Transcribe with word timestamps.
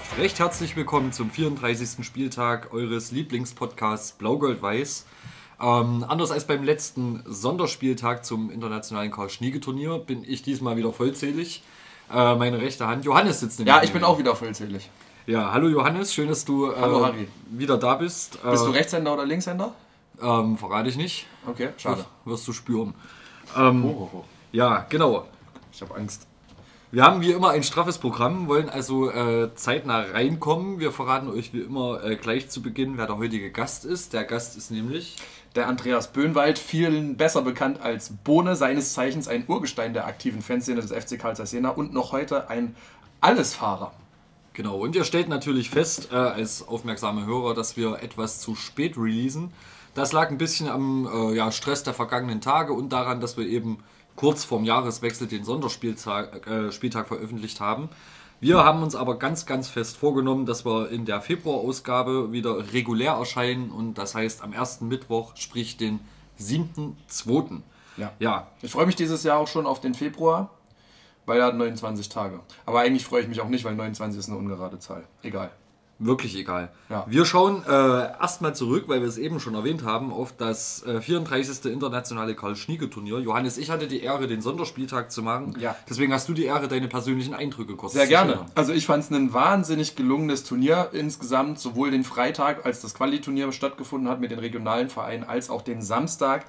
Hörerschaft, 0.00 0.18
recht 0.18 0.38
herzlich 0.38 0.76
willkommen 0.76 1.12
zum 1.12 1.30
34. 1.30 2.04
Spieltag 2.06 2.72
eures 2.72 3.10
Lieblingspodcasts 3.12 4.12
Blau-Gold-Weiß. 4.12 5.06
Ähm, 5.60 6.04
anders 6.08 6.30
als 6.30 6.46
beim 6.46 6.64
letzten 6.64 7.22
Sonderspieltag 7.26 8.24
zum 8.24 8.50
internationalen 8.50 9.10
Karl-Schniege-Turnier 9.10 9.98
bin 9.98 10.24
ich 10.24 10.42
diesmal 10.42 10.76
wieder 10.76 10.92
vollzählig. 10.92 11.62
Äh, 12.10 12.34
meine 12.36 12.60
rechte 12.60 12.86
Hand, 12.86 13.04
Johannes 13.04 13.40
sitzt 13.40 13.58
nämlich. 13.58 13.74
Ja, 13.74 13.82
ich 13.82 13.92
bin 13.92 14.02
auch 14.02 14.18
wieder 14.18 14.34
vollzählig. 14.34 14.88
Ja, 15.26 15.52
hallo 15.52 15.68
Johannes, 15.68 16.14
schön, 16.14 16.28
dass 16.28 16.44
du 16.44 16.70
äh, 16.70 17.26
wieder 17.50 17.76
da 17.76 17.94
bist. 17.96 18.42
Bist 18.42 18.64
du 18.64 18.70
äh, 18.70 18.76
Rechtshänder 18.76 19.12
oder 19.12 19.26
Linkshänder? 19.26 19.74
Ähm, 20.22 20.56
verrate 20.56 20.88
ich 20.88 20.96
nicht. 20.96 21.26
Okay, 21.46 21.70
schade. 21.76 21.98
Wirst, 21.98 22.08
wirst 22.24 22.48
du 22.48 22.52
spüren. 22.52 22.94
Ähm, 23.56 23.84
oh, 23.84 24.08
oh, 24.12 24.16
oh. 24.18 24.24
Ja, 24.52 24.86
genau. 24.88 25.26
Ich 25.72 25.82
habe 25.82 25.94
Angst. 25.94 26.26
Wir 26.92 27.04
haben 27.04 27.20
wie 27.20 27.30
immer 27.30 27.50
ein 27.50 27.62
straffes 27.62 27.98
Programm, 27.98 28.48
wollen 28.48 28.68
also 28.68 29.12
äh, 29.12 29.54
zeitnah 29.54 30.00
reinkommen. 30.00 30.80
Wir 30.80 30.90
verraten 30.90 31.28
euch 31.28 31.54
wie 31.54 31.60
immer 31.60 32.02
äh, 32.02 32.16
gleich 32.16 32.48
zu 32.48 32.62
Beginn, 32.62 32.98
wer 32.98 33.06
der 33.06 33.16
heutige 33.16 33.52
Gast 33.52 33.84
ist. 33.84 34.12
Der 34.12 34.24
Gast 34.24 34.56
ist 34.56 34.72
nämlich 34.72 35.14
der 35.54 35.68
Andreas 35.68 36.12
Böhnwald, 36.12 36.58
vielen 36.58 37.16
besser 37.16 37.42
bekannt 37.42 37.80
als 37.80 38.10
Bohne, 38.24 38.56
seines 38.56 38.92
Zeichens 38.92 39.28
ein 39.28 39.44
Urgestein 39.46 39.94
der 39.94 40.06
aktiven 40.06 40.42
Fanszene 40.42 40.80
des 40.80 40.90
FC 40.90 41.16
Karl 41.16 41.36
Jena 41.44 41.68
und 41.68 41.92
noch 41.92 42.10
heute 42.10 42.50
ein 42.50 42.74
Allesfahrer. 43.20 43.92
Genau, 44.54 44.78
und 44.78 44.96
ihr 44.96 45.04
stellt 45.04 45.28
natürlich 45.28 45.70
fest, 45.70 46.08
äh, 46.10 46.16
als 46.16 46.66
aufmerksame 46.66 47.24
Hörer, 47.24 47.54
dass 47.54 47.76
wir 47.76 48.02
etwas 48.02 48.40
zu 48.40 48.56
spät 48.56 48.98
releasen. 48.98 49.52
Das 49.94 50.10
lag 50.10 50.28
ein 50.28 50.38
bisschen 50.38 50.68
am 50.68 51.06
äh, 51.06 51.36
ja, 51.36 51.52
Stress 51.52 51.84
der 51.84 51.94
vergangenen 51.94 52.40
Tage 52.40 52.72
und 52.72 52.88
daran, 52.92 53.20
dass 53.20 53.36
wir 53.36 53.46
eben 53.46 53.78
kurz 54.20 54.44
vorm 54.44 54.64
Jahreswechsel 54.64 55.28
den 55.28 55.44
Sonderspieltag 55.44 56.46
äh, 56.46 56.72
Spieltag 56.72 57.08
veröffentlicht 57.08 57.58
haben. 57.58 57.88
Wir 58.38 58.62
haben 58.62 58.82
uns 58.82 58.94
aber 58.94 59.18
ganz, 59.18 59.46
ganz 59.46 59.68
fest 59.68 59.96
vorgenommen, 59.96 60.44
dass 60.44 60.66
wir 60.66 60.90
in 60.90 61.06
der 61.06 61.22
Februarausgabe 61.22 62.30
wieder 62.30 62.74
regulär 62.74 63.12
erscheinen 63.12 63.70
und 63.70 63.94
das 63.94 64.14
heißt 64.14 64.42
am 64.42 64.52
ersten 64.52 64.88
Mittwoch, 64.88 65.36
sprich 65.36 65.78
den 65.78 66.00
7.2. 66.38 67.62
Ja. 67.96 68.12
ja. 68.18 68.48
Ich 68.60 68.70
freue 68.70 68.84
mich 68.84 68.96
dieses 68.96 69.22
Jahr 69.22 69.38
auch 69.38 69.48
schon 69.48 69.64
auf 69.64 69.80
den 69.80 69.94
Februar, 69.94 70.50
weil 71.24 71.40
er 71.40 71.46
hat 71.46 71.54
29 71.54 72.10
Tage. 72.10 72.40
Aber 72.66 72.80
eigentlich 72.80 73.06
freue 73.06 73.22
ich 73.22 73.28
mich 73.28 73.40
auch 73.40 73.48
nicht, 73.48 73.64
weil 73.64 73.74
29 73.74 74.18
ist 74.18 74.28
eine 74.28 74.36
ungerade 74.36 74.78
Zahl. 74.78 75.04
Egal 75.22 75.50
wirklich 76.00 76.36
egal. 76.36 76.70
Ja. 76.88 77.04
Wir 77.06 77.24
schauen 77.24 77.62
äh, 77.68 77.70
erstmal 77.70 78.54
zurück, 78.54 78.84
weil 78.88 79.00
wir 79.00 79.08
es 79.08 79.18
eben 79.18 79.38
schon 79.38 79.54
erwähnt 79.54 79.84
haben, 79.84 80.12
auf 80.12 80.34
das 80.36 80.82
äh, 80.84 81.00
34. 81.00 81.70
internationale 81.70 82.34
Karl-Schnieke-Turnier. 82.34 83.20
Johannes, 83.20 83.58
ich 83.58 83.70
hatte 83.70 83.86
die 83.86 84.00
Ehre, 84.00 84.26
den 84.26 84.40
Sonderspieltag 84.40 85.12
zu 85.12 85.22
machen. 85.22 85.54
Ja. 85.60 85.76
Deswegen 85.88 86.12
hast 86.12 86.28
du 86.28 86.32
die 86.32 86.46
Ehre, 86.46 86.68
deine 86.68 86.88
persönlichen 86.88 87.34
Eindrücke 87.34 87.76
kurz 87.76 87.92
Sehr 87.92 88.04
zu 88.04 88.08
gerne. 88.08 88.32
Schildern. 88.32 88.50
Also 88.54 88.72
ich 88.72 88.86
fand 88.86 89.04
es 89.04 89.10
ein 89.10 89.32
wahnsinnig 89.32 89.94
gelungenes 89.94 90.42
Turnier 90.42 90.88
insgesamt, 90.92 91.60
sowohl 91.60 91.90
den 91.90 92.02
Freitag, 92.02 92.64
als 92.64 92.80
das 92.80 92.94
Quali-Turnier 92.94 93.52
stattgefunden 93.52 94.08
hat 94.08 94.20
mit 94.20 94.30
den 94.30 94.38
regionalen 94.38 94.88
Vereinen, 94.88 95.24
als 95.24 95.50
auch 95.50 95.62
den 95.62 95.82
Samstag 95.82 96.46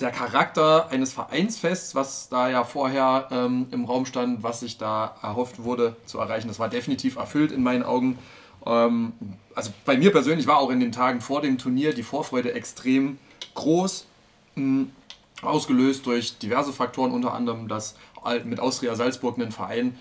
der 0.00 0.10
Charakter 0.10 0.88
eines 0.90 1.12
Vereinsfests, 1.12 1.94
was 1.94 2.28
da 2.28 2.48
ja 2.48 2.64
vorher 2.64 3.28
ähm, 3.30 3.66
im 3.70 3.84
Raum 3.84 4.06
stand, 4.06 4.42
was 4.42 4.60
sich 4.60 4.78
da 4.78 5.16
erhofft 5.22 5.62
wurde 5.64 5.96
zu 6.06 6.18
erreichen, 6.18 6.48
das 6.48 6.58
war 6.58 6.68
definitiv 6.68 7.16
erfüllt 7.16 7.50
in 7.50 7.62
meinen 7.62 7.82
Augen. 7.82 8.18
Ähm, 8.64 9.12
also 9.54 9.72
bei 9.84 9.96
mir 9.96 10.12
persönlich 10.12 10.46
war 10.46 10.58
auch 10.58 10.70
in 10.70 10.80
den 10.80 10.92
Tagen 10.92 11.20
vor 11.20 11.40
dem 11.40 11.58
Turnier 11.58 11.94
die 11.94 12.04
Vorfreude 12.04 12.52
extrem 12.52 13.18
groß, 13.54 14.06
mh, 14.54 14.62
hm, 14.62 14.92
ausgelöst 15.42 16.06
durch 16.06 16.38
diverse 16.38 16.72
Faktoren, 16.72 17.12
unter 17.12 17.32
anderem, 17.32 17.68
dass 17.68 17.96
mit 18.44 18.58
Austria 18.58 18.96
Salzburg 18.96 19.38
ein 19.38 19.52
Verein 19.52 19.96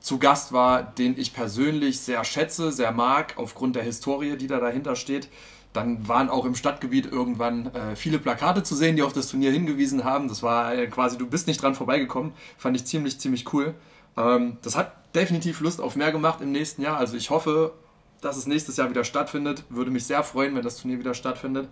zu 0.00 0.18
Gast 0.18 0.52
war, 0.52 0.82
den 0.82 1.16
ich 1.18 1.32
persönlich 1.32 2.00
sehr 2.00 2.24
schätze, 2.24 2.72
sehr 2.72 2.90
mag, 2.90 3.34
aufgrund 3.36 3.76
der 3.76 3.82
Historie, 3.82 4.36
die 4.36 4.46
da 4.46 4.58
dahinter 4.58 4.96
steht. 4.96 5.28
Dann 5.72 6.08
waren 6.08 6.28
auch 6.28 6.44
im 6.44 6.56
Stadtgebiet 6.56 7.06
irgendwann 7.06 7.72
äh, 7.74 7.94
viele 7.94 8.18
Plakate 8.18 8.62
zu 8.64 8.74
sehen, 8.74 8.96
die 8.96 9.02
auf 9.02 9.12
das 9.12 9.28
Turnier 9.28 9.52
hingewiesen 9.52 10.04
haben. 10.04 10.28
Das 10.28 10.42
war 10.42 10.74
äh, 10.74 10.86
quasi, 10.88 11.16
du 11.16 11.28
bist 11.28 11.46
nicht 11.46 11.62
dran 11.62 11.76
vorbeigekommen. 11.76 12.32
Fand 12.58 12.76
ich 12.76 12.84
ziemlich, 12.86 13.20
ziemlich 13.20 13.52
cool. 13.52 13.74
Ähm, 14.16 14.56
das 14.62 14.76
hat 14.76 15.14
definitiv 15.14 15.60
Lust 15.60 15.80
auf 15.80 15.94
mehr 15.94 16.10
gemacht 16.10 16.40
im 16.40 16.50
nächsten 16.50 16.82
Jahr. 16.82 16.96
Also 16.96 17.16
ich 17.16 17.30
hoffe, 17.30 17.72
dass 18.20 18.36
es 18.36 18.46
nächstes 18.46 18.76
Jahr 18.76 18.90
wieder 18.90 19.04
stattfindet. 19.04 19.64
Würde 19.68 19.90
mich 19.90 20.04
sehr 20.04 20.24
freuen, 20.24 20.54
wenn 20.56 20.62
das 20.62 20.76
Turnier 20.76 20.98
wieder 20.98 21.14
stattfindet. 21.14 21.68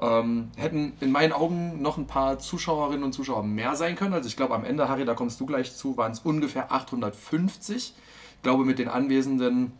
Ähm, 0.00 0.50
hätten 0.56 0.92
in 1.00 1.10
meinen 1.10 1.32
Augen 1.32 1.80
noch 1.80 1.96
ein 1.96 2.06
paar 2.06 2.38
Zuschauerinnen 2.38 3.04
und 3.04 3.12
Zuschauer 3.12 3.44
mehr 3.44 3.76
sein 3.76 3.96
können. 3.96 4.12
Also 4.12 4.28
ich 4.28 4.36
glaube 4.36 4.54
am 4.54 4.64
Ende, 4.64 4.88
Harry, 4.88 5.04
da 5.04 5.14
kommst 5.14 5.40
du 5.40 5.46
gleich 5.46 5.74
zu, 5.74 5.96
waren 5.96 6.12
es 6.12 6.18
ungefähr 6.20 6.72
850. 6.72 7.76
Ich 7.76 8.42
glaube 8.42 8.64
mit 8.64 8.78
den 8.78 8.88
anwesenden 8.88 9.72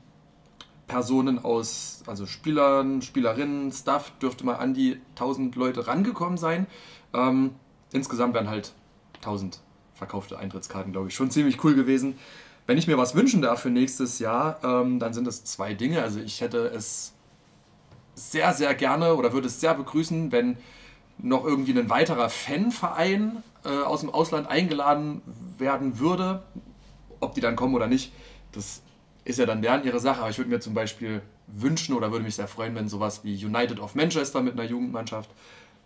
Personen 0.86 1.44
aus, 1.44 2.02
also 2.06 2.26
Spielern, 2.26 3.02
Spielerinnen, 3.02 3.72
Staff, 3.72 4.12
dürfte 4.22 4.44
mal 4.44 4.54
an 4.54 4.74
die 4.74 5.00
1000 5.10 5.56
Leute 5.56 5.86
rangekommen 5.86 6.38
sein. 6.38 6.66
Ähm, 7.12 7.54
insgesamt 7.92 8.34
wären 8.34 8.48
halt 8.48 8.72
1000 9.16 9.60
verkaufte 9.94 10.38
Eintrittskarten, 10.38 10.92
glaube 10.92 11.08
ich, 11.08 11.14
schon 11.14 11.30
ziemlich 11.30 11.62
cool 11.64 11.74
gewesen. 11.74 12.18
Wenn 12.66 12.78
ich 12.78 12.86
mir 12.86 12.98
was 12.98 13.14
wünschen 13.14 13.42
darf 13.42 13.60
für 13.60 13.70
nächstes 13.70 14.18
Jahr, 14.18 14.60
ähm, 14.62 14.98
dann 14.98 15.14
sind 15.14 15.26
es 15.26 15.44
zwei 15.44 15.74
Dinge. 15.74 16.02
Also 16.02 16.20
ich 16.20 16.40
hätte 16.40 16.66
es 16.66 17.14
sehr, 18.14 18.52
sehr 18.54 18.74
gerne 18.74 19.14
oder 19.14 19.32
würde 19.32 19.46
es 19.46 19.60
sehr 19.60 19.74
begrüßen, 19.74 20.32
wenn 20.32 20.56
noch 21.18 21.44
irgendwie 21.44 21.78
ein 21.78 21.88
weiterer 21.88 22.28
Fanverein 22.28 23.42
äh, 23.64 23.68
aus 23.68 24.00
dem 24.00 24.10
Ausland 24.10 24.48
eingeladen 24.48 25.22
werden 25.58 25.98
würde. 25.98 26.42
Ob 27.20 27.34
die 27.34 27.40
dann 27.40 27.56
kommen 27.56 27.74
oder 27.74 27.86
nicht, 27.86 28.12
das 28.52 28.82
ist 29.26 29.40
ja 29.40 29.46
dann 29.46 29.60
deren 29.60 29.84
ihre 29.84 29.98
Sache, 29.98 30.20
aber 30.20 30.30
ich 30.30 30.38
würde 30.38 30.50
mir 30.50 30.60
zum 30.60 30.72
Beispiel 30.72 31.20
wünschen 31.48 31.94
oder 31.94 32.12
würde 32.12 32.24
mich 32.24 32.36
sehr 32.36 32.46
freuen, 32.46 32.76
wenn 32.76 32.88
sowas 32.88 33.24
wie 33.24 33.44
United 33.44 33.80
of 33.80 33.96
Manchester 33.96 34.40
mit 34.40 34.52
einer 34.52 34.64
Jugendmannschaft 34.64 35.30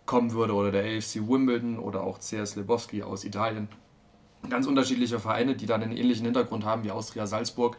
kommen 0.05 0.31
würde 0.31 0.53
oder 0.53 0.71
der 0.71 0.83
AFC 0.83 1.27
Wimbledon 1.27 1.79
oder 1.79 2.03
auch 2.03 2.19
CS 2.19 2.55
Lebowski 2.55 3.01
aus 3.01 3.23
Italien. 3.23 3.67
Ganz 4.47 4.67
unterschiedliche 4.67 5.19
Vereine, 5.19 5.55
die 5.55 5.65
dann 5.65 5.81
einen 5.81 5.97
ähnlichen 5.97 6.25
Hintergrund 6.25 6.65
haben 6.65 6.83
wie 6.83 6.91
Austria 6.91 7.25
Salzburg, 7.25 7.77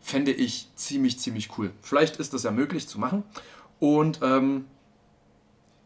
fände 0.00 0.32
ich 0.32 0.68
ziemlich, 0.76 1.18
ziemlich 1.18 1.58
cool. 1.58 1.72
Vielleicht 1.82 2.16
ist 2.16 2.32
das 2.32 2.44
ja 2.44 2.50
möglich 2.50 2.88
zu 2.88 2.98
machen. 2.98 3.22
Und 3.80 4.20
ähm, 4.22 4.64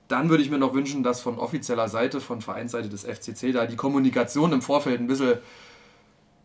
dann 0.06 0.30
würde 0.30 0.42
ich 0.44 0.50
mir 0.50 0.58
noch 0.58 0.72
wünschen, 0.72 1.02
dass 1.02 1.20
von 1.20 1.38
offizieller 1.38 1.88
Seite, 1.88 2.20
von 2.20 2.40
Vereinsseite 2.40 2.88
des 2.88 3.04
FCC, 3.04 3.52
da 3.52 3.66
die 3.66 3.76
Kommunikation 3.76 4.52
im 4.52 4.62
Vorfeld 4.62 5.00
ein 5.00 5.08
bisschen 5.08 5.38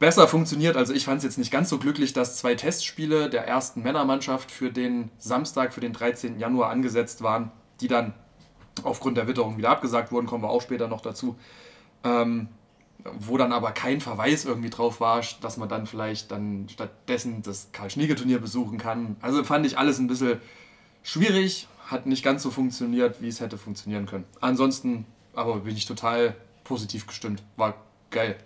besser 0.01 0.27
funktioniert. 0.27 0.75
Also 0.75 0.93
ich 0.93 1.05
fand 1.05 1.19
es 1.19 1.23
jetzt 1.23 1.37
nicht 1.37 1.51
ganz 1.51 1.69
so 1.69 1.77
glücklich, 1.77 2.11
dass 2.11 2.35
zwei 2.35 2.55
Testspiele 2.55 3.29
der 3.29 3.47
ersten 3.47 3.83
Männermannschaft 3.83 4.49
für 4.49 4.71
den 4.71 5.11
Samstag, 5.19 5.73
für 5.75 5.79
den 5.79 5.93
13. 5.93 6.39
Januar 6.39 6.71
angesetzt 6.71 7.21
waren, 7.21 7.51
die 7.81 7.87
dann 7.87 8.15
aufgrund 8.81 9.17
der 9.17 9.27
Witterung 9.27 9.57
wieder 9.57 9.69
abgesagt 9.69 10.11
wurden, 10.11 10.25
kommen 10.25 10.43
wir 10.43 10.49
auch 10.49 10.63
später 10.63 10.87
noch 10.87 11.01
dazu. 11.01 11.37
Ähm, 12.03 12.49
wo 13.19 13.37
dann 13.37 13.53
aber 13.53 13.73
kein 13.73 14.01
Verweis 14.01 14.43
irgendwie 14.43 14.71
drauf 14.71 15.01
war, 15.01 15.21
dass 15.39 15.57
man 15.57 15.69
dann 15.69 15.85
vielleicht 15.85 16.31
dann 16.31 16.67
stattdessen 16.67 17.43
das 17.43 17.69
Karl-Schniege-Turnier 17.71 18.39
besuchen 18.39 18.79
kann. 18.79 19.17
Also 19.21 19.43
fand 19.43 19.67
ich 19.67 19.77
alles 19.77 19.99
ein 19.99 20.07
bisschen 20.07 20.41
schwierig, 21.03 21.67
hat 21.85 22.07
nicht 22.07 22.23
ganz 22.23 22.41
so 22.41 22.49
funktioniert, 22.49 23.21
wie 23.21 23.27
es 23.27 23.39
hätte 23.39 23.59
funktionieren 23.59 24.07
können. 24.07 24.25
Ansonsten 24.39 25.05
aber 25.35 25.57
bin 25.57 25.77
ich 25.77 25.85
total 25.85 26.35
positiv 26.63 27.05
gestimmt. 27.05 27.43
War 27.55 27.75
geil. 28.09 28.37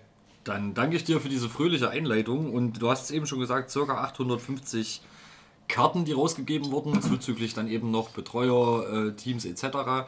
Dann 0.45 0.75
danke 0.75 0.95
ich 0.95 1.03
dir 1.03 1.19
für 1.19 1.28
diese 1.28 1.50
fröhliche 1.50 1.89
Einleitung 1.89 2.53
und 2.53 2.81
du 2.81 2.89
hast 2.89 3.06
es 3.06 3.11
eben 3.11 3.25
schon 3.25 3.39
gesagt, 3.39 3.74
ca. 3.74 4.03
850 4.03 5.01
Karten, 5.68 6.06
die 6.06 6.12
rausgegeben 6.12 6.71
wurden, 6.71 7.01
zuzüglich 7.01 7.56
dann 7.56 7.68
eben 7.68 7.89
noch 7.89 8.09
Betreuer, 8.09 8.88
äh, 8.88 9.12
Teams 9.13 9.44
etc. 9.44 10.06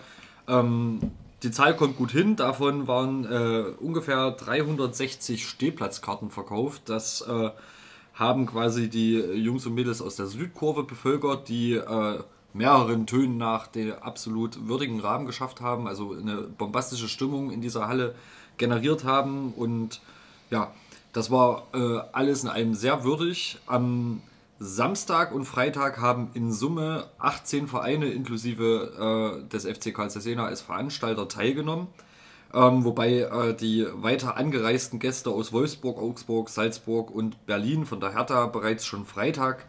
Ähm, 0.48 1.00
die 1.42 1.50
Zahl 1.50 1.76
kommt 1.76 1.98
gut 1.98 2.12
hin, 2.12 2.36
davon 2.36 2.88
waren 2.88 3.26
äh, 3.26 3.74
ungefähr 3.80 4.30
360 4.30 5.48
Stehplatzkarten 5.48 6.30
verkauft. 6.30 6.84
Das 6.86 7.22
äh, 7.22 7.50
haben 8.14 8.46
quasi 8.46 8.90
die 8.90 9.18
Jungs 9.18 9.66
und 9.66 9.74
Mädels 9.74 10.04
aus 10.04 10.18
der 10.18 10.28
Südkurve 10.28 10.84
bevölkert, 10.84 11.50
die 11.50 11.74
äh, 11.74 12.20
mehreren 12.54 13.08
Tönen 13.08 13.38
nach 13.38 13.66
den 13.66 13.94
absolut 13.94 14.68
würdigen 14.68 15.00
Rahmen 15.00 15.26
geschafft 15.26 15.62
haben, 15.62 15.88
also 15.88 16.14
eine 16.14 16.42
bombastische 16.42 17.08
Stimmung 17.08 17.50
in 17.50 17.62
dieser 17.62 17.88
Halle 17.88 18.14
generiert 18.58 19.04
haben 19.04 19.54
und 19.54 20.00
ja, 20.50 20.72
das 21.14 21.32
war 21.32 21.68
äh, 21.74 22.00
alles 22.12 22.44
in 22.44 22.50
einem 22.50 22.74
sehr 22.74 23.04
würdig. 23.04 23.58
Am 23.66 24.22
Samstag 24.60 25.34
und 25.34 25.46
Freitag 25.46 26.00
haben 26.00 26.30
in 26.34 26.52
Summe 26.52 27.08
18 27.20 27.68
Vereine 27.68 28.08
inklusive 28.08 29.44
äh, 29.44 29.50
des 29.50 29.66
FC 29.66 29.94
Karl 29.94 30.10
Jena 30.10 30.46
als 30.46 30.62
Veranstalter 30.62 31.28
teilgenommen. 31.28 31.88
Ähm, 32.54 32.86
wobei 32.86 33.20
äh, 33.20 33.56
die 33.56 33.86
weiter 33.94 34.38
angereisten 34.38 35.00
Gäste 35.00 35.30
aus 35.30 35.52
Wolfsburg, 35.52 35.98
Augsburg, 35.98 36.50
Salzburg 36.50 37.12
und 37.12 37.46
Berlin 37.46 37.86
von 37.86 38.00
der 38.00 38.14
Hertha 38.14 38.46
bereits 38.48 38.86
schon 38.86 39.06
Freitag 39.06 39.66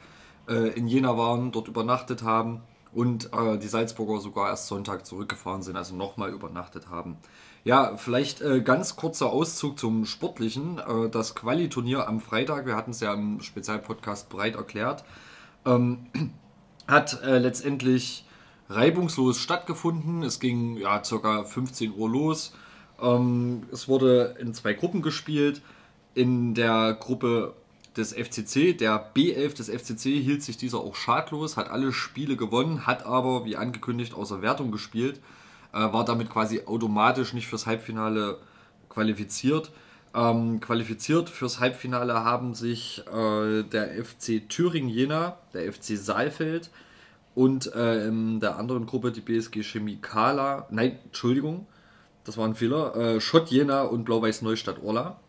äh, 0.48 0.68
in 0.70 0.86
Jena 0.86 1.16
waren, 1.16 1.50
dort 1.50 1.68
übernachtet 1.68 2.22
haben 2.22 2.62
und 2.92 3.30
äh, 3.32 3.58
die 3.58 3.66
Salzburger 3.66 4.20
sogar 4.20 4.48
erst 4.48 4.68
Sonntag 4.68 5.06
zurückgefahren 5.06 5.62
sind, 5.62 5.76
also 5.76 5.94
nochmal 5.94 6.30
übernachtet 6.30 6.88
haben. 6.88 7.18
Ja, 7.68 7.98
vielleicht 7.98 8.40
äh, 8.40 8.62
ganz 8.62 8.96
kurzer 8.96 9.26
Auszug 9.30 9.78
zum 9.78 10.06
Sportlichen. 10.06 10.78
Äh, 10.78 11.10
das 11.10 11.34
Quali-Turnier 11.34 12.08
am 12.08 12.18
Freitag, 12.22 12.64
wir 12.64 12.74
hatten 12.74 12.92
es 12.92 13.00
ja 13.00 13.12
im 13.12 13.42
Spezialpodcast 13.42 14.30
breit 14.30 14.54
erklärt, 14.54 15.04
ähm, 15.66 16.06
hat 16.88 17.22
äh, 17.22 17.36
letztendlich 17.36 18.24
reibungslos 18.70 19.38
stattgefunden. 19.38 20.22
Es 20.22 20.40
ging 20.40 20.78
ja 20.78 21.04
circa 21.04 21.44
15 21.44 21.92
Uhr 21.94 22.08
los. 22.08 22.54
Ähm, 23.02 23.64
es 23.70 23.86
wurde 23.86 24.36
in 24.40 24.54
zwei 24.54 24.72
Gruppen 24.72 25.02
gespielt. 25.02 25.60
In 26.14 26.54
der 26.54 26.94
Gruppe 26.94 27.52
des 27.98 28.14
FCC, 28.14 28.78
der 28.78 29.12
B11 29.14 29.56
des 29.58 29.68
FCC, 29.68 30.18
hielt 30.22 30.42
sich 30.42 30.56
dieser 30.56 30.78
auch 30.78 30.94
schadlos, 30.94 31.58
hat 31.58 31.68
alle 31.68 31.92
Spiele 31.92 32.36
gewonnen, 32.36 32.86
hat 32.86 33.04
aber, 33.04 33.44
wie 33.44 33.58
angekündigt, 33.58 34.14
außer 34.14 34.40
Wertung 34.40 34.72
gespielt, 34.72 35.20
war 35.80 36.04
damit 36.04 36.30
quasi 36.30 36.62
automatisch 36.66 37.32
nicht 37.32 37.46
fürs 37.46 37.66
Halbfinale 37.66 38.38
qualifiziert. 38.88 39.70
Ähm, 40.14 40.60
qualifiziert 40.60 41.28
fürs 41.28 41.60
Halbfinale 41.60 42.24
haben 42.24 42.54
sich 42.54 43.02
äh, 43.06 43.62
der 43.62 44.04
FC 44.04 44.48
Thüringen 44.48 44.88
Jena, 44.88 45.36
der 45.52 45.70
FC 45.72 45.96
Saalfeld 45.96 46.70
und 47.34 47.72
äh, 47.74 48.08
in 48.08 48.40
der 48.40 48.58
anderen 48.58 48.86
Gruppe 48.86 49.12
die 49.12 49.20
BSG 49.20 49.62
Chemie 49.62 49.98
Kala, 50.00 50.66
nein, 50.70 50.98
Entschuldigung, 51.04 51.66
das 52.24 52.36
war 52.36 52.46
ein 52.46 52.54
Fehler, 52.54 52.96
äh, 52.96 53.20
Schott 53.20 53.48
Jena 53.50 53.82
und 53.82 54.04
Blau-Weiß 54.04 54.42
Neustadt 54.42 54.82
Orla. 54.82 55.20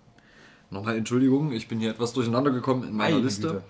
Nochmal 0.72 0.98
Entschuldigung, 0.98 1.52
ich 1.52 1.68
bin 1.68 1.80
hier 1.80 1.92
etwas 1.92 2.14
durcheinander 2.14 2.52
gekommen 2.52 2.84
in 2.84 2.96
meiner 2.96 3.16
Meine 3.16 3.26
Liste. 3.26 3.48
Güte. 3.48 3.64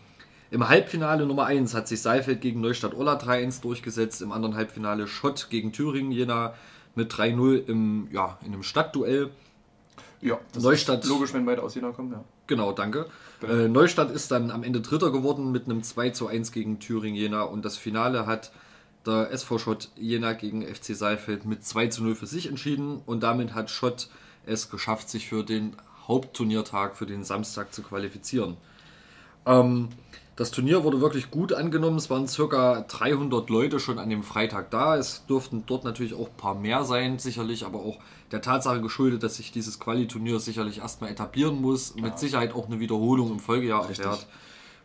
Im 0.52 0.68
Halbfinale 0.68 1.26
Nummer 1.26 1.46
1 1.46 1.74
hat 1.76 1.88
sich 1.88 2.02
Seifeld 2.02 2.42
gegen 2.42 2.60
Neustadt 2.62 2.96
Orla 2.96 3.18
3-1 3.18 3.62
durchgesetzt. 3.62 4.22
Im 4.22 4.32
anderen 4.32 4.56
Halbfinale 4.56 5.08
Schott 5.08 5.48
gegen 5.50 5.72
Thüringen 5.72 6.12
Jena 6.12 6.56
mit 6.96 7.14
3-0 7.14 7.68
im, 7.68 8.08
ja, 8.12 8.38
in 8.42 8.54
einem 8.54 8.64
Stadtduell. 8.64 9.30
Ja, 10.22 10.40
das 10.54 10.64
Neustadt- 10.64 11.04
ist 11.04 11.10
logisch, 11.10 11.34
wenn 11.34 11.46
beide 11.46 11.62
aus 11.62 11.76
Jena 11.76 11.92
kommen, 11.92 12.12
ja. 12.12 12.24
Genau, 12.48 12.72
danke. 12.72 13.06
Äh, 13.48 13.68
Neustadt 13.68 14.10
ist 14.12 14.32
dann 14.32 14.50
am 14.50 14.64
Ende 14.64 14.82
Dritter 14.82 15.12
geworden 15.12 15.52
mit 15.52 15.66
einem 15.66 15.84
2 15.84 16.10
zu 16.10 16.28
1 16.28 16.52
gegen 16.52 16.80
Thüringen 16.80 17.16
Jena 17.16 17.44
und 17.44 17.64
das 17.64 17.78
Finale 17.78 18.26
hat 18.26 18.52
der 19.06 19.32
SV 19.32 19.60
Schott 19.60 19.90
Jena 19.96 20.34
gegen 20.34 20.64
FC 20.64 20.96
Saalfeld 20.96 21.46
mit 21.46 21.64
2 21.64 21.88
zu 21.88 22.04
0 22.04 22.16
für 22.16 22.26
sich 22.26 22.48
entschieden 22.50 23.02
und 23.06 23.22
damit 23.22 23.54
hat 23.54 23.70
Schott 23.70 24.10
es 24.46 24.70
geschafft, 24.72 25.10
sich 25.10 25.30
für 25.30 25.44
den 25.44 25.76
Hauptturniertag, 26.08 26.98
für 26.98 27.06
den 27.06 27.24
Samstag 27.24 27.72
zu 27.72 27.84
qualifizieren. 27.84 28.58
Ähm, 29.46 29.90
das 30.40 30.52
Turnier 30.52 30.86
wurde 30.86 31.02
wirklich 31.02 31.32
gut 31.32 31.52
angenommen. 31.52 31.98
Es 31.98 32.10
waren 32.10 32.26
circa 32.26 32.86
300 32.88 33.50
Leute 33.50 33.78
schon 33.82 34.00
an 34.00 34.10
dem 34.10 34.24
Freitag 34.24 34.72
da. 34.72 34.96
Es 34.96 35.26
durften 35.28 35.66
dort 35.66 35.84
natürlich 35.84 36.14
auch 36.14 36.30
ein 36.30 36.38
paar 36.38 36.56
mehr 36.56 36.86
sein, 36.86 37.20
sicherlich, 37.20 37.66
aber 37.66 37.80
auch 37.80 38.00
der 38.32 38.42
Tatsache 38.42 38.80
geschuldet, 38.80 39.22
dass 39.22 39.36
sich 39.36 39.52
dieses 39.52 39.82
Quali-Turnier 39.82 40.40
sicherlich 40.40 40.78
erstmal 40.78 41.12
etablieren 41.12 41.60
muss. 41.60 41.94
Mit 41.96 42.20
Sicherheit 42.20 42.56
auch 42.56 42.68
eine 42.68 42.80
Wiederholung 42.80 43.32
im 43.32 43.40
Folgejahr 43.40 43.90
Richtig. 43.90 44.06
erfährt. 44.06 44.28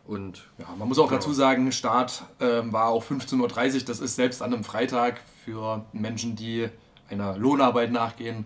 Und 0.05 0.45
Ja, 0.57 0.65
man 0.77 0.89
muss 0.89 0.99
auch 0.99 1.09
dazu 1.09 1.31
sagen, 1.31 1.71
Start 1.71 2.23
ähm, 2.41 2.73
war 2.73 2.89
auch 2.89 3.05
15.30 3.05 3.75
Uhr. 3.75 3.81
Das 3.85 4.01
ist 4.01 4.17
selbst 4.17 4.41
an 4.41 4.53
einem 4.53 4.65
Freitag 4.65 5.21
für 5.45 5.85
Menschen, 5.93 6.35
die 6.35 6.67
einer 7.09 7.37
Lohnarbeit 7.37 7.93
nachgehen, 7.93 8.39
ein 8.39 8.45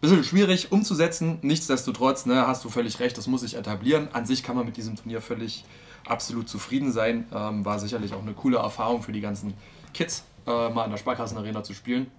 bisschen 0.00 0.22
schwierig 0.22 0.70
umzusetzen. 0.70 1.40
Nichtsdestotrotz, 1.42 2.26
ne, 2.26 2.46
hast 2.46 2.64
du 2.64 2.68
völlig 2.68 3.00
recht, 3.00 3.18
das 3.18 3.26
muss 3.26 3.40
sich 3.40 3.56
etablieren. 3.56 4.06
An 4.12 4.24
sich 4.24 4.44
kann 4.44 4.54
man 4.54 4.66
mit 4.66 4.76
diesem 4.76 4.94
Turnier 4.94 5.20
völlig 5.20 5.64
absolut 6.06 6.48
zufrieden 6.48 6.92
sein. 6.92 7.26
Ähm, 7.34 7.64
war 7.64 7.78
sicherlich 7.78 8.14
auch 8.14 8.22
eine 8.22 8.32
coole 8.32 8.58
Erfahrung 8.58 9.02
für 9.02 9.12
die 9.12 9.20
ganzen 9.20 9.54
Kids, 9.94 10.24
äh, 10.46 10.70
mal 10.70 10.84
in 10.84 10.90
der 10.90 10.98
Sparkassenarena 10.98 11.62
zu 11.62 11.74
spielen. 11.74 12.10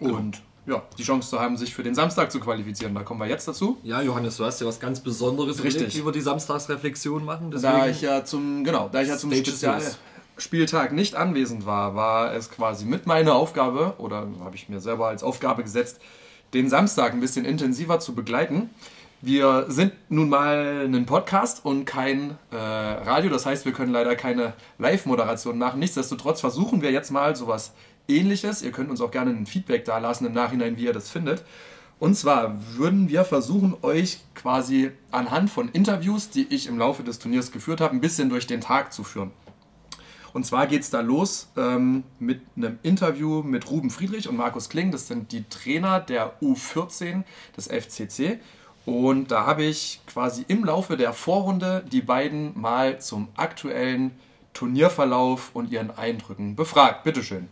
Und 0.00 0.42
ja, 0.66 0.82
die 0.98 1.02
Chance 1.02 1.28
zu 1.28 1.40
haben, 1.40 1.56
sich 1.56 1.74
für 1.74 1.82
den 1.82 1.94
Samstag 1.94 2.32
zu 2.32 2.40
qualifizieren. 2.40 2.94
Da 2.94 3.02
kommen 3.02 3.20
wir 3.20 3.26
jetzt 3.26 3.46
dazu. 3.46 3.78
ja, 3.82 4.00
Johannes, 4.00 4.36
du 4.38 4.44
hast 4.44 4.60
ja 4.60 4.66
was 4.66 4.80
ganz 4.80 5.00
Besonderes 5.00 5.62
Richtig. 5.62 6.04
wir 6.04 6.12
die 6.12 6.20
Samstagsreflexion 6.20 7.24
machen. 7.24 7.50
Da 7.50 7.86
ich 7.86 8.00
ja 8.00 8.24
zum, 8.24 8.64
genau, 8.64 8.88
da 8.88 9.02
ich 9.02 9.08
ja 9.08 9.18
zum. 9.18 9.32
Spezialspieltag 9.32 10.92
nicht 10.92 11.16
anwesend 11.16 11.66
war, 11.66 11.94
war 11.94 12.34
es 12.34 12.50
quasi 12.50 12.86
mit 12.86 13.06
meiner 13.06 13.34
Aufgabe, 13.34 13.94
oder 13.98 14.26
habe 14.42 14.56
ich 14.56 14.68
mir 14.68 14.80
selber 14.80 15.08
als 15.08 15.22
Aufgabe 15.22 15.62
gesetzt, 15.62 16.00
den 16.54 16.70
Samstag 16.70 17.12
ein 17.12 17.20
bisschen 17.20 17.44
intensiver 17.44 18.00
zu 18.00 18.14
begleiten. 18.14 18.70
Wir 19.26 19.64
sind 19.68 19.94
nun 20.10 20.28
mal 20.28 20.84
ein 20.84 21.06
Podcast 21.06 21.64
und 21.64 21.86
kein 21.86 22.36
äh, 22.50 22.56
Radio, 22.56 23.30
das 23.30 23.46
heißt, 23.46 23.64
wir 23.64 23.72
können 23.72 23.90
leider 23.90 24.16
keine 24.16 24.52
Live-Moderation 24.76 25.56
machen. 25.56 25.80
Nichtsdestotrotz 25.80 26.42
versuchen 26.42 26.82
wir 26.82 26.90
jetzt 26.90 27.10
mal 27.10 27.34
sowas 27.34 27.72
ähnliches. 28.06 28.60
Ihr 28.60 28.70
könnt 28.70 28.90
uns 28.90 29.00
auch 29.00 29.10
gerne 29.10 29.30
ein 29.30 29.46
Feedback 29.46 29.86
da 29.86 29.96
lassen 29.96 30.26
im 30.26 30.34
Nachhinein, 30.34 30.76
wie 30.76 30.84
ihr 30.84 30.92
das 30.92 31.08
findet. 31.08 31.42
Und 31.98 32.16
zwar 32.16 32.58
würden 32.76 33.08
wir 33.08 33.24
versuchen, 33.24 33.74
euch 33.80 34.20
quasi 34.34 34.90
anhand 35.10 35.48
von 35.48 35.70
Interviews, 35.70 36.28
die 36.28 36.46
ich 36.50 36.66
im 36.66 36.76
Laufe 36.76 37.02
des 37.02 37.18
Turniers 37.18 37.50
geführt 37.50 37.80
habe, 37.80 37.94
ein 37.94 38.02
bisschen 38.02 38.28
durch 38.28 38.46
den 38.46 38.60
Tag 38.60 38.92
zu 38.92 39.04
führen. 39.04 39.30
Und 40.34 40.44
zwar 40.44 40.66
geht 40.66 40.82
es 40.82 40.90
da 40.90 41.00
los 41.00 41.48
ähm, 41.56 42.04
mit 42.18 42.42
einem 42.58 42.78
Interview 42.82 43.42
mit 43.42 43.70
Ruben 43.70 43.88
Friedrich 43.88 44.28
und 44.28 44.36
Markus 44.36 44.68
Kling. 44.68 44.90
Das 44.90 45.08
sind 45.08 45.32
die 45.32 45.44
Trainer 45.48 45.98
der 45.98 46.38
U14 46.42 47.22
des 47.56 47.68
FCC. 47.68 48.38
Und 48.86 49.30
da 49.30 49.46
habe 49.46 49.64
ich 49.64 50.00
quasi 50.06 50.44
im 50.48 50.64
Laufe 50.64 50.96
der 50.96 51.12
Vorrunde 51.12 51.84
die 51.90 52.02
beiden 52.02 52.58
mal 52.60 53.00
zum 53.00 53.28
aktuellen 53.36 54.12
Turnierverlauf 54.52 55.50
und 55.54 55.70
ihren 55.72 55.96
Eindrücken 55.96 56.54
befragt. 56.54 57.04
Bitteschön. 57.04 57.48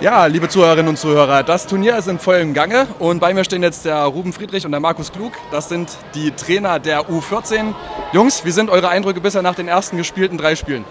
Ja, 0.00 0.26
liebe 0.26 0.48
Zuhörerinnen 0.48 0.90
und 0.90 0.98
Zuhörer, 0.98 1.42
das 1.42 1.66
Turnier 1.66 1.96
ist 1.96 2.06
in 2.06 2.18
vollem 2.18 2.52
Gange 2.52 2.86
und 2.98 3.18
bei 3.18 3.32
mir 3.32 3.44
stehen 3.44 3.62
jetzt 3.62 3.86
der 3.86 4.02
Ruben 4.02 4.34
Friedrich 4.34 4.66
und 4.66 4.72
der 4.72 4.80
Markus 4.80 5.10
Klug. 5.10 5.32
Das 5.50 5.70
sind 5.70 5.96
die 6.14 6.32
Trainer 6.32 6.78
der 6.78 7.08
U14. 7.08 7.74
Jungs, 8.12 8.44
wie 8.44 8.50
sind 8.50 8.68
eure 8.68 8.90
Eindrücke 8.90 9.22
bisher 9.22 9.40
nach 9.40 9.54
den 9.54 9.68
ersten 9.68 9.96
gespielten 9.96 10.36
drei 10.36 10.54
Spielen? 10.54 10.84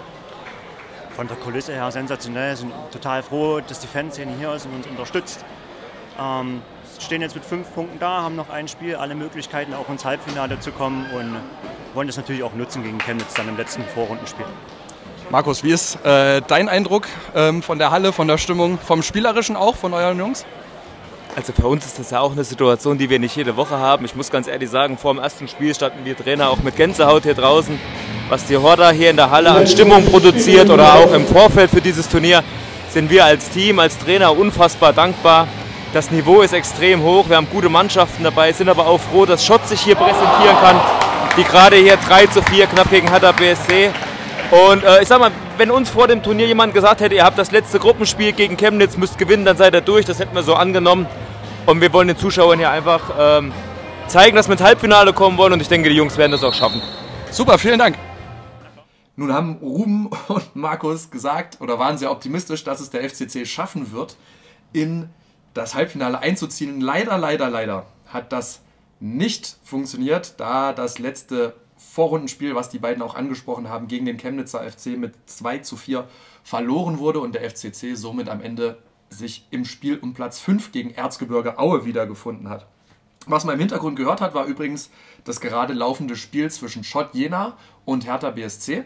von 1.15 1.27
der 1.27 1.37
Kulisse 1.37 1.73
her 1.73 1.89
sensationell. 1.91 2.55
Sind 2.55 2.73
total 2.91 3.23
froh, 3.23 3.61
dass 3.61 3.79
die 3.79 3.87
Fanszene 3.87 4.33
hier 4.37 4.53
ist 4.53 4.65
und 4.65 4.75
uns 4.75 4.87
unterstützt. 4.87 5.45
Ähm, 6.19 6.61
stehen 7.03 7.21
jetzt 7.21 7.35
mit 7.35 7.45
fünf 7.45 7.73
Punkten 7.73 7.99
da, 7.99 8.23
haben 8.23 8.35
noch 8.35 8.49
ein 8.49 8.67
Spiel, 8.67 8.95
alle 8.95 9.15
Möglichkeiten 9.15 9.73
auch 9.73 9.89
ins 9.89 10.05
Halbfinale 10.05 10.59
zu 10.59 10.71
kommen 10.71 11.05
und 11.13 11.35
wollen 11.93 12.07
das 12.07 12.17
natürlich 12.17 12.43
auch 12.43 12.53
nutzen 12.53 12.83
gegen 12.83 12.97
Chemnitz 12.99 13.33
dann 13.35 13.47
im 13.47 13.57
letzten 13.57 13.83
Vorrundenspiel. 13.83 14.45
Markus, 15.29 15.63
wie 15.63 15.71
ist 15.71 16.03
äh, 16.05 16.41
dein 16.47 16.69
Eindruck 16.69 17.07
ähm, 17.33 17.63
von 17.63 17.79
der 17.79 17.91
Halle, 17.91 18.13
von 18.13 18.27
der 18.27 18.37
Stimmung, 18.37 18.77
vom 18.77 19.01
Spielerischen 19.01 19.55
auch, 19.55 19.75
von 19.75 19.93
euren 19.93 20.19
Jungs? 20.19 20.45
Also 21.35 21.51
für 21.51 21.67
uns 21.67 21.85
ist 21.85 21.99
das 21.99 22.11
ja 22.11 22.21
auch 22.21 22.31
eine 22.31 22.43
Situation, 22.43 22.97
die 22.97 23.09
wir 23.09 23.19
nicht 23.19 23.35
jede 23.35 23.57
Woche 23.57 23.77
haben. 23.77 24.05
Ich 24.05 24.15
muss 24.15 24.31
ganz 24.31 24.47
ehrlich 24.47 24.69
sagen, 24.69 24.97
vor 24.97 25.13
dem 25.13 25.21
ersten 25.21 25.47
Spiel 25.47 25.75
standen 25.75 26.05
wir 26.05 26.15
Trainer 26.15 26.49
auch 26.49 26.59
mit 26.59 26.77
Gänsehaut 26.77 27.23
hier 27.23 27.33
draußen. 27.33 27.77
Was 28.29 28.45
die 28.45 28.55
Horda 28.55 28.91
hier 28.91 29.09
in 29.09 29.17
der 29.17 29.31
Halle 29.31 29.51
an 29.51 29.67
Stimmung 29.67 30.05
produziert 30.05 30.69
oder 30.69 30.93
auch 30.93 31.11
im 31.11 31.27
Vorfeld 31.27 31.71
für 31.71 31.81
dieses 31.81 32.07
Turnier, 32.07 32.43
sind 32.89 33.09
wir 33.09 33.25
als 33.25 33.49
Team, 33.49 33.79
als 33.79 33.97
Trainer 33.97 34.37
unfassbar 34.37 34.93
dankbar. 34.93 35.47
Das 35.95 36.11
Niveau 36.11 36.41
ist 36.41 36.51
extrem 36.51 37.03
hoch, 37.03 37.29
wir 37.29 37.37
haben 37.37 37.47
gute 37.49 37.69
Mannschaften 37.69 38.21
dabei, 38.21 38.51
sind 38.51 38.67
aber 38.67 38.85
auch 38.85 38.99
froh, 38.99 39.25
dass 39.25 39.45
Schott 39.45 39.65
sich 39.65 39.79
hier 39.79 39.95
präsentieren 39.95 40.57
kann, 40.59 40.75
die 41.37 41.43
gerade 41.45 41.77
hier 41.77 41.95
3 41.95 42.27
zu 42.27 42.41
4 42.41 42.67
knapp 42.67 42.89
gegen 42.89 43.07
Hertha 43.07 43.31
BSC. 43.31 43.91
Und 44.51 44.83
äh, 44.83 45.01
ich 45.01 45.07
sag 45.07 45.21
mal, 45.21 45.31
wenn 45.57 45.71
uns 45.71 45.89
vor 45.89 46.09
dem 46.09 46.21
Turnier 46.21 46.47
jemand 46.47 46.73
gesagt 46.73 46.99
hätte, 46.99 47.15
ihr 47.15 47.23
habt 47.23 47.37
das 47.37 47.51
letzte 47.51 47.79
Gruppenspiel 47.79 48.33
gegen 48.33 48.57
Chemnitz, 48.57 48.97
müsst 48.97 49.17
gewinnen, 49.17 49.45
dann 49.45 49.55
seid 49.55 49.73
ihr 49.73 49.79
durch, 49.79 50.03
das 50.03 50.19
hätten 50.19 50.35
wir 50.35 50.43
so 50.43 50.55
angenommen. 50.55 51.07
Und 51.65 51.79
wir 51.79 51.93
wollen 51.93 52.09
den 52.09 52.17
Zuschauern 52.17 52.59
hier 52.59 52.71
einfach 52.71 53.01
ähm, 53.17 53.53
zeigen, 54.07 54.35
dass 54.35 54.49
wir 54.49 54.53
ins 54.55 54.63
Halbfinale 54.63 55.13
kommen 55.13 55.37
wollen 55.37 55.53
und 55.53 55.61
ich 55.61 55.69
denke, 55.69 55.87
die 55.87 55.95
Jungs 55.95 56.17
werden 56.17 56.33
das 56.33 56.43
auch 56.43 56.53
schaffen. 56.53 56.81
Super, 57.31 57.57
vielen 57.57 57.79
Dank. 57.79 57.95
Nun 59.15 59.31
haben 59.31 59.59
Ruben 59.61 60.09
und 60.27 60.57
Markus 60.57 61.09
gesagt 61.09 61.61
oder 61.61 61.79
waren 61.79 61.97
sehr 61.97 62.11
optimistisch, 62.11 62.65
dass 62.65 62.81
es 62.81 62.89
der 62.89 63.09
FCC 63.09 63.45
schaffen 63.45 63.93
wird, 63.93 64.17
in 64.73 65.09
das 65.55 65.73
Halbfinale 65.73 66.19
einzuziehen. 66.19 66.79
Leider, 66.81 67.17
leider, 67.17 67.49
leider 67.49 67.87
hat 68.07 68.31
das 68.31 68.61
nicht 68.99 69.57
funktioniert, 69.63 70.35
da 70.37 70.73
das 70.73 70.99
letzte 70.99 71.55
Vorrundenspiel, 71.77 72.55
was 72.55 72.69
die 72.69 72.79
beiden 72.79 73.01
auch 73.01 73.15
angesprochen 73.15 73.69
haben, 73.69 73.87
gegen 73.87 74.05
den 74.05 74.17
Chemnitzer 74.17 74.69
FC 74.69 74.97
mit 74.97 75.15
2 75.25 75.59
zu 75.59 75.77
4 75.77 76.07
verloren 76.43 76.99
wurde 76.99 77.19
und 77.19 77.33
der 77.33 77.49
FCC 77.49 77.95
somit 77.95 78.29
am 78.29 78.41
Ende 78.41 78.77
sich 79.09 79.47
im 79.49 79.65
Spiel 79.65 79.97
um 79.97 80.13
Platz 80.13 80.39
5 80.39 80.71
gegen 80.71 80.91
Erzgebirge 80.91 81.57
Aue 81.57 81.85
wiedergefunden 81.85 82.49
hat. 82.49 82.67
Was 83.27 83.45
man 83.45 83.55
im 83.55 83.59
Hintergrund 83.59 83.95
gehört 83.95 84.21
hat, 84.21 84.33
war 84.35 84.45
übrigens 84.45 84.91
das 85.23 85.41
gerade 85.41 85.73
laufende 85.73 86.15
Spiel 86.15 86.51
zwischen 86.51 86.83
Schott 86.83 87.13
Jena 87.13 87.57
und 87.83 88.05
Hertha 88.05 88.31
BSC. 88.31 88.83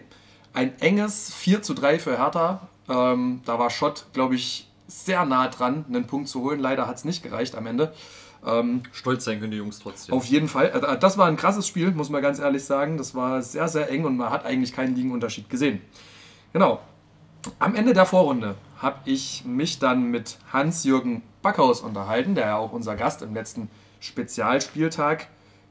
Ein 0.53 0.79
enges 0.79 1.33
4 1.33 1.61
zu 1.61 1.73
3 1.73 1.99
für 1.99 2.17
Hertha. 2.17 2.67
Ähm, 2.87 3.41
da 3.45 3.59
war 3.59 3.69
Schott, 3.69 4.05
glaube 4.13 4.35
ich, 4.35 4.68
sehr 4.89 5.25
nah 5.25 5.47
dran, 5.47 5.85
einen 5.87 6.05
Punkt 6.07 6.27
zu 6.27 6.41
holen. 6.41 6.59
Leider 6.59 6.87
hat 6.87 6.97
es 6.97 7.05
nicht 7.05 7.23
gereicht 7.23 7.55
am 7.55 7.67
Ende. 7.67 7.93
Ähm, 8.45 8.83
Stolz 8.91 9.25
sein 9.25 9.39
können 9.39 9.51
die 9.51 9.57
Jungs 9.57 9.79
trotzdem. 9.79 10.15
auf 10.15 10.25
jeden 10.25 10.47
Fall. 10.47 10.67
Äh, 10.67 10.97
Das 10.97 11.17
war 11.17 11.27
ein 11.27 11.35
krasses 11.37 11.67
Spiel, 11.67 11.91
muss 11.91 12.09
man 12.09 12.21
ganz 12.21 12.39
ehrlich 12.39 12.63
sagen. 12.63 12.97
Das 12.97 13.13
war 13.15 13.41
sehr, 13.41 13.67
sehr 13.67 13.89
eng 13.89 14.05
und 14.05 14.17
man 14.17 14.29
hat 14.29 14.45
eigentlich 14.45 14.73
keinen 14.73 14.95
Ligenunterschied 14.95 15.49
gesehen. 15.49 15.81
Genau. 16.53 16.79
Am 17.59 17.75
Ende 17.75 17.93
der 17.93 18.05
Vorrunde 18.05 18.55
habe 18.77 18.97
ich 19.05 19.43
mich 19.45 19.79
dann 19.79 20.05
mit 20.05 20.37
Hans-Jürgen 20.51 21.21
Backhaus 21.41 21.81
unterhalten, 21.81 22.35
der 22.35 22.47
ja 22.47 22.57
auch 22.57 22.71
unser 22.73 22.95
Gast 22.95 23.21
im 23.21 23.33
letzten 23.33 23.69
Spezialspieltag 23.99 25.27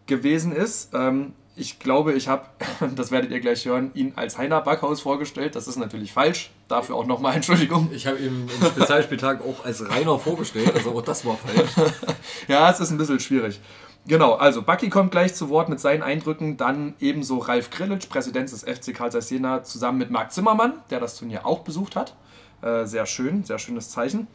gewesen 0.06 0.52
ist. 0.52 0.94
Ähm, 0.94 1.32
ich 1.59 1.79
glaube, 1.79 2.12
ich 2.15 2.29
habe, 2.29 2.47
das 2.97 3.11
werdet 3.11 3.31
ihr 3.31 3.41
gleich 3.41 3.65
hören, 3.65 3.91
ihn 3.95 4.12
als 4.17 4.38
Heiner 4.38 4.61
Backhaus 4.61 5.00
vorgestellt. 5.00 5.57
Das 5.57 5.69
ist 5.69 5.77
natürlich 5.77 6.12
falsch. 6.12 6.50
Dafür 6.69 6.97
auch 6.97 7.07
nochmal 7.07 7.35
Entschuldigung. 7.37 7.91
Ich 7.93 8.07
habe 8.07 8.19
ihn 8.19 8.49
im 8.49 8.67
Spezialspieltag 8.67 9.41
auch 9.43 9.65
als 9.65 9.88
Rainer 9.88 10.19
vorgestellt, 10.19 10.73
also 10.75 10.93
auch 10.93 11.03
das 11.03 11.25
war 11.25 11.37
falsch. 11.37 11.71
ja, 12.49 12.71
es 12.71 12.81
ist 12.81 12.91
ein 12.91 12.99
bisschen 12.99 13.21
schwierig. 13.21 13.61
Genau, 14.07 14.35
also 14.35 14.62
Bucky 14.62 14.88
kommt 14.88 15.11
gleich 15.11 15.35
zu 15.35 15.50
Wort 15.50 15.69
mit 15.69 15.81
seinen 15.81 16.03
Eindrücken, 16.03 16.57
dann 16.57 16.95
ebenso 16.99 17.38
Ralf 17.38 17.71
Grillitsch, 17.71 18.09
Präsident 18.09 18.50
des 18.50 18.62
FC 18.62 18.95
Karl 18.95 19.12
Zeiss 19.12 19.29
Jena, 19.29 19.62
zusammen 19.65 19.99
mit 19.99 20.11
Marc 20.11 20.33
Zimmermann, 20.33 20.75
der 20.88 21.00
das 21.00 21.17
Turnier 21.17 21.45
auch 21.45 21.59
besucht 21.61 21.95
hat. 21.95 22.15
Äh, 22.62 22.87
sehr 22.87 23.05
schön, 23.05 23.45
sehr 23.45 23.59
schönes 23.59 23.91
Zeichen. 23.91 24.27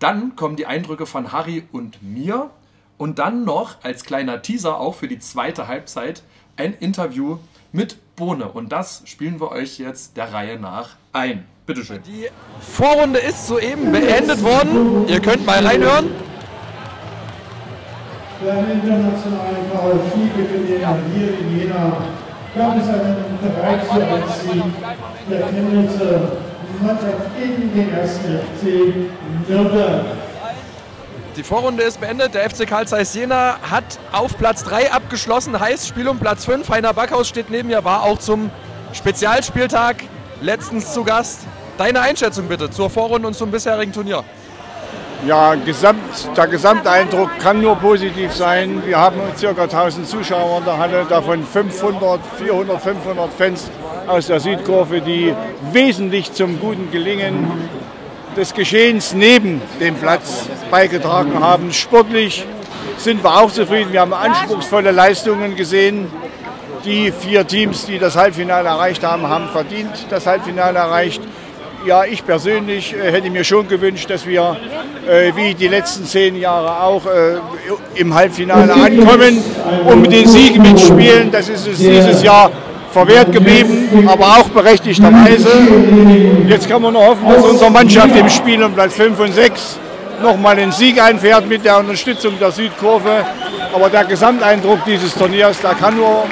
Dann 0.00 0.34
kommen 0.34 0.56
die 0.56 0.66
Eindrücke 0.66 1.06
von 1.06 1.30
Harry 1.30 1.62
und 1.70 2.02
mir 2.02 2.50
und 2.98 3.18
dann 3.18 3.44
noch 3.44 3.82
als 3.82 4.04
kleiner 4.04 4.42
Teaser 4.42 4.78
auch 4.78 4.96
für 4.96 5.08
die 5.08 5.18
zweite 5.18 5.68
Halbzeit 5.68 6.22
ein 6.56 6.74
Interview 6.74 7.38
mit 7.72 7.96
Bohne. 8.16 8.48
Und 8.48 8.72
das 8.72 9.02
spielen 9.06 9.40
wir 9.40 9.50
euch 9.50 9.78
jetzt 9.78 10.16
der 10.16 10.32
Reihe 10.32 10.58
nach 10.58 10.96
ein. 11.12 11.44
Bitteschön. 11.66 12.02
Die 12.02 12.26
Vorrunde 12.60 13.20
ist 13.20 13.46
soeben 13.46 13.92
beendet 13.92 14.42
worden. 14.42 15.06
Ihr 15.08 15.20
könnt 15.20 15.46
mal 15.46 15.64
reinhören. 15.64 16.10
Beim 18.44 18.70
internationalen 18.72 19.70
KfC-Gewinn 19.70 20.66
hier 21.14 21.38
in 21.38 21.58
Jena 21.58 21.96
gab 22.56 22.76
es 22.76 22.88
einen 22.88 23.38
3 23.40 23.78
zu 23.84 23.92
1 23.92 24.42
Sieg 24.42 24.62
der 25.30 25.46
Chemnitzer 25.46 26.32
Mannschaft 26.82 27.30
in 27.40 27.72
den 27.72 27.92
ersten 27.92 28.38
FC 28.38 28.92
Nürnberg. 29.48 30.04
Die 31.36 31.42
Vorrunde 31.42 31.82
ist 31.82 31.98
beendet. 31.98 32.34
Der 32.34 32.48
FC 32.48 32.68
Karl 32.68 32.86
Zeiss 32.86 33.14
Jena 33.14 33.56
hat 33.70 33.84
auf 34.12 34.36
Platz 34.36 34.64
3 34.64 34.92
abgeschlossen. 34.92 35.58
Heißt 35.58 35.88
Spiel 35.88 36.06
um 36.06 36.18
Platz 36.18 36.44
5. 36.44 36.68
Heiner 36.68 36.92
Backhaus 36.92 37.26
steht 37.26 37.48
neben 37.48 37.68
mir, 37.68 37.84
war 37.84 38.02
auch 38.02 38.18
zum 38.18 38.50
Spezialspieltag 38.92 40.04
letztens 40.42 40.92
zu 40.92 41.04
Gast. 41.04 41.40
Deine 41.78 42.02
Einschätzung 42.02 42.48
bitte 42.48 42.68
zur 42.70 42.90
Vorrunde 42.90 43.28
und 43.28 43.34
zum 43.34 43.50
bisherigen 43.50 43.92
Turnier. 43.92 44.24
Ja, 45.26 45.54
gesamt, 45.54 46.28
der 46.36 46.48
Gesamteindruck 46.48 47.30
kann 47.38 47.62
nur 47.62 47.76
positiv 47.76 48.34
sein. 48.34 48.82
Wir 48.84 48.98
haben 48.98 49.20
ca. 49.40 49.62
1000 49.62 50.06
Zuschauer 50.06 50.58
in 50.58 50.64
der 50.66 50.76
Halle, 50.76 51.06
davon 51.08 51.46
500, 51.46 52.20
400, 52.36 52.82
500 52.82 53.32
Fans 53.32 53.70
aus 54.06 54.26
der 54.26 54.38
Südkurve, 54.38 55.00
die 55.00 55.34
wesentlich 55.70 56.32
zum 56.34 56.60
guten 56.60 56.90
Gelingen 56.90 57.46
des 58.36 58.54
Geschehens 58.54 59.12
neben 59.12 59.60
dem 59.80 59.94
Platz 59.96 60.44
beigetragen 60.70 61.40
haben. 61.40 61.72
Sportlich 61.72 62.44
sind 62.96 63.22
wir 63.22 63.40
auch 63.40 63.50
zufrieden. 63.50 63.92
Wir 63.92 64.00
haben 64.00 64.14
anspruchsvolle 64.14 64.90
Leistungen 64.90 65.56
gesehen. 65.56 66.06
Die 66.84 67.12
vier 67.12 67.46
Teams, 67.46 67.86
die 67.86 67.98
das 67.98 68.16
Halbfinale 68.16 68.68
erreicht 68.68 69.04
haben, 69.04 69.28
haben 69.28 69.48
verdient 69.48 70.06
das 70.10 70.26
Halbfinale 70.26 70.78
erreicht. 70.78 71.22
Ja, 71.86 72.04
ich 72.04 72.24
persönlich 72.24 72.94
äh, 72.94 73.10
hätte 73.10 73.28
mir 73.28 73.42
schon 73.42 73.66
gewünscht, 73.66 74.08
dass 74.08 74.24
wir, 74.24 74.56
äh, 75.08 75.32
wie 75.34 75.54
die 75.54 75.66
letzten 75.66 76.06
zehn 76.06 76.36
Jahre 76.36 76.80
auch, 76.80 77.06
äh, 77.06 77.38
im 77.96 78.14
Halbfinale 78.14 78.72
ankommen, 78.72 79.42
um 79.84 80.08
den 80.08 80.28
Sieg 80.28 80.60
mitspielen. 80.60 81.32
Das 81.32 81.48
ist 81.48 81.66
es 81.66 81.78
dieses 81.78 82.22
Jahr 82.22 82.52
verwehrt 82.92 83.32
geblieben, 83.32 84.06
aber 84.06 84.26
auch 84.26 84.48
berechtigterweise. 84.50 85.50
Jetzt 86.46 86.68
kann 86.68 86.82
man 86.82 86.92
nur 86.92 87.06
hoffen, 87.06 87.28
dass 87.28 87.44
unsere 87.44 87.70
Mannschaft 87.70 88.14
im 88.16 88.28
Spiel 88.28 88.62
um 88.62 88.72
Platz 88.72 88.94
5 88.94 89.18
und 89.18 89.32
6 89.32 89.78
nochmal 90.22 90.56
den 90.56 90.70
Sieg 90.72 91.02
einfährt 91.02 91.48
mit 91.48 91.64
der 91.64 91.78
Unterstützung 91.78 92.38
der 92.38 92.52
Südkurve. 92.52 93.24
Aber 93.74 93.88
der 93.88 94.04
Gesamteindruck 94.04 94.84
dieses 94.84 95.14
Turniers, 95.14 95.60
der 95.60 95.74
kann 95.74 95.96
nur 95.96 96.24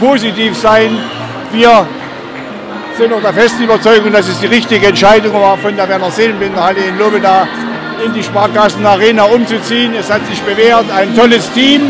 positiv 0.00 0.56
sein. 0.58 0.98
Wir 1.52 1.86
sind 2.98 3.12
der 3.22 3.32
festen 3.32 3.62
Überzeugung, 3.62 4.12
dass 4.12 4.28
es 4.28 4.40
die 4.40 4.46
richtige 4.46 4.88
Entscheidung 4.88 5.34
war, 5.34 5.56
von 5.56 5.74
der 5.76 5.88
Werner 5.88 6.10
Seelenbinderhalle 6.10 6.80
in 6.80 6.98
Lobeda 6.98 7.46
in 8.04 8.12
die 8.12 8.22
Sparkassen 8.22 8.84
Arena 8.84 9.24
umzuziehen. 9.24 9.94
Es 9.94 10.10
hat 10.10 10.26
sich 10.26 10.40
bewährt, 10.42 10.86
ein 10.94 11.14
tolles 11.14 11.50
Team, 11.52 11.82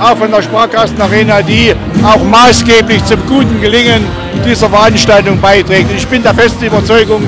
auch 0.00 0.16
von 0.16 0.30
der 0.30 0.42
Sparkassen 0.42 1.00
Arena, 1.00 1.42
die 1.42 1.74
auch 2.02 2.22
maßgeblich 2.24 3.04
zum 3.04 3.24
guten 3.26 3.60
Gelingen 3.60 4.04
dieser 4.44 4.68
Veranstaltung 4.68 5.40
beiträgt. 5.40 5.90
Ich 5.94 6.06
bin 6.06 6.22
der 6.22 6.34
festen 6.34 6.64
Überzeugung, 6.64 7.22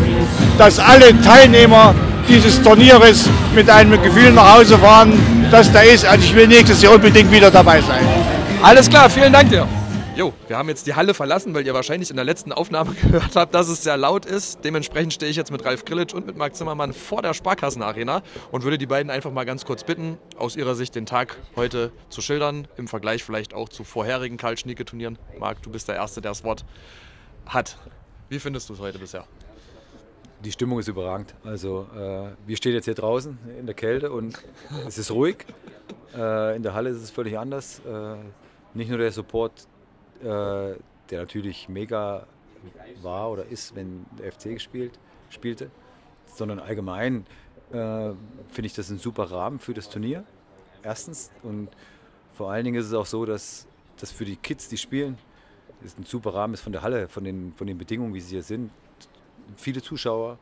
dass 0.57 0.79
alle 0.79 1.21
Teilnehmer 1.23 1.95
dieses 2.29 2.63
Turnieres 2.63 3.29
mit 3.55 3.69
einem 3.69 4.01
Gefühl 4.03 4.33
nach 4.33 4.57
Hause 4.57 4.79
fahren, 4.79 5.13
dass 5.51 5.71
da 5.71 5.81
ist. 5.81 6.07
Also 6.07 6.25
ich 6.25 6.35
will 6.35 6.47
nächstes 6.47 6.81
Jahr 6.83 6.95
unbedingt 6.95 7.31
wieder 7.31 7.51
dabei 7.51 7.81
sein. 7.81 8.07
Alles 8.63 8.89
klar, 8.89 9.11
vielen 9.11 9.33
Dank 9.33 9.51
dir. 9.51 9.67
Jo, 10.23 10.33
wir 10.47 10.57
haben 10.57 10.69
jetzt 10.69 10.87
die 10.87 10.95
Halle 10.95 11.15
verlassen, 11.15 11.53
weil 11.53 11.67
ihr 11.67 11.75
wahrscheinlich 11.75 12.09
in 12.09 12.15
der 12.15 12.25
letzten 12.25 12.53
Aufnahme 12.53 12.95
gehört 13.03 13.35
habt, 13.35 13.53
dass 13.57 13.69
es 13.69 13.83
sehr 13.83 13.97
laut 13.97 14.25
ist. 14.25 14.61
Dementsprechend 14.63 15.13
stehe 15.13 15.29
ich 15.29 15.37
jetzt 15.37 15.51
mit 15.51 15.65
Ralf 15.65 15.85
Grillitsch 15.85 16.15
und 16.15 16.27
mit 16.27 16.37
Marc 16.37 16.55
Zimmermann 16.55 16.93
vor 16.93 17.23
der 17.23 17.35
Sparkassenarena 17.35 18.23
und 18.53 18.63
würde 18.63 18.79
die 18.79 18.87
beiden 18.87 19.11
einfach 19.11 19.33
mal 19.33 19.43
ganz 19.43 19.65
kurz 19.65 19.83
bitten, 19.83 20.19
aus 20.37 20.55
ihrer 20.55 20.77
Sicht 20.77 20.95
den 20.95 21.07
Tag 21.07 21.39
heute 21.57 21.91
zu 22.09 22.23
schildern, 22.23 22.69
im 22.77 22.87
Vergleich 22.87 23.25
vielleicht 23.25 23.53
auch 23.53 23.69
zu 23.69 23.83
vorherigen 23.83 24.37
Karl-Schnieke-Turnieren. 24.37 25.19
Marc, 25.41 25.61
du 25.61 25.71
bist 25.71 25.89
der 25.89 25.97
Erste, 25.97 26.21
der 26.21 26.31
das 26.31 26.45
Wort 26.45 26.65
hat. 27.47 27.77
Wie 28.29 28.39
findest 28.39 28.69
du 28.69 28.75
es 28.75 28.79
heute 28.79 29.01
bisher? 29.01 29.25
Die 30.45 30.53
Stimmung 30.53 30.79
ist 30.79 30.87
überragend. 30.87 31.35
Also 31.43 31.89
äh, 31.97 32.29
wir 32.47 32.57
stehen 32.57 32.75
jetzt 32.75 32.85
hier 32.85 32.95
draußen 32.95 33.41
in 33.59 33.67
der 33.67 33.75
Kälte 33.75 34.13
und 34.13 34.41
es 34.87 34.99
ist 34.99 35.11
ruhig. 35.11 35.47
Äh, 36.17 36.55
in 36.55 36.63
der 36.63 36.75
Halle 36.75 36.91
ist 36.91 37.03
es 37.03 37.11
völlig 37.11 37.37
anders. 37.37 37.81
Äh, 37.81 38.19
nicht 38.75 38.89
nur 38.89 38.99
der 38.99 39.11
Support 39.11 39.67
äh, 40.23 40.77
der 41.11 41.21
natürlich 41.21 41.69
mega 41.69 42.27
war 43.03 43.31
oder 43.31 43.47
ist, 43.47 43.75
wenn 43.75 44.07
der 44.19 44.33
FC 44.33 44.55
gespielt, 44.55 44.99
spielte, 45.31 45.71
sondern 46.27 46.59
allgemein 46.59 47.27
äh, 47.71 48.13
finde 48.49 48.67
ich 48.67 48.75
das 48.75 48.91
ein 48.91 48.99
super 48.99 49.31
Rahmen 49.31 49.59
für 49.59 49.75
das 49.75 49.89
Turnier. 49.89 50.25
Erstens 50.83 51.31
und 51.43 51.69
vor 52.35 52.51
allen 52.51 52.65
Dingen 52.65 52.81
ist 52.81 52.87
es 52.87 52.95
auch 52.95 53.07
so, 53.07 53.25
dass 53.25 53.67
das 53.99 54.11
für 54.11 54.25
die 54.25 54.37
Kids, 54.37 54.69
die 54.69 54.77
spielen, 54.77 55.19
ist 55.85 55.99
ein 55.99 56.05
super 56.05 56.35
Rahmen 56.35 56.55
ist 56.55 56.61
von 56.61 56.73
der 56.73 56.83
Halle, 56.83 57.09
von 57.09 57.25
den, 57.25 57.53
von 57.57 57.67
den 57.67 57.79
Bedingungen, 57.79 58.15
wie 58.15 58.21
sie 58.21 58.31
hier 58.31 58.43
sind. 58.43 58.71
Viele 59.57 59.83
Zuschauer, 59.83 60.39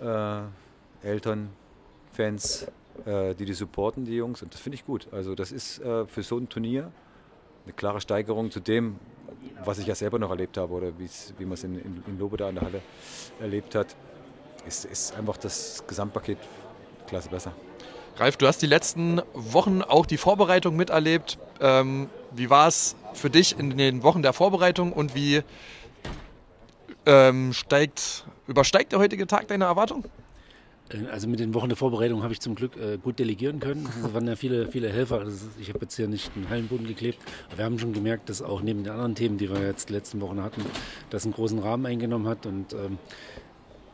äh, 0.00 0.42
Eltern, 1.02 1.50
Fans, 2.12 2.66
äh, 3.04 3.34
die 3.34 3.44
die 3.44 3.54
supporten, 3.54 4.04
die 4.04 4.14
Jungs. 4.14 4.42
Und 4.42 4.54
das 4.54 4.60
finde 4.60 4.76
ich 4.76 4.86
gut. 4.86 5.08
Also 5.12 5.34
das 5.34 5.52
ist 5.52 5.80
äh, 5.80 6.06
für 6.06 6.22
so 6.22 6.38
ein 6.38 6.48
Turnier 6.48 6.92
eine 7.64 7.72
klare 7.74 8.00
Steigerung 8.00 8.50
zu 8.50 8.60
dem, 8.60 8.96
was 9.64 9.78
ich 9.78 9.86
ja 9.86 9.94
selber 9.94 10.18
noch 10.18 10.30
erlebt 10.30 10.56
habe 10.56 10.72
oder 10.72 10.92
wie 10.98 11.44
man 11.44 11.54
es 11.54 11.64
in, 11.64 11.76
in, 11.76 12.02
in 12.06 12.18
Lobe 12.18 12.36
da 12.36 12.48
in 12.48 12.56
der 12.56 12.64
Halle 12.64 12.80
erlebt 13.40 13.74
hat. 13.74 13.94
Ist, 14.66 14.84
ist 14.84 15.14
einfach 15.16 15.36
das 15.36 15.84
Gesamtpaket 15.86 16.38
klasse 17.06 17.28
besser. 17.28 17.52
Ralf, 18.16 18.36
du 18.36 18.46
hast 18.46 18.60
die 18.60 18.66
letzten 18.66 19.22
Wochen 19.32 19.82
auch 19.82 20.06
die 20.06 20.18
Vorbereitung 20.18 20.76
miterlebt. 20.76 21.38
Ähm, 21.60 22.10
wie 22.30 22.50
war 22.50 22.68
es 22.68 22.94
für 23.14 23.30
dich 23.30 23.58
in 23.58 23.76
den 23.76 24.02
Wochen 24.02 24.22
der 24.22 24.32
Vorbereitung 24.32 24.92
und 24.92 25.14
wie 25.14 25.42
ähm, 27.06 27.52
steigt, 27.52 28.24
übersteigt 28.46 28.92
der 28.92 28.98
heutige 28.98 29.26
Tag 29.26 29.48
deine 29.48 29.64
Erwartung? 29.64 30.04
Äh, 30.90 31.06
also 31.10 31.28
mit 31.28 31.40
den 31.40 31.54
Wochen 31.54 31.68
der 31.68 31.76
Vorbereitung 31.76 32.22
habe 32.22 32.32
ich 32.32 32.40
zum 32.40 32.54
Glück 32.54 32.76
äh, 32.76 32.98
gut 32.98 33.18
delegieren 33.18 33.60
können. 33.60 33.88
Es 34.04 34.14
waren 34.14 34.26
ja 34.26 34.36
viele, 34.36 34.68
viele 34.68 34.88
Helfer. 34.88 35.20
Also 35.20 35.46
ich 35.60 35.68
habe 35.68 35.80
jetzt 35.82 35.96
hier 35.96 36.08
nicht 36.08 36.30
einen 36.34 36.48
Hallenboden 36.48 36.86
geklebt, 36.86 37.18
aber 37.48 37.58
wir 37.58 37.64
haben 37.64 37.78
schon 37.78 37.92
gemerkt, 37.92 38.28
dass 38.28 38.42
auch 38.42 38.62
neben 38.62 38.84
den 38.84 38.92
anderen 38.92 39.14
Themen, 39.14 39.38
die 39.38 39.50
wir 39.50 39.60
jetzt 39.60 39.88
die 39.88 39.94
letzten 39.94 40.20
Wochen 40.20 40.42
hatten, 40.42 40.62
das 41.10 41.24
einen 41.24 41.34
großen 41.34 41.58
Rahmen 41.58 41.86
eingenommen 41.86 42.26
hat. 42.26 42.46
Und 42.46 42.72
ähm, 42.72 42.98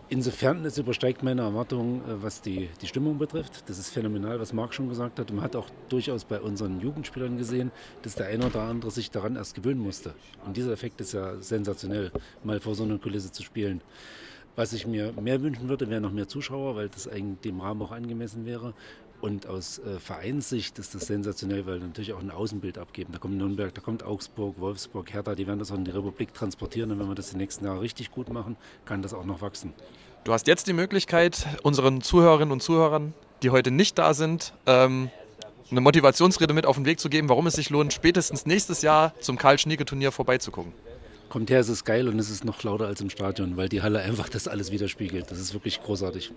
insofern, 0.08 0.64
es 0.64 0.78
übersteigt 0.78 1.22
meine 1.22 1.42
Erwartungen, 1.42 2.00
äh, 2.00 2.22
was 2.22 2.40
die, 2.40 2.68
die 2.80 2.86
Stimmung 2.86 3.18
betrifft. 3.18 3.68
Das 3.68 3.78
ist 3.78 3.90
phänomenal, 3.90 4.40
was 4.40 4.52
Marc 4.52 4.74
schon 4.74 4.88
gesagt 4.88 5.18
hat. 5.18 5.30
Und 5.30 5.36
man 5.36 5.44
hat 5.44 5.56
auch 5.56 5.68
durchaus 5.88 6.24
bei 6.24 6.40
unseren 6.40 6.80
Jugendspielern 6.80 7.36
gesehen, 7.36 7.70
dass 8.02 8.14
der 8.14 8.26
eine 8.26 8.46
oder 8.46 8.62
andere 8.62 8.90
sich 8.90 9.10
daran 9.10 9.36
erst 9.36 9.54
gewöhnen 9.54 9.80
musste. 9.80 10.14
Und 10.44 10.56
dieser 10.56 10.72
Effekt 10.72 11.00
ist 11.00 11.12
ja 11.12 11.40
sensationell, 11.40 12.12
mal 12.44 12.60
vor 12.60 12.74
so 12.74 12.84
einer 12.84 12.98
Kulisse 12.98 13.32
zu 13.32 13.42
spielen. 13.42 13.82
Was 14.58 14.72
ich 14.72 14.88
mir 14.88 15.12
mehr 15.12 15.40
wünschen 15.40 15.68
würde, 15.68 15.88
wären 15.88 16.02
noch 16.02 16.10
mehr 16.10 16.26
Zuschauer, 16.26 16.74
weil 16.74 16.88
das 16.88 17.06
eigentlich 17.06 17.38
dem 17.42 17.60
Rahmen 17.60 17.80
auch 17.80 17.92
angemessen 17.92 18.44
wäre. 18.44 18.74
Und 19.20 19.46
aus 19.46 19.78
äh, 19.78 20.00
Vereinssicht 20.00 20.80
ist 20.80 20.96
das 20.96 21.06
sensationell, 21.06 21.64
weil 21.64 21.78
natürlich 21.78 22.12
auch 22.12 22.18
ein 22.18 22.32
Außenbild 22.32 22.76
abgeben. 22.76 23.12
Da 23.12 23.20
kommt 23.20 23.36
Nürnberg, 23.36 23.72
da 23.72 23.80
kommt 23.80 24.02
Augsburg, 24.02 24.58
Wolfsburg, 24.58 25.12
Hertha, 25.12 25.36
die 25.36 25.46
werden 25.46 25.60
das 25.60 25.70
auch 25.70 25.76
in 25.76 25.84
die 25.84 25.92
Republik 25.92 26.34
transportieren. 26.34 26.90
Und 26.90 26.98
wenn 26.98 27.06
wir 27.06 27.14
das 27.14 27.30
die 27.30 27.36
nächsten 27.36 27.66
Jahre 27.66 27.80
richtig 27.80 28.10
gut 28.10 28.32
machen, 28.32 28.56
kann 28.84 29.00
das 29.00 29.14
auch 29.14 29.24
noch 29.24 29.42
wachsen. 29.42 29.74
Du 30.24 30.32
hast 30.32 30.48
jetzt 30.48 30.66
die 30.66 30.72
Möglichkeit, 30.72 31.46
unseren 31.62 32.00
Zuhörerinnen 32.00 32.50
und 32.50 32.60
Zuhörern, 32.60 33.14
die 33.44 33.50
heute 33.50 33.70
nicht 33.70 33.96
da 33.96 34.12
sind, 34.12 34.54
ähm, 34.66 35.08
eine 35.70 35.80
Motivationsrede 35.82 36.52
mit 36.52 36.66
auf 36.66 36.74
den 36.74 36.84
Weg 36.84 36.98
zu 36.98 37.08
geben, 37.08 37.28
warum 37.28 37.46
es 37.46 37.54
sich 37.54 37.70
lohnt, 37.70 37.92
spätestens 37.92 38.44
nächstes 38.44 38.82
Jahr 38.82 39.14
zum 39.20 39.38
Karl-Schnieke-Turnier 39.38 40.10
vorbeizugucken. 40.10 40.72
Kommt 41.28 41.50
her, 41.50 41.60
es 41.60 41.68
ist 41.68 41.84
geil 41.84 42.08
und 42.08 42.18
es 42.18 42.30
ist 42.30 42.44
noch 42.44 42.62
lauter 42.62 42.86
als 42.86 43.00
im 43.00 43.10
Stadion, 43.10 43.56
weil 43.56 43.68
die 43.68 43.82
Halle 43.82 44.00
einfach 44.00 44.28
das 44.28 44.48
alles 44.48 44.72
widerspiegelt. 44.72 45.30
Das 45.30 45.38
ist 45.38 45.52
wirklich 45.54 45.82
großartig. 45.82 46.32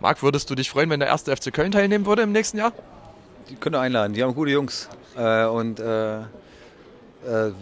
Marc, 0.00 0.22
würdest 0.22 0.50
du 0.50 0.54
dich 0.54 0.70
freuen, 0.70 0.90
wenn 0.90 1.00
der 1.00 1.08
erste 1.08 1.34
FC 1.34 1.52
Köln 1.52 1.72
teilnehmen 1.72 2.06
würde 2.06 2.22
im 2.22 2.32
nächsten 2.32 2.58
Jahr? 2.58 2.72
Die 3.48 3.54
können 3.56 3.74
wir 3.74 3.80
einladen, 3.80 4.14
die 4.14 4.22
haben 4.22 4.34
gute 4.34 4.50
Jungs. 4.50 4.88
Äh, 5.16 5.46
und 5.46 5.80
äh, 5.80 6.20
äh, 6.20 6.24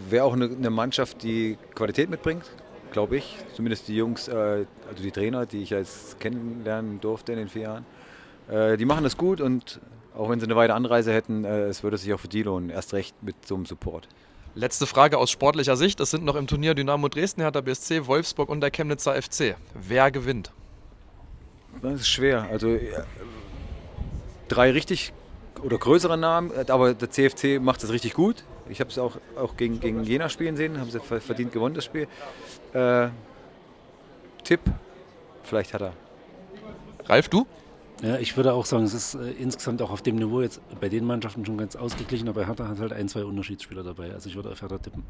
wäre 0.09 0.23
auch 0.23 0.33
eine, 0.33 0.45
eine 0.45 0.69
Mannschaft, 0.69 1.23
die 1.23 1.57
Qualität 1.75 2.09
mitbringt, 2.09 2.43
glaube 2.91 3.17
ich. 3.17 3.37
Zumindest 3.53 3.87
die 3.87 3.95
Jungs, 3.95 4.29
also 4.29 4.65
die 5.01 5.11
Trainer, 5.11 5.45
die 5.45 5.63
ich 5.63 5.69
jetzt 5.69 6.19
kennenlernen 6.19 6.99
durfte 6.99 7.33
in 7.33 7.39
den 7.39 7.49
vier 7.49 7.61
Jahren. 7.63 7.85
Die 8.77 8.83
machen 8.83 9.05
das 9.05 9.15
gut 9.15 9.39
und 9.39 9.79
auch 10.13 10.29
wenn 10.29 10.39
sie 10.39 10.45
eine 10.45 10.57
weite 10.57 10.73
Anreise 10.73 11.13
hätten, 11.13 11.45
es 11.45 11.81
würde 11.81 11.97
sich 11.97 12.13
auch 12.13 12.19
für 12.19 12.27
die 12.27 12.43
lohnen, 12.43 12.69
erst 12.69 12.93
recht 12.93 13.15
mit 13.23 13.35
so 13.47 13.55
einem 13.55 13.65
Support. 13.65 14.09
Letzte 14.55 14.85
Frage 14.85 15.17
aus 15.17 15.31
sportlicher 15.31 15.75
Sicht. 15.75 15.99
Es 15.99 16.11
sind 16.11 16.23
noch 16.23 16.35
im 16.35 16.45
Turnier 16.45 16.75
Dynamo 16.75 17.07
Dresden, 17.07 17.41
Hertha 17.41 17.61
BSC, 17.61 18.05
Wolfsburg 18.05 18.49
und 18.49 18.61
der 18.61 18.69
Chemnitzer 18.69 19.19
FC. 19.19 19.55
Wer 19.73 20.11
gewinnt? 20.11 20.51
Das 21.81 22.01
ist 22.01 22.07
schwer. 22.07 22.43
Also 22.51 22.69
äh, 22.69 22.91
drei 24.47 24.71
richtig 24.71 25.11
oder 25.63 25.77
größere 25.79 26.17
Namen, 26.17 26.51
äh, 26.51 26.69
aber 26.69 26.93
der 26.93 27.09
CFC 27.09 27.59
macht 27.59 27.81
das 27.81 27.89
richtig 27.91 28.13
gut. 28.13 28.43
Ich 28.69 28.79
habe 28.79 28.91
es 28.91 28.99
auch, 28.99 29.17
auch 29.35 29.57
gegen, 29.57 29.79
gegen 29.79 30.03
Jena 30.03 30.29
spielen 30.29 30.55
sehen, 30.55 30.79
haben 30.79 30.91
sie 30.91 30.99
ver- 30.99 31.19
verdient 31.19 31.51
gewonnen, 31.51 31.73
das 31.73 31.85
Spiel. 31.85 32.07
Äh, 32.73 33.07
Tipp, 34.43 34.59
vielleicht 35.43 35.73
hat 35.73 35.81
er. 35.81 35.93
Ralf, 37.05 37.27
du? 37.27 37.47
Ja, 38.03 38.17
ich 38.17 38.35
würde 38.35 38.51
auch 38.51 38.65
sagen, 38.65 38.83
es 38.83 38.93
ist 38.93 39.15
äh, 39.15 39.31
insgesamt 39.31 39.81
auch 39.81 39.89
auf 39.89 40.01
dem 40.01 40.17
Niveau 40.17 40.41
jetzt 40.41 40.59
bei 40.81 40.89
den 40.89 41.05
Mannschaften 41.05 41.45
schon 41.45 41.57
ganz 41.57 41.77
ausgeglichen, 41.77 42.27
aber 42.27 42.45
Hertha 42.45 42.67
hat 42.67 42.77
halt 42.79 42.91
ein, 42.91 43.07
zwei 43.07 43.23
Unterschiedsspieler 43.23 43.81
dabei. 43.81 44.11
Also 44.11 44.27
ich 44.27 44.35
würde 44.35 44.51
auf 44.51 44.61
Hertha 44.61 44.77
tippen. 44.77 45.03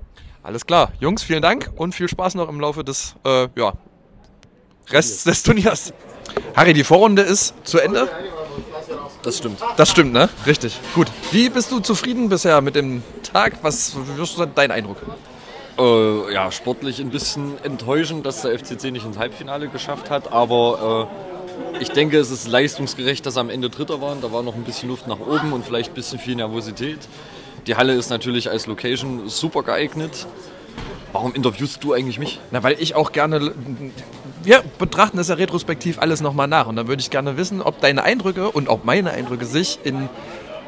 Alles 0.44 0.64
klar. 0.64 0.92
Jungs, 1.00 1.24
vielen 1.24 1.42
Dank 1.42 1.72
und 1.76 1.96
viel 1.96 2.08
Spaß 2.08 2.36
noch 2.36 2.48
im 2.50 2.60
Laufe 2.60 2.84
des 2.84 3.16
äh, 3.26 3.48
ja, 3.56 3.74
Rests 4.92 5.24
des 5.24 5.42
Turniers. 5.42 5.92
Harry, 6.56 6.74
die 6.74 6.84
Vorrunde 6.84 7.24
ist 7.24 7.56
zu 7.64 7.80
Ende. 7.80 8.08
Das 9.24 9.40
stimmt. 9.40 9.60
Das 9.76 9.90
stimmt, 9.90 10.14
ne? 10.14 10.30
Richtig. 10.46 10.80
Gut. 10.94 11.08
Wie 11.32 11.50
bist 11.50 11.72
du 11.72 11.80
zufrieden 11.80 12.30
bisher 12.30 12.62
mit 12.62 12.76
dem 12.76 13.02
Tag? 13.24 13.54
Was 13.64 13.96
ist 14.20 14.38
dein 14.54 14.70
Eindruck? 14.70 14.98
Äh, 15.80 16.32
ja, 16.32 16.52
sportlich 16.52 17.00
ein 17.00 17.10
bisschen 17.10 17.58
enttäuschend, 17.64 18.24
dass 18.28 18.44
der 18.44 18.60
FCC 18.60 18.92
nicht 18.92 19.06
ins 19.06 19.18
Halbfinale 19.18 19.70
geschafft 19.70 20.12
hat, 20.12 20.32
aber 20.32 21.10
äh, 21.10 21.33
ich 21.80 21.90
denke, 21.90 22.18
es 22.18 22.32
ist 22.32 22.48
leistungsgerecht, 22.48 23.26
dass 23.26 23.36
sie 23.36 23.40
am 23.40 23.50
Ende 23.50 23.70
Dritter 23.70 24.02
waren. 24.02 24.22
Da 24.22 24.32
war 24.32 24.44
noch 24.44 24.56
ein 24.56 24.64
bisschen 24.64 24.90
Luft 24.90 25.08
nach 25.08 25.20
oben 25.20 25.54
und 25.54 25.66
vielleicht 25.66 25.92
ein 25.92 25.96
bisschen 25.96 26.20
viel 26.20 26.36
Nervosität. 26.36 27.00
Die 27.68 27.76
Halle 27.76 27.94
ist 27.94 28.10
natürlich 28.10 28.50
als 28.50 28.68
Location 28.68 29.28
super 29.30 29.64
geeignet. 29.64 30.28
Warum 31.12 31.34
interviewst 31.34 31.84
du 31.84 31.94
eigentlich 31.94 32.20
mich? 32.20 32.40
Na, 32.52 32.64
weil 32.64 32.76
ich 32.80 32.96
auch 32.96 33.12
gerne. 33.12 33.54
Wir 34.44 34.64
betrachten 34.80 35.18
das 35.18 35.30
ja 35.30 35.36
retrospektiv 35.36 36.00
alles 36.00 36.22
nochmal 36.22 36.48
nach. 36.48 36.68
Und 36.68 36.76
dann 36.76 36.88
würde 36.88 37.02
ich 37.02 37.10
gerne 37.10 37.38
wissen, 37.38 37.62
ob 37.62 37.80
deine 37.80 38.04
Eindrücke 38.04 38.50
und 38.50 38.68
auch 38.68 38.84
meine 38.84 39.12
Eindrücke 39.12 39.46
sich 39.46 39.80
in, 39.84 40.10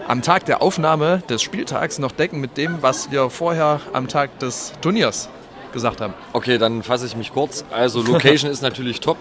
am 0.08 0.22
Tag 0.22 0.46
der 0.46 0.62
Aufnahme 0.62 1.24
des 1.30 1.42
Spieltags 1.42 1.98
noch 1.98 2.12
decken 2.12 2.40
mit 2.40 2.58
dem, 2.58 2.82
was 2.82 3.12
wir 3.12 3.30
vorher 3.30 3.82
am 3.92 4.08
Tag 4.08 4.40
des 4.40 4.74
Turniers 4.82 5.30
gesagt 5.74 6.00
haben. 6.00 6.14
Okay, 6.32 6.58
dann 6.58 6.84
fasse 6.84 7.06
ich 7.06 7.16
mich 7.16 7.34
kurz. 7.34 7.66
Also 7.72 8.02
Location 8.02 8.52
ist 8.52 8.62
natürlich 8.62 9.00
top. 9.00 9.18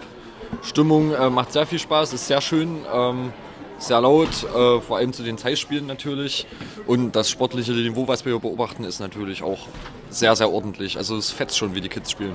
Stimmung 0.62 1.12
äh, 1.12 1.30
macht 1.30 1.52
sehr 1.52 1.66
viel 1.66 1.78
Spaß, 1.78 2.12
ist 2.12 2.26
sehr 2.26 2.40
schön, 2.40 2.80
ähm, 2.92 3.32
sehr 3.78 4.00
laut, 4.00 4.28
äh, 4.28 4.80
vor 4.80 4.96
allem 4.96 5.12
zu 5.12 5.22
den 5.22 5.38
Zeitspielen 5.38 5.86
natürlich. 5.86 6.46
Und 6.86 7.16
das 7.16 7.30
sportliche 7.30 7.72
Niveau, 7.72 8.08
was 8.08 8.24
wir 8.24 8.32
hier 8.32 8.40
beobachten, 8.40 8.84
ist 8.84 9.00
natürlich 9.00 9.42
auch 9.42 9.66
sehr, 10.10 10.36
sehr 10.36 10.50
ordentlich. 10.50 10.96
Also 10.96 11.16
es 11.16 11.30
fetzt 11.30 11.58
schon, 11.58 11.74
wie 11.74 11.80
die 11.80 11.88
Kids 11.88 12.10
spielen. 12.10 12.34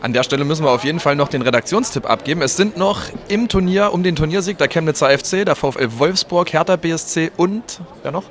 An 0.00 0.12
der 0.12 0.22
Stelle 0.22 0.44
müssen 0.44 0.64
wir 0.64 0.70
auf 0.70 0.84
jeden 0.84 1.00
Fall 1.00 1.16
noch 1.16 1.28
den 1.28 1.42
Redaktionstipp 1.42 2.08
abgeben. 2.08 2.42
Es 2.42 2.56
sind 2.56 2.76
noch 2.76 3.00
im 3.28 3.48
Turnier 3.48 3.92
um 3.92 4.02
den 4.02 4.16
Turniersieg 4.16 4.58
der 4.58 4.68
Chemnitzer 4.68 5.10
FC, 5.10 5.44
der 5.44 5.56
VfL 5.56 5.88
Wolfsburg, 5.98 6.52
Hertha 6.52 6.76
BSC 6.76 7.32
und 7.36 7.80
wer 8.02 8.12
noch? 8.12 8.24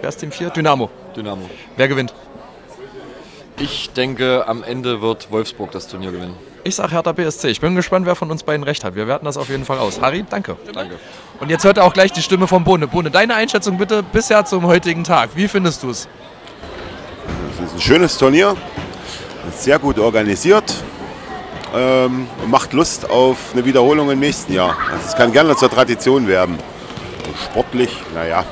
Wer 0.00 0.08
ist 0.08 0.18
Team 0.18 0.32
4? 0.32 0.50
Dynamo. 0.50 0.90
Dynamo. 1.16 1.48
Wer 1.76 1.88
gewinnt? 1.88 2.12
Ich 3.58 3.90
denke, 3.90 4.48
am 4.48 4.64
Ende 4.64 5.00
wird 5.00 5.30
Wolfsburg 5.30 5.70
das 5.70 5.86
Turnier 5.86 6.10
gewinnen. 6.10 6.34
Ich 6.66 6.76
sag 6.76 6.92
Hertha 6.92 7.12
BSC. 7.12 7.48
Ich 7.48 7.60
bin 7.60 7.76
gespannt, 7.76 8.06
wer 8.06 8.14
von 8.14 8.30
uns 8.30 8.42
beiden 8.42 8.64
recht 8.64 8.84
hat. 8.84 8.94
Wir 8.94 9.06
werten 9.06 9.26
das 9.26 9.36
auf 9.36 9.50
jeden 9.50 9.66
Fall 9.66 9.78
aus. 9.78 10.00
Harry, 10.00 10.24
danke. 10.28 10.56
Danke. 10.72 10.98
Und 11.38 11.50
jetzt 11.50 11.62
hört 11.62 11.76
ihr 11.76 11.84
auch 11.84 11.92
gleich 11.92 12.10
die 12.10 12.22
Stimme 12.22 12.46
von 12.46 12.64
Bohne. 12.64 12.88
Bohne, 12.88 13.10
deine 13.10 13.34
Einschätzung 13.34 13.76
bitte 13.76 14.02
bisher 14.02 14.46
zum 14.46 14.66
heutigen 14.66 15.04
Tag. 15.04 15.28
Wie 15.34 15.46
findest 15.46 15.82
du 15.82 15.90
es? 15.90 16.08
Es 17.52 17.66
ist 17.66 17.74
ein 17.74 17.80
schönes 17.82 18.16
Turnier, 18.16 18.56
sehr 19.54 19.78
gut 19.78 19.98
organisiert 19.98 20.74
ähm, 21.74 22.28
und 22.42 22.50
macht 22.50 22.72
Lust 22.72 23.10
auf 23.10 23.36
eine 23.52 23.66
Wiederholung 23.66 24.10
im 24.10 24.20
nächsten 24.20 24.54
Jahr. 24.54 24.74
Also 24.90 25.08
es 25.08 25.14
kann 25.14 25.32
gerne 25.32 25.54
zur 25.56 25.70
Tradition 25.70 26.26
werden. 26.26 26.58
Und 27.26 27.36
sportlich, 27.44 27.90
naja. 28.14 28.42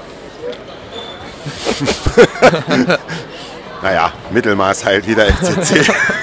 naja, 3.83 4.12
Mittelmaß 4.31 4.85
halt 4.85 5.07
wieder 5.07 5.25
FCC. 5.29 5.90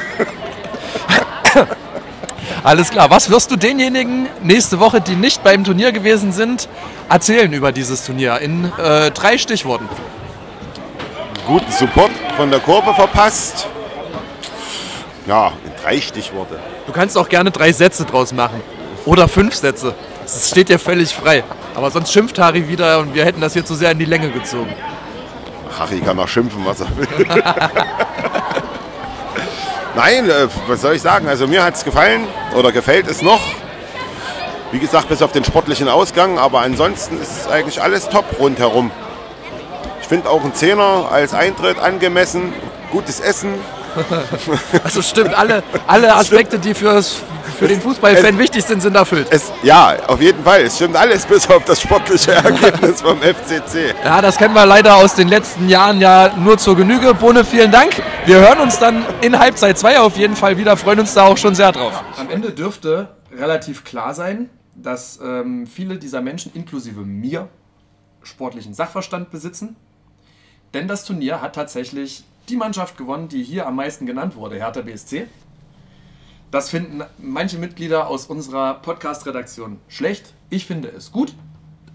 Alles 2.64 2.90
klar. 2.90 3.10
Was 3.10 3.30
wirst 3.30 3.52
du 3.52 3.56
denjenigen 3.56 4.28
nächste 4.44 4.80
Woche, 4.80 5.02
die 5.02 5.16
nicht 5.16 5.44
beim 5.44 5.64
Turnier 5.64 5.92
gewesen 5.92 6.32
sind, 6.32 6.68
erzählen 7.10 7.52
über 7.54 7.72
dieses 7.72 8.06
Turnier? 8.06 8.40
In 8.40 8.72
äh, 8.78 9.12
drei 9.12 9.38
Stichworten. 9.38 9.88
Guten 11.48 11.72
Support 11.72 12.12
von 12.36 12.52
der 12.52 12.60
Kurve 12.60 12.94
verpasst. 12.94 13.68
Ja, 15.26 15.54
in 15.64 15.72
drei 15.82 16.02
Stichworte. 16.02 16.60
Du 16.86 16.92
kannst 16.92 17.18
auch 17.18 17.30
gerne 17.30 17.52
drei 17.52 17.72
Sätze 17.72 18.06
draus 18.06 18.34
machen. 18.34 18.62
Oder 19.06 19.28
fünf 19.28 19.56
Sätze. 19.56 19.96
Das 20.24 20.50
steht 20.50 20.70
dir 20.70 20.80
völlig 20.80 21.14
frei. 21.14 21.44
Aber 21.76 21.90
sonst 21.92 22.12
schimpft 22.12 22.38
Harry 22.40 22.68
wieder 22.68 23.00
und 23.00 23.14
wir 23.14 23.26
hätten 23.26 23.42
das 23.42 23.54
hier 23.54 23.66
zu 23.66 23.76
sehr 23.76 23.92
in 23.92 24.00
die 24.00 24.06
Länge 24.06 24.30
gezogen. 24.30 24.74
Harry 25.78 26.00
kann 26.00 26.20
auch 26.20 26.28
schimpfen, 26.28 26.66
was 26.66 26.82
er 26.82 26.98
will. 26.98 27.08
Nein, 30.02 30.30
äh, 30.30 30.48
was 30.68 30.80
soll 30.80 30.96
ich 30.96 31.02
sagen? 31.02 31.28
Also 31.28 31.46
mir 31.46 31.62
hat 31.62 31.76
es 31.76 31.84
gefallen 31.84 32.26
oder 32.56 32.72
gefällt 32.72 33.06
es 33.10 33.22
noch. 33.22 33.42
Wie 34.72 34.80
gesagt, 34.80 35.10
bis 35.10 35.22
auf 35.22 35.34
den 35.34 35.44
sportlichen 35.44 35.90
Ausgang, 35.90 36.40
aber 36.40 36.62
ansonsten 36.62 37.22
ist 37.22 37.50
eigentlich 37.50 37.82
alles 37.82 38.08
top 38.08 38.24
rundherum. 38.40 38.92
Ich 40.02 40.08
finde 40.08 40.30
auch 40.30 40.42
ein 40.46 40.56
Zehner 40.56 41.10
als 41.12 41.34
Eintritt 41.34 41.80
angemessen, 41.80 42.54
gutes 42.94 43.20
Essen. 43.20 43.56
Also 44.84 45.02
stimmt, 45.02 45.34
alle, 45.34 45.64
alle 45.88 46.16
Aspekte, 46.16 46.60
die 46.60 46.74
fürs, 46.74 47.22
für 47.58 47.68
den 47.68 47.82
Fußballfan 47.82 48.38
wichtig 48.38 48.64
sind, 48.64 48.82
sind 48.82 48.96
erfüllt. 48.96 49.28
Es, 49.30 49.52
ja, 49.64 49.98
auf 50.08 50.22
jeden 50.22 50.44
Fall. 50.44 50.62
Es 50.62 50.76
stimmt 50.76 50.96
alles 50.96 51.26
bis 51.26 51.50
auf 51.50 51.66
das 51.66 51.82
sportliche 51.82 52.32
Ergebnis 52.34 53.02
vom 53.02 53.20
FCC. 53.20 53.94
Ja, 54.04 54.22
das 54.22 54.38
kennen 54.38 54.54
wir 54.54 54.66
leider 54.66 54.96
aus 54.96 55.16
den 55.16 55.28
letzten 55.28 55.70
Jahren 55.70 56.00
ja 56.00 56.34
nur 56.38 56.58
zur 56.58 56.76
Genüge. 56.76 57.14
Bohne, 57.14 57.44
vielen 57.44 57.72
Dank. 57.72 58.02
Wir 58.26 58.40
hören 58.40 58.60
uns 58.60 58.80
dann 58.80 59.06
in 59.22 59.38
Halbzeit 59.38 59.78
2 59.78 60.00
auf 60.00 60.18
jeden 60.18 60.36
Fall 60.36 60.58
wieder, 60.58 60.78
freuen 60.78 61.00
uns 61.00 61.14
da 61.14 61.26
auch 61.26 61.38
schon 61.38 61.56
sehr 61.56 61.72
drauf. 61.72 62.04
Am 62.18 62.30
Ende 62.30 62.52
dürfte 62.52 63.10
relativ 63.36 63.84
klar 63.84 64.14
sein, 64.14 64.50
dass 64.76 65.20
ähm, 65.22 65.68
viele 65.68 65.98
dieser 65.98 66.22
Menschen, 66.22 66.52
inklusive 66.54 67.02
mir, 67.02 67.50
sportlichen 68.24 68.74
Sachverstand 68.74 69.32
besitzen. 69.32 69.76
Denn 70.74 70.88
das 70.88 71.04
Turnier 71.04 71.42
hat 71.42 71.56
tatsächlich 71.56 72.24
die 72.50 72.58
Mannschaft 72.58 72.98
gewonnen, 72.98 73.28
die 73.28 73.44
hier 73.44 73.68
am 73.68 73.76
meisten 73.76 74.06
genannt 74.06 74.36
wurde, 74.36 74.56
Hertha 74.58 74.82
BSC. 74.82 75.28
Das 76.52 76.70
finden 76.70 77.04
manche 77.20 77.60
Mitglieder 77.60 78.08
aus 78.08 78.26
unserer 78.26 78.76
Podcast-Redaktion 78.76 79.80
schlecht. 79.88 80.34
Ich 80.50 80.66
finde 80.66 80.88
es 80.90 81.12
gut. 81.12 81.36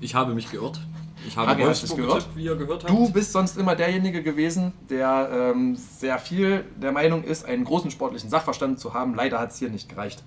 Ich 0.01 0.15
habe 0.15 0.35
mich 0.35 0.51
geirrt. 0.51 0.81
Ich 1.27 1.37
habe 1.37 1.49
Harry, 1.49 1.65
Wolfsburg 1.65 1.99
gehört? 1.99 2.29
wie 2.37 2.45
ihr 2.45 2.55
gehört 2.55 2.85
habt. 2.85 2.91
Du 2.91 3.11
bist 3.11 3.33
sonst 3.33 3.57
immer 3.57 3.75
derjenige 3.75 4.23
gewesen, 4.23 4.73
der 4.91 5.29
ähm, 5.33 5.75
sehr 5.75 6.19
viel 6.19 6.65
der 6.77 6.93
Meinung 6.93 7.25
ist, 7.25 7.45
einen 7.47 7.65
großen 7.65 7.91
sportlichen 7.91 8.31
Sachverstand 8.31 8.79
zu 8.79 8.95
haben. 8.95 9.15
Leider 9.15 9.41
hat 9.41 9.51
es 9.51 9.59
hier 9.59 9.71
nicht 9.71 9.89
gereicht. 9.89 10.23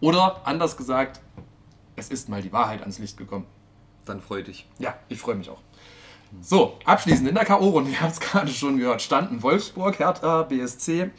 Oder 0.00 0.42
anders 0.44 0.76
gesagt, 0.76 1.20
es 1.96 2.08
ist 2.08 2.28
mal 2.28 2.42
die 2.42 2.52
Wahrheit 2.52 2.82
ans 2.82 2.98
Licht 2.98 3.16
gekommen. 3.16 3.46
Dann 4.04 4.20
freu 4.20 4.42
dich. 4.42 4.68
Ja, 4.78 4.94
ich 5.08 5.18
freue 5.18 5.36
mich 5.36 5.48
auch. 5.48 5.60
So, 6.40 6.78
abschließend 6.84 7.28
in 7.28 7.34
der 7.34 7.44
K.O.-Runde, 7.44 7.88
wir 7.88 8.00
haben 8.00 8.10
es 8.10 8.20
gerade 8.20 8.50
schon 8.50 8.78
gehört, 8.78 9.02
standen 9.02 9.42
Wolfsburg, 9.42 9.98
Hertha, 9.98 10.42
BSC, 10.42 11.10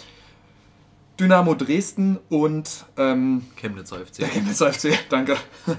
Dynamo 1.19 1.54
Dresden 1.54 2.19
und 2.30 2.86
ähm, 2.97 3.45
Chemnitzer 3.56 4.06
FC. 4.06 4.17
der 4.17 4.28
Chemnitzer 4.30 4.73
FC, 4.73 4.97
danke. 5.10 5.38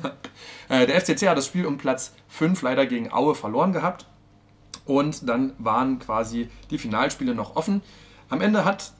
Äh, 0.70 0.86
der 0.86 0.98
FCC 0.98 1.28
hat 1.28 1.36
das 1.36 1.46
Spiel 1.46 1.66
um 1.66 1.76
Platz 1.76 2.14
5 2.28 2.62
leider 2.62 2.86
gegen 2.86 3.12
Aue 3.12 3.34
verloren 3.34 3.74
gehabt. 3.74 4.06
Und 4.86 5.28
dann 5.28 5.52
waren 5.58 5.98
quasi 5.98 6.48
die 6.70 6.78
Finalspiele 6.78 7.34
noch 7.34 7.54
offen. 7.54 7.82
Am 8.30 8.40
Ende 8.40 8.64
hat, 8.64 8.94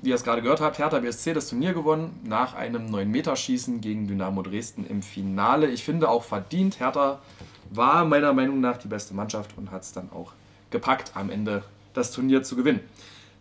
wie 0.00 0.08
ihr 0.08 0.14
es 0.14 0.24
gerade 0.24 0.40
gehört 0.40 0.62
habt, 0.62 0.78
Hertha 0.78 1.00
BSC 1.00 1.34
das 1.34 1.50
Turnier 1.50 1.74
gewonnen 1.74 2.18
nach 2.24 2.54
einem 2.54 2.86
9-Meter-Schießen 2.86 3.82
gegen 3.82 4.08
Dynamo 4.08 4.40
Dresden 4.40 4.86
im 4.86 5.02
Finale. 5.02 5.66
Ich 5.66 5.84
finde 5.84 6.08
auch 6.08 6.24
verdient. 6.24 6.80
Hertha 6.80 7.20
war 7.70 8.04
meiner 8.04 8.32
Meinung 8.32 8.60
nach 8.60 8.76
die 8.76 8.88
beste 8.88 9.14
Mannschaft 9.14 9.56
und 9.56 9.70
hat 9.70 9.82
es 9.82 9.92
dann 9.92 10.10
auch 10.12 10.32
gepackt, 10.70 11.12
am 11.14 11.30
Ende 11.30 11.62
das 11.94 12.12
Turnier 12.12 12.42
zu 12.42 12.56
gewinnen. 12.56 12.80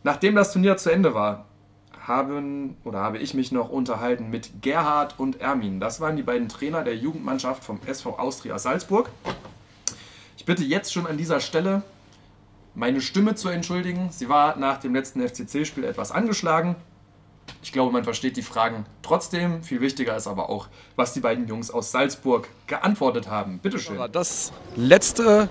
Nachdem 0.04 0.36
das 0.36 0.54
Turnier 0.54 0.78
zu 0.78 0.92
Ende 0.92 1.14
war, 1.14 1.46
haben 2.08 2.78
oder 2.84 3.00
habe 3.00 3.20
ich 3.20 3.34
mich 3.34 3.52
noch 3.52 3.70
unterhalten 3.70 4.30
mit 4.30 4.62
Gerhard 4.62 5.20
und 5.20 5.42
Ermin. 5.42 5.80
Das 5.80 6.02
waren 6.02 6.16
die 6.16 6.24
beiden 6.24 6.50
Trainer 6.50 6.84
der 6.84 6.96
Jugendmannschaft 6.96 7.64
vom 7.64 7.80
SV 7.86 8.18
Austria 8.18 8.58
Salzburg. 8.58 9.10
Ich 10.38 10.46
bitte 10.46 10.64
jetzt 10.64 10.92
schon 10.92 11.06
an 11.06 11.18
dieser 11.18 11.40
Stelle 11.40 11.84
meine 12.74 13.02
Stimme 13.02 13.36
zu 13.36 13.50
entschuldigen. 13.50 14.10
Sie 14.12 14.30
war 14.30 14.58
nach 14.58 14.78
dem 14.78 14.96
letzten 14.96 15.22
FCC-Spiel 15.22 15.84
etwas 15.84 16.12
angeschlagen. 16.12 16.76
Ich 17.62 17.72
glaube, 17.72 17.92
man 17.92 18.04
versteht 18.04 18.38
die 18.38 18.42
Fragen 18.42 18.86
trotzdem. 19.02 19.64
Viel 19.64 19.82
wichtiger 19.82 20.16
ist 20.16 20.28
aber 20.28 20.50
auch, 20.50 20.68
was 20.96 21.14
die 21.14 21.20
beiden 21.20 21.48
Jungs 21.48 21.72
aus 21.72 21.92
Salzburg 21.92 22.48
geantwortet 22.68 23.30
haben. 23.30 23.60
Bitteschön. 23.60 23.98
Das 24.12 24.52
letzte, 24.76 25.50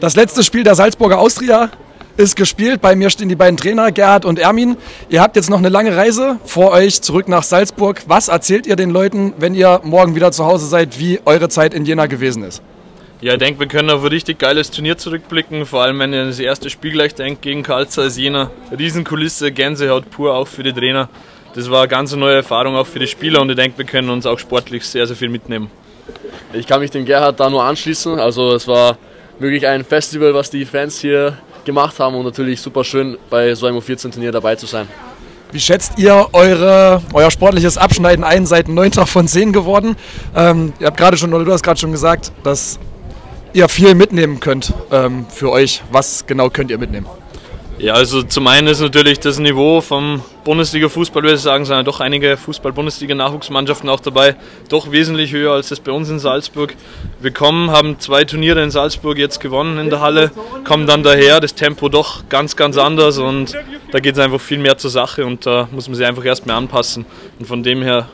das 0.00 0.16
letzte 0.16 0.42
Spiel 0.42 0.64
der 0.64 0.74
Salzburger 0.74 1.18
Austria 1.18 1.70
ist 2.16 2.36
gespielt. 2.36 2.80
Bei 2.80 2.94
mir 2.94 3.10
stehen 3.10 3.28
die 3.28 3.36
beiden 3.36 3.56
Trainer, 3.56 3.92
Gerhard 3.92 4.24
und 4.24 4.38
Ermin. 4.38 4.76
Ihr 5.08 5.20
habt 5.20 5.36
jetzt 5.36 5.50
noch 5.50 5.58
eine 5.58 5.68
lange 5.68 5.96
Reise 5.96 6.38
vor 6.44 6.70
euch 6.70 7.02
zurück 7.02 7.28
nach 7.28 7.42
Salzburg. 7.42 8.02
Was 8.06 8.28
erzählt 8.28 8.66
ihr 8.66 8.76
den 8.76 8.90
Leuten, 8.90 9.34
wenn 9.38 9.54
ihr 9.54 9.80
morgen 9.84 10.14
wieder 10.14 10.32
zu 10.32 10.44
Hause 10.46 10.66
seid, 10.66 10.98
wie 10.98 11.20
eure 11.24 11.48
Zeit 11.48 11.74
in 11.74 11.84
Jena 11.84 12.06
gewesen 12.06 12.44
ist? 12.44 12.62
Ja, 13.20 13.32
ich 13.34 13.38
denke, 13.38 13.60
wir 13.60 13.68
können 13.68 13.90
auf 13.90 14.02
ein 14.02 14.08
richtig 14.08 14.38
geiles 14.38 14.70
Turnier 14.70 14.98
zurückblicken. 14.98 15.66
Vor 15.66 15.82
allem, 15.82 15.98
wenn 15.98 16.12
ihr 16.12 16.22
an 16.22 16.26
das 16.26 16.40
erste 16.40 16.68
Spiel 16.68 16.92
gleich 16.92 17.14
denkt 17.14 17.42
gegen 17.42 17.62
Karl 17.62 17.88
Zeiss 17.88 18.18
Jena. 18.18 18.50
Riesenkulisse, 18.76 19.52
Gänsehaut 19.52 20.10
pur, 20.10 20.34
auch 20.34 20.48
für 20.48 20.62
die 20.62 20.72
Trainer. 20.72 21.08
Das 21.54 21.70
war 21.70 21.82
eine 21.82 21.88
ganz 21.88 22.14
neue 22.14 22.36
Erfahrung 22.36 22.74
auch 22.74 22.86
für 22.86 22.98
die 22.98 23.06
Spieler 23.06 23.40
und 23.40 23.48
ich 23.48 23.56
denke, 23.56 23.78
wir 23.78 23.84
können 23.84 24.10
uns 24.10 24.26
auch 24.26 24.38
sportlich 24.38 24.84
sehr, 24.84 25.06
sehr 25.06 25.14
viel 25.14 25.28
mitnehmen. 25.28 25.70
Ich 26.52 26.66
kann 26.66 26.80
mich 26.80 26.90
dem 26.90 27.04
Gerhard 27.04 27.38
da 27.38 27.48
nur 27.48 27.62
anschließen. 27.62 28.18
Also 28.18 28.54
es 28.54 28.66
war 28.66 28.98
wirklich 29.38 29.66
ein 29.66 29.84
Festival, 29.84 30.34
was 30.34 30.50
die 30.50 30.64
Fans 30.64 30.98
hier 31.00 31.38
gemacht 31.64 31.98
haben 32.00 32.16
und 32.16 32.24
natürlich 32.24 32.60
super 32.60 32.84
schön 32.84 33.16
bei 33.30 33.54
so 33.54 33.66
einem 33.66 33.78
U14-Turnier 33.78 34.32
dabei 34.32 34.56
zu 34.56 34.66
sein. 34.66 34.88
Wie 35.52 35.60
schätzt 35.60 35.98
ihr 35.98 36.26
eure, 36.32 37.00
euer 37.12 37.30
sportliches 37.30 37.78
Abschneiden 37.78 38.24
ein? 38.24 38.44
Seid 38.44 38.68
9. 38.68 38.92
von 39.06 39.28
10 39.28 39.52
geworden. 39.52 39.96
Ähm, 40.34 40.72
ihr 40.80 40.88
habt 40.88 40.96
gerade 40.96 41.16
schon, 41.16 41.32
oder 41.32 41.44
du 41.44 41.52
hast 41.52 41.62
gerade 41.62 41.78
schon 41.78 41.92
gesagt, 41.92 42.32
dass 42.42 42.80
ihr 43.54 43.68
viel 43.68 43.94
mitnehmen 43.94 44.40
könnt 44.40 44.74
ähm, 44.90 45.26
für 45.30 45.50
euch. 45.50 45.82
Was 45.90 46.26
genau 46.26 46.50
könnt 46.50 46.70
ihr 46.70 46.78
mitnehmen? 46.78 47.06
Ja, 47.78 47.94
also 47.94 48.22
zum 48.22 48.46
einen 48.46 48.68
ist 48.68 48.80
natürlich 48.80 49.18
das 49.18 49.40
Niveau 49.40 49.80
vom 49.80 50.22
Bundesliga-Fußball, 50.44 51.24
würde 51.24 51.34
ich 51.34 51.40
sagen, 51.40 51.64
sind 51.64 51.74
ja 51.74 51.82
doch 51.82 51.98
einige 51.98 52.36
Fußball-Bundesliga-Nachwuchsmannschaften 52.36 53.88
auch 53.88 53.98
dabei, 53.98 54.36
doch 54.68 54.92
wesentlich 54.92 55.32
höher 55.32 55.54
als 55.54 55.70
das 55.70 55.80
bei 55.80 55.90
uns 55.90 56.08
in 56.08 56.20
Salzburg. 56.20 56.76
Wir 57.20 57.32
kommen, 57.32 57.72
haben 57.72 57.98
zwei 57.98 58.24
Turniere 58.24 58.62
in 58.62 58.70
Salzburg 58.70 59.18
jetzt 59.18 59.40
gewonnen 59.40 59.78
in 59.78 59.90
der 59.90 60.00
Halle, 60.00 60.30
kommen 60.62 60.86
dann 60.86 61.02
daher, 61.02 61.40
das 61.40 61.56
Tempo 61.56 61.88
doch 61.88 62.28
ganz, 62.28 62.54
ganz 62.54 62.76
anders 62.78 63.18
und 63.18 63.54
da 63.90 63.98
geht 63.98 64.14
es 64.14 64.20
einfach 64.20 64.40
viel 64.40 64.58
mehr 64.58 64.78
zur 64.78 64.90
Sache 64.90 65.26
und 65.26 65.44
da 65.44 65.68
muss 65.72 65.88
man 65.88 65.96
sich 65.96 66.06
einfach 66.06 66.24
erstmal 66.24 66.56
anpassen. 66.56 67.06
Und 67.40 67.46
von 67.46 67.64
dem 67.64 67.82
her 67.82 68.08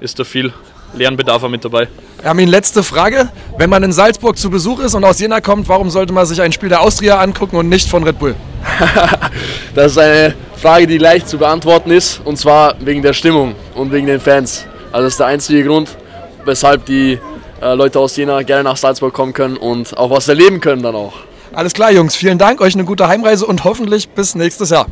ist 0.00 0.18
da 0.18 0.24
viel 0.24 0.52
Lernbedarf 0.94 1.46
mit 1.48 1.64
dabei. 1.64 1.88
Ermin, 2.22 2.48
letzte 2.48 2.82
Frage. 2.82 3.28
Wenn 3.56 3.70
man 3.70 3.82
in 3.82 3.92
Salzburg 3.92 4.36
zu 4.36 4.50
Besuch 4.50 4.80
ist 4.80 4.94
und 4.94 5.04
aus 5.04 5.20
Jena 5.20 5.40
kommt, 5.40 5.68
warum 5.68 5.90
sollte 5.90 6.12
man 6.12 6.26
sich 6.26 6.40
ein 6.40 6.52
Spiel 6.52 6.68
der 6.68 6.80
Austria 6.80 7.20
angucken 7.20 7.56
und 7.56 7.68
nicht 7.68 7.88
von 7.88 8.04
Red 8.04 8.18
Bull? 8.18 8.34
Das 9.74 9.92
ist 9.92 9.98
eine 9.98 10.34
Frage, 10.56 10.88
die 10.88 10.98
leicht 10.98 11.28
zu 11.28 11.38
beantworten 11.38 11.92
ist, 11.92 12.20
und 12.24 12.36
zwar 12.36 12.74
wegen 12.80 13.00
der 13.02 13.12
Stimmung 13.12 13.54
und 13.74 13.92
wegen 13.92 14.08
den 14.08 14.18
Fans. 14.18 14.66
Also 14.90 15.04
das 15.04 15.12
ist 15.14 15.20
der 15.20 15.26
einzige 15.28 15.62
Grund, 15.64 15.96
weshalb 16.44 16.84
die 16.86 17.20
äh, 17.62 17.74
Leute 17.74 18.00
aus 18.00 18.16
Jena 18.16 18.42
gerne 18.42 18.64
nach 18.64 18.76
Salzburg 18.76 19.12
kommen 19.12 19.32
können 19.32 19.56
und 19.56 19.96
auch 19.96 20.10
was 20.10 20.26
erleben 20.26 20.60
können 20.60 20.82
dann 20.82 20.96
auch. 20.96 21.14
Alles 21.52 21.72
klar, 21.72 21.92
Jungs. 21.92 22.16
Vielen 22.16 22.38
Dank. 22.38 22.60
Euch 22.60 22.74
eine 22.74 22.84
gute 22.84 23.08
Heimreise 23.08 23.46
und 23.46 23.64
hoffentlich 23.64 24.08
bis 24.08 24.34
nächstes 24.34 24.70
Jahr. 24.70 24.86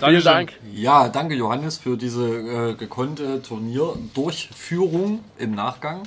Vielen 0.00 0.22
Dank. 0.22 0.52
Ja, 0.72 1.08
danke 1.08 1.34
Johannes 1.34 1.78
für 1.78 1.96
diese 1.96 2.70
äh, 2.70 2.74
gekonnte 2.74 3.42
Turnierdurchführung 3.42 5.20
im 5.36 5.54
Nachgang. 5.54 6.02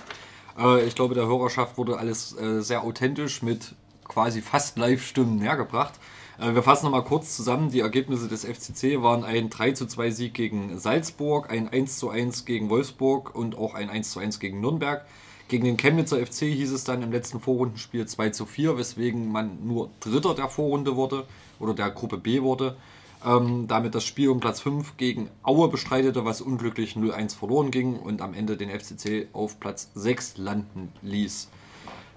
Äh, 0.57 0.85
ich 0.85 0.95
glaube, 0.95 1.15
der 1.15 1.27
Hörerschaft 1.27 1.77
wurde 1.77 1.97
alles 1.97 2.37
äh, 2.37 2.61
sehr 2.61 2.83
authentisch 2.83 3.41
mit 3.41 3.75
quasi 4.07 4.41
fast 4.41 4.77
Live-Stimmen 4.77 5.37
nähergebracht. 5.37 5.93
Äh, 6.39 6.55
wir 6.55 6.63
fassen 6.63 6.85
nochmal 6.85 7.03
kurz 7.03 7.35
zusammen. 7.35 7.71
Die 7.71 7.81
Ergebnisse 7.81 8.29
des 8.29 8.45
FCC 8.45 9.01
waren 9.01 9.25
ein 9.25 9.49
3 9.49 9.73
zu 9.73 9.85
2 9.85 10.11
Sieg 10.11 10.33
gegen 10.33 10.79
Salzburg, 10.79 11.51
ein 11.51 11.67
1 11.67 11.97
zu 11.97 12.09
1 12.09 12.45
gegen 12.45 12.69
Wolfsburg 12.69 13.35
und 13.35 13.57
auch 13.57 13.73
ein 13.73 13.89
1 13.89 14.11
zu 14.11 14.19
1 14.19 14.39
gegen 14.39 14.61
Nürnberg. 14.61 15.05
Gegen 15.49 15.65
den 15.65 15.75
Chemnitzer 15.75 16.25
FC 16.25 16.45
hieß 16.45 16.71
es 16.71 16.85
dann 16.85 17.03
im 17.03 17.11
letzten 17.11 17.41
Vorrundenspiel 17.41 18.05
2 18.05 18.29
zu 18.29 18.45
4, 18.45 18.77
weswegen 18.77 19.29
man 19.29 19.67
nur 19.67 19.89
Dritter 19.99 20.33
der 20.35 20.47
Vorrunde 20.47 20.95
wurde 20.95 21.25
oder 21.59 21.73
der 21.73 21.91
Gruppe 21.91 22.17
B 22.17 22.41
wurde. 22.41 22.77
Ähm, 23.25 23.67
damit 23.67 23.95
das 23.95 24.03
Spiel 24.03 24.29
um 24.29 24.39
Platz 24.39 24.59
5 24.59 24.97
gegen 24.97 25.29
Aue 25.43 25.69
bestreitete, 25.69 26.25
was 26.25 26.41
unglücklich 26.41 26.95
0-1 26.95 27.37
verloren 27.37 27.71
ging 27.71 27.95
und 27.95 28.21
am 28.21 28.33
Ende 28.33 28.57
den 28.57 28.69
FCC 28.69 29.29
auf 29.31 29.59
Platz 29.59 29.91
6 29.95 30.37
landen 30.37 30.91
ließ. 31.01 31.49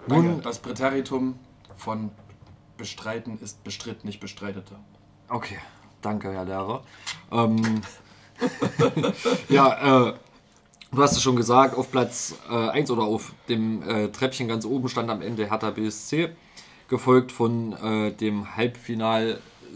Nun, 0.08 0.42
das 0.42 0.58
Präteritum 0.58 1.38
von 1.76 2.10
bestreiten 2.76 3.38
ist 3.40 3.62
bestritt, 3.64 4.04
nicht 4.04 4.20
bestreitete. 4.20 4.76
Okay, 5.28 5.58
danke, 6.02 6.32
Herr 6.32 6.44
Lehrer. 6.44 6.82
Ähm, 7.30 7.82
ja, 9.48 10.08
äh, 10.08 10.14
du 10.92 11.02
hast 11.02 11.12
es 11.12 11.22
schon 11.22 11.36
gesagt, 11.36 11.76
auf 11.76 11.90
Platz 11.90 12.36
äh, 12.50 12.54
1 12.70 12.90
oder 12.90 13.02
auf 13.02 13.32
dem 13.48 13.82
äh, 13.82 14.08
Treppchen 14.08 14.48
ganz 14.48 14.64
oben 14.64 14.88
stand 14.88 15.10
am 15.10 15.22
Ende 15.22 15.50
Hertha 15.50 15.70
BSC, 15.70 16.30
gefolgt 16.88 17.32
von 17.32 17.72
äh, 17.72 18.12
dem 18.12 18.56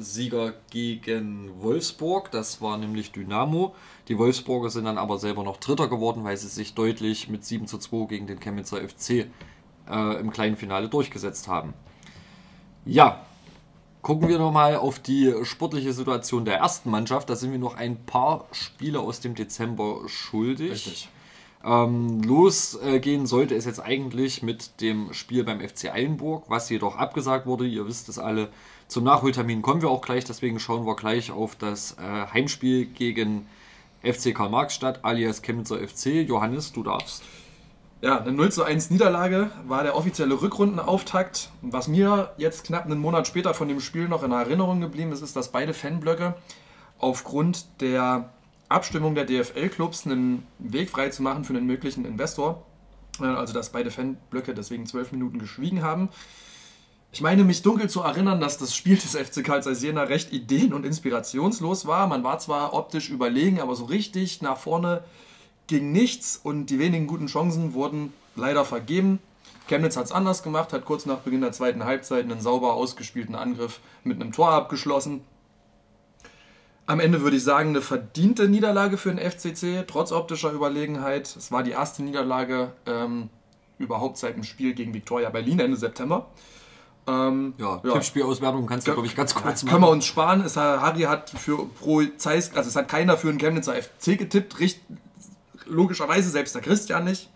Halbfinalsieger 0.00 0.54
gegen 0.70 1.50
Wolfsburg. 1.60 2.30
Das 2.30 2.60
war 2.60 2.78
nämlich 2.78 3.12
Dynamo. 3.12 3.74
Die 4.08 4.18
Wolfsburger 4.18 4.70
sind 4.70 4.84
dann 4.84 4.98
aber 4.98 5.18
selber 5.18 5.44
noch 5.44 5.58
Dritter 5.58 5.88
geworden, 5.88 6.24
weil 6.24 6.36
sie 6.36 6.48
sich 6.48 6.74
deutlich 6.74 7.28
mit 7.28 7.44
7 7.44 7.66
zu 7.66 7.78
2 7.78 8.06
gegen 8.06 8.26
den 8.26 8.40
Chemnitzer 8.40 8.78
FC 8.78 9.26
äh, 9.88 10.20
im 10.20 10.30
kleinen 10.30 10.56
Finale 10.56 10.88
durchgesetzt 10.88 11.48
haben. 11.48 11.74
Ja, 12.84 13.24
gucken 14.02 14.28
wir 14.28 14.38
nochmal 14.38 14.76
auf 14.76 14.98
die 14.98 15.32
sportliche 15.44 15.92
Situation 15.92 16.44
der 16.44 16.56
ersten 16.56 16.90
Mannschaft. 16.90 17.28
Da 17.28 17.36
sind 17.36 17.52
wir 17.52 17.58
noch 17.58 17.76
ein 17.76 18.04
paar 18.04 18.46
Spiele 18.52 19.00
aus 19.00 19.20
dem 19.20 19.34
Dezember 19.34 20.00
schuldig. 20.06 20.72
Richtig. 20.72 21.08
Ähm, 21.62 22.22
losgehen 22.22 23.26
sollte 23.26 23.54
es 23.54 23.66
jetzt 23.66 23.80
eigentlich 23.80 24.42
mit 24.42 24.80
dem 24.80 25.12
Spiel 25.12 25.44
beim 25.44 25.60
FC 25.60 25.92
Eilenburg, 25.92 26.44
was 26.48 26.70
jedoch 26.70 26.96
abgesagt 26.96 27.44
wurde. 27.44 27.66
Ihr 27.66 27.86
wisst 27.86 28.08
es 28.08 28.18
alle. 28.18 28.48
Zum 28.90 29.04
Nachholtermin 29.04 29.62
kommen 29.62 29.82
wir 29.82 29.88
auch 29.88 30.00
gleich, 30.00 30.24
deswegen 30.24 30.58
schauen 30.58 30.84
wir 30.84 30.96
gleich 30.96 31.30
auf 31.30 31.54
das 31.54 31.92
äh, 31.92 32.26
Heimspiel 32.34 32.86
gegen 32.86 33.46
FC 34.02 34.34
Karl 34.34 34.50
Marx-Stadt 34.50 35.04
alias 35.04 35.42
Chemnitzer 35.42 35.78
FC. 35.78 36.26
Johannes, 36.28 36.72
du 36.72 36.82
darfst. 36.82 37.22
Ja, 38.02 38.20
eine 38.20 38.32
0 38.32 38.50
zu 38.50 38.64
1 38.64 38.90
Niederlage 38.90 39.52
war 39.68 39.84
der 39.84 39.96
offizielle 39.96 40.42
Rückrundenauftakt. 40.42 41.50
Was 41.62 41.86
mir 41.86 42.32
jetzt 42.36 42.64
knapp 42.64 42.84
einen 42.84 42.98
Monat 42.98 43.28
später 43.28 43.54
von 43.54 43.68
dem 43.68 43.78
Spiel 43.78 44.08
noch 44.08 44.24
in 44.24 44.32
Erinnerung 44.32 44.80
geblieben 44.80 45.12
ist, 45.12 45.22
ist, 45.22 45.36
dass 45.36 45.52
beide 45.52 45.72
Fanblöcke 45.72 46.34
aufgrund 46.98 47.80
der 47.80 48.30
Abstimmung 48.68 49.14
der 49.14 49.24
DFL-Clubs 49.24 50.04
einen 50.06 50.44
Weg 50.58 50.90
frei 50.90 51.10
zu 51.10 51.22
machen 51.22 51.44
für 51.44 51.52
einen 51.52 51.66
möglichen 51.66 52.04
Investor, 52.04 52.66
äh, 53.20 53.26
also 53.26 53.54
dass 53.54 53.70
beide 53.70 53.92
Fanblöcke 53.92 54.52
deswegen 54.52 54.86
zwölf 54.86 55.12
Minuten 55.12 55.38
geschwiegen 55.38 55.82
haben. 55.82 56.08
Ich 57.12 57.20
meine 57.22 57.42
mich 57.42 57.62
dunkel 57.62 57.90
zu 57.90 58.02
erinnern, 58.02 58.40
dass 58.40 58.56
das 58.56 58.74
Spiel 58.74 58.96
des 58.96 59.16
FC 59.16 59.42
Karl 59.44 59.62
Zeiss 59.64 59.82
Jena 59.82 60.04
recht 60.04 60.32
ideen- 60.32 60.72
und 60.72 60.86
inspirationslos 60.86 61.86
war. 61.86 62.06
Man 62.06 62.22
war 62.22 62.38
zwar 62.38 62.72
optisch 62.72 63.10
überlegen, 63.10 63.60
aber 63.60 63.74
so 63.74 63.86
richtig 63.86 64.42
nach 64.42 64.56
vorne 64.56 65.02
ging 65.66 65.90
nichts 65.90 66.40
und 66.40 66.66
die 66.66 66.78
wenigen 66.78 67.08
guten 67.08 67.26
Chancen 67.26 67.74
wurden 67.74 68.12
leider 68.36 68.64
vergeben. 68.64 69.18
Chemnitz 69.66 69.96
hat 69.96 70.04
es 70.04 70.12
anders 70.12 70.44
gemacht, 70.44 70.72
hat 70.72 70.84
kurz 70.84 71.04
nach 71.04 71.18
Beginn 71.18 71.40
der 71.40 71.52
zweiten 71.52 71.84
Halbzeit 71.84 72.24
einen 72.24 72.40
sauber 72.40 72.74
ausgespielten 72.74 73.34
Angriff 73.34 73.80
mit 74.04 74.20
einem 74.20 74.32
Tor 74.32 74.50
abgeschlossen. 74.50 75.22
Am 76.86 77.00
Ende 77.00 77.22
würde 77.22 77.36
ich 77.36 77.44
sagen, 77.44 77.70
eine 77.70 77.82
verdiente 77.82 78.48
Niederlage 78.48 78.96
für 78.96 79.12
den 79.12 79.18
FCC, 79.18 79.84
trotz 79.86 80.12
optischer 80.12 80.52
Überlegenheit. 80.52 81.26
Es 81.36 81.50
war 81.50 81.64
die 81.64 81.70
erste 81.72 82.04
Niederlage 82.04 82.72
ähm, 82.86 83.30
überhaupt 83.78 84.16
seit 84.16 84.36
dem 84.36 84.44
Spiel 84.44 84.74
gegen 84.74 84.94
Viktoria 84.94 85.30
Berlin 85.30 85.58
Ende 85.58 85.76
September. 85.76 86.28
Ähm, 87.06 87.54
Ja, 87.58 87.78
Tippspielauswertung 87.78 88.66
kannst 88.66 88.86
du, 88.86 88.92
glaube 88.92 89.06
ich, 89.06 89.16
ganz 89.16 89.34
kurz 89.34 89.64
können 89.64 89.82
wir 89.82 89.88
uns 89.88 90.06
sparen. 90.06 90.42
Es, 90.42 90.56
Harry 90.56 91.02
hat 91.02 91.30
für 91.30 91.66
pro 91.66 92.02
Zeiss, 92.16 92.54
also 92.54 92.68
es 92.68 92.76
hat 92.76 92.88
keiner 92.88 93.16
für 93.16 93.28
den 93.28 93.38
Chemnitzer 93.38 93.74
FC 93.74 94.18
getippt, 94.18 94.58
richt, 94.60 94.80
logischerweise 95.66 96.30
selbst 96.30 96.54
der 96.54 96.62
Christian 96.62 97.04
nicht. 97.04 97.30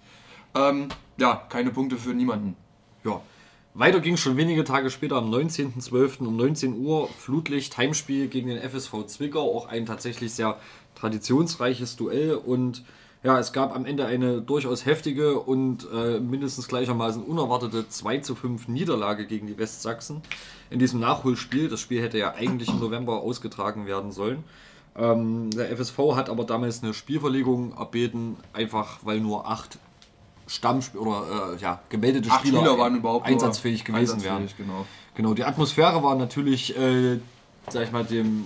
Ähm, 0.55 0.89
ja, 1.17 1.43
keine 1.49 1.71
Punkte 1.71 1.97
für 1.97 2.15
niemanden. 2.15 2.57
Ja. 3.05 3.21
Weiter 3.77 3.99
ging 3.99 4.15
es 4.15 4.21
schon 4.21 4.37
wenige 4.37 4.63
Tage 4.63 4.89
später 4.89 5.17
am 5.17 5.33
19.12. 5.35 6.21
um 6.21 6.37
19 6.37 6.79
Uhr. 6.79 7.09
Flutlicht, 7.09 7.77
Heimspiel 7.77 8.29
gegen 8.29 8.49
den 8.49 8.59
FSV 8.59 9.07
Zwickau. 9.07 9.57
Auch 9.57 9.67
ein 9.67 9.85
tatsächlich 9.85 10.33
sehr 10.33 10.59
traditionsreiches 10.95 11.97
Duell. 11.97 12.35
Und 12.37 12.85
ja, 13.25 13.39
es 13.39 13.55
gab 13.55 13.75
am 13.75 13.87
Ende 13.87 14.05
eine 14.05 14.43
durchaus 14.43 14.85
heftige 14.85 15.41
und 15.41 15.89
äh, 15.91 16.21
mindestens 16.21 16.69
gleichermaßen 16.69 17.23
unerwartete 17.23 17.89
2 17.89 18.19
zu 18.19 18.35
5 18.35 18.69
Niederlage 18.69 19.27
gegen 19.27 19.47
die 19.47 19.57
Westsachsen. 19.57 20.21
In 20.69 20.79
diesem 20.79 21.01
Nachholspiel, 21.01 21.71
das 21.71 21.81
Spiel 21.81 22.03
hätte 22.03 22.19
ja 22.19 22.35
eigentlich 22.35 22.69
im 22.69 22.81
November 22.81 23.23
ausgetragen 23.23 23.87
werden 23.87 24.13
sollen. 24.13 24.45
Ähm, 24.95 25.51
der 25.51 25.75
FSV 25.75 25.99
hat 26.15 26.29
aber 26.29 26.45
damals 26.45 26.83
eine 26.83 26.93
Spielverlegung 26.93 27.73
erbeten, 27.79 28.37
einfach 28.53 28.99
weil 29.05 29.21
nur 29.21 29.49
acht 29.49 29.79
Stammspieler 30.47 31.03
oder 31.03 31.55
äh, 31.55 31.57
ja, 31.63 31.81
gemeldete 31.89 32.29
Spieler, 32.29 32.59
Spieler 32.59 32.79
waren 32.79 32.97
überhaupt 32.97 33.27
einsatzfähig 33.27 33.85
gewesen 33.85 34.23
wären. 34.23 34.37
einsatzfähig, 34.43 34.67
genau. 34.67 34.87
Genau, 35.15 35.33
die 35.33 35.45
Atmosphäre 35.45 36.03
war 36.03 36.15
natürlich, 36.15 36.77
äh, 36.77 37.19
sag 37.71 37.85
ich 37.85 37.93
mal, 37.93 38.05
dem, 38.05 38.45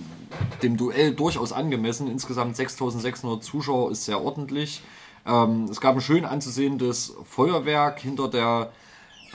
dem 0.63 0.77
Duell 0.77 1.13
durchaus 1.13 1.51
angemessen. 1.51 2.07
Insgesamt 2.07 2.55
6600 2.55 3.43
Zuschauer 3.43 3.91
ist 3.91 4.05
sehr 4.05 4.21
ordentlich. 4.21 4.81
Ähm, 5.25 5.65
es 5.65 5.81
gab 5.81 5.95
ein 5.95 6.01
schön 6.01 6.25
anzusehendes 6.25 7.15
Feuerwerk 7.23 7.99
hinter 7.99 8.27
der 8.29 8.71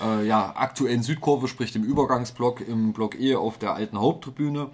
äh, 0.03 0.27
ja, 0.27 0.55
aktuellen 0.57 1.03
Südkurve, 1.03 1.49
sprich 1.49 1.73
dem 1.73 1.85
Übergangsblock 1.85 2.66
im 2.66 2.92
Block 2.92 3.18
E 3.18 3.37
auf 3.37 3.59
der 3.59 3.75
alten 3.75 3.99
Haupttribüne. 3.99 4.70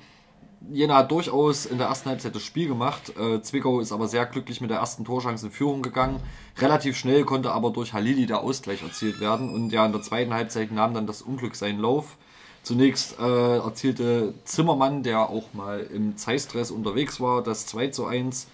Jena 0.69 0.99
hat 0.99 1.11
durchaus 1.11 1.65
in 1.65 1.79
der 1.79 1.87
ersten 1.87 2.11
Halbzeit 2.11 2.35
das 2.35 2.43
Spiel 2.43 2.69
gemacht. 2.69 3.15
Äh, 3.19 3.41
Zwickau 3.41 3.81
ist 3.81 3.93
aber 3.93 4.09
sehr 4.09 4.27
glücklich 4.27 4.61
mit 4.61 4.71
der 4.71 4.79
ersten 4.79 5.05
Torchance 5.05 5.47
in 5.47 5.53
Führung 5.53 5.81
gegangen. 5.83 6.21
Relativ 6.59 6.99
schnell 6.99 7.25
konnte 7.25 7.53
aber 7.53 7.71
durch 7.71 7.95
Halili 7.95 8.27
der 8.27 8.41
Ausgleich 8.41 8.83
erzielt 8.83 9.21
werden. 9.21 9.53
Und 9.55 9.71
ja, 9.71 9.87
in 9.87 9.93
der 9.93 10.03
zweiten 10.03 10.35
Halbzeit 10.35 10.71
nahm 10.71 10.93
dann 10.93 11.07
das 11.07 11.23
Unglück 11.23 11.57
seinen 11.57 11.81
Lauf. 11.81 12.19
Zunächst 12.63 13.19
äh, 13.19 13.57
erzielte 13.57 14.35
Zimmermann, 14.45 15.03
der 15.03 15.31
auch 15.31 15.53
mal 15.55 15.81
im 15.81 16.17
Zeitstress 16.17 16.71
unterwegs 16.71 17.21
war, 17.21 17.43
das 17.43 17.67
2 17.67 17.89
zu 17.89 18.07
1. 18.07 18.47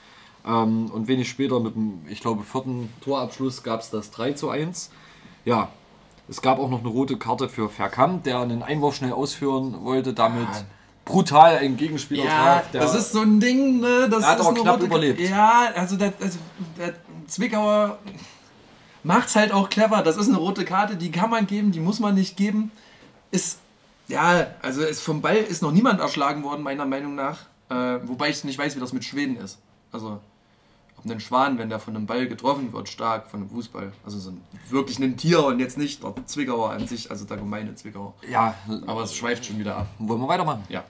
Ähm, 0.46 0.90
und 0.92 1.08
wenig 1.08 1.28
später 1.28 1.58
mit 1.58 1.74
dem, 1.74 2.02
ich 2.08 2.20
glaube, 2.20 2.44
vierten 2.44 2.92
Torabschluss 3.00 3.62
gab 3.64 3.80
es 3.80 3.90
das 3.90 4.10
3 4.12 4.32
zu 4.32 4.48
1. 4.48 4.90
Ja, 5.44 5.70
es 6.28 6.40
gab 6.40 6.58
auch 6.58 6.70
noch 6.70 6.80
eine 6.80 6.88
rote 6.88 7.16
Karte 7.16 7.48
für 7.48 7.68
Verkamp, 7.68 8.24
der 8.24 8.40
einen 8.40 8.62
Einwurf 8.62 8.96
schnell 8.96 9.12
ausführen 9.12 9.76
wollte, 9.82 10.12
damit 10.14 10.48
brutal 11.04 11.58
einen 11.58 11.76
Gegenspieler 11.76 12.24
Ja, 12.24 12.30
traf. 12.60 12.64
das 12.72 12.94
ist 12.94 13.12
so 13.12 13.20
ein 13.20 13.38
Ding, 13.40 13.80
ne? 13.80 14.08
Das 14.10 14.22
Er 14.22 14.30
hat 14.30 14.40
ist 14.40 14.46
aber 14.46 14.54
eine 14.54 14.60
knapp 14.62 14.82
überlebt. 14.82 15.20
Ja, 15.20 15.70
also 15.74 15.96
der, 15.96 16.12
also 16.20 16.38
der 16.78 16.94
Zwickauer 17.28 17.98
macht's 19.04 19.36
halt 19.36 19.52
auch 19.52 19.68
clever. 19.68 20.02
Das 20.02 20.16
ist 20.16 20.28
eine 20.28 20.36
rote 20.38 20.64
Karte, 20.64 20.96
die 20.96 21.10
kann 21.12 21.30
man 21.30 21.46
geben, 21.46 21.70
die 21.72 21.80
muss 21.80 22.00
man 22.00 22.14
nicht 22.14 22.36
geben. 22.36 22.72
Ist, 23.30 23.58
ja, 24.08 24.46
also 24.62 24.82
ist 24.82 25.02
vom 25.02 25.20
Ball 25.20 25.36
ist 25.36 25.62
noch 25.62 25.72
niemand 25.72 26.00
erschlagen 26.00 26.42
worden, 26.42 26.62
meiner 26.62 26.86
Meinung 26.86 27.14
nach. 27.14 27.40
Äh, 27.68 27.98
wobei 28.04 28.30
ich 28.30 28.44
nicht 28.44 28.58
weiß, 28.58 28.76
wie 28.76 28.80
das 28.80 28.92
mit 28.92 29.04
Schweden 29.04 29.36
ist. 29.36 29.58
Also, 29.90 30.20
ob 30.96 31.10
ein 31.10 31.20
Schwan, 31.20 31.58
wenn 31.58 31.68
der 31.68 31.80
von 31.80 31.96
einem 31.96 32.06
Ball 32.06 32.26
getroffen 32.28 32.72
wird, 32.72 32.88
stark 32.88 33.28
von 33.28 33.40
einem 33.40 33.50
Fußball. 33.50 33.92
Also 34.04 34.18
so 34.18 34.30
ein, 34.30 34.40
wirklich 34.70 34.98
ein 34.98 35.16
Tier 35.16 35.44
und 35.44 35.58
jetzt 35.58 35.76
nicht 35.76 36.02
der 36.02 36.14
Zwickauer 36.26 36.70
an 36.70 36.86
sich, 36.86 37.10
also 37.10 37.24
der 37.24 37.36
gemeine 37.38 37.74
Zwickauer. 37.74 38.14
Ja, 38.30 38.54
aber 38.86 39.02
es 39.02 39.14
schweift 39.14 39.44
schon 39.44 39.58
wieder 39.58 39.76
ab. 39.76 39.88
Wollen 39.98 40.20
wir 40.20 40.28
weitermachen? 40.28 40.64
Ja. 40.68 40.84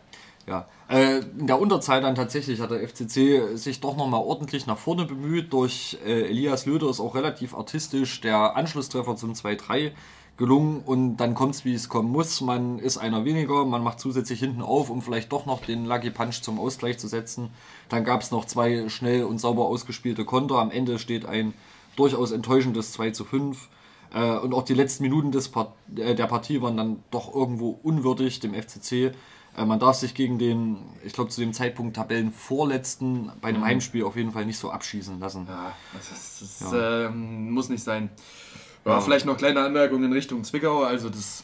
Ja. 0.46 0.66
Äh, 0.88 1.18
in 1.18 1.48
der 1.48 1.60
Unterzahl 1.60 2.00
dann 2.00 2.14
tatsächlich 2.14 2.60
hat 2.60 2.70
der 2.70 2.86
FCC 2.86 3.56
sich 3.56 3.80
doch 3.80 3.96
nochmal 3.96 4.20
ordentlich 4.20 4.66
nach 4.66 4.78
vorne 4.78 5.04
bemüht. 5.04 5.52
Durch 5.52 5.98
äh, 6.04 6.28
Elias 6.28 6.66
Löder 6.66 6.88
ist 6.88 7.00
auch 7.00 7.16
relativ 7.16 7.54
artistisch 7.54 8.20
der 8.20 8.54
Anschlusstreffer 8.56 9.16
zum 9.16 9.32
2-3 9.32 9.90
gelungen 10.36 10.82
und 10.84 11.16
dann 11.16 11.34
kommt 11.34 11.54
es, 11.54 11.64
wie 11.64 11.74
es 11.74 11.88
kommen 11.88 12.10
muss. 12.12 12.40
Man 12.42 12.78
ist 12.78 12.98
einer 12.98 13.24
weniger, 13.24 13.64
man 13.64 13.82
macht 13.82 14.00
zusätzlich 14.00 14.38
hinten 14.40 14.60
auf, 14.62 14.90
um 14.90 15.00
vielleicht 15.00 15.32
doch 15.32 15.46
noch 15.46 15.62
den 15.62 15.86
Lucky 15.86 16.10
Punch 16.10 16.42
zum 16.42 16.60
Ausgleich 16.60 16.98
zu 16.98 17.08
setzen. 17.08 17.50
Dann 17.88 18.04
gab 18.04 18.20
es 18.20 18.30
noch 18.30 18.44
zwei 18.44 18.88
schnell 18.88 19.24
und 19.24 19.38
sauber 19.38 19.64
ausgespielte 19.66 20.24
Konter. 20.24 20.56
Am 20.58 20.70
Ende 20.70 20.98
steht 20.98 21.24
ein 21.24 21.54
durchaus 21.96 22.32
enttäuschendes 22.32 22.92
2 22.92 23.10
zu 23.12 23.24
5. 23.24 23.68
Äh, 24.12 24.36
und 24.38 24.52
auch 24.52 24.62
die 24.64 24.74
letzten 24.74 25.02
Minuten 25.04 25.32
des 25.32 25.48
Part 25.48 25.72
äh, 25.96 26.14
der 26.14 26.26
Partie 26.26 26.60
waren 26.60 26.76
dann 26.76 27.02
doch 27.10 27.34
irgendwo 27.34 27.70
unwürdig 27.82 28.38
dem 28.40 28.52
FCC. 28.54 29.12
Äh, 29.56 29.64
man 29.64 29.78
darf 29.80 29.96
sich 29.96 30.14
gegen 30.14 30.38
den, 30.38 30.76
ich 31.02 31.14
glaube 31.14 31.30
zu 31.30 31.40
dem 31.40 31.54
Zeitpunkt 31.54 31.96
Tabellenvorletzten 31.96 33.32
bei 33.40 33.48
einem 33.48 33.60
Mhm. 33.60 33.64
Heimspiel 33.64 34.04
auf 34.04 34.16
jeden 34.16 34.32
Fall 34.32 34.44
nicht 34.46 34.58
so 34.58 34.70
abschießen 34.70 35.18
lassen. 35.18 35.46
Ja, 35.48 35.72
das, 35.94 36.10
ist, 36.42 36.60
das 36.60 36.72
Ja. 36.72 37.06
ähm, 37.06 37.50
muss 37.52 37.68
nicht 37.70 37.82
sein. 37.82 38.10
Ja. 38.86 39.00
Vielleicht 39.00 39.26
noch 39.26 39.36
kleine 39.36 39.62
Anmerkungen 39.62 40.04
in 40.04 40.12
Richtung 40.12 40.44
Zwickau. 40.44 40.84
Also 40.84 41.10
das 41.10 41.42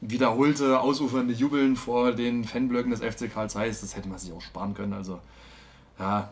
wiederholte, 0.00 0.80
ausufernde 0.80 1.32
Jubeln 1.32 1.76
vor 1.76 2.12
den 2.12 2.44
Fanblöcken 2.44 2.90
des 2.90 3.00
FC 3.00 3.32
Karl 3.32 3.48
Zeiss, 3.48 3.80
das 3.80 3.96
hätte 3.96 4.08
man 4.08 4.18
sich 4.18 4.32
auch 4.32 4.40
sparen 4.40 4.74
können. 4.74 4.92
Also 4.92 5.20
ja, 5.98 6.30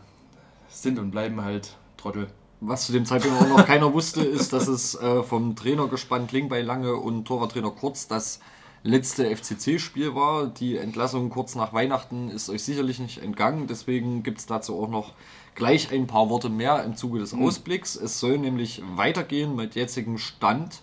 sind 0.69 0.99
und 0.99 1.11
bleiben 1.11 1.43
halt 1.43 1.75
Trottel. 1.95 2.27
Was 2.59 2.87
zu 2.87 2.91
dem 2.91 3.05
Zeitpunkt 3.05 3.41
auch 3.41 3.47
noch 3.47 3.65
keiner 3.65 3.93
wusste, 3.93 4.21
ist, 4.21 4.51
dass 4.51 4.67
es 4.67 4.95
äh, 4.95 5.23
vom 5.23 5.55
Trainergespann 5.55 6.27
Klingbeil 6.27 6.65
Lange 6.65 6.95
und 6.95 7.25
Torwarttrainer 7.25 7.71
Kurz 7.71 8.07
das 8.07 8.39
letzte 8.83 9.33
FCC-Spiel 9.35 10.15
war. 10.15 10.47
Die 10.47 10.77
Entlassung 10.77 11.29
kurz 11.29 11.55
nach 11.55 11.73
Weihnachten 11.73 12.29
ist 12.29 12.49
euch 12.49 12.63
sicherlich 12.63 12.99
nicht 12.99 13.21
entgangen. 13.21 13.67
Deswegen 13.67 14.23
gibt 14.23 14.39
es 14.39 14.45
dazu 14.45 14.81
auch 14.81 14.89
noch 14.89 15.13
gleich 15.57 15.91
ein 15.91 16.07
paar 16.07 16.29
Worte 16.29 16.49
mehr 16.49 16.83
im 16.85 16.95
Zuge 16.95 17.19
des 17.19 17.33
Mhm. 17.33 17.43
Ausblicks. 17.45 17.95
Es 17.97 18.19
soll 18.21 18.37
nämlich 18.37 18.81
weitergehen 18.95 19.55
mit 19.55 19.75
jetzigem 19.75 20.17
Stand 20.17 20.81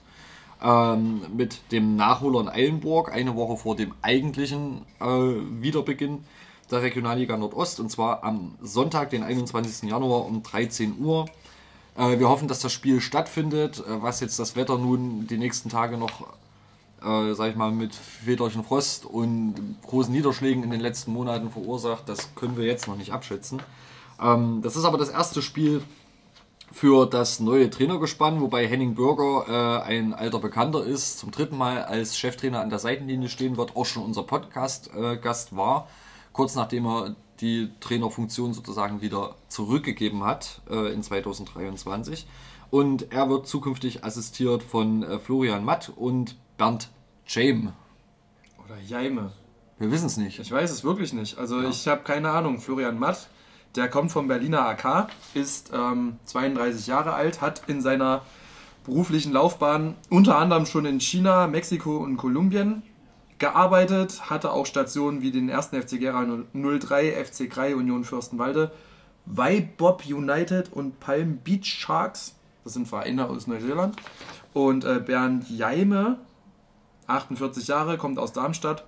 ähm, 0.62 1.22
mit 1.36 1.72
dem 1.72 1.96
Nachholer 1.96 2.40
in 2.40 2.48
Eilenburg, 2.48 3.12
eine 3.12 3.34
Woche 3.36 3.56
vor 3.56 3.76
dem 3.76 3.94
eigentlichen 4.02 4.82
äh, 5.00 5.04
Wiederbeginn 5.06 6.24
der 6.70 6.82
Regionalliga 6.82 7.36
Nordost, 7.36 7.80
und 7.80 7.90
zwar 7.90 8.24
am 8.24 8.54
Sonntag, 8.62 9.10
den 9.10 9.22
21. 9.22 9.88
Januar 9.90 10.24
um 10.24 10.42
13 10.42 10.98
Uhr. 10.98 11.26
Äh, 11.96 12.18
wir 12.18 12.28
hoffen, 12.28 12.48
dass 12.48 12.60
das 12.60 12.72
Spiel 12.72 13.00
stattfindet, 13.00 13.80
äh, 13.80 14.02
was 14.02 14.20
jetzt 14.20 14.38
das 14.38 14.56
Wetter 14.56 14.78
nun 14.78 15.26
die 15.26 15.36
nächsten 15.36 15.68
Tage 15.68 15.98
noch, 15.98 16.22
äh, 17.02 17.34
sag 17.34 17.50
ich 17.50 17.56
mal, 17.56 17.70
mit 17.70 17.94
väterlichen 17.94 18.64
Frost 18.64 19.04
und 19.04 19.54
großen 19.86 20.12
Niederschlägen 20.12 20.62
in 20.64 20.70
den 20.70 20.80
letzten 20.80 21.12
Monaten 21.12 21.50
verursacht, 21.50 22.08
das 22.08 22.34
können 22.34 22.56
wir 22.56 22.64
jetzt 22.64 22.88
noch 22.88 22.96
nicht 22.96 23.12
abschätzen. 23.12 23.60
Ähm, 24.20 24.60
das 24.62 24.76
ist 24.76 24.84
aber 24.84 24.98
das 24.98 25.08
erste 25.10 25.42
Spiel 25.42 25.82
für 26.72 27.06
das 27.06 27.38
neue 27.38 27.70
Trainergespann, 27.70 28.40
wobei 28.40 28.66
Henning 28.66 28.94
Bürger 28.94 29.46
äh, 29.48 29.88
ein 29.88 30.12
alter 30.12 30.40
Bekannter 30.40 30.84
ist, 30.84 31.18
zum 31.18 31.30
dritten 31.30 31.56
Mal 31.56 31.84
als 31.84 32.18
Cheftrainer 32.18 32.60
an 32.60 32.70
der 32.70 32.80
Seitenlinie 32.80 33.28
stehen 33.28 33.56
wird, 33.56 33.76
auch 33.76 33.86
schon 33.86 34.02
unser 34.04 34.24
Podcast-Gast 34.24 35.56
war, 35.56 35.88
kurz 36.32 36.56
nachdem 36.56 36.86
er 36.86 37.16
die 37.40 37.70
Trainerfunktion 37.80 38.54
sozusagen 38.54 39.02
wieder 39.02 39.36
zurückgegeben 39.48 40.24
hat 40.24 40.62
äh, 40.68 40.92
in 40.92 41.02
2023. 41.02 42.26
Und 42.70 43.12
er 43.12 43.28
wird 43.28 43.46
zukünftig 43.46 44.04
assistiert 44.04 44.62
von 44.62 45.04
äh, 45.04 45.18
Florian 45.18 45.64
Matt 45.64 45.92
und 45.94 46.36
Bernd 46.56 46.90
Jame. 47.26 47.72
Oder 48.64 48.76
Jaime. 48.80 49.30
Wir 49.78 49.90
wissen 49.90 50.06
es 50.06 50.16
nicht. 50.16 50.38
Ich 50.38 50.50
weiß 50.50 50.70
es 50.70 50.84
wirklich 50.84 51.12
nicht. 51.12 51.38
Also 51.38 51.60
ich 51.62 51.86
habe 51.88 52.02
keine 52.02 52.30
Ahnung. 52.30 52.60
Florian 52.60 52.98
Matt, 52.98 53.28
der 53.76 53.88
kommt 53.88 54.12
vom 54.12 54.28
Berliner 54.28 54.66
AK, 54.66 55.08
ist 55.34 55.72
ähm, 55.74 56.18
32 56.26 56.86
Jahre 56.86 57.14
alt, 57.14 57.40
hat 57.40 57.62
in 57.66 57.80
seiner 57.80 58.22
beruflichen 58.84 59.32
Laufbahn 59.32 59.94
unter 60.10 60.36
anderem 60.36 60.66
schon 60.66 60.84
in 60.84 61.00
China, 61.00 61.46
Mexiko 61.46 61.96
und 61.96 62.16
Kolumbien 62.16 62.82
gearbeitet, 63.38 64.30
hatte 64.30 64.52
auch 64.52 64.66
Stationen 64.66 65.22
wie 65.22 65.30
den 65.30 65.50
1. 65.50 65.68
FC 65.68 65.98
Gera 65.98 66.24
03, 66.52 67.24
FC 67.24 67.50
Krei, 67.50 67.74
Union 67.74 68.04
Fürstenwalde, 68.04 68.70
Weibob 69.26 70.04
United 70.06 70.72
und 70.72 71.00
Palm 71.00 71.38
Beach 71.38 71.66
Sharks. 71.66 72.34
Das 72.62 72.74
sind 72.74 72.86
Vereine 72.86 73.28
aus 73.28 73.46
Neuseeland. 73.46 73.96
Und 74.52 74.84
äh, 74.84 75.00
Bernd 75.04 75.50
Jaime, 75.50 76.18
48 77.06 77.66
Jahre, 77.66 77.98
kommt 77.98 78.18
aus 78.18 78.32
Darmstadt, 78.32 78.84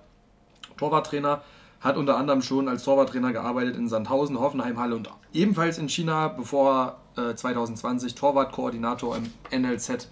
Torwarttrainer, 0.77 1.41
hat 1.79 1.97
unter 1.97 2.17
anderem 2.17 2.41
schon 2.41 2.67
als 2.67 2.83
Torwarttrainer 2.83 3.33
gearbeitet 3.33 3.75
in 3.75 3.87
Sandhausen, 3.87 4.39
Hoffenheim, 4.39 4.79
Halle 4.79 4.95
und 4.95 5.09
ebenfalls 5.33 5.77
in 5.77 5.89
China, 5.89 6.27
bevor 6.29 6.97
er 7.15 7.29
äh, 7.31 7.35
2020 7.35 8.15
Torwartkoordinator 8.15 9.17
im 9.17 9.31
NLZ 9.61 10.07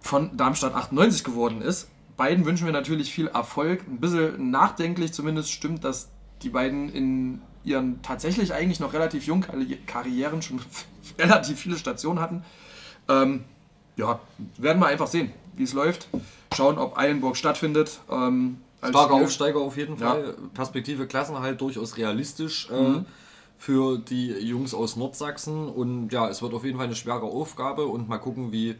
von 0.00 0.36
Darmstadt 0.36 0.74
98 0.74 1.24
geworden 1.24 1.62
ist. 1.62 1.88
Beiden 2.16 2.44
wünschen 2.44 2.66
wir 2.66 2.72
natürlich 2.72 3.12
viel 3.12 3.28
Erfolg. 3.28 3.82
Ein 3.88 3.98
bisschen 3.98 4.50
nachdenklich 4.50 5.12
zumindest 5.12 5.50
stimmt, 5.52 5.84
dass 5.84 6.10
die 6.42 6.50
beiden 6.50 6.88
in 6.90 7.40
ihren 7.64 8.02
tatsächlich 8.02 8.52
eigentlich 8.52 8.80
noch 8.80 8.92
relativ 8.92 9.26
jungen 9.26 9.44
Karri- 9.44 9.78
Karrieren 9.86 10.42
schon 10.42 10.60
relativ 11.18 11.58
viele 11.58 11.78
Stationen 11.78 12.20
hatten. 12.20 12.44
Ähm, 13.08 13.44
ja, 13.96 14.20
werden 14.58 14.80
wir 14.80 14.86
einfach 14.86 15.06
sehen, 15.06 15.32
wie 15.54 15.62
es 15.62 15.72
läuft. 15.72 16.08
Schauen, 16.54 16.78
ob 16.78 16.98
Eilenburg 16.98 17.36
stattfindet. 17.36 18.00
Ähm, 18.10 18.58
Starker 18.88 19.14
Spiel. 19.14 19.24
Aufsteiger 19.24 19.60
auf 19.60 19.76
jeden 19.76 19.96
Ja. 19.98 20.10
Fall. 20.12 20.34
Perspektive 20.54 21.06
Klassenerhalt 21.06 21.60
durchaus 21.60 21.96
realistisch 21.96 22.68
äh, 22.70 22.80
Mhm. 22.80 23.04
für 23.58 23.98
die 23.98 24.28
Jungs 24.32 24.74
aus 24.74 24.96
Nordsachsen. 24.96 25.68
Und 25.68 26.12
ja, 26.12 26.28
es 26.28 26.42
wird 26.42 26.52
auf 26.54 26.64
jeden 26.64 26.76
Fall 26.78 26.86
eine 26.86 26.96
schwere 26.96 27.22
Aufgabe 27.22 27.86
und 27.86 28.08
mal 28.08 28.18
gucken, 28.18 28.52
wie 28.52 28.76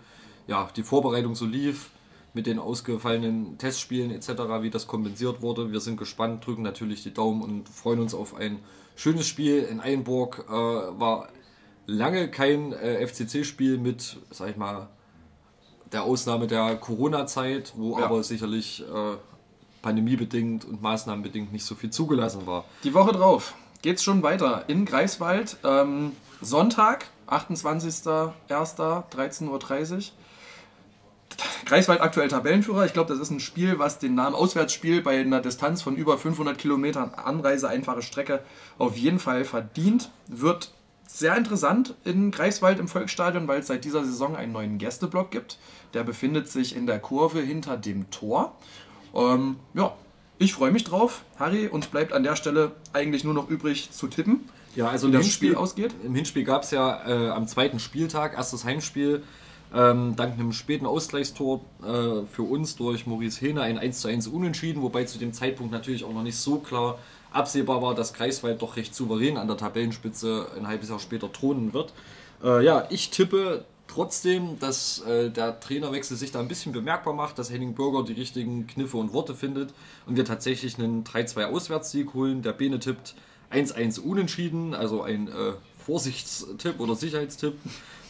ja, 0.49 0.69
die 0.77 0.83
Vorbereitung 0.83 1.35
so 1.37 1.47
lief 1.47 1.91
mit 2.35 2.47
den 2.47 2.59
ausgefallenen 2.59 3.59
Testspielen 3.59 4.11
etc., 4.11 4.29
wie 4.62 4.71
das 4.71 4.87
kompensiert 4.87 5.43
wurde. 5.43 5.71
Wir 5.71 5.81
sind 5.81 5.99
gespannt, 5.99 6.45
drücken 6.47 6.62
natürlich 6.62 7.03
die 7.03 7.12
Daumen 7.15 7.43
und 7.43 7.69
freuen 7.69 8.01
uns 8.01 8.15
auf 8.15 8.35
ein 8.35 8.59
schönes 8.97 9.27
Spiel. 9.29 9.62
In 9.62 9.81
Eilenburg 9.81 10.45
äh, 10.49 10.53
war 10.53 11.29
lange 11.87 12.29
kein 12.31 12.73
äh, 12.73 13.07
FCC-Spiel 13.07 13.77
mit, 13.79 14.17
sag 14.31 14.49
ich 14.51 14.57
mal, 14.57 14.88
der 15.93 16.05
Ausnahme 16.05 16.47
der 16.47 16.77
Corona-Zeit, 16.77 17.75
wo 17.77 17.99
Ja. 17.99 18.07
aber 18.07 18.23
sicherlich 18.23 18.83
äh, 18.83 19.17
pandemiebedingt 19.83 20.64
und 20.64 20.81
maßnahmenbedingt 20.81 21.53
nicht 21.53 21.64
so 21.64 21.75
viel 21.75 21.90
zugelassen 21.90 22.47
war. 22.47 22.64
Die 22.85 22.95
Woche 22.95 23.12
drauf 23.12 23.55
geht's 23.83 24.03
schon 24.03 24.23
weiter 24.23 24.64
in 24.68 24.85
Greifswald. 24.85 25.59
Ähm, 25.64 26.12
Sonntag, 26.40 27.07
28.01., 27.29 28.33
13.30 28.49 29.49
Uhr. 29.49 30.03
Greifswald 31.64 32.01
aktuell 32.01 32.29
Tabellenführer. 32.29 32.85
Ich 32.85 32.92
glaube, 32.92 33.12
das 33.12 33.21
ist 33.21 33.31
ein 33.31 33.40
Spiel, 33.40 33.79
was 33.79 33.99
den 33.99 34.14
Namen 34.14 34.35
Auswärtsspiel 34.35 35.03
bei 35.03 35.21
einer 35.21 35.40
Distanz 35.40 35.83
von 35.83 35.97
über 35.97 36.18
500 36.18 36.59
Kilometern 36.59 37.14
Anreise, 37.14 37.68
einfache 37.68 38.03
Strecke 38.03 38.42
auf 38.79 38.97
jeden 38.97 39.18
Fall 39.18 39.45
verdient. 39.45 40.11
Wird 40.29 40.73
sehr 41.07 41.37
interessant 41.37 41.95
in 42.05 42.31
Greifswald 42.31 42.79
im 42.79 42.88
Volksstadion, 42.88 43.47
weil 43.47 43.61
es 43.61 43.66
seit 43.66 43.85
dieser 43.85 44.05
Saison 44.05 44.35
einen 44.35 44.53
neuen 44.53 44.79
Gästeblock 44.79 45.31
gibt. 45.31 45.59
Der 45.95 46.05
befindet 46.05 46.49
sich 46.49 46.75
in 46.75 46.87
der 46.87 47.01
Kurve 47.01 47.40
hinter 47.40 47.77
dem 47.77 48.11
Tor. 48.11 48.57
Ähm, 49.14 49.57
ja, 49.75 49.94
ich 50.38 50.55
freue 50.55 50.70
mich 50.72 50.85
drauf. 50.85 51.22
Harry, 51.38 51.68
uns 51.68 51.87
bleibt 51.87 52.12
an 52.12 52.22
der 52.22 52.37
Stelle 52.37 52.72
eigentlich 52.92 53.25
nur 53.25 53.35
noch 53.35 53.48
übrig 53.48 53.90
zu 53.92 54.09
tippen. 54.09 54.40
Ja, 54.75 54.88
also 54.88 55.09
wie 55.09 55.12
das 55.12 55.22
Hinspiel, 55.22 55.51
Spiel 55.51 55.59
ausgeht. 55.59 55.94
Im 56.05 56.14
Hinspiel 56.14 56.44
gab 56.44 56.62
es 56.62 56.70
ja 56.70 57.07
äh, 57.07 57.31
am 57.31 57.46
zweiten 57.46 57.79
Spieltag, 57.79 58.35
erstes 58.35 58.64
Heimspiel, 58.64 59.22
ähm, 59.75 60.16
dank 60.16 60.35
einem 60.35 60.53
späten 60.53 60.87
Ausgleichstor 60.87 61.61
äh, 61.83 62.27
für 62.31 62.42
uns 62.42 62.77
durch 62.77 63.07
Maurice 63.07 63.40
Hehne 63.40 63.62
ein 63.62 63.79
1 63.79 64.01
zu 64.01 64.09
1 64.09 64.27
Unentschieden, 64.27 64.83
wobei 64.83 65.05
zu 65.05 65.18
dem 65.18 65.33
Zeitpunkt 65.33 65.72
natürlich 65.72 66.05
auch 66.05 66.12
noch 66.12 66.22
nicht 66.22 66.37
so 66.37 66.59
klar 66.59 66.98
absehbar 67.31 67.81
war, 67.81 67.94
dass 67.94 68.12
Greifswald 68.12 68.61
doch 68.61 68.77
recht 68.77 68.94
souverän 68.94 69.38
an 69.38 69.46
der 69.46 69.57
Tabellenspitze 69.57 70.48
ein 70.57 70.66
halbes 70.66 70.90
Jahr 70.90 70.98
später 70.98 71.33
thronen 71.33 71.72
wird. 71.72 71.92
Äh, 72.44 72.64
ja, 72.64 72.87
ich 72.90 73.11
tippe 73.11 73.64
trotzdem, 73.93 74.59
dass 74.59 75.03
äh, 75.03 75.31
der 75.31 75.61
Trainerwechsel 75.61 76.17
sich 76.17 76.33
da 76.33 76.41
ein 76.41 76.49
bisschen 76.49 76.73
bemerkbar 76.73 77.13
macht, 77.13 77.39
dass 77.39 77.51
Henning 77.51 77.75
Bürger 77.75 78.03
die 78.03 78.15
richtigen 78.15 78.67
Kniffe 78.67 78.97
und 78.97 79.13
Worte 79.13 79.35
findet 79.35 79.75
und 80.07 80.17
wir 80.17 80.25
tatsächlich 80.25 80.79
einen 80.79 81.05
3-2 81.05 81.47
Auswärtssieg 81.47 82.15
holen. 82.15 82.43
Der 82.43 82.53
Bene 82.53 82.79
tippt 82.79 83.15
1-1 83.53 84.01
unentschieden, 84.01 84.75
also 84.75 85.03
ein 85.03 85.29
äh, 85.29 85.53
Vorsichtstipp 85.85 86.81
oder 86.81 86.95
Sicherheitstipp. 86.95 87.55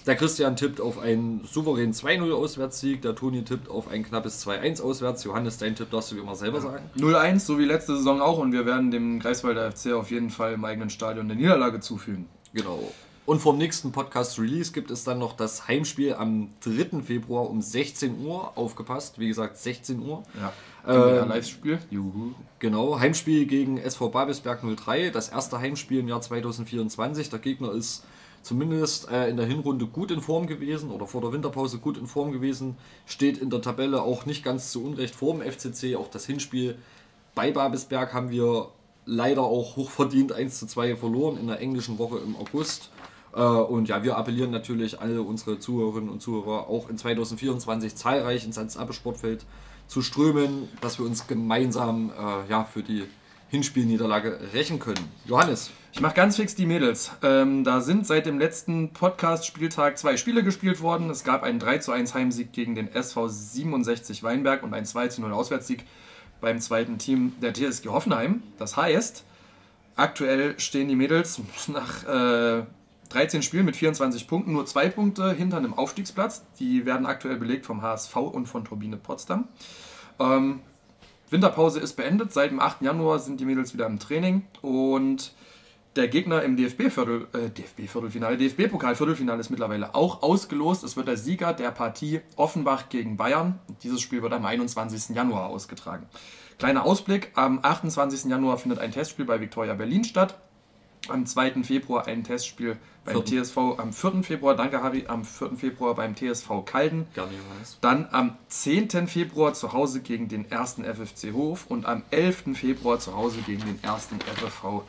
Der 0.07 0.17
Christian 0.17 0.57
tippt 0.57 0.81
auf 0.81 0.99
einen 0.99 1.45
souveränen 1.45 1.95
2-0 1.95 2.33
Auswärtssieg, 2.33 3.03
der 3.03 3.15
Toni 3.15 3.45
tippt 3.45 3.69
auf 3.69 3.89
ein 3.89 4.05
knappes 4.05 4.45
2-1 4.47 4.83
auswärts. 4.83 5.23
Johannes, 5.25 5.59
dein 5.59 5.77
Tipp 5.77 5.91
darfst 5.91 6.11
du 6.11 6.17
wie 6.17 6.21
immer 6.21 6.35
selber 6.35 6.61
sagen. 6.61 6.91
0-1, 6.97 7.41
so 7.41 7.59
wie 7.59 7.65
letzte 7.65 7.97
Saison 7.97 8.21
auch. 8.21 8.39
Und 8.39 8.53
wir 8.53 8.67
werden 8.67 8.91
dem 8.91 9.21
Greifswalder 9.21 9.71
FC 9.71 9.93
auf 9.93 10.11
jeden 10.11 10.31
Fall 10.31 10.55
im 10.55 10.65
eigenen 10.65 10.91
Stadion 10.91 11.31
eine 11.31 11.37
Niederlage 11.37 11.79
zufügen. 11.79 12.29
Genau. 12.53 12.93
Und 13.25 13.39
vom 13.41 13.57
nächsten 13.57 13.93
Podcast-Release 13.93 14.73
gibt 14.73 14.91
es 14.91 15.05
dann 15.05 15.21
noch 15.21 15.37
das 15.37 15.69
Heimspiel 15.69 16.15
am 16.15 16.51
3. 16.65 17.03
Februar 17.03 17.49
um 17.49 17.63
16 17.63 18.25
Uhr. 18.25 18.57
Aufgepasst, 18.57 19.21
wie 19.21 19.29
gesagt, 19.29 19.59
16 19.59 20.01
Uhr. 20.01 20.25
Ja. 20.41 20.53
Ähm, 20.89 21.29
Live-Spiel. 21.29 21.79
Juhu. 21.91 22.33
Genau, 22.59 22.99
Heimspiel 22.99 23.47
gegen 23.47 23.79
SV 23.79 24.09
Babelsberg 24.09 24.63
03. 24.77 25.11
Das 25.11 25.29
erste 25.29 25.61
Heimspiel 25.61 26.01
im 26.01 26.09
Jahr 26.09 26.21
2024. 26.21 27.31
Der 27.31 27.39
Gegner 27.39 27.71
ist 27.71 28.03
zumindest 28.43 29.09
äh, 29.09 29.29
in 29.29 29.37
der 29.37 29.47
Hinrunde 29.47 29.87
gut 29.87 30.11
in 30.11 30.21
Form 30.21 30.49
gewesen 30.49 30.91
oder 30.91 31.07
vor 31.07 31.21
der 31.21 31.33
Winterpause 31.33 31.79
gut 31.79 31.97
in 31.97 32.09
Form 32.09 32.33
gewesen. 32.33 32.77
Steht 33.07 33.39
in 33.39 33.51
der 33.51 33.63
Tabelle 33.63 34.03
auch 34.03 34.27
nicht 34.27 34.43
ganz 34.43 34.73
zu 34.73 34.85
Unrecht 34.85 35.15
vor 35.15 35.33
dem 35.33 35.43
FCC. 35.43 35.95
Auch 35.95 36.09
das 36.09 36.27
Hinspiel 36.27 36.77
bei 37.37 37.53
Babelsberg 37.53 38.13
haben 38.13 38.31
wir 38.31 38.71
leider 39.07 39.43
auch 39.43 39.77
hochverdient 39.77 40.33
1 40.33 40.59
zu 40.59 40.67
2 40.67 40.97
verloren 40.97 41.39
in 41.39 41.47
der 41.47 41.61
englischen 41.61 41.99
Woche 41.99 42.19
im 42.19 42.37
August. 42.37 42.91
Äh, 43.35 43.41
Und 43.41 43.89
ja, 43.89 44.03
wir 44.03 44.17
appellieren 44.17 44.51
natürlich 44.51 45.01
alle 45.01 45.23
unsere 45.23 45.59
Zuhörerinnen 45.59 46.11
und 46.11 46.21
Zuhörer 46.21 46.69
auch 46.69 46.89
in 46.89 46.99
2024 46.99 47.95
zahlreich 47.95 48.45
ins 48.45 48.59
Hans-Appe 48.59 48.93
Sportfeld 48.93 49.45
zu 49.87 50.03
strömen, 50.03 50.69
dass 50.81 50.99
wir 50.99 51.07
uns 51.07 51.27
gemeinsam 51.27 52.11
äh, 52.11 52.51
ja, 52.51 52.65
für 52.65 52.83
die 52.83 53.05
Hinspielniederlage 53.49 54.39
rächen 54.55 54.79
können. 54.79 55.11
Johannes. 55.27 55.71
Ich 55.93 56.01
mache 56.01 56.15
ganz 56.15 56.37
fix 56.37 56.55
die 56.55 56.65
Mädels. 56.65 57.11
Ähm, 57.23 57.65
da 57.65 57.83
sind 57.83 58.07
seit 58.07 58.25
dem 58.25 58.39
letzten 58.39 58.95
Podcast-Spieltag 58.95 59.99
zwei 59.99 60.17
Spiele 60.17 60.43
gespielt 60.43 60.81
worden. 60.81 61.11
Es 61.11 61.23
gab 61.23 61.43
einen 61.43 61.59
3 61.59 61.79
zu 61.79 61.93
1 61.93 62.15
Heimsieg 62.15 62.55
gegen 62.55 62.75
den 62.75 62.89
SV 62.89 63.29
67 63.29 64.23
Weinberg 64.23 64.63
und 64.63 64.73
einen 64.73 64.87
2 64.87 65.09
zu 65.09 65.21
0 65.21 65.35
Auswärtssieg 65.35 65.85
beim 66.41 66.61
zweiten 66.61 66.97
Team 66.97 67.35
der 67.43 67.53
TSG 67.53 67.89
Hoffenheim. 67.89 68.43
Das 68.57 68.79
heißt, 68.79 69.25
aktuell 69.97 70.59
stehen 70.59 70.89
die 70.89 70.97
Mädels 70.97 71.43
nach 71.67 72.05
äh, 72.05 72.65
13 73.13 73.43
Spielen 73.43 73.65
mit 73.65 73.77
24 73.77 74.27
Punkten, 74.27 74.53
nur 74.53 74.67
zwei 74.67 74.89
Punkte 74.89 75.33
hinter 75.33 75.59
einem 75.59 75.75
Aufstiegsplatz. 75.75 76.45
Die 76.59 76.87
werden 76.87 77.07
aktuell 77.07 77.37
belegt 77.37 77.67
vom 77.67 77.83
HSV 77.83 78.17
und 78.17 78.47
von 78.47 78.65
Turbine 78.65 78.97
Potsdam. 78.97 79.49
Ähm, 80.19 80.61
Winterpause 81.31 81.81
ist 81.81 81.95
beendet. 81.95 82.33
Seit 82.33 82.51
dem 82.51 82.61
8. 82.61 82.83
Januar 82.83 83.19
sind 83.19 83.41
die 83.41 83.45
Mädels 83.45 83.75
wieder 83.75 83.87
im 83.87 83.99
Training 83.99 84.45
und 84.61 85.35
der 85.97 86.09
Gegner 86.09 86.43
im 86.43 86.57
DFB-Viertel, 86.57 87.27
äh, 87.35 87.51
DFB-Viertelfinale, 87.51 88.39
DFB-Pokal-Viertelfinale 88.39 89.41
ist 89.41 89.51
mittlerweile 89.51 89.95
auch 89.95 90.23
ausgelost. 90.23 90.85
Es 90.85 90.97
wird 90.97 91.07
der 91.07 91.19
Sieger 91.19 91.53
der 91.53 91.71
Partie 91.71 92.21
Offenbach 92.37 92.89
gegen 92.89 93.19
Bayern. 93.19 93.59
Dieses 93.83 94.01
Spiel 94.01 94.23
wird 94.23 94.33
am 94.33 94.47
21. 94.47 95.15
Januar 95.15 95.49
ausgetragen. 95.49 96.07
Kleiner 96.59 96.87
Ausblick: 96.87 97.33
Am 97.35 97.59
28. 97.63 98.31
Januar 98.31 98.57
findet 98.57 98.79
ein 98.79 98.91
Testspiel 98.91 99.27
bei 99.27 99.41
Viktoria 99.41 99.75
Berlin 99.75 100.05
statt. 100.05 100.39
Am 101.09 101.27
2. 101.27 101.63
Februar 101.65 102.07
ein 102.07 102.25
Testspiel 102.25 102.79
beim. 103.05 103.25
TSV. 103.25 103.57
Am 103.79 103.93
4. 103.93 104.23
Februar, 104.23 104.57
danke 104.57 104.83
Harry, 104.83 105.05
am 105.09 105.25
4. 105.25 105.57
Februar 105.57 105.95
beim 105.95 106.15
TSV 106.15 106.65
Kalden. 106.65 107.07
Gerne, 107.15 107.33
Johannes. 107.33 107.79
Dann 107.81 108.09
am 108.13 108.37
10. 108.49 109.09
Februar 109.09 109.55
zu 109.55 109.73
Hause 109.73 110.01
gegen 110.01 110.29
den 110.29 110.51
1. 110.51 110.81
FFC 110.83 111.33
Hof 111.33 111.67
und 111.69 111.87
am 111.87 112.03
11. 112.11 112.57
Februar 112.57 112.99
zu 112.99 113.17
Hause 113.17 113.39
gegen 113.47 113.63
den 113.65 113.81
1. 113.83 114.09
FFV 114.37 114.83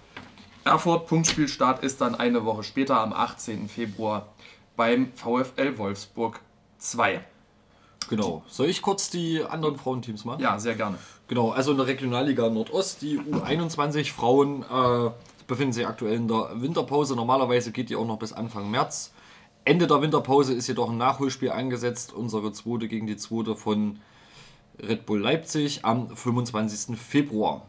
Erfurt. 0.66 1.08
Punktspielstart 1.08 1.84
ist 1.84 2.00
dann 2.02 2.16
eine 2.16 2.46
Woche 2.46 2.64
später 2.64 3.00
am 3.00 3.14
18. 3.14 3.68
Februar 3.68 4.28
beim 4.76 5.12
VfL 5.14 5.78
Wolfsburg 5.78 6.40
2. 6.78 7.22
Genau. 8.10 8.44
Soll 8.48 8.68
ich 8.68 8.82
kurz 8.82 9.10
die 9.10 9.44
anderen 9.44 9.78
Frauenteams 9.78 10.26
machen? 10.26 10.42
Ja, 10.42 10.60
sehr 10.60 10.76
gerne. 10.76 10.98
Genau, 11.28 11.52
also 11.52 11.72
in 11.72 11.78
der 11.78 11.88
Regionalliga 11.88 12.50
Nordost, 12.50 13.02
die 13.02 13.20
U21 13.20 14.12
Frauen 14.12 14.64
äh, 14.64 15.12
befinden 15.54 15.74
sich 15.74 15.86
aktuell 15.86 16.16
in 16.16 16.28
der 16.28 16.50
Winterpause. 16.56 17.16
Normalerweise 17.16 17.72
geht 17.72 17.92
die 17.92 17.96
auch 17.96 18.08
noch 18.08 18.18
bis 18.18 18.34
Anfang 18.34 18.72
März. 18.72 19.14
Ende 19.66 19.86
der 19.86 20.02
Winterpause 20.02 20.52
ist 20.52 20.68
jedoch 20.68 20.90
ein 20.90 20.98
Nachholspiel 20.98 21.52
angesetzt. 21.52 22.12
Unsere 22.12 22.52
zweite 22.54 22.88
gegen 22.88 23.06
die 23.06 23.18
zweite 23.18 23.56
von 23.56 24.00
Red 24.82 25.06
Bull 25.06 25.20
Leipzig 25.22 25.86
am 25.86 26.10
25. 26.10 26.98
Februar. 26.98 27.68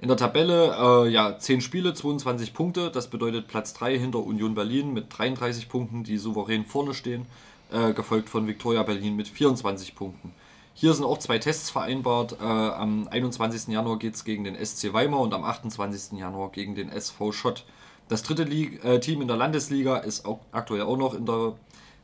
In 0.00 0.08
der 0.08 0.16
Tabelle 0.16 1.04
äh, 1.04 1.10
ja 1.10 1.38
10 1.38 1.60
Spiele, 1.60 1.92
22 1.92 2.54
Punkte. 2.54 2.90
Das 2.90 3.10
bedeutet 3.10 3.46
Platz 3.46 3.74
3 3.74 3.98
hinter 3.98 4.20
Union 4.20 4.54
Berlin 4.54 4.94
mit 4.94 5.06
33 5.10 5.68
Punkten, 5.68 6.04
die 6.04 6.16
souverän 6.16 6.64
vorne 6.64 6.94
stehen. 6.94 7.26
Äh, 7.70 7.92
gefolgt 7.92 8.30
von 8.30 8.46
Viktoria 8.46 8.84
Berlin 8.84 9.16
mit 9.16 9.28
24 9.28 9.94
Punkten. 9.94 10.32
Hier 10.80 10.94
sind 10.94 11.04
auch 11.04 11.18
zwei 11.18 11.40
Tests 11.40 11.70
vereinbart. 11.70 12.36
Äh, 12.40 12.44
am 12.44 13.08
21. 13.08 13.74
Januar 13.74 13.98
geht 13.98 14.14
es 14.14 14.22
gegen 14.22 14.44
den 14.44 14.54
SC 14.54 14.92
Weimar 14.92 15.18
und 15.18 15.34
am 15.34 15.42
28. 15.42 16.16
Januar 16.16 16.52
gegen 16.52 16.76
den 16.76 16.88
SV 16.88 17.32
Schott. 17.32 17.64
Das 18.06 18.22
dritte 18.22 18.44
Lig 18.44 18.84
äh, 18.84 19.00
Team 19.00 19.20
in 19.20 19.26
der 19.26 19.36
Landesliga 19.36 19.96
ist 19.96 20.24
auch 20.24 20.38
aktuell 20.52 20.82
auch 20.82 20.96
noch 20.96 21.14
in 21.14 21.26
der 21.26 21.54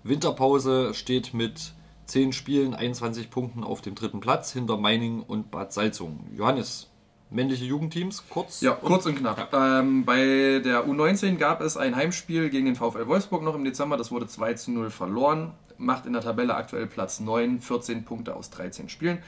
Winterpause, 0.02 0.92
steht 0.92 1.34
mit 1.34 1.72
10 2.06 2.32
Spielen, 2.32 2.74
21 2.74 3.30
Punkten 3.30 3.62
auf 3.62 3.80
dem 3.80 3.94
dritten 3.94 4.18
Platz 4.18 4.52
hinter 4.52 4.76
Meiningen 4.76 5.22
und 5.22 5.52
Bad 5.52 5.72
Salzungen. 5.72 6.34
Johannes, 6.36 6.88
männliche 7.34 7.64
Jugendteams, 7.64 8.24
kurz? 8.30 8.60
Ja, 8.60 8.72
kurz 8.72 9.06
und 9.06 9.16
knapp. 9.16 9.52
Ähm, 9.52 10.04
bei 10.04 10.60
der 10.64 10.86
U19 10.86 11.36
gab 11.36 11.60
es 11.60 11.76
ein 11.76 11.96
Heimspiel 11.96 12.48
gegen 12.48 12.66
den 12.66 12.76
VfL 12.76 13.06
Wolfsburg 13.06 13.42
noch 13.42 13.54
im 13.54 13.64
Dezember. 13.64 13.96
Das 13.96 14.10
wurde 14.10 14.26
2 14.26 14.54
zu 14.54 14.70
0 14.70 14.90
verloren. 14.90 15.52
Macht 15.76 16.06
in 16.06 16.12
der 16.12 16.22
Tabelle 16.22 16.54
aktuell 16.54 16.86
Platz 16.86 17.20
9, 17.20 17.60
14 17.60 18.04
Punkte 18.04 18.36
aus 18.36 18.50
13 18.50 18.88
Spielen. 18.88 19.18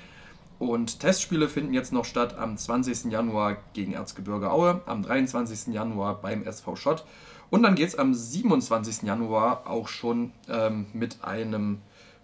Und 0.58 1.00
Testspiele 1.00 1.48
finden 1.48 1.74
jetzt 1.74 1.92
noch 1.92 2.04
statt 2.04 2.38
am 2.38 2.56
20. 2.56 3.10
Januar 3.12 3.58
gegen 3.74 3.92
Erzgebirge 3.92 4.50
Aue, 4.50 4.80
am 4.86 5.02
23. 5.02 5.74
Januar 5.74 6.22
beim 6.22 6.44
SV 6.44 6.76
Schott. 6.76 7.04
Und 7.50 7.62
dann 7.62 7.74
geht 7.74 7.88
es 7.88 7.98
am 7.98 8.14
27. 8.14 9.02
Januar 9.02 9.66
auch 9.66 9.88
schon 9.88 10.32
ähm, 10.48 10.86
mit 10.92 11.22
einem 11.24 11.78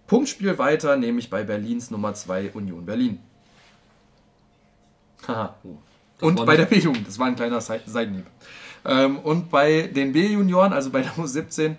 Punktspiel 0.07 0.59
weiter, 0.59 0.97
nämlich 0.97 1.29
bei 1.29 1.43
Berlins 1.43 1.91
Nummer 1.91 2.15
2 2.15 2.53
Union 2.53 2.87
Berlin. 2.87 3.19
Haha. 5.27 5.55
Und 6.21 6.45
bei 6.47 6.57
der 6.57 6.67
B-Jugend, 6.73 7.07
das 7.07 7.19
war 7.19 7.27
ein 7.27 7.37
kleiner 7.37 7.61
Sei- 7.61 7.81
Seitenhieb. 7.87 8.27
Ähm, 8.85 9.19
und 9.19 9.51
bei 9.51 9.83
den 9.83 10.13
B-Junioren, 10.13 10.73
also 10.73 10.91
bei 10.91 11.03
der 11.03 11.13
U17, 11.13 11.77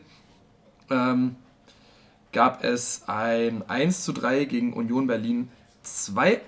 ähm, 0.89 1.35
gab 2.31 2.63
es 2.63 3.03
ein 3.07 3.63
1 3.69 4.03
zu 4.03 4.11
3 4.13 4.45
gegen 4.45 4.73
Union 4.73 5.07
Berlin 5.07 5.49
2. 5.83 6.41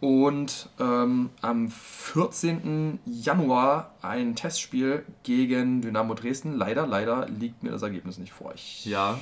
Und 0.00 0.70
ähm, 0.78 1.28
am 1.42 1.68
14. 1.68 2.98
Januar 3.04 3.94
ein 4.00 4.34
Testspiel 4.34 5.04
gegen 5.24 5.82
Dynamo 5.82 6.14
Dresden. 6.14 6.54
Leider, 6.56 6.86
leider 6.86 7.26
liegt 7.28 7.62
mir 7.62 7.70
das 7.70 7.82
Ergebnis 7.82 8.16
nicht 8.16 8.32
vor. 8.32 8.52
Ich, 8.54 8.86
Ja, 8.86 9.20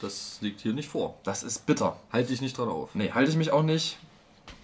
das 0.00 0.38
liegt 0.40 0.60
hier 0.60 0.72
nicht 0.72 0.88
vor. 0.88 1.14
das 1.22 1.44
ist 1.44 1.66
bitter. 1.66 1.96
Halte 2.12 2.32
ich 2.32 2.40
nicht 2.40 2.58
dran 2.58 2.68
auf. 2.68 2.96
Nee, 2.96 3.12
halte 3.12 3.30
ich 3.30 3.36
mich 3.36 3.52
auch 3.52 3.62
nicht. 3.62 3.96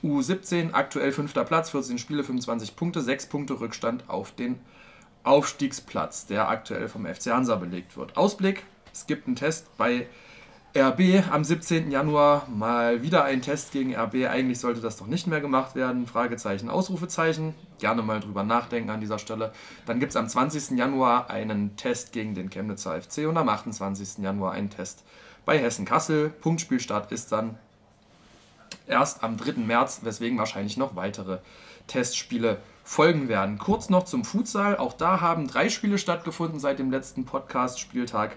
U17, 0.05 0.75
aktuell 0.75 1.13
fünfter 1.13 1.45
Platz, 1.45 1.71
14 1.71 1.99
Spiele, 1.99 2.23
25 2.23 2.77
Punkte, 2.77 3.01
6 3.01 3.27
Punkte 3.27 3.59
Rückstand 3.59 4.05
auf 4.09 4.33
den 4.33 4.61
Aufstiegsplatz, 5.23 6.27
der 6.27 6.51
aktuell 6.51 6.89
vom 6.89 7.07
FC 7.07 7.29
Hansa 7.29 7.57
belegt 7.57 7.97
wird. 7.97 8.17
Ausblick, 8.19 8.65
es 8.93 9.07
gibt 9.07 9.27
einen 9.27 9.37
Test 9.37 9.75
bei 9.79 10.07
RB 10.77 11.23
am 11.31 11.43
17. 11.43 11.91
Januar. 11.91 12.49
Mal 12.49 13.03
wieder 13.03 13.25
ein 13.25 13.41
Test 13.41 13.73
gegen 13.73 13.95
RB. 13.95 14.27
Eigentlich 14.29 14.59
sollte 14.59 14.81
das 14.81 14.97
doch 14.97 15.07
nicht 15.07 15.27
mehr 15.27 15.41
gemacht 15.41 15.75
werden. 15.77 16.07
Fragezeichen, 16.07 16.69
Ausrufezeichen. 16.69 17.55
Gerne 17.79 18.03
mal 18.03 18.21
drüber 18.21 18.43
nachdenken 18.43 18.91
an 18.91 19.01
dieser 19.01 19.19
Stelle. 19.19 19.53
Dann 19.87 20.01
gibt 20.01 20.11
es 20.11 20.17
am 20.17 20.29
20. 20.29 20.77
Januar 20.77 21.31
einen 21.31 21.77
Test 21.77 22.13
gegen 22.13 22.35
den 22.35 22.51
Chemnitzer 22.51 23.01
FC 23.01 23.27
und 23.29 23.37
am 23.37 23.49
28. 23.49 24.19
Januar 24.19 24.53
einen 24.53 24.69
Test 24.69 25.05
bei 25.47 25.59
Hessen 25.59 25.85
Kassel. 25.85 26.29
Punktspielstart 26.29 27.13
ist 27.13 27.31
dann 27.31 27.57
erst 28.87 29.23
am 29.23 29.37
3. 29.37 29.61
März, 29.61 30.01
weswegen 30.03 30.39
wahrscheinlich 30.39 30.77
noch 30.77 30.97
weitere 30.97 31.39
Testspiele 31.87 32.59
folgen 32.83 33.29
werden. 33.29 33.59
Kurz 33.59 33.89
noch 33.89 34.05
zum 34.05 34.25
Futsal. 34.25 34.77
Auch 34.77 34.93
da 34.93 35.21
haben 35.21 35.47
drei 35.47 35.69
Spiele 35.69 35.99
stattgefunden 35.99 36.61
seit 36.61 36.79
dem 36.79 36.91
letzten 36.91 37.25
Podcast-Spieltag. 37.25 38.37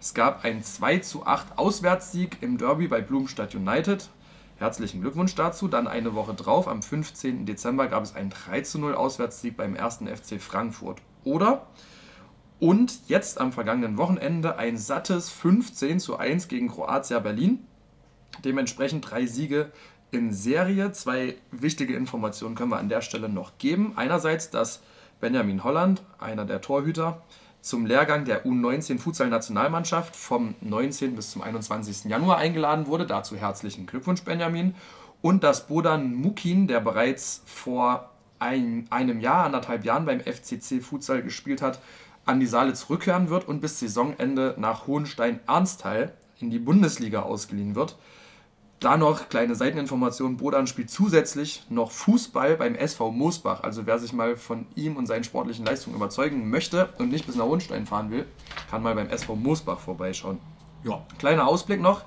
Es 0.00 0.14
gab 0.14 0.44
einen 0.44 0.62
2 0.62 0.98
zu 0.98 1.26
8 1.26 1.58
Auswärtssieg 1.58 2.38
im 2.40 2.56
Derby 2.56 2.86
bei 2.86 3.00
Blumstadt 3.00 3.54
United. 3.54 4.08
Herzlichen 4.56 5.00
Glückwunsch 5.00 5.34
dazu. 5.34 5.68
Dann 5.68 5.88
eine 5.88 6.14
Woche 6.14 6.34
drauf, 6.34 6.68
am 6.68 6.82
15. 6.82 7.46
Dezember, 7.46 7.88
gab 7.88 8.04
es 8.04 8.14
einen 8.14 8.30
3 8.30 8.60
zu 8.62 8.78
0 8.78 8.94
Auswärtssieg 8.94 9.56
beim 9.56 9.76
1. 9.76 9.98
FC 9.98 10.40
Frankfurt. 10.40 11.02
Oder? 11.24 11.66
Und 12.60 13.08
jetzt 13.08 13.40
am 13.40 13.52
vergangenen 13.52 13.98
Wochenende 13.98 14.56
ein 14.56 14.76
sattes 14.76 15.30
15 15.30 16.00
zu 16.00 16.16
1 16.16 16.48
gegen 16.48 16.68
Kroatia 16.68 17.20
Berlin. 17.20 17.66
Dementsprechend 18.44 19.10
drei 19.10 19.26
Siege 19.26 19.70
in 20.10 20.32
Serie. 20.32 20.92
Zwei 20.92 21.36
wichtige 21.50 21.94
Informationen 21.94 22.54
können 22.54 22.70
wir 22.70 22.78
an 22.78 22.88
der 22.88 23.02
Stelle 23.02 23.28
noch 23.28 23.58
geben. 23.58 23.92
Einerseits, 23.96 24.50
dass 24.50 24.80
Benjamin 25.20 25.64
Holland, 25.64 26.02
einer 26.18 26.44
der 26.44 26.60
Torhüter, 26.60 27.22
zum 27.60 27.86
Lehrgang 27.86 28.24
der 28.24 28.46
U19 28.46 28.98
Futsal-Nationalmannschaft 28.98 30.14
vom 30.14 30.54
19. 30.60 31.16
bis 31.16 31.32
zum 31.32 31.42
21. 31.42 32.04
Januar 32.04 32.38
eingeladen 32.38 32.86
wurde. 32.86 33.06
Dazu 33.06 33.36
herzlichen 33.36 33.86
Glückwunsch, 33.86 34.22
Benjamin. 34.22 34.74
Und 35.20 35.42
dass 35.42 35.66
Bodan 35.66 36.14
Mukin, 36.14 36.68
der 36.68 36.80
bereits 36.80 37.42
vor 37.46 38.10
ein, 38.38 38.86
einem 38.90 39.20
Jahr, 39.20 39.44
anderthalb 39.44 39.84
Jahren 39.84 40.06
beim 40.06 40.20
FCC 40.20 40.80
Futsal 40.80 41.22
gespielt 41.22 41.60
hat, 41.60 41.80
an 42.24 42.40
die 42.40 42.46
Saale 42.46 42.74
zurückkehren 42.74 43.30
wird 43.30 43.48
und 43.48 43.60
bis 43.60 43.80
Saisonende 43.80 44.54
nach 44.58 44.86
Hohenstein-Ernsthal 44.86 46.12
in 46.40 46.50
die 46.50 46.58
Bundesliga 46.58 47.22
ausgeliehen 47.22 47.74
wird. 47.74 47.96
Da 48.80 48.96
noch 48.96 49.28
kleine 49.28 49.56
Seiteninformation. 49.56 50.36
Bodan 50.36 50.68
spielt 50.68 50.88
zusätzlich 50.88 51.64
noch 51.68 51.90
Fußball 51.90 52.56
beim 52.56 52.76
SV 52.76 53.10
Moosbach. 53.10 53.64
Also 53.64 53.86
wer 53.86 53.98
sich 53.98 54.12
mal 54.12 54.36
von 54.36 54.66
ihm 54.76 54.96
und 54.96 55.06
seinen 55.06 55.24
sportlichen 55.24 55.64
Leistungen 55.64 55.96
überzeugen 55.96 56.48
möchte 56.48 56.88
und 56.98 57.10
nicht 57.10 57.26
bis 57.26 57.34
nach 57.34 57.46
Hohenstein 57.46 57.86
fahren 57.86 58.12
will, 58.12 58.26
kann 58.70 58.84
mal 58.84 58.94
beim 58.94 59.08
SV 59.08 59.34
Moosbach 59.34 59.80
vorbeischauen. 59.80 60.38
Ja, 60.84 61.04
kleiner 61.18 61.48
Ausblick 61.48 61.80
noch. 61.80 62.04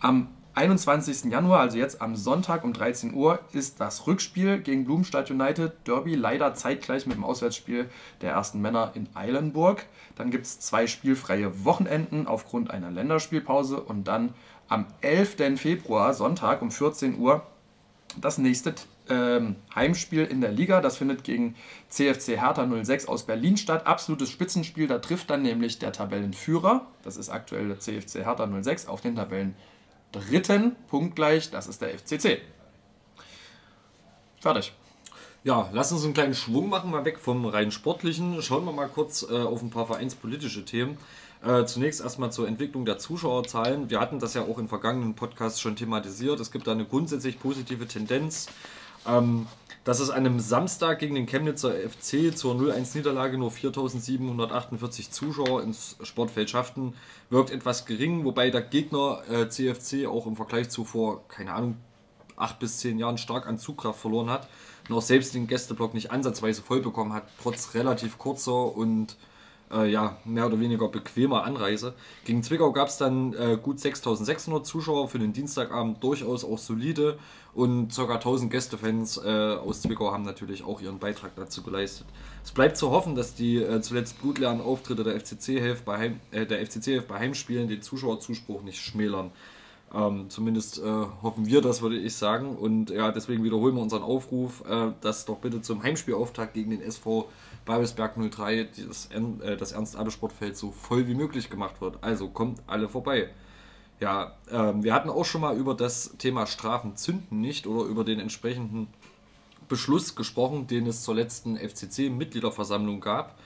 Am 0.00 0.26
21. 0.58 1.30
Januar, 1.30 1.60
also 1.60 1.78
jetzt 1.78 2.02
am 2.02 2.16
Sonntag 2.16 2.64
um 2.64 2.72
13 2.72 3.14
Uhr, 3.14 3.38
ist 3.52 3.80
das 3.80 4.08
Rückspiel 4.08 4.58
gegen 4.58 4.84
Blumenstadt 4.86 5.30
United 5.30 5.86
Derby 5.86 6.16
leider 6.16 6.52
zeitgleich 6.54 7.06
mit 7.06 7.16
dem 7.16 7.22
Auswärtsspiel 7.22 7.88
der 8.22 8.32
ersten 8.32 8.60
Männer 8.60 8.90
in 8.94 9.06
Eilenburg. 9.14 9.86
Dann 10.16 10.32
gibt 10.32 10.46
es 10.46 10.58
zwei 10.58 10.88
spielfreie 10.88 11.64
Wochenenden 11.64 12.26
aufgrund 12.26 12.72
einer 12.72 12.90
Länderspielpause 12.90 13.80
und 13.80 14.08
dann 14.08 14.34
am 14.68 14.86
11. 15.00 15.58
Februar, 15.60 16.14
Sonntag 16.14 16.62
um 16.62 16.70
14 16.70 17.18
Uhr, 17.18 17.46
das 18.20 18.38
nächste 18.38 18.74
ähm, 19.08 19.56
Heimspiel 19.74 20.24
in 20.24 20.40
der 20.40 20.52
Liga. 20.52 20.80
Das 20.80 20.96
findet 20.96 21.24
gegen 21.24 21.54
CFC 21.88 22.40
Hertha 22.40 22.66
06 22.66 23.06
aus 23.06 23.24
Berlin 23.24 23.56
statt. 23.56 23.86
Absolutes 23.86 24.30
Spitzenspiel. 24.30 24.86
Da 24.86 24.98
trifft 24.98 25.30
dann 25.30 25.42
nämlich 25.42 25.78
der 25.78 25.92
Tabellenführer, 25.92 26.86
das 27.02 27.16
ist 27.16 27.28
aktuell 27.28 27.68
der 27.68 27.80
CFC 27.80 28.24
Hertha 28.24 28.48
06, 28.62 28.86
auf 28.86 29.00
den 29.00 29.16
Tabellendritten, 29.16 30.76
punktgleich, 30.88 31.50
das 31.50 31.66
ist 31.66 31.80
der 31.80 31.98
FCC. 31.98 32.40
Fertig. 34.40 34.72
Ja, 35.44 35.70
lass 35.72 35.92
uns 35.92 36.04
einen 36.04 36.14
kleinen 36.14 36.34
Schwung 36.34 36.68
machen, 36.68 36.90
mal 36.90 37.04
weg 37.04 37.18
vom 37.18 37.46
rein 37.46 37.70
sportlichen. 37.70 38.42
Schauen 38.42 38.64
wir 38.64 38.72
mal 38.72 38.88
kurz 38.88 39.22
äh, 39.22 39.34
auf 39.34 39.62
ein 39.62 39.70
paar 39.70 39.86
vereinspolitische 39.86 40.64
Themen. 40.64 40.98
Äh, 41.44 41.64
zunächst 41.66 42.00
erstmal 42.00 42.32
zur 42.32 42.48
Entwicklung 42.48 42.84
der 42.84 42.98
Zuschauerzahlen. 42.98 43.90
Wir 43.90 44.00
hatten 44.00 44.18
das 44.18 44.34
ja 44.34 44.42
auch 44.42 44.58
in 44.58 44.68
vergangenen 44.68 45.14
Podcasts 45.14 45.60
schon 45.60 45.76
thematisiert. 45.76 46.40
Es 46.40 46.50
gibt 46.50 46.66
da 46.66 46.72
eine 46.72 46.84
grundsätzlich 46.84 47.38
positive 47.38 47.86
Tendenz. 47.86 48.48
Ähm, 49.06 49.46
dass 49.84 50.00
es 50.00 50.10
an 50.10 50.26
einem 50.26 50.38
Samstag 50.38 50.98
gegen 50.98 51.14
den 51.14 51.24
Chemnitzer 51.24 51.72
FC 51.72 52.36
zur 52.36 52.54
0-1-Niederlage 52.56 53.38
nur 53.38 53.50
4.748 53.50 55.10
Zuschauer 55.10 55.62
ins 55.62 55.96
Sportfeld 56.02 56.50
schafften, 56.50 56.92
wirkt 57.30 57.50
etwas 57.50 57.86
gering, 57.86 58.24
wobei 58.26 58.50
der 58.50 58.60
Gegner 58.60 59.22
äh, 59.30 59.48
CFC 59.48 60.06
auch 60.06 60.26
im 60.26 60.36
Vergleich 60.36 60.68
zu 60.68 60.84
vor, 60.84 61.26
keine 61.28 61.54
Ahnung, 61.54 61.76
acht 62.36 62.58
bis 62.58 62.80
zehn 62.80 62.98
Jahren 62.98 63.16
stark 63.16 63.46
an 63.46 63.58
Zugkraft 63.58 63.98
verloren 63.98 64.28
hat 64.28 64.46
und 64.90 64.94
auch 64.94 65.00
selbst 65.00 65.34
den 65.34 65.46
Gästeblock 65.46 65.94
nicht 65.94 66.10
ansatzweise 66.10 66.60
voll 66.60 66.80
bekommen 66.80 67.14
hat, 67.14 67.24
trotz 67.42 67.74
relativ 67.74 68.18
kurzer 68.18 68.76
und 68.76 69.16
äh, 69.72 69.90
ja, 69.90 70.16
mehr 70.24 70.46
oder 70.46 70.60
weniger 70.60 70.88
bequemer 70.88 71.44
Anreise. 71.44 71.94
Gegen 72.24 72.42
Zwickau 72.42 72.72
gab 72.72 72.88
es 72.88 72.98
dann 72.98 73.34
äh, 73.34 73.58
gut 73.60 73.80
6600 73.80 74.66
Zuschauer 74.66 75.08
für 75.08 75.18
den 75.18 75.32
Dienstagabend, 75.32 76.02
durchaus 76.02 76.44
auch 76.44 76.58
solide 76.58 77.18
und 77.54 77.94
ca. 77.94 78.14
1000 78.14 78.50
Gästefans 78.50 79.18
äh, 79.18 79.28
aus 79.28 79.82
Zwickau 79.82 80.12
haben 80.12 80.24
natürlich 80.24 80.64
auch 80.64 80.80
ihren 80.80 80.98
Beitrag 80.98 81.32
dazu 81.36 81.62
geleistet. 81.62 82.06
Es 82.44 82.52
bleibt 82.52 82.76
zu 82.76 82.90
hoffen, 82.90 83.14
dass 83.14 83.34
die 83.34 83.56
äh, 83.56 83.80
zuletzt 83.80 84.20
blutleeren 84.20 84.60
Auftritte 84.60 85.04
der 85.04 85.18
FCC-Hilfe 85.20 85.82
bei, 85.84 85.98
Heim, 85.98 86.20
äh, 86.30 86.46
der 86.46 86.64
FCC 86.64 87.00
bei 87.06 87.18
Heimspielen 87.18 87.68
den 87.68 87.82
Zuschauerzuspruch 87.82 88.62
nicht 88.62 88.80
schmälern. 88.80 89.32
Ähm, 89.94 90.26
zumindest 90.28 90.78
äh, 90.78 90.82
hoffen 91.22 91.46
wir 91.46 91.62
das, 91.62 91.80
würde 91.80 91.96
ich 91.96 92.14
sagen. 92.14 92.56
Und 92.56 92.90
ja, 92.90 93.10
deswegen 93.10 93.42
wiederholen 93.42 93.74
wir 93.74 93.82
unseren 93.82 94.02
Aufruf, 94.02 94.62
äh, 94.68 94.92
dass 95.00 95.24
doch 95.24 95.38
bitte 95.38 95.62
zum 95.62 95.82
Heimspielauftakt 95.82 96.54
gegen 96.54 96.70
den 96.70 96.82
SV 96.82 97.28
Babelsberg 97.68 98.14
03 98.16 98.68
das, 98.88 99.10
äh, 99.12 99.56
das 99.56 99.72
Ernst-Abbe-Sportfeld 99.72 100.56
so 100.56 100.72
voll 100.72 101.06
wie 101.06 101.14
möglich 101.14 101.50
gemacht 101.50 101.80
wird. 101.80 101.98
Also 102.00 102.28
kommt 102.28 102.60
alle 102.66 102.88
vorbei. 102.88 103.28
Ja, 104.00 104.32
ähm, 104.50 104.82
wir 104.82 104.94
hatten 104.94 105.10
auch 105.10 105.24
schon 105.24 105.42
mal 105.42 105.56
über 105.56 105.74
das 105.74 106.14
Thema 106.18 106.46
Strafen 106.46 106.96
zünden 106.96 107.40
nicht 107.40 107.66
oder 107.66 107.84
über 107.84 108.04
den 108.04 108.20
entsprechenden 108.20 108.88
Beschluss 109.68 110.14
gesprochen, 110.14 110.66
den 110.66 110.86
es 110.86 111.02
zur 111.02 111.14
letzten 111.14 111.56
FCC-Mitgliederversammlung 111.56 113.00
gab. 113.00 113.38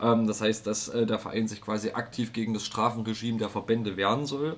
Ähm, 0.00 0.26
das 0.26 0.42
heißt, 0.42 0.66
dass 0.66 0.88
äh, 0.88 1.06
der 1.06 1.18
Verein 1.18 1.48
sich 1.48 1.62
quasi 1.62 1.92
aktiv 1.92 2.32
gegen 2.32 2.52
das 2.52 2.66
Strafenregime 2.66 3.38
der 3.38 3.48
Verbände 3.48 3.96
wehren 3.96 4.26
soll. 4.26 4.56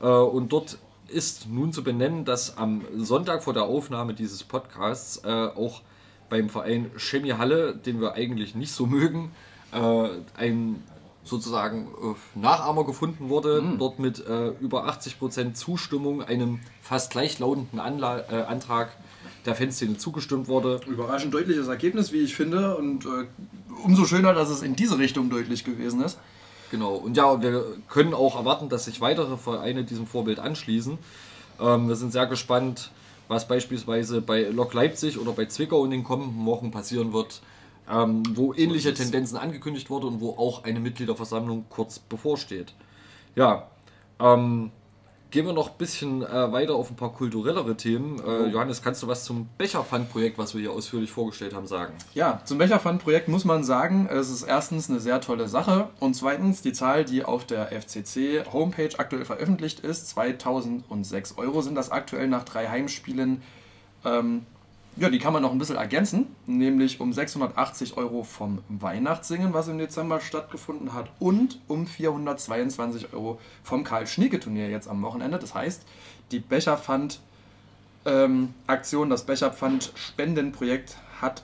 Äh, 0.00 0.06
und 0.06 0.52
dort 0.52 0.78
ist 1.08 1.48
nun 1.48 1.72
zu 1.74 1.84
benennen, 1.84 2.24
dass 2.24 2.56
am 2.56 2.82
Sonntag 2.96 3.42
vor 3.42 3.52
der 3.52 3.64
Aufnahme 3.64 4.14
dieses 4.14 4.42
Podcasts 4.42 5.22
äh, 5.22 5.28
auch 5.28 5.82
beim 6.28 6.48
Verein 6.48 6.90
Chemie 6.96 7.32
Halle, 7.32 7.74
den 7.74 8.00
wir 8.00 8.14
eigentlich 8.14 8.54
nicht 8.54 8.72
so 8.72 8.86
mögen, 8.86 9.30
äh, 9.72 10.08
ein 10.36 10.82
sozusagen 11.24 11.88
Nachahmer 12.34 12.84
gefunden 12.84 13.30
wurde, 13.30 13.62
mhm. 13.62 13.78
dort 13.78 13.98
mit 13.98 14.22
über 14.60 14.86
80% 14.90 15.54
Zustimmung 15.54 16.22
einem 16.22 16.60
fast 16.82 17.12
gleichlautenden 17.12 17.80
Anla 17.80 18.18
Antrag 18.46 18.90
der 19.44 19.54
Fanszene 19.54 19.96
zugestimmt 19.96 20.48
wurde. 20.48 20.80
Überraschend 20.86 21.34
deutliches 21.34 21.68
Ergebnis, 21.68 22.12
wie 22.12 22.20
ich 22.20 22.34
finde, 22.34 22.76
und 22.76 23.04
äh, 23.04 23.26
umso 23.82 24.04
schöner, 24.04 24.34
dass 24.34 24.48
es 24.50 24.62
in 24.62 24.76
diese 24.76 24.98
Richtung 24.98 25.30
deutlich 25.30 25.64
gewesen 25.64 26.02
ist. 26.02 26.18
Genau, 26.70 26.94
und 26.94 27.16
ja, 27.16 27.40
wir 27.42 27.64
können 27.88 28.14
auch 28.14 28.36
erwarten, 28.36 28.68
dass 28.68 28.86
sich 28.86 29.00
weitere 29.00 29.36
Vereine 29.36 29.84
diesem 29.84 30.06
Vorbild 30.06 30.40
anschließen. 30.40 30.98
Ähm, 31.60 31.88
wir 31.88 31.96
sind 31.96 32.12
sehr 32.12 32.26
gespannt, 32.26 32.90
was 33.28 33.48
beispielsweise 33.48 34.20
bei 34.20 34.42
Lok 34.44 34.74
Leipzig 34.74 35.18
oder 35.18 35.32
bei 35.32 35.46
Zwickau 35.46 35.84
in 35.84 35.90
den 35.90 36.04
kommenden 36.04 36.44
Wochen 36.46 36.70
passieren 36.70 37.12
wird, 37.12 37.40
ähm, 37.90 38.22
wo 38.34 38.54
ähnliche 38.54 38.94
Tendenzen 38.94 39.36
angekündigt 39.36 39.90
wurden 39.90 40.06
und 40.06 40.20
wo 40.20 40.30
auch 40.30 40.64
eine 40.64 40.80
Mitgliederversammlung 40.80 41.66
kurz 41.68 41.98
bevorsteht. 41.98 42.74
Ja, 43.34 43.68
ähm, 44.20 44.70
Gehen 45.34 45.46
wir 45.46 45.52
noch 45.52 45.72
ein 45.72 45.78
bisschen 45.78 46.22
äh, 46.22 46.52
weiter 46.52 46.76
auf 46.76 46.90
ein 46.90 46.94
paar 46.94 47.12
kulturellere 47.12 47.76
Themen. 47.76 48.20
Äh, 48.20 48.22
oh. 48.22 48.46
Johannes, 48.46 48.82
kannst 48.82 49.02
du 49.02 49.08
was 49.08 49.24
zum 49.24 49.48
Becherpfand-Projekt, 49.58 50.38
was 50.38 50.54
wir 50.54 50.60
hier 50.60 50.70
ausführlich 50.70 51.10
vorgestellt 51.10 51.54
haben, 51.54 51.66
sagen? 51.66 51.92
Ja, 52.14 52.40
zum 52.44 52.58
Becherpfand-Projekt 52.58 53.26
muss 53.26 53.44
man 53.44 53.64
sagen, 53.64 54.08
es 54.08 54.30
ist 54.30 54.44
erstens 54.44 54.88
eine 54.88 55.00
sehr 55.00 55.20
tolle 55.20 55.48
Sache 55.48 55.88
und 55.98 56.14
zweitens 56.14 56.62
die 56.62 56.72
Zahl, 56.72 57.04
die 57.04 57.24
auf 57.24 57.44
der 57.44 57.72
FCC-Homepage 57.72 58.96
aktuell 58.96 59.24
veröffentlicht 59.24 59.80
ist, 59.80 60.08
2006 60.10 61.36
Euro 61.36 61.62
sind 61.62 61.74
das 61.74 61.90
aktuell 61.90 62.28
nach 62.28 62.44
drei 62.44 62.68
Heimspielen 62.68 63.42
ähm, 64.04 64.46
ja, 64.96 65.10
die 65.10 65.18
kann 65.18 65.32
man 65.32 65.42
noch 65.42 65.50
ein 65.50 65.58
bisschen 65.58 65.76
ergänzen, 65.76 66.36
nämlich 66.46 67.00
um 67.00 67.12
680 67.12 67.96
Euro 67.96 68.22
vom 68.22 68.60
Weihnachtssingen, 68.68 69.52
was 69.52 69.68
im 69.68 69.78
Dezember 69.78 70.20
stattgefunden 70.20 70.94
hat, 70.94 71.10
und 71.18 71.58
um 71.66 71.86
422 71.86 73.12
Euro 73.12 73.40
vom 73.62 73.82
Karl-Schnieke-Turnier 73.82 74.68
jetzt 74.68 74.86
am 74.86 75.02
Wochenende. 75.02 75.38
Das 75.38 75.54
heißt, 75.54 75.84
die 76.30 76.38
Becherpfand-Aktion, 76.38 79.06
ähm, 79.06 79.10
das 79.10 79.26
Becherpfand-Spendenprojekt 79.26 80.96
hat 81.20 81.42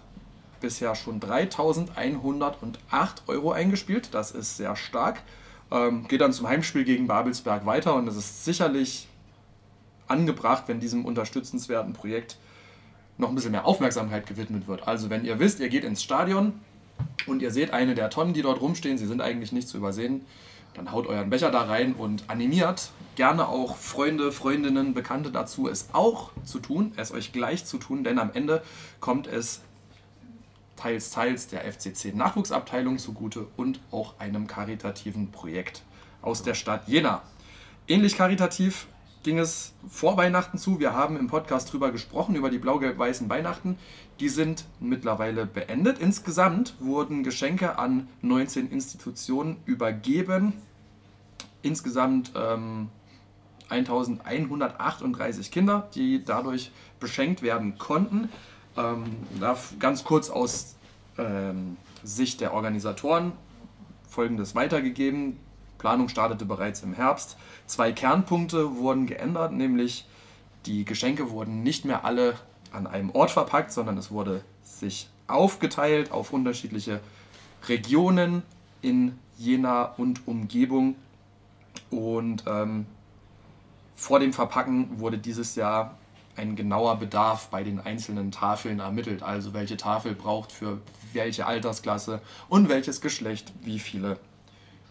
bisher 0.60 0.94
schon 0.94 1.18
3108 1.18 3.22
Euro 3.26 3.52
eingespielt. 3.52 4.14
Das 4.14 4.30
ist 4.30 4.58
sehr 4.58 4.76
stark. 4.76 5.22
Ähm, 5.72 6.06
geht 6.06 6.20
dann 6.20 6.32
zum 6.32 6.48
Heimspiel 6.48 6.84
gegen 6.84 7.06
Babelsberg 7.06 7.66
weiter 7.66 7.94
und 7.94 8.08
es 8.08 8.16
ist 8.16 8.44
sicherlich 8.44 9.08
angebracht, 10.06 10.64
wenn 10.66 10.80
diesem 10.80 11.04
unterstützenswerten 11.04 11.92
Projekt 11.92 12.36
noch 13.20 13.28
ein 13.28 13.34
bisschen 13.34 13.52
mehr 13.52 13.66
Aufmerksamkeit 13.66 14.26
gewidmet 14.26 14.66
wird. 14.66 14.86
Also 14.88 15.10
wenn 15.10 15.24
ihr 15.24 15.38
wisst, 15.38 15.60
ihr 15.60 15.68
geht 15.68 15.84
ins 15.84 16.02
Stadion 16.02 16.54
und 17.26 17.42
ihr 17.42 17.50
seht 17.50 17.72
eine 17.72 17.94
der 17.94 18.10
Tonnen, 18.10 18.34
die 18.34 18.42
dort 18.42 18.60
rumstehen, 18.60 18.98
sie 18.98 19.06
sind 19.06 19.20
eigentlich 19.20 19.52
nicht 19.52 19.68
zu 19.68 19.76
übersehen, 19.76 20.24
dann 20.74 20.92
haut 20.92 21.06
euren 21.06 21.30
Becher 21.30 21.50
da 21.50 21.62
rein 21.62 21.94
und 21.94 22.24
animiert 22.28 22.90
gerne 23.16 23.48
auch 23.48 23.76
Freunde, 23.76 24.32
Freundinnen, 24.32 24.94
Bekannte 24.94 25.30
dazu, 25.30 25.68
es 25.68 25.88
auch 25.92 26.30
zu 26.44 26.58
tun, 26.58 26.92
es 26.96 27.12
euch 27.12 27.32
gleich 27.32 27.64
zu 27.64 27.78
tun, 27.78 28.04
denn 28.04 28.18
am 28.18 28.30
Ende 28.32 28.62
kommt 29.00 29.26
es 29.26 29.60
teils, 30.76 31.10
teils 31.10 31.48
der 31.48 31.70
FCC 31.70 32.14
Nachwuchsabteilung 32.14 32.98
zugute 32.98 33.46
und 33.56 33.80
auch 33.90 34.18
einem 34.18 34.46
karitativen 34.46 35.30
Projekt 35.30 35.82
aus 36.22 36.42
der 36.42 36.54
Stadt 36.54 36.88
Jena. 36.88 37.22
Ähnlich 37.88 38.16
karitativ 38.16 38.86
ging 39.22 39.38
es 39.38 39.74
vor 39.88 40.16
Weihnachten 40.16 40.58
zu. 40.58 40.80
Wir 40.80 40.94
haben 40.94 41.16
im 41.16 41.26
Podcast 41.26 41.72
drüber 41.72 41.90
gesprochen, 41.90 42.34
über 42.34 42.50
die 42.50 42.58
blau-gelb-weißen 42.58 43.28
Weihnachten. 43.28 43.78
Die 44.18 44.28
sind 44.28 44.64
mittlerweile 44.80 45.46
beendet. 45.46 45.98
Insgesamt 45.98 46.74
wurden 46.80 47.22
Geschenke 47.22 47.78
an 47.78 48.08
19 48.22 48.70
Institutionen 48.70 49.56
übergeben. 49.66 50.54
Insgesamt 51.62 52.32
ähm, 52.34 52.88
1138 53.68 55.50
Kinder, 55.50 55.88
die 55.94 56.24
dadurch 56.24 56.72
beschenkt 56.98 57.42
werden 57.42 57.78
konnten. 57.78 58.28
Ähm, 58.76 59.04
ganz 59.78 60.04
kurz 60.04 60.30
aus 60.30 60.76
ähm, 61.18 61.76
Sicht 62.02 62.40
der 62.40 62.54
Organisatoren 62.54 63.32
Folgendes 64.08 64.54
weitergegeben. 64.54 65.38
Planung 65.80 66.10
startete 66.10 66.44
bereits 66.44 66.82
im 66.82 66.92
Herbst. 66.92 67.36
Zwei 67.66 67.90
Kernpunkte 67.90 68.76
wurden 68.76 69.06
geändert, 69.06 69.52
nämlich 69.52 70.06
die 70.66 70.84
Geschenke 70.84 71.30
wurden 71.30 71.62
nicht 71.62 71.86
mehr 71.86 72.04
alle 72.04 72.34
an 72.70 72.86
einem 72.86 73.10
Ort 73.10 73.30
verpackt, 73.30 73.72
sondern 73.72 73.96
es 73.96 74.10
wurde 74.10 74.44
sich 74.62 75.08
aufgeteilt 75.26 76.12
auf 76.12 76.32
unterschiedliche 76.32 77.00
Regionen 77.66 78.42
in 78.82 79.18
Jena 79.38 79.84
und 79.96 80.28
Umgebung. 80.28 80.96
Und 81.90 82.44
ähm, 82.46 82.84
vor 83.96 84.20
dem 84.20 84.34
Verpacken 84.34 85.00
wurde 85.00 85.16
dieses 85.16 85.56
Jahr 85.56 85.96
ein 86.36 86.56
genauer 86.56 86.96
Bedarf 86.96 87.48
bei 87.48 87.64
den 87.64 87.80
einzelnen 87.80 88.32
Tafeln 88.32 88.80
ermittelt. 88.80 89.22
Also 89.22 89.54
welche 89.54 89.78
Tafel 89.78 90.14
braucht 90.14 90.52
für 90.52 90.78
welche 91.14 91.46
Altersklasse 91.46 92.20
und 92.50 92.68
welches 92.68 93.00
Geschlecht 93.00 93.52
wie 93.62 93.78
viele 93.78 94.18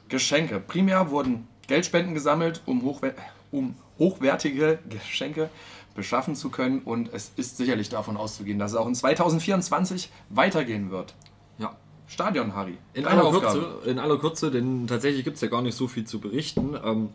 Geschenke. 0.09 0.59
Primär 0.59 1.11
wurden 1.11 1.47
Geldspenden 1.67 2.13
gesammelt, 2.13 2.61
um, 2.65 2.81
hochwer 2.83 3.13
um 3.51 3.75
hochwertige 3.97 4.79
Geschenke 4.89 5.49
beschaffen 5.95 6.35
zu 6.35 6.49
können. 6.49 6.79
Und 6.79 7.13
es 7.13 7.31
ist 7.35 7.57
sicherlich 7.57 7.89
davon 7.89 8.17
auszugehen, 8.17 8.59
dass 8.59 8.71
es 8.71 8.77
auch 8.77 8.87
in 8.87 8.95
2024 8.95 10.09
weitergehen 10.29 10.91
wird. 10.91 11.13
Ja. 11.57 11.75
Stadion, 12.07 12.55
Harry. 12.55 12.77
In 12.93 13.05
aller, 13.05 13.25
Aufgabe. 13.25 13.59
Kürze, 13.59 13.89
in 13.89 13.99
aller 13.99 14.17
Kürze, 14.17 14.51
denn 14.51 14.87
tatsächlich 14.87 15.23
gibt 15.23 15.35
es 15.35 15.41
ja 15.41 15.47
gar 15.47 15.61
nicht 15.61 15.75
so 15.75 15.87
viel 15.87 16.05
zu 16.05 16.19
berichten. 16.19 16.75
Ähm, 16.83 17.09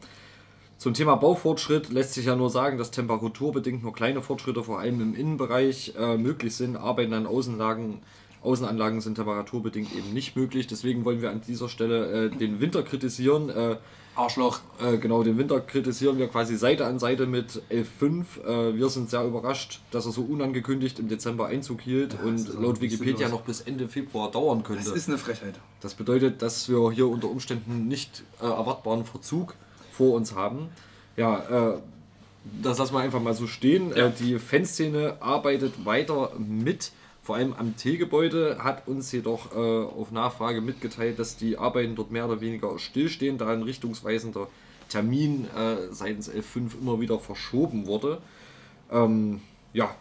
zum 0.78 0.94
Thema 0.94 1.16
Baufortschritt 1.16 1.90
lässt 1.90 2.14
sich 2.14 2.26
ja 2.26 2.36
nur 2.36 2.50
sagen, 2.50 2.78
dass 2.78 2.90
temperaturbedingt 2.90 3.82
nur 3.82 3.92
kleine 3.92 4.22
Fortschritte 4.22 4.62
vor 4.62 4.80
allem 4.80 5.00
im 5.00 5.14
Innenbereich 5.14 5.94
äh, 5.98 6.16
möglich 6.16 6.54
sind. 6.54 6.76
Arbeiten 6.76 7.12
an 7.12 7.26
Außenlagen, 7.26 8.02
Außenanlagen 8.44 9.00
sind 9.00 9.16
temperaturbedingt 9.16 9.94
eben 9.96 10.12
nicht 10.12 10.36
möglich. 10.36 10.66
Deswegen 10.66 11.04
wollen 11.04 11.22
wir 11.22 11.30
an 11.30 11.40
dieser 11.40 11.68
Stelle 11.68 12.26
äh, 12.26 12.30
den 12.30 12.60
Winter 12.60 12.82
kritisieren. 12.82 13.48
Äh, 13.48 13.76
Arschloch. 14.16 14.60
Äh, 14.80 14.98
genau, 14.98 15.22
den 15.22 15.38
Winter 15.38 15.60
kritisieren 15.60 16.18
wir 16.18 16.28
quasi 16.28 16.56
Seite 16.56 16.86
an 16.86 16.98
Seite 16.98 17.26
mit 17.26 17.62
11.5. 17.70 18.44
Äh, 18.44 18.76
wir 18.76 18.88
sind 18.88 19.10
sehr 19.10 19.24
überrascht, 19.24 19.80
dass 19.90 20.06
er 20.06 20.12
so 20.12 20.22
unangekündigt 20.22 20.98
im 20.98 21.08
Dezember 21.08 21.46
Einzug 21.46 21.80
hielt 21.80 22.16
und 22.22 22.36
ist 22.36 22.56
auch 22.56 22.60
laut 22.60 22.80
Wikipedia 22.80 23.28
noch 23.28 23.42
bis 23.42 23.62
Ende 23.62 23.88
Februar 23.88 24.30
dauern 24.30 24.62
könnte. 24.62 24.84
Das 24.84 24.94
ist 24.94 25.08
eine 25.08 25.18
Frechheit. 25.18 25.58
Das 25.80 25.94
bedeutet, 25.94 26.42
dass 26.42 26.68
wir 26.68 26.92
hier 26.92 27.08
unter 27.08 27.28
Umständen 27.28 27.88
nicht 27.88 28.22
äh, 28.40 28.44
erwartbaren 28.44 29.04
Verzug 29.04 29.54
vor 29.90 30.14
uns 30.14 30.34
haben. 30.34 30.68
Ja, 31.16 31.72
äh, 31.72 31.78
das 32.62 32.78
lassen 32.78 32.94
wir 32.94 33.00
einfach 33.00 33.20
mal 33.22 33.34
so 33.34 33.46
stehen. 33.46 33.92
Äh, 33.92 34.12
die 34.18 34.38
Fanszene 34.38 35.16
arbeitet 35.20 35.84
weiter 35.84 36.32
mit. 36.38 36.92
Vor 37.24 37.36
allem 37.36 37.54
am 37.54 37.74
T-Gebäude 37.74 38.58
hat 38.62 38.86
uns 38.86 39.10
jedoch 39.10 39.50
äh, 39.52 39.58
auf 39.58 40.10
Nachfrage 40.10 40.60
mitgeteilt, 40.60 41.18
dass 41.18 41.38
die 41.38 41.56
Arbeiten 41.56 41.96
dort 41.96 42.10
mehr 42.10 42.26
oder 42.26 42.42
weniger 42.42 42.78
stillstehen, 42.78 43.38
da 43.38 43.48
ein 43.48 43.62
richtungsweisender 43.62 44.46
Termin 44.90 45.46
äh, 45.56 45.90
seitens 45.90 46.30
L5 46.30 46.78
immer 46.78 47.00
wieder 47.00 47.18
verschoben 47.18 47.86
wurde. 47.86 48.20
Ähm, 48.92 49.40
ja, 49.72 49.96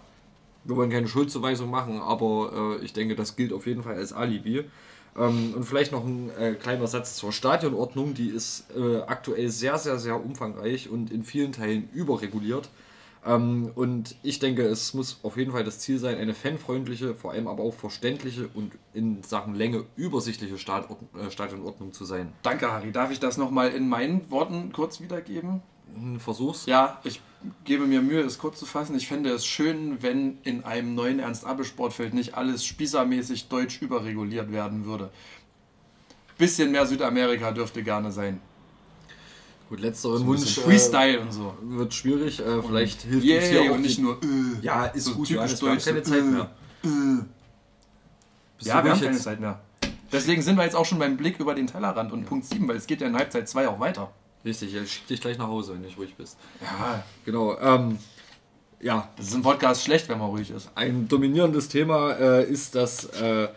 wir 0.65 0.76
wollen 0.76 0.89
keine 0.89 1.07
Schuldzuweisung 1.07 1.69
machen, 1.69 2.01
aber 2.01 2.78
äh, 2.82 2.84
ich 2.84 2.91
denke, 2.91 3.15
das 3.15 3.38
gilt 3.38 3.53
auf 3.53 3.67
jeden 3.67 3.84
Fall 3.84 3.95
als 3.95 4.11
Alibi. 4.11 4.65
Ähm, 5.17 5.53
und 5.55 5.63
vielleicht 5.63 5.93
noch 5.93 6.03
ein 6.03 6.30
äh, 6.38 6.55
kleiner 6.55 6.88
Satz 6.88 7.15
zur 7.15 7.32
Stadionordnung. 7.32 8.13
Die 8.15 8.28
ist 8.28 8.65
äh, 8.76 8.97
aktuell 8.97 9.47
sehr, 9.47 9.78
sehr, 9.78 9.97
sehr 9.97 10.21
umfangreich 10.21 10.89
und 10.89 11.09
in 11.09 11.24
vielen 11.24 11.53
Teilen 11.53 11.88
überreguliert. 11.93 12.69
Ähm, 13.26 13.71
und 13.76 14.15
ich 14.24 14.39
denke, 14.39 14.63
es 14.63 14.93
muss 14.93 15.19
auf 15.24 15.38
jeden 15.38 15.51
Fall 15.51 15.63
das 15.63 15.80
Ziel 15.80 15.97
sein, 15.97 16.17
eine 16.17 16.34
fanfreundliche, 16.34 17.15
vor 17.15 17.32
allem 17.32 17.47
aber 17.47 17.63
auch 17.63 17.74
verständliche 17.74 18.49
und 18.53 18.74
in 18.93 19.24
Sachen 19.24 19.55
Länge 19.55 19.86
übersichtliche 19.95 20.57
Stadtord 20.57 20.99
äh, 21.15 21.32
Stadionordnung 21.32 21.93
zu 21.93 22.05
sein. 22.05 22.34
Danke, 22.43 22.71
Harry. 22.71 22.91
Darf 22.91 23.11
ich 23.11 23.19
das 23.19 23.38
nochmal 23.38 23.71
in 23.71 23.88
meinen 23.88 24.30
Worten 24.30 24.71
kurz 24.74 24.99
wiedergeben? 24.99 25.61
Versuch's. 26.17 26.65
Ja, 26.65 26.99
ich 27.03 27.21
gebe 27.65 27.86
mir 27.86 28.01
Mühe, 28.01 28.21
es 28.21 28.39
kurz 28.39 28.59
zu 28.59 28.65
fassen. 28.65 28.95
Ich 28.95 29.07
fände 29.07 29.30
es 29.30 29.45
schön, 29.45 30.01
wenn 30.01 30.39
in 30.43 30.63
einem 30.63 30.95
neuen 30.95 31.19
Ernst-Abbe-Sportfeld 31.19 32.13
nicht 32.13 32.36
alles 32.36 32.65
spießermäßig 32.65 33.47
deutsch 33.47 33.82
überreguliert 33.82 34.51
werden 34.51 34.86
würde. 34.86 35.11
Bisschen 36.38 36.71
mehr 36.71 36.88
Südamerika 36.88 37.51
dürfte 37.51 37.84
gerne 37.84 38.11
sein. 38.11 38.41
Gut, 39.74 39.82
letzteren 39.82 40.19
So 40.19 40.26
Wunsch. 40.28 40.41
bisschen 40.41 40.63
Freestyle 40.65 41.19
und 41.19 41.32
so. 41.32 41.55
Wird 41.63 41.91
schwierig. 41.95 42.39
Äh, 42.39 42.61
vielleicht 42.61 43.05
Und 43.05 43.09
hilft 43.09 43.26
yay 43.26 43.38
uns 43.39 43.47
hier 43.47 43.61
auch 43.71 43.76
und 43.76 43.82
nicht 43.82 43.97
die- 43.97 44.01
nur, 44.03 44.13
äh, 44.21 44.28
ja, 44.61 44.86
ist 44.86 45.05
so 45.05 45.15
gut. 45.15 45.28
typisch 45.28 45.51
Johannes, 45.59 45.61
wir 45.63 45.69
haben 45.71 45.80
keine 45.80 46.03
Zeit 46.03 46.19
äh, 46.19 46.21
mehr. 46.21 46.49
Bist 48.59 48.67
ja, 48.69 48.84
wir 48.84 48.91
haben 48.91 49.01
keine? 49.01 49.17
Zeit 49.17 49.39
mehr. 49.39 49.59
Deswegen 50.11 50.43
sind 50.43 50.57
wir 50.57 50.63
jetzt 50.63 50.76
auch 50.76 50.86
schon 50.86 50.99
beim 50.99 51.17
Blick 51.17 51.39
über 51.39 51.55
den 51.55 51.65
Tellerrand 51.65 52.11
und 52.11 52.24
Punkt 52.28 52.45
7, 52.45 52.67
weil 52.67 52.76
es 52.76 52.86
geht 52.86 53.01
ja 53.01 53.07
in 53.07 53.15
Halbzeit 53.15 53.49
2 53.49 53.67
auch 53.67 53.80
weiter. 53.80 54.11
Richtig, 54.45 54.76
ich 54.76 54.91
schick 54.93 55.07
dich 55.07 55.19
gleich 55.21 55.39
nach 55.39 55.47
Hause, 55.47 55.74
wenn 55.74 55.82
du 55.82 55.89
ruhig 55.97 56.13
bist. 56.15 56.38
Ja, 56.61 57.03
Genau. 57.26 57.57
Ähm, 57.59 57.97
ja, 58.80 59.09
das 59.17 59.30
ist 59.30 59.34
im 59.34 59.41
Podcast 59.41 59.84
schlecht, 59.84 60.07
wenn 60.07 60.19
man 60.19 60.30
ruhig 60.30 60.51
ist. 60.51 60.69
ein 60.76 61.07
dominierendes 61.07 61.67
Thema 61.67 62.11
äh, 62.11 62.43
ist 62.47 62.76
das 62.76 63.05
äh, 63.05 63.47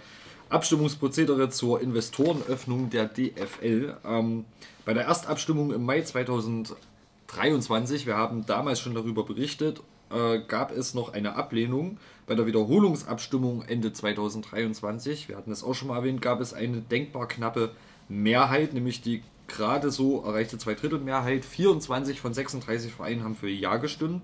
Abstimmungsprozedere 0.49 1.51
zur 1.51 1.81
Investorenöffnung 1.81 2.91
der 2.91 3.07
DFL. 3.07 3.97
Ähm, 4.05 4.45
bei 4.85 4.95
der 4.95 5.05
Erstabstimmung 5.05 5.73
im 5.73 5.85
Mai 5.85 6.03
2023, 6.03 8.07
wir 8.07 8.17
haben 8.17 8.47
damals 8.47 8.79
schon 8.79 8.95
darüber 8.95 9.25
berichtet, 9.25 9.83
äh, 10.11 10.39
gab 10.47 10.71
es 10.71 10.95
noch 10.95 11.13
eine 11.13 11.35
Ablehnung. 11.35 11.99
Bei 12.27 12.37
der 12.37 12.47
Wiederholungsabstimmung 12.47 13.63
Ende 13.63 13.93
2023, 13.93 15.29
wir 15.29 15.37
hatten 15.37 15.51
es 15.51 15.65
auch 15.65 15.75
schon 15.75 15.89
mal 15.89 15.97
erwähnt, 15.97 16.23
gab 16.23 16.41
es 16.41 16.55
eine 16.55 16.81
denkbar 16.81 17.27
knappe 17.27 17.73
Mehrheit, 18.09 18.73
nämlich 18.73 19.03
die 19.03 19.23
gerade 19.49 19.91
so 19.91 20.23
erreichte 20.25 20.59
Zweidrittelmehrheit. 20.59 21.45
24 21.45 22.21
von 22.21 22.35
36 22.35 22.93
Vereinen 22.93 23.25
haben 23.25 23.37
für 23.37 23.49
Ja 23.49 23.79
gestimmt. 23.79 24.23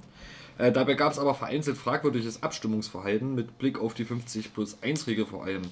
Äh, 0.59 0.71
dabei 0.71 0.95
gab 0.95 1.13
es 1.13 1.19
aber 1.19 1.35
vereinzelt 1.35 1.77
fragwürdiges 1.77 2.45
Abstimmungsverhalten 2.45 3.35
mit 3.35 3.59
Blick 3.59 3.81
auf 3.81 3.95
die 3.95 4.05
50 4.05 4.55
plus 4.55 4.79
1 4.83 5.09
Regel 5.09 5.27
vor 5.27 5.45
allem. 5.45 5.63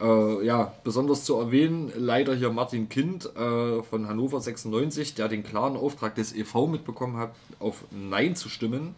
Äh, 0.00 0.44
ja, 0.44 0.74
besonders 0.84 1.24
zu 1.24 1.36
erwähnen, 1.36 1.90
leider 1.96 2.34
hier 2.34 2.50
Martin 2.50 2.88
Kind 2.88 3.26
äh, 3.36 3.82
von 3.82 4.08
Hannover 4.08 4.40
96, 4.40 5.14
der 5.14 5.28
den 5.28 5.42
klaren 5.42 5.76
Auftrag 5.76 6.14
des 6.14 6.34
EV 6.34 6.66
mitbekommen 6.66 7.16
hat, 7.16 7.34
auf 7.60 7.84
Nein 7.90 8.36
zu 8.36 8.48
stimmen, 8.48 8.94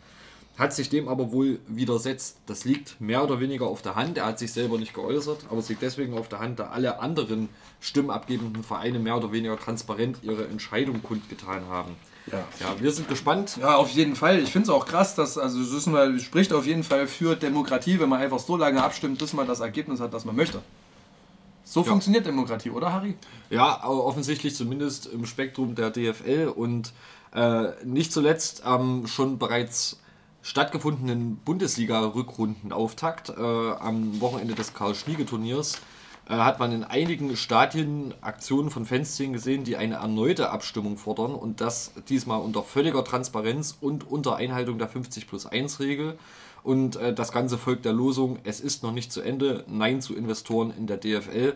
hat 0.59 0.75
sich 0.75 0.91
dem 0.91 1.09
aber 1.09 1.31
wohl 1.31 1.61
widersetzt. 1.69 2.39
Das 2.47 2.65
liegt 2.65 3.01
mehr 3.01 3.23
oder 3.23 3.39
weniger 3.39 3.67
auf 3.67 3.81
der 3.81 3.95
Hand. 3.95 4.19
Er 4.19 4.27
hat 4.27 4.41
sich 4.41 4.53
selber 4.53 4.77
nicht 4.77 4.93
geäußert, 4.93 5.47
aber 5.51 5.61
es 5.61 5.69
liegt 5.69 5.83
deswegen 5.83 6.19
auf 6.19 6.29
der 6.29 6.41
Hand, 6.41 6.59
da 6.59 6.71
alle 6.71 6.99
anderen 6.99 7.49
stimmabgebenden 7.81 8.65
Vereine 8.65 8.99
mehr 8.99 9.17
oder 9.17 9.31
weniger 9.31 9.57
transparent 9.57 10.19
ihre 10.23 10.49
Entscheidung 10.49 11.01
kundgetan 11.05 11.69
haben. 11.69 11.95
Ja. 12.27 12.45
Ja, 12.61 12.81
wir 12.81 12.91
sind 12.91 13.09
gespannt. 13.09 13.57
Ja, 13.61 13.77
auf 13.77 13.91
jeden 13.91 14.17
Fall. 14.17 14.41
Ich 14.41 14.51
finde 14.51 14.65
es 14.65 14.71
auch 14.71 14.85
krass, 14.85 15.15
dass, 15.15 15.39
also 15.39 15.91
mal, 15.91 16.19
spricht 16.19 16.53
auf 16.53 16.67
jeden 16.67 16.83
Fall 16.83 17.07
für 17.07 17.37
Demokratie, 17.37 18.01
wenn 18.01 18.09
man 18.09 18.21
einfach 18.21 18.41
so 18.41 18.57
lange 18.57 18.83
abstimmt, 18.83 19.19
bis 19.19 19.33
man 19.33 19.47
das 19.47 19.61
Ergebnis 19.61 20.01
hat, 20.01 20.13
das 20.13 20.25
man 20.25 20.35
möchte. 20.35 20.61
So 21.69 21.81
Ja. 21.81 21.87
funktioniert 21.91 22.25
Demokratie, 22.25 22.71
oder 22.71 22.95
Harry? 22.95 23.15
Ja, 23.51 23.85
offensichtlich 23.85 24.55
zumindest 24.55 25.05
im 25.05 25.27
Spektrum 25.27 25.75
der 25.75 25.91
DFL 25.91 26.51
und 26.55 26.95
äh, 27.35 27.73
nicht 27.85 28.11
zuletzt 28.11 28.65
am 28.65 29.07
schon 29.07 29.39
bereits 29.39 30.01
stattgefundenen 30.41 31.37
Bundesliga-Rückrundenauftakt 31.45 33.29
äh, 33.29 33.33
am 33.43 34.19
Wochenende 34.23 34.55
des 34.55 34.73
Karl-Schliege-Turniers 34.73 35.79
äh, 36.27 36.37
hat 36.37 36.59
man 36.59 36.73
in 36.73 36.85
einigen 36.85 37.37
Stadien 37.37 38.15
Aktionen 38.23 38.71
von 38.71 38.87
Fanszenen 38.87 39.35
gesehen, 39.35 39.65
die 39.65 39.77
eine 39.77 39.97
erneute 39.97 40.49
Abstimmung 40.49 40.97
fordern 40.97 41.35
und 41.35 41.61
das 41.61 41.93
diesmal 42.09 42.41
unter 42.41 42.63
völliger 42.63 43.05
Transparenz 43.05 43.77
und 43.79 44.11
unter 44.11 44.37
Einhaltung 44.37 44.79
der 44.79 44.89
50 44.89 45.29
plus 45.29 45.45
1 45.45 45.81
Regel. 45.81 46.19
Und 46.63 46.97
äh, 46.97 47.15
das 47.15 47.33
Ganze 47.33 47.57
folgt 47.59 47.85
der 47.85 47.93
Losung, 47.93 48.39
es 48.45 48.61
ist 48.61 48.83
noch 48.83 48.93
nicht 48.93 49.13
zu 49.13 49.21
Ende, 49.21 49.65
Nein 49.69 50.01
zu 50.01 50.15
Investoren 50.15 50.73
in 50.77 50.87
der 50.87 50.97
DFL. 50.99 51.55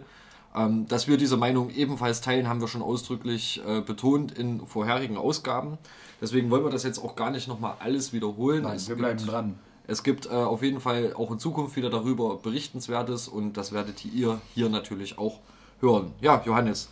Ähm, 0.55 0.87
dass 0.87 1.09
wir 1.09 1.17
diese 1.17 1.37
Meinung 1.39 1.71
ebenfalls 1.71 2.21
teilen, 2.21 2.49
haben 2.49 2.61
wir 2.61 2.69
schon 2.69 2.83
ausdrücklich 2.83 3.63
äh, 3.67 3.81
betont 3.81 4.33
in 4.33 4.67
vorherigen 4.67 5.17
Ausgaben. 5.17 5.79
Deswegen 6.21 6.51
wollen 6.51 6.63
wir 6.65 6.71
das 6.71 6.83
jetzt 6.83 6.99
auch 6.99 7.17
gar 7.17 7.31
nicht 7.31 7.49
nochmal 7.49 7.75
alles 7.81 8.13
wiederholen. 8.13 8.65
Nein, 8.65 8.77
es 8.77 8.89
wir 8.89 8.97
gibt, 8.97 9.07
bleiben 9.07 9.27
dran. 9.27 9.59
Es 9.87 10.03
gibt 10.03 10.27
äh, 10.27 10.31
auf 10.31 10.63
jeden 10.63 10.81
Fall 10.81 11.15
auch 11.17 11.31
in 11.31 11.39
Zukunft 11.39 11.77
wieder 11.77 11.91
darüber 11.91 12.37
Berichtenswertes 12.37 13.29
und 13.29 13.55
das 13.57 13.73
werdet 13.73 14.05
ihr 14.05 14.41
hier 14.55 14.69
natürlich 14.69 15.19
auch 15.19 15.41
hören. 15.81 16.13
Ja, 16.21 16.43
Johannes, 16.45 16.89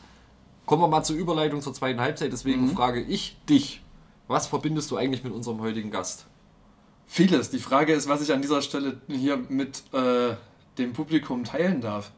kommen 0.67 0.83
wir 0.83 0.89
mal 0.89 1.05
zur 1.05 1.17
Überleitung 1.17 1.61
zur 1.61 1.75
zweiten 1.75 2.01
Halbzeit. 2.01 2.33
Deswegen 2.33 2.63
Mhm. 2.63 2.71
frage 2.71 3.01
ich 3.03 3.37
dich, 3.49 3.83
was 4.27 4.47
verbindest 4.47 4.91
du 4.91 4.97
eigentlich 4.97 5.23
mit 5.23 5.33
unserem 5.33 5.61
heutigen 5.61 5.91
Gast? 5.91 6.27
Vieles. 7.13 7.51
Die 7.51 7.59
Frage 7.59 7.93
ist, 7.93 8.09
was 8.09 8.23
ich 8.23 8.33
an 8.33 8.41
dieser 8.41 8.63
Stelle 8.63 9.01
hier 9.09 9.37
mit 9.49 9.83
äh, 9.93 10.37
dem 10.79 10.93
Publikum 10.93 11.43
teilen 11.43 11.81
darf. 11.81 12.13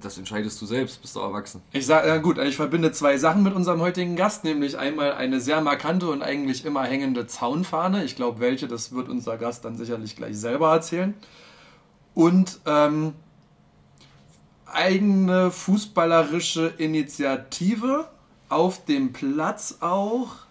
Das 0.00 0.16
entscheidest 0.16 0.62
du 0.62 0.66
selbst, 0.66 1.02
bist 1.02 1.16
du 1.16 1.20
erwachsen. 1.20 1.60
Ich 1.72 1.86
sage, 1.86 2.06
ja 2.06 2.18
gut, 2.18 2.38
ich 2.38 2.54
verbinde 2.54 2.92
zwei 2.92 3.18
Sachen 3.18 3.42
mit 3.42 3.52
unserem 3.52 3.80
heutigen 3.80 4.14
Gast, 4.14 4.44
nämlich 4.44 4.78
einmal 4.78 5.14
eine 5.14 5.40
sehr 5.40 5.60
markante 5.60 6.08
und 6.08 6.22
eigentlich 6.22 6.64
immer 6.64 6.84
hängende 6.84 7.26
Zaunfahne. 7.26 8.04
Ich 8.04 8.14
glaube, 8.14 8.38
welche, 8.38 8.68
das 8.68 8.92
wird 8.92 9.08
unser 9.08 9.38
Gast 9.38 9.64
dann 9.64 9.76
sicherlich 9.76 10.14
gleich 10.14 10.38
selber 10.38 10.70
erzählen. 10.70 11.12
Und 12.14 12.60
ähm, 12.64 13.14
eigene 14.66 15.50
fußballerische 15.50 16.74
Initiative 16.78 18.08
auf 18.48 18.84
dem 18.84 19.12
Platz 19.12 19.78
auch, 19.80 20.45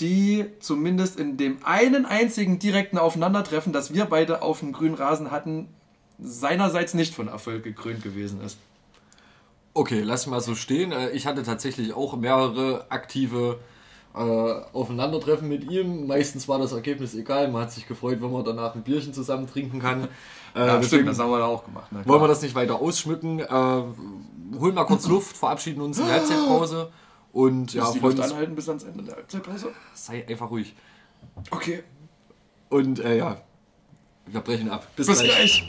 die 0.00 0.44
zumindest 0.60 1.18
in 1.18 1.36
dem 1.36 1.58
einen 1.64 2.04
einzigen 2.06 2.58
direkten 2.58 2.98
Aufeinandertreffen, 2.98 3.72
das 3.72 3.94
wir 3.94 4.04
beide 4.06 4.42
auf 4.42 4.60
dem 4.60 4.72
grünen 4.72 4.94
Rasen 4.94 5.30
hatten, 5.30 5.68
seinerseits 6.18 6.94
nicht 6.94 7.14
von 7.14 7.28
Erfolg 7.28 7.62
gekrönt 7.62 8.02
gewesen 8.02 8.40
ist. 8.40 8.58
Okay, 9.74 10.00
lass 10.02 10.26
mal 10.26 10.40
so 10.40 10.54
stehen. 10.54 10.92
Äh, 10.92 11.10
Ich 11.10 11.26
hatte 11.26 11.42
tatsächlich 11.42 11.92
auch 11.94 12.16
mehrere 12.16 12.86
aktive 12.90 13.58
äh, 14.14 14.18
Aufeinandertreffen 14.18 15.46
mit 15.48 15.70
ihm. 15.70 16.06
Meistens 16.06 16.48
war 16.48 16.58
das 16.58 16.72
Ergebnis 16.72 17.14
egal. 17.14 17.48
Man 17.48 17.62
hat 17.62 17.72
sich 17.72 17.86
gefreut, 17.86 18.18
wenn 18.22 18.32
man 18.32 18.44
danach 18.44 18.74
ein 18.74 18.82
Bierchen 18.82 19.12
zusammen 19.12 19.46
trinken 19.46 19.78
kann. 19.80 20.08
Äh, 20.54 20.60
Ja, 20.60 20.66
deswegen 20.78 20.86
stimmt, 20.86 21.08
das 21.10 21.18
haben 21.18 21.30
wir 21.30 21.38
da 21.38 21.44
auch 21.44 21.66
gemacht. 21.66 21.90
klar. 21.90 22.06
Wollen 22.06 22.22
wir 22.22 22.28
das 22.28 22.40
nicht 22.40 22.54
weiter 22.54 22.80
ausschmücken? 22.80 23.40
Äh, 23.40 23.44
holen 24.58 24.74
mal 24.74 24.84
kurz 24.86 25.06
Luft, 25.08 25.36
verabschieden 25.36 25.82
uns 25.82 25.98
in 25.98 26.06
der 26.06 26.14
Halbzeitpause 26.14 26.88
und 27.36 27.74
ja, 27.74 27.92
die 27.92 27.98
Luft 27.98 28.18
anhalten 28.18 28.54
bis 28.54 28.66
ans 28.66 28.82
Ende 28.84 29.04
der 29.04 29.16
Halbzeitpause? 29.16 29.68
Sei 29.92 30.26
einfach 30.26 30.50
ruhig. 30.50 30.74
Okay. 31.50 31.82
Und 32.70 32.98
äh, 32.98 33.18
ja, 33.18 33.36
wir 34.24 34.40
brechen 34.40 34.70
ab. 34.70 34.86
Bis 34.96 35.06
gleich. 35.06 35.68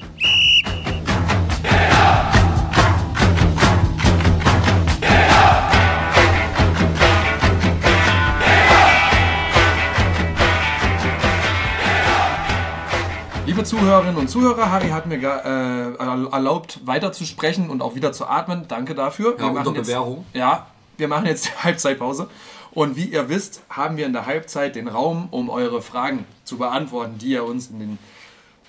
Liebe 13.45 13.63
Zuhörerinnen 13.65 14.15
und 14.15 14.29
Zuhörer, 14.29 14.71
Harry 14.71 14.87
hat 14.87 15.05
mir 15.05 15.17
äh, 15.17 16.31
erlaubt, 16.33 16.79
weiter 16.85 17.11
zu 17.11 17.25
sprechen 17.25 17.69
und 17.69 17.81
auch 17.81 17.95
wieder 17.95 18.13
zu 18.13 18.25
atmen. 18.25 18.69
Danke 18.69 18.95
dafür. 18.95 19.35
Ja, 19.37 19.47
unter 19.47 19.71
Bewährung. 19.73 20.25
Jetzt, 20.31 20.39
ja, 20.39 20.67
wir 20.97 21.07
machen 21.07 21.25
jetzt 21.25 21.47
die 21.47 21.63
Halbzeitpause. 21.63 22.29
Und 22.71 22.95
wie 22.95 23.05
ihr 23.05 23.27
wisst, 23.29 23.63
haben 23.69 23.97
wir 23.97 24.05
in 24.05 24.13
der 24.13 24.27
Halbzeit 24.27 24.75
den 24.75 24.87
Raum, 24.87 25.29
um 25.31 25.49
eure 25.49 25.81
Fragen 25.81 26.25
zu 26.43 26.57
beantworten, 26.57 27.17
die 27.17 27.29
ihr 27.29 27.43
uns 27.43 27.69
in 27.69 27.79
den 27.79 27.97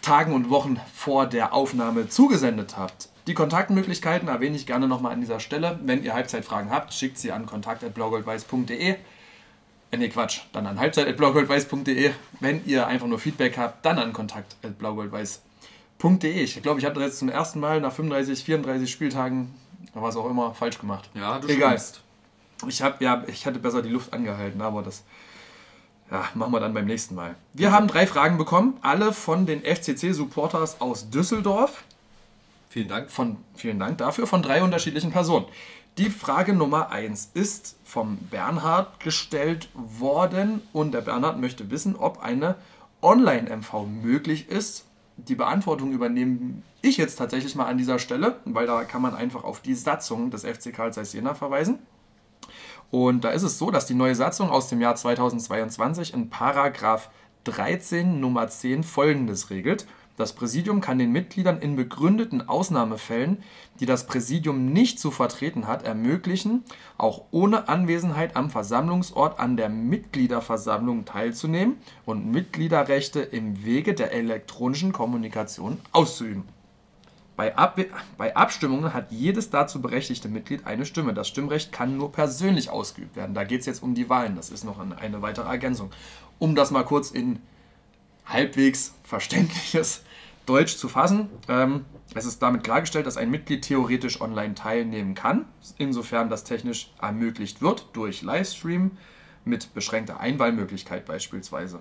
Tagen 0.01 0.33
und 0.33 0.49
Wochen 0.49 0.81
vor 0.95 1.26
der 1.26 1.53
Aufnahme 1.53 2.09
zugesendet 2.09 2.79
habt. 2.79 3.11
Die 3.26 3.35
Kontaktmöglichkeiten 3.35 4.29
erwähne 4.29 4.57
ich 4.57 4.66
gerne 4.66 4.89
nochmal 4.89 5.12
an 5.12 5.20
dieser 5.20 5.41
Stelle. 5.41 5.79
Wenn 5.83 6.03
ihr 6.03 6.14
Halbzeitfragen 6.14 6.70
habt, 6.70 6.95
schickt 6.95 7.18
sie 7.18 7.33
an 7.33 7.45
kontakt.blaugoldweiß.de. 7.45 8.95
Äh, 9.91 9.97
nee, 9.97 10.09
Quatsch, 10.09 10.41
dann 10.53 10.66
an 10.66 10.81
halbzeit.blaugoldweiß.de. 10.81 12.12
Wenn 12.41 12.64
ihr 12.64 12.87
einfach 12.87 13.07
nur 13.07 13.18
Feedback 13.18 13.59
habt, 13.59 13.85
dann 13.85 13.99
an 13.99 14.14
kontakt.blaugoldweiß.de. 14.14 16.43
Ich 16.43 16.62
glaube, 16.62 16.79
ich 16.81 16.87
habe 16.87 16.95
das 16.95 17.05
jetzt 17.05 17.18
zum 17.18 17.29
ersten 17.29 17.61
Mal 17.61 17.83
nach 17.83 17.93
35, 17.93 18.43
34 18.45 18.91
Spieltagen, 18.91 19.55
was 19.93 20.16
auch 20.16 20.31
immer, 20.31 20.55
falsch 20.55 20.79
gemacht. 20.79 21.11
Ja, 21.14 21.39
du 21.39 21.49
Egal. 21.49 21.72
stimmst. 21.72 22.01
Ich, 22.67 22.83
hab, 22.83 23.01
ja, 23.01 23.23
ich 23.27 23.47
hatte 23.47 23.59
besser 23.59 23.83
die 23.83 23.91
Luft 23.91 24.13
angehalten, 24.13 24.61
aber 24.61 24.83
das 24.83 25.05
ja, 26.11 26.25
machen 26.35 26.53
wir 26.53 26.61
dann 26.61 26.75
beim 26.75 26.87
nächsten 26.87 27.15
Mal. 27.15 27.37
Wir 27.53 27.71
haben 27.71 27.87
drei 27.87 28.07
Fragen 28.07 28.39
bekommen, 28.39 28.79
alle 28.81 29.13
von 29.13 29.47
den 29.47 29.63
FCC-Supporters 29.63 30.81
aus 30.81 31.11
Düsseldorf. 31.11 31.85
Vielen 32.71 32.89
Dank. 32.89 33.11
Von, 33.11 33.37
vielen 33.55 33.79
Dank 33.79 33.99
dafür, 33.99 34.27
von 34.27 34.43
drei 34.43 34.63
unterschiedlichen 34.63 35.11
Personen. 35.11 35.47
Die 35.99 36.11
Frage 36.11 36.55
Nummer 36.55 36.91
eins 36.91 37.31
ist 37.35 37.77
vom 37.85 38.19
Bernhard 38.31 39.01
gestellt 39.01 39.69
worden 39.75 40.63
und 40.73 40.93
der 40.93 41.01
Bernhard 41.01 41.41
möchte 41.41 41.71
wissen, 41.71 41.97
ob 41.97 42.23
eine 42.23 42.55
Online-MV 43.03 43.87
möglich 44.03 44.49
ist. 44.49 44.85
Die 45.17 45.35
Beantwortung 45.35 45.93
übernehme 45.93 46.63
ich 46.83 46.97
jetzt 46.97 47.17
tatsächlich 47.17 47.57
mal 47.57 47.67
an 47.67 47.79
dieser 47.79 47.99
Stelle, 47.99 48.37
weil 48.45 48.67
da 48.67 48.85
kann 48.85 49.03
man 49.03 49.15
einfach 49.17 49.43
auf 49.43 49.61
die 49.61 49.75
Satzung 49.75 50.31
des 50.31 50.45
FC 50.45 50.73
Karl 50.73 50.93
Zeiss 50.93 51.13
Jena 51.13 51.35
verweisen. 51.35 51.81
Und 52.91 53.24
da 53.24 53.30
ist 53.30 53.43
es 53.43 53.59
so, 53.59 53.70
dass 53.70 53.86
die 53.86 53.95
neue 53.95 54.14
Satzung 54.14 54.51
aus 54.51 54.68
dem 54.68 54.80
Jahr 54.80 54.95
2022 54.95 56.14
in 56.14 56.30
Paragraph 56.30 57.11
13 57.45 58.18
Nummer 58.20 58.49
10 58.49 58.82
folgendes 58.82 59.51
regelt. 59.51 59.86
Das 60.16 60.32
Präsidium 60.32 60.80
kann 60.80 60.99
den 60.99 61.12
Mitgliedern 61.12 61.61
in 61.61 61.76
begründeten 61.76 62.49
Ausnahmefällen, 62.49 63.45
die 63.78 63.86
das 63.86 64.07
Präsidium 64.07 64.72
nicht 64.72 64.99
zu 64.99 65.12
vertreten 65.12 65.68
hat, 65.68 65.84
ermöglichen, 65.84 66.64
auch 66.97 67.22
ohne 67.30 67.68
Anwesenheit 67.68 68.34
am 68.34 68.51
Versammlungsort 68.51 69.39
an 69.39 69.57
der 69.57 69.68
Mitgliederversammlung 69.68 71.05
teilzunehmen 71.05 71.76
und 72.05 72.32
Mitgliederrechte 72.32 73.20
im 73.20 73.64
Wege 73.64 73.95
der 73.95 74.12
elektronischen 74.12 74.93
Kommunikation 74.93 75.78
auszuüben. 75.93 76.43
Bei, 77.39 77.57
Ab 77.57 77.78
bei 78.16 78.34
Abstimmungen 78.34 78.93
hat 78.93 79.12
jedes 79.12 79.49
dazu 79.49 79.80
berechtigte 79.80 80.28
Mitglied 80.28 80.66
eine 80.66 80.84
Stimme. 80.84 81.14
Das 81.14 81.28
Stimmrecht 81.28 81.70
kann 81.70 81.97
nur 81.97 82.11
persönlich 82.11 82.68
ausgeübt 82.68 83.14
werden. 83.14 83.32
Da 83.32 83.45
geht 83.45 83.61
es 83.61 83.66
jetzt 83.66 83.80
um 83.80 83.95
die 83.95 84.09
Wahlen. 84.09 84.34
Das 84.34 84.51
ist 84.51 84.64
noch 84.64 84.80
eine, 84.80 85.22
weitere 85.22 85.49
Ergänzung. 85.49 85.93
Um 86.41 86.57
das 86.57 86.72
mal 86.72 86.82
kurz 86.82 87.12
in 87.12 87.39
halbwegs 88.26 88.93
verständliches 89.05 90.03
Deutsch 90.47 90.78
zu 90.78 90.89
fassen. 90.89 91.30
Ähm, 91.49 91.84
es 92.12 92.24
ist 92.24 92.43
damit 92.43 92.64
klargestellt, 92.64 93.07
dass 93.07 93.16
ein 93.16 93.30
Mitglied 93.30 93.62
theoretisch 93.62 94.20
online 94.20 94.57
teilnehmen 94.57 95.14
kann, 95.14 95.45
insofern 95.76 96.30
das 96.30 96.43
technisch 96.43 96.93
ermöglicht 97.01 97.62
wird, 97.62 97.86
durch 97.93 98.22
Livestream 98.22 98.99
mit 99.45 99.72
beschränkter 99.74 100.18
Einwahlmöglichkeit 100.18 101.07
beispielsweise. 101.07 101.78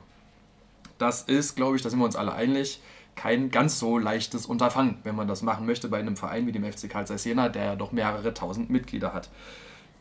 Das 1.00 1.24
ist, 1.24 1.56
glaube 1.56 1.78
ich, 1.78 1.82
da 1.82 1.90
sind 1.90 1.98
wir 1.98 2.06
uns 2.06 2.16
alle 2.16 2.34
einig, 2.34 2.80
kein 3.18 3.52
ganz 3.52 3.80
so 3.80 3.98
leichtes 3.98 4.46
Unterfangen, 4.46 5.00
wenn 5.04 5.16
man 5.16 5.28
das 5.28 5.42
machen 5.42 5.66
möchte 5.66 5.90
bei 5.90 6.00
einem 6.00 6.16
Verein 6.16 6.48
wie 6.48 6.54
dem 6.54 6.64
FC 6.64 6.90
Karl 6.90 7.06
Zeiss 7.06 7.26
Jena, 7.26 7.50
der 7.50 7.66
ja 7.66 7.76
doch 7.76 7.92
mehrere 7.92 8.34
tausend 8.34 8.70
Mitglieder 8.70 9.14
hat. 9.14 9.30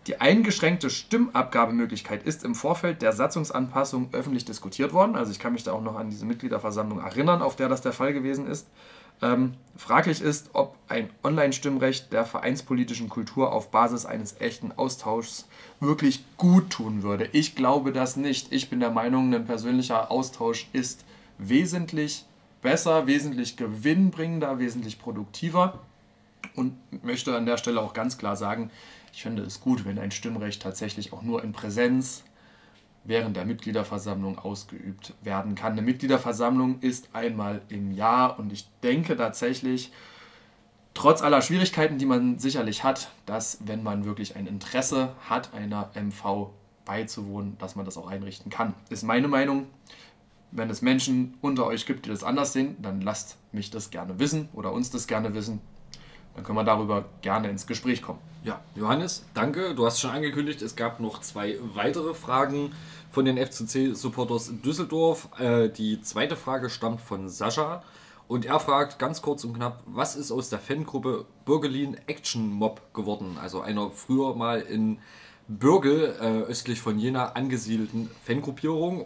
Die 0.06 0.20
eingeschränkte 0.20 0.88
Stimmabgabemöglichkeit 0.88 2.22
ist 2.22 2.44
im 2.44 2.54
Vorfeld 2.54 3.02
der 3.02 3.12
Satzungsanpassung 3.12 4.10
öffentlich 4.12 4.44
diskutiert 4.44 4.92
worden. 4.92 5.16
Also 5.16 5.32
ich 5.32 5.40
kann 5.40 5.52
mich 5.52 5.64
da 5.64 5.72
auch 5.72 5.82
noch 5.82 5.96
an 5.96 6.10
diese 6.10 6.26
Mitgliederversammlung 6.26 7.00
erinnern, 7.00 7.42
auf 7.42 7.56
der 7.56 7.68
das 7.68 7.80
der 7.80 7.92
Fall 7.92 8.12
gewesen 8.12 8.46
ist. 8.46 8.68
Ähm, 9.20 9.54
fraglich 9.76 10.20
ist, 10.20 10.50
ob 10.52 10.76
ein 10.88 11.10
Online-Stimmrecht 11.24 12.12
der 12.12 12.24
vereinspolitischen 12.24 13.08
Kultur 13.08 13.52
auf 13.52 13.70
Basis 13.70 14.06
eines 14.06 14.40
echten 14.40 14.72
Austauschs 14.72 15.48
wirklich 15.80 16.24
gut 16.36 16.70
tun 16.70 17.02
würde. 17.02 17.28
Ich 17.32 17.56
glaube 17.56 17.92
das 17.92 18.16
nicht. 18.16 18.52
Ich 18.52 18.70
bin 18.70 18.78
der 18.78 18.90
Meinung, 18.90 19.34
ein 19.34 19.46
persönlicher 19.46 20.10
Austausch 20.10 20.68
ist 20.72 21.04
wesentlich 21.38 22.26
besser, 22.62 23.06
wesentlich 23.06 23.56
gewinnbringender, 23.56 24.58
wesentlich 24.58 24.98
produktiver 24.98 25.80
und 26.54 26.76
möchte 27.04 27.36
an 27.36 27.46
der 27.46 27.58
Stelle 27.58 27.80
auch 27.80 27.92
ganz 27.92 28.18
klar 28.18 28.36
sagen, 28.36 28.70
ich 29.12 29.22
finde 29.22 29.42
es 29.42 29.60
gut, 29.60 29.84
wenn 29.84 29.98
ein 29.98 30.10
Stimmrecht 30.10 30.62
tatsächlich 30.62 31.12
auch 31.12 31.22
nur 31.22 31.42
in 31.42 31.52
Präsenz 31.52 32.24
während 33.04 33.36
der 33.36 33.44
Mitgliederversammlung 33.44 34.38
ausgeübt 34.38 35.14
werden 35.22 35.54
kann. 35.54 35.72
Eine 35.72 35.82
Mitgliederversammlung 35.82 36.80
ist 36.80 37.08
einmal 37.12 37.62
im 37.68 37.92
Jahr 37.92 38.38
und 38.38 38.52
ich 38.52 38.68
denke 38.82 39.16
tatsächlich, 39.16 39.92
trotz 40.92 41.22
aller 41.22 41.42
Schwierigkeiten, 41.42 41.98
die 41.98 42.06
man 42.06 42.38
sicherlich 42.38 42.82
hat, 42.82 43.10
dass 43.26 43.58
wenn 43.64 43.82
man 43.82 44.04
wirklich 44.04 44.36
ein 44.36 44.46
Interesse 44.46 45.12
hat, 45.28 45.54
einer 45.54 45.90
MV 45.94 46.50
beizuwohnen, 46.84 47.56
dass 47.58 47.76
man 47.76 47.84
das 47.84 47.96
auch 47.96 48.08
einrichten 48.08 48.50
kann. 48.50 48.74
Ist 48.88 49.02
meine 49.02 49.28
Meinung. 49.28 49.66
Wenn 50.56 50.70
es 50.70 50.80
Menschen 50.80 51.34
unter 51.42 51.66
euch 51.66 51.84
gibt, 51.84 52.06
die 52.06 52.10
das 52.10 52.24
anders 52.24 52.54
sehen, 52.54 52.76
dann 52.80 53.02
lasst 53.02 53.36
mich 53.52 53.70
das 53.70 53.90
gerne 53.90 54.18
wissen 54.18 54.48
oder 54.54 54.72
uns 54.72 54.90
das 54.90 55.06
gerne 55.06 55.34
wissen. 55.34 55.60
Dann 56.34 56.44
können 56.44 56.56
wir 56.56 56.64
darüber 56.64 57.04
gerne 57.20 57.50
ins 57.50 57.66
Gespräch 57.66 58.00
kommen. 58.00 58.20
Ja, 58.42 58.60
Johannes, 58.74 59.26
danke. 59.34 59.74
Du 59.74 59.84
hast 59.84 60.00
schon 60.00 60.12
angekündigt, 60.12 60.62
es 60.62 60.74
gab 60.74 60.98
noch 60.98 61.20
zwei 61.20 61.58
weitere 61.74 62.14
Fragen 62.14 62.72
von 63.10 63.26
den 63.26 63.36
FCC-Supporters 63.36 64.62
Düsseldorf. 64.62 65.28
Äh, 65.38 65.68
die 65.68 66.00
zweite 66.00 66.36
Frage 66.36 66.70
stammt 66.70 67.02
von 67.02 67.28
Sascha 67.28 67.82
und 68.26 68.46
er 68.46 68.58
fragt 68.58 68.98
ganz 68.98 69.20
kurz 69.20 69.44
und 69.44 69.54
knapp, 69.54 69.82
was 69.84 70.16
ist 70.16 70.32
aus 70.32 70.48
der 70.48 70.58
Fangruppe 70.58 71.26
Bürgelin 71.44 71.98
Action 72.06 72.48
Mob 72.48 72.94
geworden? 72.94 73.36
Also 73.38 73.60
einer 73.60 73.90
früher 73.90 74.34
mal 74.34 74.60
in 74.60 75.00
Bürgel, 75.48 76.16
äh, 76.18 76.50
östlich 76.50 76.80
von 76.80 76.98
Jena, 76.98 77.32
angesiedelten 77.32 78.10
Fangruppierung. 78.24 79.04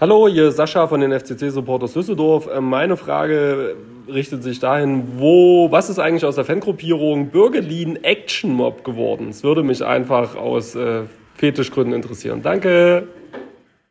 Hallo, 0.00 0.26
hier 0.26 0.48
ist 0.48 0.56
Sascha 0.56 0.88
von 0.88 1.00
den 1.00 1.12
FCC 1.12 1.50
Supporters 1.50 1.92
Düsseldorf. 1.92 2.48
Ähm, 2.52 2.68
Meine 2.68 2.96
Frage 2.96 3.76
richtet 4.08 4.42
sich 4.42 4.58
dahin, 4.58 5.20
wo, 5.20 5.70
was 5.70 5.90
ist 5.90 6.00
eigentlich 6.00 6.24
aus 6.24 6.34
der 6.34 6.44
Fangruppierung 6.44 7.28
Bürgelin 7.28 8.02
Action 8.02 8.52
Mob 8.52 8.82
geworden? 8.84 9.28
Es 9.28 9.44
würde 9.44 9.62
mich 9.62 9.84
einfach 9.84 10.34
aus 10.34 10.74
äh, 10.74 11.04
Fetischgründen 11.36 11.94
interessieren. 11.94 12.42
Danke. 12.42 13.06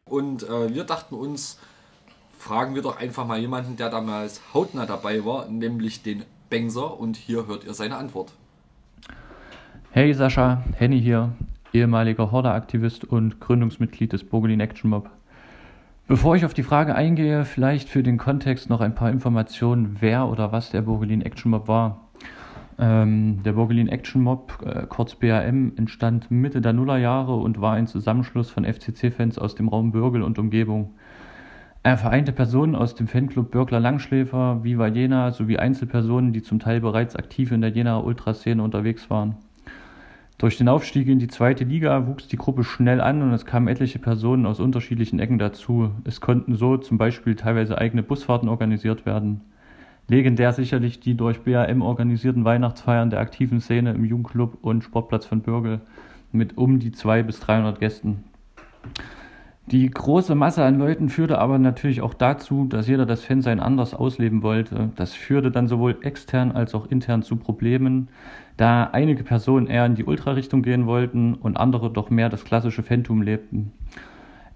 Und 0.03 0.43
äh, 0.43 0.73
wir 0.73 0.83
dachten 0.83 1.15
uns, 1.15 1.59
fragen 2.37 2.75
wir 2.75 2.81
doch 2.81 2.99
einfach 2.99 3.25
mal 3.25 3.39
jemanden, 3.39 3.77
der 3.77 3.89
damals 3.89 4.41
hautnah 4.53 4.85
dabei 4.85 5.23
war, 5.23 5.47
nämlich 5.47 6.03
den 6.03 6.23
Bengser. 6.49 6.99
Und 6.99 7.15
hier 7.15 7.47
hört 7.47 7.63
ihr 7.63 7.73
seine 7.73 7.95
Antwort. 7.95 8.33
Hey 9.91 10.13
Sascha, 10.13 10.61
Henny 10.75 11.01
hier, 11.01 11.31
ehemaliger 11.71 12.31
Horde-Aktivist 12.31 13.05
und 13.05 13.39
Gründungsmitglied 13.39 14.11
des 14.11 14.25
Bogolin 14.25 14.59
Action 14.59 14.89
Mob. 14.89 15.09
Bevor 16.12 16.36
ich 16.36 16.43
auf 16.43 16.53
die 16.53 16.64
Frage 16.64 16.93
eingehe, 16.93 17.45
vielleicht 17.45 17.88
für 17.88 18.03
den 18.03 18.18
Kontext 18.18 18.70
noch 18.70 18.82
ein 18.82 18.93
paar 18.93 19.09
Informationen, 19.09 19.95
wer 20.01 20.28
oder 20.28 20.51
was 20.51 20.70
der 20.70 20.82
Bogolin 20.82 21.22
Action 21.22 21.51
Mob 21.51 21.70
war. 21.70 22.09
Ähm, 22.78 23.41
der 23.43 23.53
Bogolin 23.53 23.88
Action 23.88 24.22
Mob, 24.22 24.62
äh, 24.66 24.88
kurz 24.88 25.16
BAM, 25.16 25.72
entstand 25.78 26.30
Mitte 26.30 26.59
der 26.59 26.74
Nullerjahre 26.74 27.38
und 27.38 27.62
war 27.62 27.76
ein 27.76 27.88
Zusammenschluss 27.88 28.51
von 28.51 28.66
FCC-Fans 28.66 29.39
aus 29.39 29.55
dem 29.55 29.70
Raum 29.70 29.93
Bürgel 29.93 30.22
und 30.22 30.38
Umgebung. 30.38 30.95
Er 31.82 31.97
vereinte 31.97 32.34
Personen 32.34 32.76
aus 32.76 32.93
dem 32.93 33.07
Fanclub 33.07 33.49
Bürgler 33.49 33.80
Langschläfer, 33.80 34.66
Viva 34.66 34.88
Jena 34.88 35.32
sowie 35.32 35.59
Einzelpersonen, 35.59 36.34
die 36.34 36.41
zum 36.41 36.59
Teil 36.59 36.82
bereits 36.82 37.16
aktiv 37.16 37.53
in 37.53 37.62
der 37.62 37.70
Jenaer 37.70 38.03
Ultraszene 38.03 38.62
unterwegs 38.62 39.09
waren. 39.09 39.38
Durch 40.41 40.57
den 40.57 40.69
Aufstieg 40.69 41.07
in 41.07 41.19
die 41.19 41.27
zweite 41.27 41.65
Liga 41.65 42.07
wuchs 42.07 42.27
die 42.27 42.35
Gruppe 42.35 42.63
schnell 42.63 42.99
an 42.99 43.21
und 43.21 43.31
es 43.31 43.45
kamen 43.45 43.67
etliche 43.67 43.99
Personen 43.99 44.47
aus 44.47 44.59
unterschiedlichen 44.59 45.19
Ecken 45.19 45.37
dazu. 45.37 45.91
Es 46.03 46.19
konnten 46.19 46.55
so 46.55 46.77
zum 46.77 46.97
Beispiel 46.97 47.35
teilweise 47.35 47.77
eigene 47.77 48.01
Busfahrten 48.01 48.49
organisiert 48.49 49.05
werden. 49.05 49.41
Legendär 50.07 50.51
sicherlich 50.51 50.99
die 50.99 51.13
durch 51.13 51.41
BAM 51.41 51.83
organisierten 51.83 52.43
Weihnachtsfeiern 52.43 53.11
der 53.11 53.19
aktiven 53.19 53.61
Szene 53.61 53.91
im 53.91 54.03
Jugendclub 54.03 54.57
und 54.63 54.83
Sportplatz 54.83 55.27
von 55.27 55.41
Bürgel 55.41 55.81
mit 56.31 56.57
um 56.57 56.79
die 56.79 56.91
200 56.91 57.27
bis 57.27 57.39
300 57.41 57.79
Gästen. 57.79 58.23
Die 59.67 59.91
große 59.91 60.33
Masse 60.33 60.65
an 60.65 60.79
Leuten 60.79 61.09
führte 61.09 61.37
aber 61.37 61.59
natürlich 61.59 62.01
auch 62.01 62.15
dazu, 62.15 62.65
dass 62.65 62.87
jeder 62.87 63.05
das 63.05 63.23
Fansein 63.23 63.59
anders 63.59 63.93
ausleben 63.93 64.41
wollte. 64.41 64.89
Das 64.95 65.13
führte 65.13 65.51
dann 65.51 65.67
sowohl 65.67 65.99
extern 66.01 66.51
als 66.51 66.73
auch 66.73 66.87
intern 66.87 67.21
zu 67.21 67.35
Problemen, 67.35 68.07
da 68.57 68.85
einige 68.85 69.23
Personen 69.23 69.67
eher 69.67 69.85
in 69.85 69.95
die 69.95 70.03
Ultra-Richtung 70.03 70.61
gehen 70.61 70.85
wollten 70.85 71.33
und 71.33 71.57
andere 71.57 71.91
doch 71.91 72.09
mehr 72.09 72.29
das 72.29 72.45
klassische 72.45 72.83
Fantum 72.83 73.21
lebten. 73.21 73.71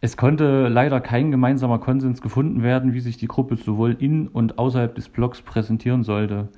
Es 0.01 0.17
konnte 0.17 0.67
leider 0.67 1.01
kein 1.01 1.31
gemeinsamer 1.31 1.79
Konsens 1.79 2.21
gefunden 2.21 2.61
werden, 2.61 2.93
wie 2.93 2.99
sich 2.99 3.17
die 3.17 3.27
Gruppe 3.27 3.55
sowohl 3.55 3.95
in 3.97 4.27
und 4.27 4.59
außerhalb 4.59 4.93
des 4.93 5.09
Blocks 5.09 5.41
präsentieren 5.41 6.03
sollte. 6.03 6.49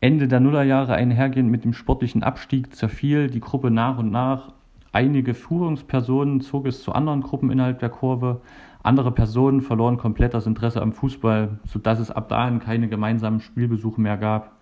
Ende 0.00 0.28
der 0.28 0.38
Nullerjahre 0.38 0.94
einhergehend 0.94 1.50
mit 1.50 1.64
dem 1.64 1.72
sportlichen 1.72 2.22
Abstieg 2.22 2.74
zerfiel 2.74 3.28
die 3.30 3.40
Gruppe 3.40 3.70
nach 3.70 3.98
und 3.98 4.10
nach. 4.10 4.52
Einige 4.92 5.34
Führungspersonen 5.34 6.40
zog 6.40 6.66
es 6.66 6.82
zu 6.82 6.92
anderen 6.92 7.22
Gruppen 7.22 7.50
innerhalb 7.50 7.80
der 7.80 7.88
Kurve. 7.88 8.42
Andere 8.82 9.10
Personen 9.12 9.62
verloren 9.62 9.96
komplett 9.96 10.34
das 10.34 10.46
Interesse 10.46 10.82
am 10.82 10.92
Fußball, 10.92 11.58
sodass 11.64 11.98
es 11.98 12.10
ab 12.10 12.28
dahin 12.28 12.60
keine 12.60 12.86
gemeinsamen 12.86 13.40
Spielbesuche 13.40 14.00
mehr 14.00 14.18
gab. 14.18 14.52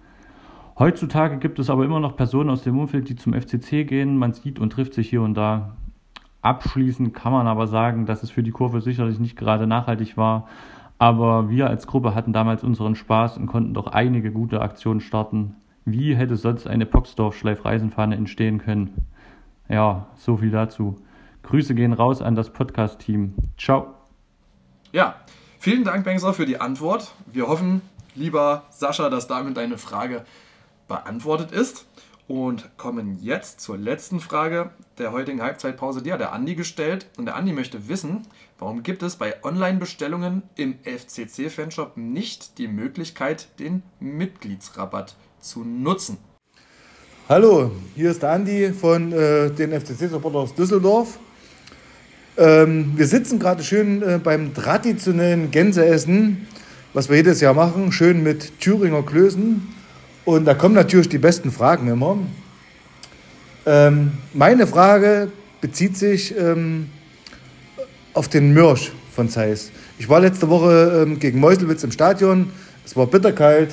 Heutzutage 0.83 1.39
gibt 1.39 1.61
es 1.61 1.71
aber 1.71 1.85
immer 1.85 2.01
noch 2.01 2.17
Personen 2.17 2.51
aus 2.51 2.65
dem 2.65 2.77
Umfeld, 2.77 3.09
die 3.09 3.15
zum 3.15 3.35
FCC 3.35 3.85
gehen. 3.85 4.17
Man 4.17 4.33
sieht 4.33 4.59
und 4.59 4.71
trifft 4.71 4.95
sich 4.95 5.09
hier 5.09 5.23
und 5.23 5.35
da. 5.35 5.77
Abschließend 6.41 7.15
kann 7.15 7.31
man 7.31 7.47
aber 7.47 7.69
sagen, 7.69 8.05
dass 8.05 8.25
es 8.25 8.33
für 8.33 8.43
die 8.43 8.51
Kurve 8.51 8.81
sicherlich 8.81 9.21
nicht 9.21 9.37
gerade 9.37 9.69
nachhaltig 9.69 10.17
war. 10.17 10.49
Aber 10.99 11.49
wir 11.49 11.69
als 11.69 11.87
Gruppe 11.87 12.17
hatten 12.17 12.33
damals 12.33 12.65
unseren 12.65 12.97
Spaß 12.97 13.39
und 13.39 13.47
konnten 13.47 13.75
doch 13.75 13.87
einige 13.87 14.33
gute 14.33 14.61
Aktionen 14.61 15.01
starten. 15.01 15.55
Wie 15.85 16.17
hätte 16.17 16.35
sonst 16.35 16.67
eine 16.67 16.85
Poxdorf-Schleifreisenfahne 16.85 18.17
entstehen 18.17 18.59
können? 18.59 19.07
Ja, 19.69 20.09
so 20.17 20.39
viel 20.39 20.51
dazu. 20.51 20.97
Grüße 21.45 21.77
gehen 21.77 21.93
raus 21.93 22.21
an 22.21 22.35
das 22.35 22.53
Podcast-Team. 22.53 23.35
Ciao. 23.57 23.95
Ja, 24.91 25.15
vielen 25.61 25.85
Dank, 25.85 26.05
Bengser, 26.05 26.35
für 26.35 26.45
die 26.45 26.61
Antwort. 26.61 27.15
Wir 27.33 27.47
hoffen, 27.47 27.83
lieber 28.17 28.65
Sascha, 28.71 29.11
dass 29.11 29.29
damit 29.29 29.57
deine 29.57 29.79
Frage 29.79 30.25
beantwortet 30.93 31.53
ist. 31.53 31.87
Und 32.29 32.77
kommen 32.77 33.19
jetzt 33.21 33.61
zur 33.61 33.77
letzten 33.77 34.21
Frage 34.21 34.71
der 34.99 35.13
heutigen 35.13 35.43
Halbzeitpause. 35.43 36.03
Die 36.03 36.13
hat 36.13 36.21
der 36.21 36.33
Andi 36.33 36.55
gestellt. 36.55 37.07
Und 37.17 37.27
der 37.27 37.35
Andi 37.35 37.53
möchte 37.53 37.89
wissen, 37.89 38.23
warum 38.59 38.83
gibt 38.83 39.03
es 39.03 39.17
bei 39.17 39.43
Online-Bestellungen 39.43 40.43
im 40.55 40.77
FCC-Fanshop 40.85 41.97
nicht 41.97 42.59
die 42.59 42.69
Möglichkeit, 42.69 43.49
den 43.59 43.83
Mitgliedsrabatt 44.01 45.17
zu 45.41 45.65
nutzen? 45.65 46.19
Hallo, 47.29 47.73
hier 47.97 48.11
ist 48.11 48.23
der 48.23 48.33
Andi 48.33 48.73
von 48.73 49.13
äh, 49.13 49.51
den 49.51 49.73
FCC-Supporters 49.73 50.55
Düsseldorf. 50.55 51.19
Ähm, 52.37 52.93
wir 52.97 53.07
sitzen 53.07 53.39
gerade 53.39 53.63
schön 53.63 54.03
äh, 54.03 54.21
beim 54.23 54.55
traditionellen 54.55 55.51
Gänseessen, 55.51 56.47
was 56.93 57.09
wir 57.09 57.17
jedes 57.17 57.41
Jahr 57.41 57.55
machen, 57.55 57.93
schön 57.93 58.23
mit 58.23 58.61
Thüringer 58.61 59.03
Klößen. 59.03 59.82
Und 60.25 60.45
da 60.45 60.55
kommen 60.55 60.75
natürlich 60.75 61.09
die 61.09 61.19
besten 61.19 61.51
Fragen 61.51 61.89
immer. 61.89 62.17
Ähm, 63.67 64.13
meine 64.33 64.67
Frage 64.67 65.33
bezieht 65.61 65.97
sich 65.97 66.37
ähm, 66.37 66.89
auf 68.15 68.29
den 68.29 68.55
Mörsch 68.55 68.93
von 69.15 69.29
Zeiss. 69.29 69.71
Ich 69.99 70.09
war 70.09 70.21
letzte 70.21 70.49
Woche 70.49 71.05
ähm, 71.05 71.19
gegen 71.19 71.41
Meuselwitz 71.41 71.83
im 71.85 71.91
Stadion. 71.91 72.51
Es 72.85 72.97
war 72.97 73.07
bitterkalt. 73.07 73.73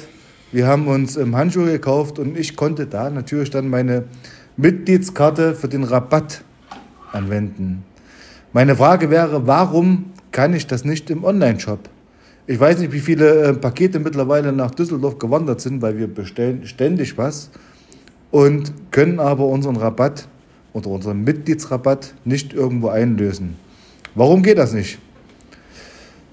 Wir 0.52 0.66
haben 0.66 0.88
uns 0.88 1.18
ähm, 1.18 1.36
Handschuhe 1.36 1.72
gekauft 1.72 2.18
und 2.18 2.38
ich 2.38 2.56
konnte 2.56 2.88
da 2.88 3.10
natürlich 3.10 3.52
dann 3.52 3.70
meine 3.70 4.06
Mitgliedskarte 4.58 5.56
für 5.56 5.68
den 5.68 5.84
Rabatt 5.84 6.42
anwenden. 7.12 7.84
Meine 8.54 8.76
Frage 8.76 9.12
wäre, 9.12 9.46
warum 9.46 10.12
kann 10.32 10.54
ich 10.54 10.66
das 10.66 10.84
nicht 10.84 11.10
im 11.10 11.24
Online-Shop? 11.24 11.90
Ich 12.50 12.60
weiß 12.60 12.80
nicht, 12.80 12.92
wie 12.92 13.00
viele 13.00 13.44
äh, 13.44 13.54
Pakete 13.54 14.00
mittlerweile 14.00 14.52
nach 14.52 14.72
Düsseldorf 14.72 15.20
gewandert 15.20 15.62
sind, 15.62 15.84
weil 15.84 16.00
wir 16.00 16.08
bestellen 16.08 16.66
ständig 16.66 17.16
was 17.16 17.52
und 18.32 18.74
können 18.90 19.20
aber 19.20 19.46
unseren 19.46 19.76
Rabatt 19.76 20.28
oder 20.74 20.88
unseren 20.88 21.24
Mitgliedsrabatt 21.24 22.16
nicht 22.26 22.52
irgendwo 22.54 22.90
einlösen. 22.90 23.56
Warum 24.16 24.42
geht 24.42 24.58
das 24.58 24.74
nicht? 24.74 24.98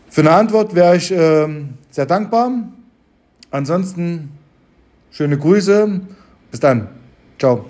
Für 0.09 0.23
eine 0.23 0.31
Antwort 0.31 0.75
wäre 0.75 0.97
ich 0.97 1.13
äh, 1.13 1.49
sehr 1.91 2.07
dankbar. 2.07 2.51
Ansonsten 3.51 4.31
schöne 5.11 5.37
Grüße. 5.37 6.01
Bis 6.51 6.61
dann. 6.61 6.89
Ciao. 7.39 7.67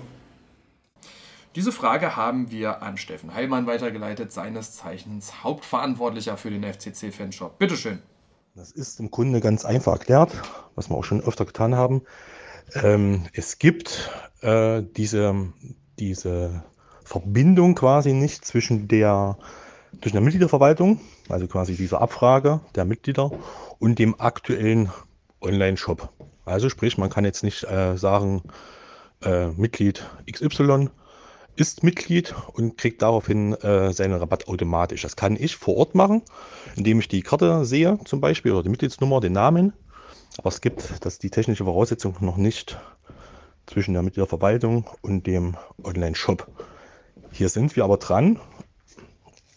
Diese 1.53 1.73
Frage 1.73 2.15
haben 2.15 2.49
wir 2.49 2.81
an 2.81 2.95
Steffen 2.95 3.33
Heilmann 3.33 3.67
weitergeleitet, 3.67 4.31
seines 4.31 4.71
Zeichens 4.71 5.43
Hauptverantwortlicher 5.43 6.37
für 6.37 6.49
den 6.49 6.63
FCC-Fanshop. 6.63 7.57
Bitteschön. 7.59 7.99
Das 8.57 8.71
ist 8.71 8.99
im 8.99 9.11
Grunde 9.11 9.39
ganz 9.39 9.65
einfach 9.65 9.93
erklärt, 9.93 10.31
was 10.73 10.89
wir 10.89 10.97
auch 10.97 11.03
schon 11.03 11.21
öfter 11.21 11.45
getan 11.45 11.75
haben. 11.75 12.01
Ähm, 12.73 13.27
es 13.33 13.59
gibt 13.59 14.09
äh, 14.41 14.81
diese, 14.81 15.53
diese 15.99 16.63
Verbindung 17.03 17.75
quasi 17.75 18.13
nicht 18.13 18.43
zwischen 18.45 18.87
der, 18.87 19.37
zwischen 20.01 20.15
der 20.15 20.23
Mitgliederverwaltung, 20.23 20.99
also 21.29 21.45
quasi 21.45 21.75
dieser 21.75 22.01
Abfrage 22.01 22.59
der 22.73 22.85
Mitglieder 22.85 23.29
und 23.77 23.99
dem 23.99 24.19
aktuellen 24.19 24.91
Online-Shop. 25.39 26.09
Also 26.43 26.69
sprich, 26.69 26.97
man 26.97 27.11
kann 27.11 27.25
jetzt 27.25 27.43
nicht 27.43 27.63
äh, 27.65 27.95
sagen, 27.95 28.41
äh, 29.21 29.49
Mitglied 29.49 30.03
XY 30.31 30.89
ist 31.59 31.83
Mitglied 31.83 32.35
und 32.53 32.77
kriegt 32.77 33.01
daraufhin 33.01 33.53
äh, 33.53 33.91
seinen 33.91 34.13
Rabatt 34.13 34.47
automatisch. 34.47 35.01
Das 35.01 35.15
kann 35.15 35.35
ich 35.35 35.55
vor 35.55 35.77
Ort 35.77 35.95
machen, 35.95 36.21
indem 36.75 36.99
ich 36.99 37.07
die 37.07 37.21
Karte 37.21 37.65
sehe, 37.65 37.99
zum 38.05 38.21
Beispiel, 38.21 38.51
oder 38.51 38.63
die 38.63 38.69
Mitgliedsnummer, 38.69 39.19
den 39.19 39.33
Namen. 39.33 39.73
Aber 40.37 40.49
es 40.49 40.61
gibt 40.61 41.05
das 41.05 41.19
die 41.19 41.29
technische 41.29 41.65
Voraussetzung 41.65 42.15
noch 42.21 42.37
nicht 42.37 42.77
zwischen 43.65 43.93
der 43.93 44.03
Mitgliederverwaltung 44.03 44.85
und 45.01 45.25
dem 45.27 45.57
Online-Shop. 45.83 46.47
Hier 47.31 47.49
sind 47.49 47.75
wir 47.75 47.83
aber 47.83 47.97
dran, 47.97 48.39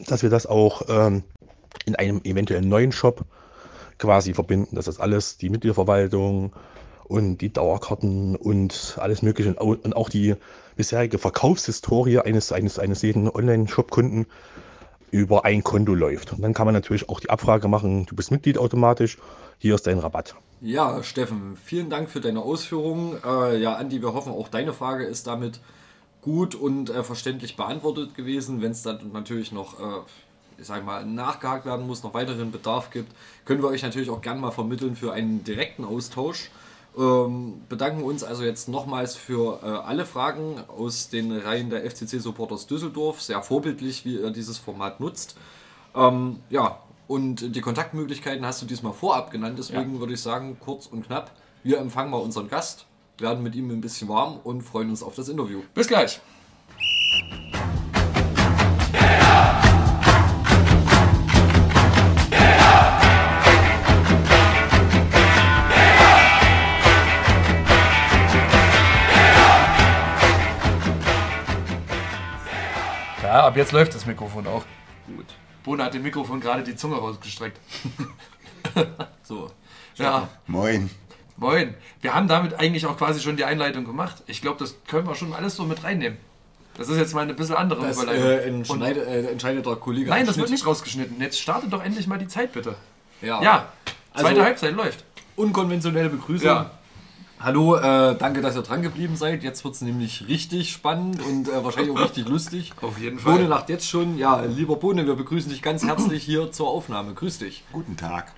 dass 0.06 0.22
wir 0.22 0.30
das 0.30 0.46
auch 0.46 0.82
ähm, 0.88 1.22
in 1.84 1.96
einem 1.96 2.20
eventuell 2.24 2.62
neuen 2.62 2.92
Shop 2.92 3.24
quasi 3.98 4.32
verbinden. 4.34 4.76
Das 4.76 4.88
ist 4.88 5.00
alles 5.00 5.36
die 5.36 5.50
Mitgliederverwaltung 5.50 6.52
und 7.04 7.38
die 7.38 7.52
Dauerkarten 7.52 8.36
und 8.36 8.96
alles 9.00 9.22
Mögliche 9.22 9.54
und 9.54 9.96
auch 9.96 10.08
die 10.08 10.36
bisherige 10.80 11.18
Verkaufshistorie 11.18 12.20
eines, 12.20 12.52
eines, 12.52 12.78
eines 12.78 13.02
jeden 13.02 13.28
Online-Shop-Kunden 13.28 14.24
über 15.10 15.44
ein 15.44 15.62
Konto 15.62 15.92
läuft. 15.92 16.32
Und 16.32 16.40
dann 16.40 16.54
kann 16.54 16.64
man 16.64 16.72
natürlich 16.72 17.10
auch 17.10 17.20
die 17.20 17.28
Abfrage 17.28 17.68
machen, 17.68 18.06
du 18.06 18.16
bist 18.16 18.30
Mitglied 18.30 18.56
automatisch, 18.56 19.18
hier 19.58 19.74
ist 19.74 19.86
dein 19.86 19.98
Rabatt. 19.98 20.36
Ja, 20.62 21.02
Steffen, 21.02 21.58
vielen 21.62 21.90
Dank 21.90 22.08
für 22.08 22.22
deine 22.22 22.40
Ausführungen. 22.40 23.18
Äh, 23.22 23.58
ja, 23.58 23.74
Andi, 23.74 24.00
wir 24.00 24.14
hoffen, 24.14 24.32
auch 24.32 24.48
deine 24.48 24.72
Frage 24.72 25.04
ist 25.04 25.26
damit 25.26 25.60
gut 26.22 26.54
und 26.54 26.88
äh, 26.88 27.04
verständlich 27.04 27.56
beantwortet 27.56 28.14
gewesen. 28.14 28.62
Wenn 28.62 28.70
es 28.70 28.82
dann 28.82 29.12
natürlich 29.12 29.52
noch, 29.52 29.78
äh, 29.80 30.00
ich 30.56 30.66
sag 30.66 30.82
mal, 30.82 31.04
nachgehakt 31.04 31.66
werden 31.66 31.86
muss, 31.86 32.02
noch 32.02 32.14
weiteren 32.14 32.52
Bedarf 32.52 32.90
gibt, 32.90 33.12
können 33.44 33.62
wir 33.62 33.68
euch 33.68 33.82
natürlich 33.82 34.08
auch 34.08 34.22
gerne 34.22 34.40
mal 34.40 34.50
vermitteln 34.50 34.96
für 34.96 35.12
einen 35.12 35.44
direkten 35.44 35.84
Austausch. 35.84 36.50
Ähm, 36.98 37.62
bedanken 37.68 38.02
uns 38.02 38.24
also 38.24 38.42
jetzt 38.42 38.68
nochmals 38.68 39.14
für 39.14 39.60
äh, 39.62 39.66
alle 39.66 40.04
Fragen 40.04 40.56
aus 40.68 41.08
den 41.08 41.30
Reihen 41.36 41.70
der 41.70 41.88
FCC 41.88 42.20
Supporters 42.20 42.66
Düsseldorf. 42.66 43.22
Sehr 43.22 43.42
vorbildlich, 43.42 44.04
wie 44.04 44.16
ihr 44.16 44.30
dieses 44.30 44.58
Format 44.58 45.00
nutzt. 45.00 45.36
Ähm, 45.94 46.40
ja, 46.50 46.80
und 47.06 47.56
die 47.56 47.60
Kontaktmöglichkeiten 47.60 48.46
hast 48.46 48.62
du 48.62 48.66
diesmal 48.66 48.92
vorab 48.92 49.30
genannt, 49.32 49.58
deswegen 49.58 49.98
würde 49.98 50.14
ich 50.14 50.22
sagen, 50.22 50.58
kurz 50.60 50.86
und 50.86 51.06
knapp, 51.06 51.32
wir 51.64 51.78
empfangen 51.78 52.10
mal 52.10 52.18
unseren 52.18 52.48
Gast, 52.48 52.86
werden 53.18 53.42
mit 53.42 53.56
ihm 53.56 53.68
ein 53.70 53.80
bisschen 53.80 54.08
warm 54.08 54.38
und 54.44 54.62
freuen 54.62 54.90
uns 54.90 55.02
auf 55.02 55.16
das 55.16 55.28
Interview. 55.28 55.62
Bis 55.74 55.88
gleich. 55.88 56.20
Ja, 73.30 73.46
ab 73.46 73.56
jetzt 73.56 73.70
läuft 73.70 73.94
das 73.94 74.06
Mikrofon 74.06 74.44
auch. 74.48 74.64
Gut. 75.06 75.26
Bohne 75.62 75.84
hat 75.84 75.94
dem 75.94 76.02
Mikrofon 76.02 76.40
gerade 76.40 76.64
die 76.64 76.74
Zunge 76.74 76.96
rausgestreckt. 76.96 77.60
so. 79.22 79.52
Ja. 79.94 80.28
Moin. 80.48 80.90
Moin. 81.36 81.74
Wir 82.00 82.12
haben 82.12 82.26
damit 82.26 82.58
eigentlich 82.58 82.86
auch 82.86 82.96
quasi 82.96 83.20
schon 83.20 83.36
die 83.36 83.44
Einleitung 83.44 83.84
gemacht. 83.84 84.24
Ich 84.26 84.42
glaube, 84.42 84.58
das 84.58 84.74
können 84.88 85.06
wir 85.06 85.14
schon 85.14 85.32
alles 85.32 85.54
so 85.54 85.62
mit 85.62 85.84
reinnehmen. 85.84 86.18
Das 86.76 86.88
ist 86.88 86.96
jetzt 86.96 87.14
mal 87.14 87.20
eine 87.20 87.34
bisschen 87.34 87.54
andere 87.54 87.82
Das 87.82 88.02
Überleitung. 88.02 88.24
äh, 88.26 88.36
entscheide, 88.40 89.06
äh, 89.06 89.26
entscheidet 89.30 89.64
der 89.64 89.76
Kollege. 89.76 90.10
Nein, 90.10 90.26
das 90.26 90.36
wird 90.36 90.50
nicht 90.50 90.66
rausgeschnitten. 90.66 91.20
Jetzt 91.20 91.40
startet 91.40 91.72
doch 91.72 91.84
endlich 91.84 92.08
mal 92.08 92.18
die 92.18 92.26
Zeit, 92.26 92.52
bitte. 92.52 92.74
Ja. 93.22 93.40
Ja. 93.44 93.68
Zweite 94.12 94.28
Also- 94.30 94.42
Halbzeit 94.42 94.74
läuft. 94.74 95.04
Unkonventionelle 95.36 96.08
Begrüßung. 96.08 96.48
Ja. 96.48 96.70
Hallo, 97.42 97.74
äh, 97.76 98.16
danke, 98.18 98.42
dass 98.42 98.54
ihr 98.54 98.60
dran 98.60 98.82
geblieben 98.82 99.16
seid. 99.16 99.42
Jetzt 99.42 99.64
wird 99.64 99.74
es 99.74 99.80
nämlich 99.80 100.28
richtig 100.28 100.70
spannend 100.70 101.22
und 101.22 101.48
äh, 101.48 101.64
wahrscheinlich 101.64 101.96
auch 101.96 102.02
richtig 102.02 102.28
lustig. 102.28 102.74
Auf 102.82 102.98
jeden 102.98 103.18
Fall. 103.18 103.36
Bohne 103.36 103.46
lacht 103.48 103.70
jetzt 103.70 103.88
schon. 103.88 104.18
Ja, 104.18 104.42
lieber 104.42 104.76
Bohne, 104.76 105.06
wir 105.06 105.14
begrüßen 105.14 105.50
dich 105.50 105.62
ganz 105.62 105.82
herzlich 105.82 106.22
hier 106.22 106.52
zur 106.52 106.68
Aufnahme. 106.68 107.14
Grüß 107.14 107.38
dich. 107.38 107.64
Guten 107.72 107.96
Tag. 107.96 108.34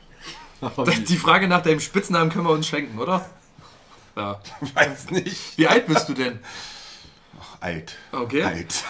Die 1.08 1.16
Frage 1.16 1.48
nach 1.48 1.62
deinem 1.62 1.80
Spitznamen 1.80 2.30
können 2.30 2.46
wir 2.46 2.52
uns 2.52 2.68
schenken, 2.68 2.96
oder? 3.00 3.26
Ja. 4.14 4.40
Weiß 4.74 5.10
nicht. 5.10 5.58
Wie 5.58 5.66
alt 5.66 5.88
bist 5.88 6.08
du 6.08 6.14
denn? 6.14 6.38
Alt. 7.58 7.96
Okay. 8.12 8.44
Alt. 8.44 8.84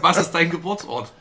Was 0.00 0.16
ist 0.16 0.32
dein 0.32 0.50
Geburtsort? 0.50 1.12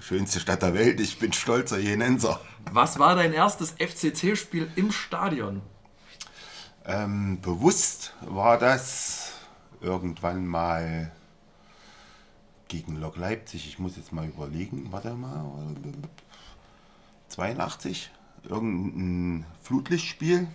Schönste 0.00 0.40
Stadt 0.40 0.62
der 0.62 0.72
Welt. 0.72 1.00
Ich 1.00 1.18
bin 1.18 1.34
stolzer 1.34 1.78
Jenenser. 1.78 2.40
Was 2.72 2.98
war 2.98 3.14
dein 3.14 3.34
erstes 3.34 3.72
FCC-Spiel 3.72 4.70
im 4.76 4.90
Stadion? 4.90 5.60
Ähm, 6.86 7.40
bewusst 7.40 8.14
war 8.20 8.58
das 8.58 9.32
irgendwann 9.80 10.46
mal 10.46 11.10
gegen 12.68 13.00
Lok 13.00 13.16
Leipzig. 13.16 13.66
Ich 13.66 13.78
muss 13.78 13.96
jetzt 13.96 14.12
mal 14.12 14.26
überlegen. 14.26 14.88
Warte 14.90 15.14
mal. 15.14 15.44
82. 17.28 18.10
Irgendein 18.48 19.46
Flutlichtspiel. 19.62 20.46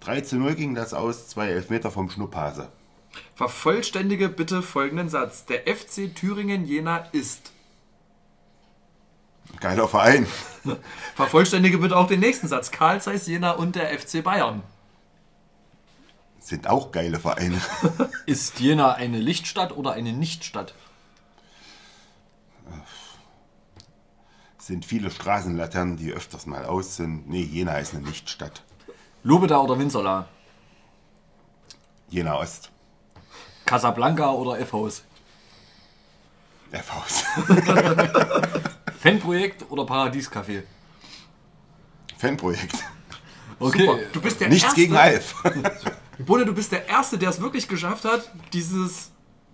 3 0.00 0.20
zu 0.22 0.36
0 0.36 0.54
ging 0.54 0.74
das 0.74 0.94
aus. 0.94 1.28
Zwei 1.28 1.48
Elfmeter 1.48 1.90
vom 1.90 2.10
Schnupphase. 2.10 2.68
Vervollständige 3.34 4.28
bitte 4.28 4.62
folgenden 4.62 5.08
Satz. 5.08 5.46
Der 5.46 5.62
FC 5.62 6.14
Thüringen 6.14 6.64
Jena 6.64 6.98
ist. 7.12 7.52
Geiler 9.58 9.88
Verein. 9.88 10.26
Vervollständige 11.16 11.78
bitte 11.78 11.96
auch 11.96 12.06
den 12.06 12.20
nächsten 12.20 12.46
Satz. 12.46 12.70
Karl 12.70 13.02
Zeiss 13.02 13.26
Jena 13.26 13.52
und 13.52 13.74
der 13.74 13.98
FC 13.98 14.22
Bayern. 14.22 14.62
Sind 16.40 16.66
auch 16.66 16.90
geile 16.90 17.20
Vereine. 17.20 17.60
Ist 18.26 18.58
Jena 18.60 18.92
eine 18.94 19.18
Lichtstadt 19.18 19.76
oder 19.76 19.92
eine 19.92 20.12
Nichtstadt? 20.12 20.74
sind 24.70 24.84
viele 24.84 25.10
Straßenlaternen, 25.10 25.96
die 25.96 26.12
öfters 26.12 26.46
mal 26.46 26.64
aus 26.64 26.94
sind. 26.96 27.28
Nee, 27.28 27.42
Jena 27.42 27.78
ist 27.78 27.92
eine 27.92 28.04
Nichtstadt. 28.06 28.62
Lobeda 29.24 29.58
oder 29.58 29.76
Winzerla? 29.78 30.28
Jena 32.08 32.36
Ost. 32.36 32.70
Casablanca 33.66 34.30
oder 34.30 34.60
F-Haus? 34.60 35.02
F-Haus. 36.70 37.24
Fanprojekt 39.00 39.68
oder 39.70 39.82
Paradiescafé? 39.82 40.62
Fanprojekt. 42.16 42.76
Okay. 43.58 43.86
Super. 43.86 43.98
Du 44.12 44.20
bist 44.20 44.40
der 44.40 44.48
Nichts 44.50 44.64
Erste. 44.64 44.80
gegen 44.80 44.96
Alf. 44.96 45.34
Bone, 46.26 46.44
du 46.44 46.54
bist 46.54 46.72
der 46.72 46.88
Erste, 46.88 47.18
der 47.18 47.30
es 47.30 47.40
wirklich 47.40 47.68
geschafft 47.68 48.04
hat, 48.04 48.30
dieses 48.52 49.10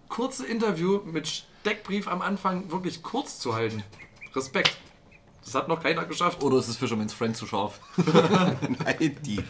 kurze 0.09 0.47
Interview 0.47 1.01
mit 1.05 1.29
Steckbrief 1.29 2.09
am 2.09 2.23
Anfang 2.23 2.71
wirklich 2.71 3.03
kurz 3.03 3.39
zu 3.39 3.55
halten. 3.55 3.83
Respekt. 4.35 4.77
Das 5.45 5.55
hat 5.55 5.69
noch 5.69 5.83
keiner 5.83 6.05
geschafft. 6.05 6.43
Oder 6.43 6.59
ist 6.59 6.69
es 6.69 6.77
Fisherman's 6.77 7.13
Friend 7.13 7.37
zu 7.37 7.47
scharf? 7.47 7.81
Nein, 7.97 9.17
die 9.25 9.41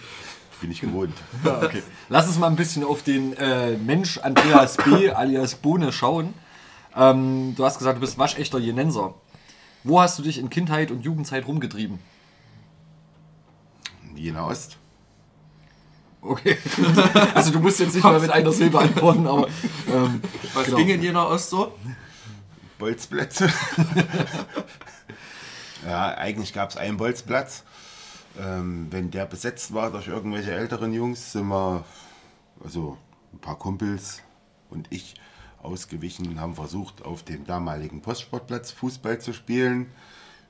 bin 0.60 0.70
ich 0.70 0.80
gewohnt. 0.80 1.14
Ja, 1.44 1.62
okay. 1.62 1.82
Lass 2.08 2.26
uns 2.26 2.38
mal 2.38 2.48
ein 2.48 2.56
bisschen 2.56 2.84
auf 2.84 3.02
den 3.02 3.32
äh, 3.34 3.76
Mensch 3.76 4.18
Andreas 4.18 4.76
B. 4.76 5.10
alias 5.10 5.54
Bohne 5.54 5.92
schauen. 5.92 6.34
Ähm, 6.94 7.54
du 7.56 7.64
hast 7.64 7.78
gesagt, 7.78 7.96
du 7.96 8.00
bist 8.00 8.18
waschechter 8.18 8.58
Jenenser. 8.58 9.14
Wo 9.84 10.00
hast 10.00 10.18
du 10.18 10.22
dich 10.22 10.38
in 10.38 10.50
Kindheit 10.50 10.90
und 10.90 11.02
Jugendzeit 11.02 11.46
rumgetrieben? 11.46 11.98
Jena 14.14 14.46
Ost. 14.46 14.78
Okay. 16.26 16.56
Also 17.34 17.52
du 17.52 17.60
musst 17.60 17.80
jetzt 17.80 17.94
nicht 17.94 18.04
mal 18.04 18.20
mit 18.20 18.30
einer 18.30 18.52
Silbe 18.52 18.78
antworten, 18.78 19.26
aber... 19.26 19.48
Ähm, 19.92 20.22
Was 20.54 20.64
genau. 20.64 20.76
ging 20.78 20.88
in 20.88 21.02
Jena 21.02 21.26
Ost 21.26 21.50
so? 21.50 21.72
Bolzplätze. 22.78 23.46
ja, 25.86 26.14
eigentlich 26.14 26.52
gab 26.52 26.70
es 26.70 26.76
einen 26.76 26.96
Bolzplatz. 26.96 27.64
Ähm, 28.38 28.88
wenn 28.90 29.10
der 29.10 29.26
besetzt 29.26 29.72
war 29.72 29.90
durch 29.90 30.08
irgendwelche 30.08 30.52
älteren 30.52 30.92
Jungs, 30.92 31.32
sind 31.32 31.48
wir, 31.48 31.84
also 32.62 32.98
ein 33.32 33.38
paar 33.38 33.58
Kumpels 33.58 34.22
und 34.68 34.88
ich, 34.90 35.14
ausgewichen 35.62 36.28
und 36.28 36.40
haben 36.40 36.54
versucht, 36.54 37.04
auf 37.04 37.22
dem 37.22 37.44
damaligen 37.44 38.02
Postsportplatz 38.02 38.72
Fußball 38.72 39.20
zu 39.20 39.32
spielen. 39.32 39.90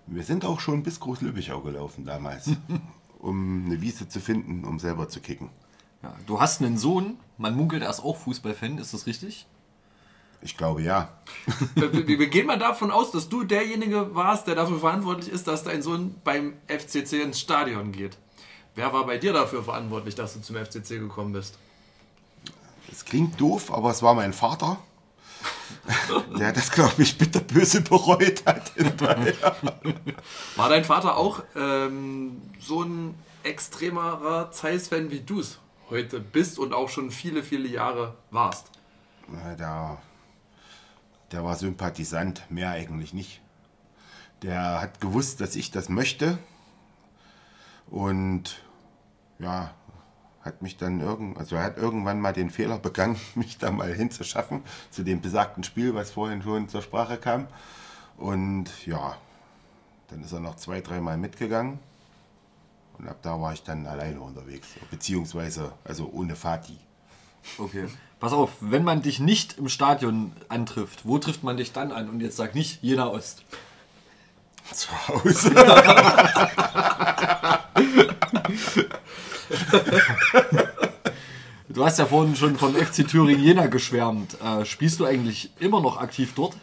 Wir 0.07 0.22
sind 0.22 0.45
auch 0.45 0.61
schon 0.61 0.83
bis 0.83 1.01
Großlübbichau 1.01 1.61
gelaufen 1.61 2.05
damals, 2.05 2.51
um 3.18 3.66
eine 3.66 3.81
Wiese 3.81 4.09
zu 4.09 4.20
finden, 4.20 4.64
um 4.64 4.79
selber 4.79 5.09
zu 5.09 5.20
kicken. 5.20 5.51
Ja, 6.03 6.14
du 6.26 6.40
hast 6.40 6.61
einen 6.61 6.78
Sohn, 6.78 7.18
man 7.38 7.57
munkelt, 7.57 7.82
er 7.82 7.90
ist 7.90 8.01
auch 8.01 8.16
Fußballfan, 8.16 8.78
ist 8.78 8.94
das 8.94 9.07
richtig? 9.07 9.47
Ich 10.42 10.57
glaube 10.57 10.82
ja. 10.82 11.09
wir, 11.74 12.07
wir 12.07 12.26
gehen 12.28 12.47
mal 12.47 12.59
davon 12.59 12.90
aus, 12.90 13.11
dass 13.11 13.28
du 13.28 13.44
derjenige 13.44 14.14
warst, 14.14 14.47
der 14.47 14.55
dafür 14.55 14.78
verantwortlich 14.78 15.28
ist, 15.28 15.49
dass 15.49 15.64
dein 15.64 15.82
Sohn 15.82 16.14
beim 16.24 16.55
FCC 16.68 17.22
ins 17.22 17.40
Stadion 17.40 17.92
geht. 17.92 18.16
Wer 18.74 18.92
war 18.92 19.07
bei 19.07 19.16
dir 19.16 19.32
dafür 19.32 19.64
verantwortlich, 19.64 20.14
dass 20.14 20.34
du 20.34 20.40
zum 20.42 20.57
FCC 20.57 20.99
gekommen 20.99 21.32
bist? 21.32 21.59
Es 22.92 23.05
klingt 23.05 23.40
doof, 23.40 23.72
aber 23.72 23.90
es 23.90 24.03
war 24.03 24.14
mein 24.14 24.32
Vater, 24.32 24.78
der 26.38 26.53
das, 26.53 26.70
glaube 26.70 27.03
ich, 27.03 27.16
bitterböse 27.16 27.80
bereut 27.80 28.44
hat. 28.47 28.72
War 30.57 30.68
dein 30.68 30.84
Vater 30.84 31.16
auch 31.16 31.42
ähm, 31.57 32.42
so 32.61 32.82
ein 32.82 33.14
extremerer 33.42 34.51
Zeiss-Fan, 34.51 35.11
wie 35.11 35.20
du 35.20 35.40
es 35.40 35.59
heute 35.91 36.20
bist 36.20 36.59
und 36.59 36.72
auch 36.74 36.89
schon 36.89 37.11
viele, 37.11 37.43
viele 37.43 37.68
Jahre 37.68 38.16
warst? 38.30 38.70
Na, 39.28 39.55
Der, 39.55 39.99
der 41.32 41.45
war 41.45 41.57
Sympathisant, 41.57 42.45
mehr 42.51 42.70
eigentlich 42.70 43.14
nicht. 43.14 43.41
Der 44.43 44.80
hat 44.80 45.01
gewusst, 45.01 45.41
dass 45.41 45.57
ich 45.57 45.70
das 45.70 45.89
möchte 45.89 46.39
und 47.91 48.62
ja, 49.39 49.72
hat 50.43 50.62
mich 50.62 50.76
dann 50.76 51.01
irgend, 51.01 51.39
also 51.39 51.57
er 51.57 51.64
hat 51.64 51.76
irgendwann 51.78 52.20
mal 52.20 52.32
den 52.32 52.51
Fehler 52.51 52.78
begangen, 52.78 53.18
mich 53.34 53.59
da 53.59 53.70
mal 53.70 53.93
hinzuschaffen 53.93 54.62
zu 54.91 55.03
dem 55.05 55.20
besagten 55.20 55.64
Spiel, 55.64 55.95
was 55.95 56.11
vorhin 56.12 56.43
schon 56.43 56.68
zur 56.68 56.82
Sprache 56.82 57.16
kam. 57.18 57.49
Und 58.16 58.87
ja, 58.87 59.16
Dann 60.09 60.22
ist 60.22 60.32
er 60.32 60.41
noch 60.41 60.57
zwei, 60.57 60.80
dreimal 60.80 61.16
mitgegangen. 61.18 61.78
Und 62.99 63.09
ab 63.09 63.18
da 63.22 63.40
war 63.40 63.53
ich 63.53 63.62
dann 63.62 63.86
alleine 63.86 64.20
unterwegs. 64.20 64.68
Beziehungsweise, 64.90 65.72
also 65.84 66.11
ohne 66.12 66.34
Fati. 66.34 66.78
Okay. 67.59 67.86
Pass 68.18 68.32
auf, 68.32 68.53
wenn 68.61 68.82
man 68.82 69.03
dich 69.03 69.20
nicht 69.20 69.59
im 69.59 69.68
Stadion 69.68 70.32
antrifft, 70.49 71.05
wo 71.05 71.18
trifft 71.18 71.42
man 71.42 71.59
dich 71.59 71.72
dann 71.72 71.92
an? 71.92 72.09
Und 72.09 72.20
jetzt 72.20 72.36
sag 72.36 72.55
nicht 72.55 72.82
Jena 72.82 73.09
Ost. 73.09 73.42
Zu 74.72 74.88
Hause. 75.09 75.51
du 81.68 81.84
hast 81.84 81.99
ja 81.99 82.07
vorhin 82.07 82.34
schon 82.34 82.57
vom 82.57 82.74
FC 82.74 83.07
Thüringen 83.07 83.44
Jena 83.44 83.66
geschwärmt. 83.66 84.40
Äh, 84.40 84.64
spielst 84.64 84.99
du 84.99 85.05
eigentlich 85.05 85.51
immer 85.61 85.80
noch 85.80 85.99
aktiv 85.99 86.32
dort? 86.34 86.57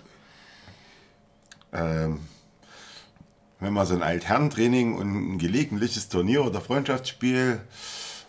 Ähm, 1.72 2.20
wenn 3.64 3.74
man 3.74 3.86
so 3.86 3.94
ein 3.94 4.04
Altherrentraining 4.04 4.96
und 4.96 5.34
ein 5.34 5.38
gelegentliches 5.38 6.10
Turnier 6.10 6.46
oder 6.46 6.62
Freundschaftsspiel 6.62 7.62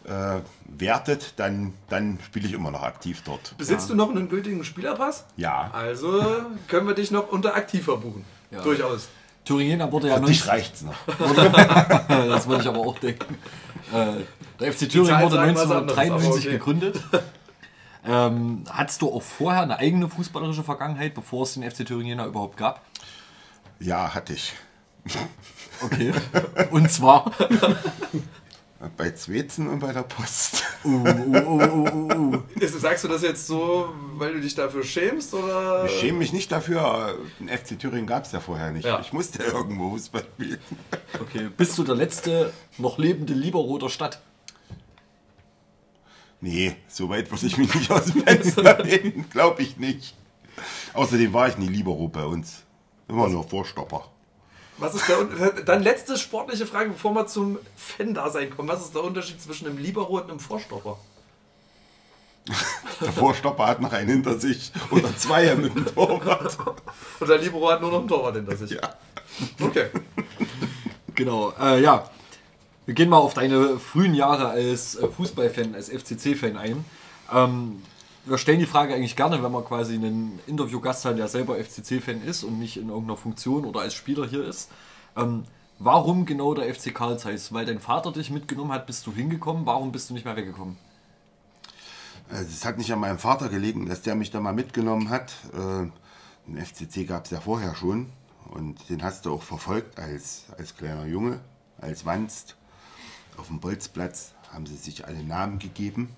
äh, 0.05 0.41
wertet, 0.67 1.35
dann, 1.37 1.75
dann 1.89 2.19
spiele 2.25 2.47
ich 2.47 2.55
immer 2.55 2.71
noch 2.71 2.83
aktiv 2.83 3.23
dort. 3.25 3.57
Besitzt 3.59 3.91
du 3.91 3.95
noch 3.95 4.11
einen 4.11 4.29
gültigen 4.29 4.65
Spielerpass? 4.65 5.25
Ja. 5.37 5.71
Also 5.73 6.23
können 6.69 6.87
wir 6.87 6.95
dich 6.95 7.11
noch 7.11 7.31
unter 7.31 7.55
aktiv 7.55 7.85
verbuchen. 7.85 8.25
Ja. 8.51 8.63
Durchaus. 8.63 9.09
Thüringen 9.45 9.93
wurde 9.93 10.09
ja 10.09 10.17
Für 10.17 10.25
dich 10.25 10.47
19 10.47 10.51
reicht's 10.51 10.83
noch. 10.83 10.95
Das 12.09 12.49
würde 12.49 12.63
ich 12.63 12.69
aber 12.69 12.79
auch 12.79 12.99
denken. 12.99 13.37
Äh, 13.93 14.23
der 14.61 14.73
FC 14.73 14.89
Thüringen 14.89 15.21
wurde 15.21 15.37
sagen 15.37 15.55
was 15.55 15.71
anderes, 15.71 15.99
1993 15.99 16.25
aber 16.25 16.35
okay. 16.35 16.51
gegründet. 16.51 17.01
Ähm, 18.07 18.65
hattest 18.71 19.03
du 19.03 19.11
auch 19.11 19.23
vorher 19.23 19.63
eine 19.63 19.79
eigene 19.79 20.09
fußballerische 20.09 20.63
Vergangenheit, 20.63 21.15
bevor 21.15 21.45
es 21.45 21.55
den 21.55 21.69
FC 21.69 21.87
Thüringen 21.87 22.21
überhaupt 22.25 22.57
gab? 22.57 22.83
Ja, 23.81 24.15
hatte 24.15 24.35
ich. 24.35 24.55
Okay. 25.83 26.13
Und 26.71 26.91
zwar? 26.91 27.31
Bei 28.97 29.11
Zwetzen 29.11 29.69
und 29.69 29.79
bei 29.81 29.93
der 29.93 30.03
Post. 30.03 30.63
Uh, 30.85 30.89
uh, 30.89 30.99
uh, 30.99 31.89
uh, 31.89 32.35
uh. 32.35 32.43
Sagst 32.67 33.05
du 33.05 33.09
das 33.09 33.23
jetzt 33.23 33.47
so, 33.47 33.89
weil 34.15 34.35
du 34.35 34.41
dich 34.41 34.55
dafür 34.55 34.83
schämst? 34.85 35.33
Oder? 35.33 35.87
Ich 35.87 36.01
schäme 36.01 36.19
mich 36.19 36.33
nicht 36.33 36.53
dafür. 36.53 37.17
Den 37.41 37.49
FC 37.49 37.79
Thüringen 37.79 38.07
gab 38.07 38.25
es 38.25 38.33
ja 38.33 38.41
vorher 38.41 38.73
nicht. 38.73 38.85
Ja. 38.85 39.01
Ich 39.01 39.13
musste 39.13 39.43
irgendwo 39.43 39.91
Fußball 39.91 40.25
spielen. 40.35 40.59
Okay. 41.21 41.49
Bist 41.57 41.79
du 41.79 41.85
der 41.85 41.95
letzte 41.95 42.53
noch 42.77 42.99
lebende 42.99 43.33
Libero 43.33 43.79
der 43.79 43.89
Stadt? 43.89 44.21
Nee, 46.41 46.77
so 46.87 47.09
weit 47.09 47.31
würde 47.31 47.47
ich 47.47 47.57
mich 47.57 47.75
nicht 47.75 47.91
aus 47.91 48.05
dem 48.05 48.23
Fenster 48.23 48.79
lehnen. 48.85 49.25
Glaube 49.31 49.63
ich 49.63 49.79
nicht. 49.79 50.15
Außerdem 50.93 51.33
war 51.33 51.49
ich 51.49 51.57
nie 51.57 51.69
Libero 51.69 52.09
bei 52.09 52.25
uns. 52.25 52.65
Immer 53.09 53.29
nur 53.29 53.45
Vorstopper. 53.45 54.11
Was 54.79 54.95
ist 54.95 55.09
der 55.09 55.25
Dann 55.65 55.83
letzte 55.83 56.19
sportliche 56.19 56.67
Frage, 56.67 56.91
bevor 56.91 57.13
wir 57.15 57.27
zum 57.27 57.59
Fan-Dasein 57.77 58.51
kommen. 58.51 58.69
Was 58.69 58.83
ist 58.83 58.95
der 58.95 59.05
Unterschied 59.05 59.41
zwischen 59.41 59.67
einem 59.67 59.79
Libero 59.79 60.19
und 60.19 60.31
einem 60.31 60.41
Vorstopper? 60.41 60.99
Der 63.01 63.13
Vorstopper 63.13 63.67
hat 63.67 63.81
noch 63.81 63.93
einen 63.93 64.09
hinter 64.09 64.39
sich 64.39 64.71
oder 64.91 65.17
zwei 65.17 65.55
mit 65.55 65.75
dem 65.75 65.87
Torwart. 65.87 66.59
Und 67.21 67.29
der 67.31 67.39
Libero 67.39 67.71
hat 67.71 67.81
nur 67.81 67.91
noch 67.91 68.01
einen 68.01 68.09
Torwart 68.09 68.35
hinter 68.35 68.55
sich. 68.55 68.71
Ja. 68.73 68.95
Okay. 69.61 69.87
Genau, 71.15 71.55
äh, 71.59 71.81
ja. 71.81 72.11
Wir 72.85 72.95
gehen 72.95 73.09
mal 73.09 73.17
auf 73.17 73.33
deine 73.33 73.79
frühen 73.79 74.15
Jahre 74.15 74.49
als 74.49 74.97
äh, 74.97 75.09
Fußballfan, 75.09 75.75
als 75.75 75.89
FCC-Fan 75.89 76.59
ein. 76.59 76.85
Ähm, 77.33 77.83
wir 78.27 78.39
stellen 78.39 78.59
die 78.59 78.67
Frage 78.67 78.95
eigentlich 78.95 79.17
gerne, 79.17 79.43
wenn 79.43 79.53
man 79.53 79.65
quasi 79.65 79.95
einen 79.95 80.39
Interviewgast 80.47 81.05
hat, 81.05 81.19
der 81.19 81.29
selber 81.29 81.57
FCC-Fan 81.63 82.23
ist 82.23 82.43
und 82.43 82.59
nicht 82.59 82.77
in 82.77 82.89
irgendeiner 82.89 83.17
Funktion 83.17 83.65
oder 83.65 83.81
als 83.81 83.95
Spieler 83.95 84.27
hier 84.27 84.45
ist. 84.45 84.71
Ähm, 85.17 85.45
warum 85.79 86.25
genau 86.25 86.55
der 86.55 86.73
FC 86.75 86.95
Karl 86.95 87.19
Zeiss? 87.19 87.53
Weil 87.53 87.67
dein 87.67 87.81
Vater 87.81 88.13
dich 88.13 88.31
mitgenommen 88.31 88.73
hat, 88.73 88.87
bist 88.87 89.07
du 89.07 89.13
hingekommen. 89.13 89.67
Warum 89.67 89.93
bist 89.93 90.09
du 90.09 90.15
nicht 90.15 90.25
mehr 90.25 90.37
weggekommen? 90.37 90.77
Also 92.31 92.47
Es 92.51 92.65
hat 92.65 92.79
nicht 92.79 92.91
an 92.93 93.01
meinem 93.01 93.19
Vater 93.19 93.49
gelegen, 93.49 93.87
dass 93.87 94.03
der 94.03 94.15
mich 94.15 94.31
da 94.31 94.41
mal 94.41 94.55
mitgenommen 94.55 95.11
hat. 95.11 95.33
Äh, 95.53 95.87
Den 96.47 96.65
FCC 96.65 97.05
gab 97.07 97.27
es 97.27 97.31
ja 97.31 97.41
vorher 97.41 97.75
schon 97.75 98.11
und 98.51 98.89
den 98.89 99.03
hast 99.03 99.27
du 99.27 99.35
auch 99.35 99.43
verfolgt 99.43 99.99
als, 99.99 100.45
als 100.57 100.77
kleiner 100.77 101.07
Junge, 101.07 101.41
als 101.79 102.07
Wanst. 102.07 102.57
Auf 103.37 103.49
dem 103.49 103.61
Bolzplatz 103.61 104.33
haben 104.53 104.65
sie 104.67 104.77
sich 104.77 105.07
alle 105.07 105.23
Namen 105.23 105.59
gegeben. 105.59 106.17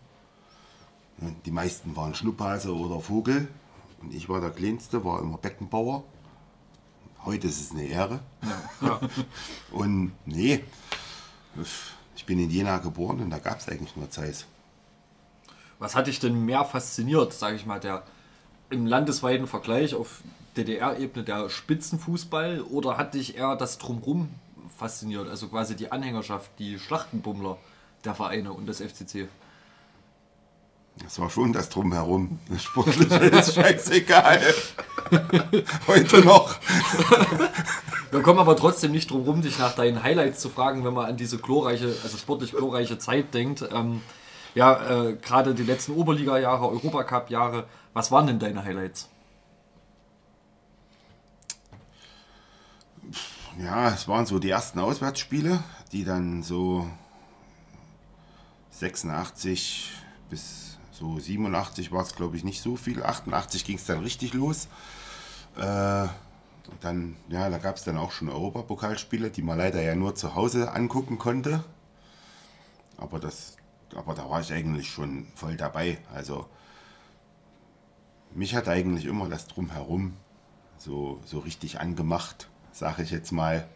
Die 1.19 1.51
meisten 1.51 1.97
waren 1.97 2.15
Schnupphase 2.15 2.75
oder 2.75 3.01
Vogel 3.01 3.49
und 4.03 4.13
ich 4.13 4.29
war 4.29 4.41
der 4.41 4.51
Kleinste, 4.51 5.05
war 5.05 5.21
immer 5.21 5.39
Beckenbauer. 5.39 6.05
Heute 7.25 7.47
ist 7.47 7.61
es 7.61 7.71
eine 7.73 7.85
Ehre. 7.85 8.21
Und 9.73 10.13
nee, 10.27 10.63
ich 12.15 12.25
bin 12.25 12.39
in 12.39 12.51
Jena 12.51 12.79
geboren 12.79 13.21
und 13.21 13.31
da 13.31 13.39
gab 13.39 13.59
es 13.59 13.69
eigentlich 13.69 13.97
nur 13.97 14.09
Zeiss. 14.11 14.47
Was 15.81 15.97
hat 15.97 16.07
dich 16.07 16.21
denn 16.21 16.45
mehr 16.45 16.65
fasziniert, 16.65 17.33
sage 17.33 17.57
ich 17.57 17.67
mal, 17.67 17.81
der 17.81 18.05
im 18.71 18.87
landesweiten 18.87 19.47
Vergleich 19.47 19.95
auf 19.95 20.23
DDR-Ebene 20.57 21.25
der 21.25 21.49
Spitzenfußball 21.49 22.63
oder 22.63 22.97
hat 22.97 23.15
dich 23.15 23.37
eher 23.37 23.57
das 23.57 23.79
Drumrum 23.79 24.29
fasziniert, 24.77 25.29
also 25.29 25.49
quasi 25.49 25.75
die 25.75 25.91
Anhängerschaft, 25.91 26.51
die 26.59 26.79
Schlachtenbummler 26.79 27.59
der 28.05 28.15
Vereine 28.15 28.53
und 28.53 28.67
des 28.67 28.81
FCC? 28.81 29.29
Das 31.03 31.19
war 31.21 31.31
schon 31.31 31.53
das 31.53 31.69
Drumherum. 31.69 32.39
Das 32.49 32.63
Sportliche 32.63 33.17
ist 33.17 33.55
scheißegal. 33.55 34.41
Heute 35.87 36.21
noch. 36.25 36.59
Wir 38.11 38.23
kommen 38.23 38.39
aber 38.39 38.57
trotzdem 38.57 38.93
nicht 38.93 39.11
drum 39.11 39.23
rum, 39.23 39.43
dich 39.43 39.59
nach 39.59 39.75
deinen 39.75 40.03
Highlights 40.03 40.41
zu 40.41 40.49
fragen, 40.49 40.85
wenn 40.85 40.95
man 40.95 41.07
an 41.07 41.17
diese 41.17 41.39
glorreiche, 41.39 41.95
also 42.03 42.17
sportlich 42.17 42.53
glorreiche 42.53 42.99
Zeit 42.99 43.35
denkt. 43.35 43.69
Ähm, 43.73 44.01
ja, 44.55 45.05
äh, 45.09 45.17
gerade 45.17 45.55
die 45.55 45.65
letzten 45.65 45.93
Oberliga-Jahre, 45.93 46.69
Europacup-Jahre, 46.71 47.67
was 47.93 48.11
waren 48.11 48.27
denn 48.27 48.39
deine 48.39 48.65
Highlights? 48.65 49.11
Ja, 53.59 53.89
es 53.89 54.09
waren 54.09 54.27
so 54.27 54.39
die 54.39 54.51
ersten 54.51 54.79
Auswärtsspiele, 54.79 55.63
die 55.93 56.05
dann 56.05 56.43
so 56.43 56.89
86 58.71 59.93
bis 60.29 60.66
so 60.99 61.19
87 61.19 61.93
war 61.93 62.03
es, 62.03 62.15
glaube 62.15 62.37
ich, 62.37 62.45
nicht 62.45 62.63
so 62.63 62.77
viel. 62.77 63.03
88 63.03 63.65
ging 63.65 63.77
es 63.77 63.85
dann 63.85 64.01
richtig 64.01 64.33
los. 64.33 64.69
Äh, 65.57 66.07
dann, 66.81 67.17
ja, 67.29 67.49
da 67.51 67.59
gab 67.59 67.77
es 67.77 67.85
dann 67.85 67.99
auch 67.99 68.13
schon 68.13 68.29
Europapokalspiele, 68.29 69.31
die 69.31 69.43
man 69.43 69.59
leider 69.59 69.83
ja 69.83 69.95
nur 69.95 70.15
zu 70.15 70.35
Hause 70.35 70.73
angucken 70.73 71.19
konnte. 71.19 71.63
Aber 72.97 73.19
das, 73.19 73.57
aber 73.95 74.15
da 74.15 74.29
war 74.29 74.41
ich 74.41 74.53
eigentlich 74.53 74.89
schon 74.91 75.27
voll 75.35 75.57
dabei. 75.57 75.99
Also 76.13 76.47
mich 78.35 78.55
hat 78.55 78.69
eigentlich 78.69 79.05
immer 79.05 79.29
das 79.29 79.47
drumherum 79.47 80.17
so, 80.79 81.21
so 81.25 81.41
richtig 81.41 81.81
angemacht, 81.81 82.49
sage 82.73 83.03
ich 83.03 83.11
jetzt 83.11 83.33
mal. 83.33 83.69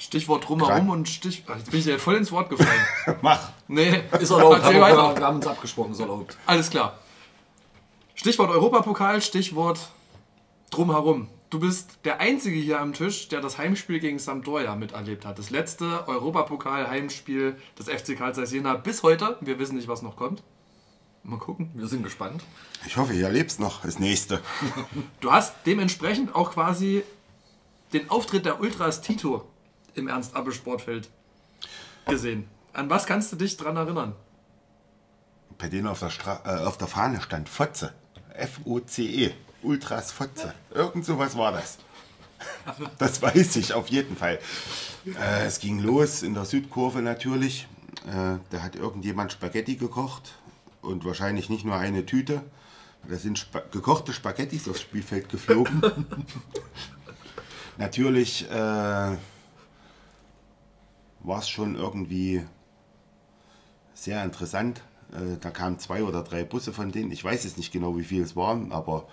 Stichwort 0.00 0.48
drumherum 0.48 0.88
und 0.88 1.08
Stich. 1.10 1.44
Ach, 1.46 1.56
Jetzt 1.58 1.70
bin 1.70 1.78
ich 1.78 1.84
dir 1.84 1.98
voll 1.98 2.16
ins 2.16 2.32
Wort 2.32 2.48
gefallen. 2.48 2.80
Mach. 3.20 3.50
Nee, 3.68 4.02
Ist 4.18 4.30
erlaubt, 4.30 4.64
haben 4.64 4.74
wir, 4.74 4.86
haben 5.26 5.36
uns 5.36 5.46
abgesprochen, 5.46 5.92
ist 5.92 6.00
erlaubt. 6.00 6.38
Alles 6.46 6.70
klar. 6.70 6.98
Stichwort 8.14 8.50
Europapokal, 8.50 9.20
Stichwort 9.20 9.90
drumherum. 10.70 11.28
Du 11.50 11.60
bist 11.60 11.98
der 12.04 12.18
Einzige 12.18 12.56
hier 12.56 12.80
am 12.80 12.94
Tisch, 12.94 13.28
der 13.28 13.42
das 13.42 13.58
Heimspiel 13.58 14.00
gegen 14.00 14.18
Sampdoria 14.18 14.74
miterlebt 14.74 15.26
hat. 15.26 15.38
Das 15.38 15.50
letzte 15.50 16.08
Europapokal-Heimspiel 16.08 17.56
des 17.78 17.88
FC 17.88 18.16
Karl 18.16 18.34
Zeiss 18.34 18.52
Jena 18.52 18.74
bis 18.74 19.02
heute. 19.02 19.36
Wir 19.42 19.58
wissen 19.58 19.76
nicht, 19.76 19.88
was 19.88 20.00
noch 20.00 20.16
kommt. 20.16 20.42
Mal 21.24 21.38
gucken. 21.38 21.70
Wir 21.74 21.88
sind 21.88 22.02
gespannt. 22.04 22.42
Ich 22.86 22.96
hoffe, 22.96 23.12
ihr 23.12 23.26
erlebt 23.26 23.58
noch 23.60 23.82
das 23.82 23.98
nächste. 23.98 24.40
Du 25.20 25.30
hast 25.30 25.54
dementsprechend 25.66 26.34
auch 26.34 26.52
quasi 26.52 27.02
den 27.92 28.08
Auftritt 28.08 28.46
der 28.46 28.60
Ultras 28.60 29.02
Tito 29.02 29.44
im 30.00 30.08
Ernst-Abbe-Sportfeld 30.08 31.08
gesehen. 32.06 32.48
An 32.72 32.90
was 32.90 33.06
kannst 33.06 33.30
du 33.32 33.36
dich 33.36 33.56
dran 33.56 33.76
erinnern? 33.76 34.14
Bei 35.58 35.68
denen 35.68 35.86
auf 35.86 36.00
der, 36.00 36.10
Stra 36.10 36.40
äh, 36.44 36.64
auf 36.64 36.78
der 36.78 36.88
Fahne 36.88 37.20
stand 37.20 37.48
Fotze. 37.48 37.92
F-O-C-E. 38.34 39.32
Ultras 39.62 40.10
Fotze. 40.10 40.54
Irgend 40.74 41.04
sowas 41.04 41.36
war 41.36 41.52
das. 41.52 41.78
Das 42.98 43.20
weiß 43.20 43.56
ich 43.56 43.74
auf 43.74 43.88
jeden 43.88 44.16
Fall. 44.16 44.38
Äh, 45.04 45.44
es 45.44 45.60
ging 45.60 45.78
los 45.78 46.22
in 46.22 46.32
der 46.32 46.46
Südkurve 46.46 47.02
natürlich. 47.02 47.68
Äh, 48.06 48.38
da 48.48 48.62
hat 48.62 48.76
irgendjemand 48.76 49.32
Spaghetti 49.32 49.76
gekocht 49.76 50.32
und 50.80 51.04
wahrscheinlich 51.04 51.50
nicht 51.50 51.66
nur 51.66 51.76
eine 51.76 52.06
Tüte. 52.06 52.42
Da 53.08 53.16
sind 53.16 53.38
Spa 53.38 53.60
gekochte 53.70 54.14
Spaghettis 54.14 54.68
aufs 54.68 54.80
Spielfeld 54.80 55.28
geflogen. 55.28 55.82
natürlich 57.76 58.50
äh, 58.50 59.16
war 61.22 61.38
es 61.40 61.48
schon 61.48 61.74
irgendwie 61.76 62.42
sehr 63.94 64.24
interessant. 64.24 64.82
Äh, 65.12 65.36
Da 65.40 65.50
kamen 65.50 65.78
zwei 65.78 66.02
oder 66.02 66.22
drei 66.22 66.44
Busse 66.44 66.72
von 66.72 66.92
denen. 66.92 67.12
Ich 67.12 67.24
weiß 67.24 67.44
jetzt 67.44 67.58
nicht 67.58 67.72
genau, 67.72 67.96
wie 67.96 68.04
viele 68.04 68.24
es 68.24 68.36
waren, 68.36 68.72
aber 68.72 69.06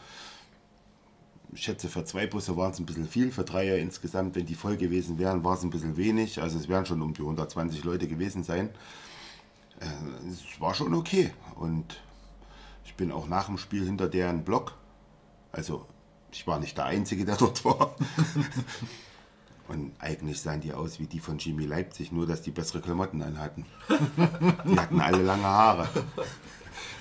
ich 1.53 1.61
schätze, 1.63 1.87
für 1.89 2.03
zwei 2.03 2.27
Busse 2.27 2.57
waren 2.57 2.71
es 2.71 2.79
ein 2.79 2.85
bisschen 2.85 3.07
viel, 3.07 3.31
für 3.31 3.43
drei 3.43 3.65
ja 3.65 3.75
insgesamt, 3.75 4.35
wenn 4.35 4.45
die 4.45 4.55
voll 4.55 4.77
gewesen 4.77 5.17
wären, 5.17 5.43
war 5.43 5.55
es 5.55 5.63
ein 5.63 5.69
bisschen 5.69 5.97
wenig. 5.97 6.41
Also 6.41 6.57
es 6.59 6.67
wären 6.67 6.85
schon 6.85 7.01
um 7.01 7.13
die 7.13 7.21
120 7.21 7.83
Leute 7.83 8.07
gewesen 8.07 8.43
sein. 8.43 8.69
Äh, 9.79 9.85
es 10.29 10.59
war 10.59 10.73
schon 10.73 10.93
okay. 10.93 11.31
Und 11.55 12.01
ich 12.85 12.95
bin 12.95 13.11
auch 13.11 13.27
nach 13.27 13.45
dem 13.47 13.57
Spiel 13.57 13.85
hinter 13.85 14.07
deren 14.09 14.43
Block. 14.43 14.75
Also 15.51 15.85
ich 16.31 16.45
war 16.45 16.59
nicht 16.59 16.77
der 16.77 16.85
Einzige, 16.85 17.25
der 17.25 17.37
dort 17.37 17.63
war. 17.65 17.95
Und 19.67 19.91
eigentlich 19.99 20.41
sahen 20.41 20.61
die 20.61 20.73
aus 20.73 20.99
wie 20.99 21.07
die 21.07 21.19
von 21.19 21.37
Jimmy 21.37 21.65
Leipzig, 21.65 22.11
nur 22.11 22.25
dass 22.25 22.41
die 22.41 22.51
bessere 22.51 22.79
Klamotten 22.81 23.21
anhatten. 23.21 23.65
Die 23.89 24.79
hatten 24.79 25.01
alle 25.01 25.21
lange 25.23 25.43
Haare. 25.43 25.89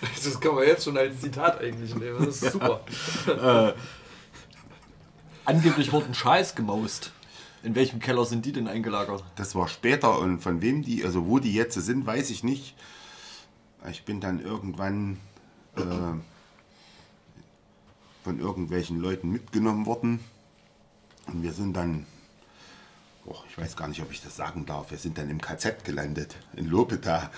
Das 0.00 0.40
kann 0.40 0.54
man 0.54 0.64
jetzt 0.64 0.84
schon 0.84 0.96
als 0.98 1.20
Zitat 1.20 1.60
eigentlich 1.60 1.94
nehmen. 1.94 2.26
Das 2.26 2.42
ist 2.42 2.52
super. 2.52 2.80
äh, 3.26 3.72
angeblich 5.44 5.92
wurden 5.92 6.12
Scheiß 6.12 6.54
gemaust. 6.54 7.12
In 7.62 7.74
welchem 7.74 8.00
Keller 8.00 8.24
sind 8.24 8.44
die 8.44 8.52
denn 8.52 8.68
eingelagert? 8.68 9.24
Das 9.36 9.54
war 9.54 9.68
später 9.68 10.18
und 10.18 10.40
von 10.40 10.60
wem 10.60 10.82
die, 10.82 11.04
also 11.04 11.26
wo 11.26 11.38
die 11.38 11.54
jetzt 11.54 11.74
sind, 11.74 12.06
weiß 12.06 12.30
ich 12.30 12.44
nicht. 12.44 12.76
Ich 13.90 14.04
bin 14.04 14.20
dann 14.20 14.40
irgendwann 14.40 15.18
äh, 15.76 15.82
von 18.24 18.40
irgendwelchen 18.40 19.00
Leuten 19.00 19.30
mitgenommen 19.30 19.86
worden 19.86 20.20
und 21.26 21.42
wir 21.42 21.52
sind 21.52 21.74
dann, 21.74 22.06
oh, 23.26 23.36
ich 23.48 23.58
weiß 23.58 23.76
gar 23.76 23.88
nicht, 23.88 24.00
ob 24.02 24.10
ich 24.10 24.22
das 24.22 24.36
sagen 24.36 24.66
darf, 24.66 24.90
wir 24.90 24.98
sind 24.98 25.18
dann 25.18 25.28
im 25.30 25.40
KZ 25.40 25.84
gelandet, 25.84 26.36
in 26.54 26.66
Lobeda, 26.66 27.30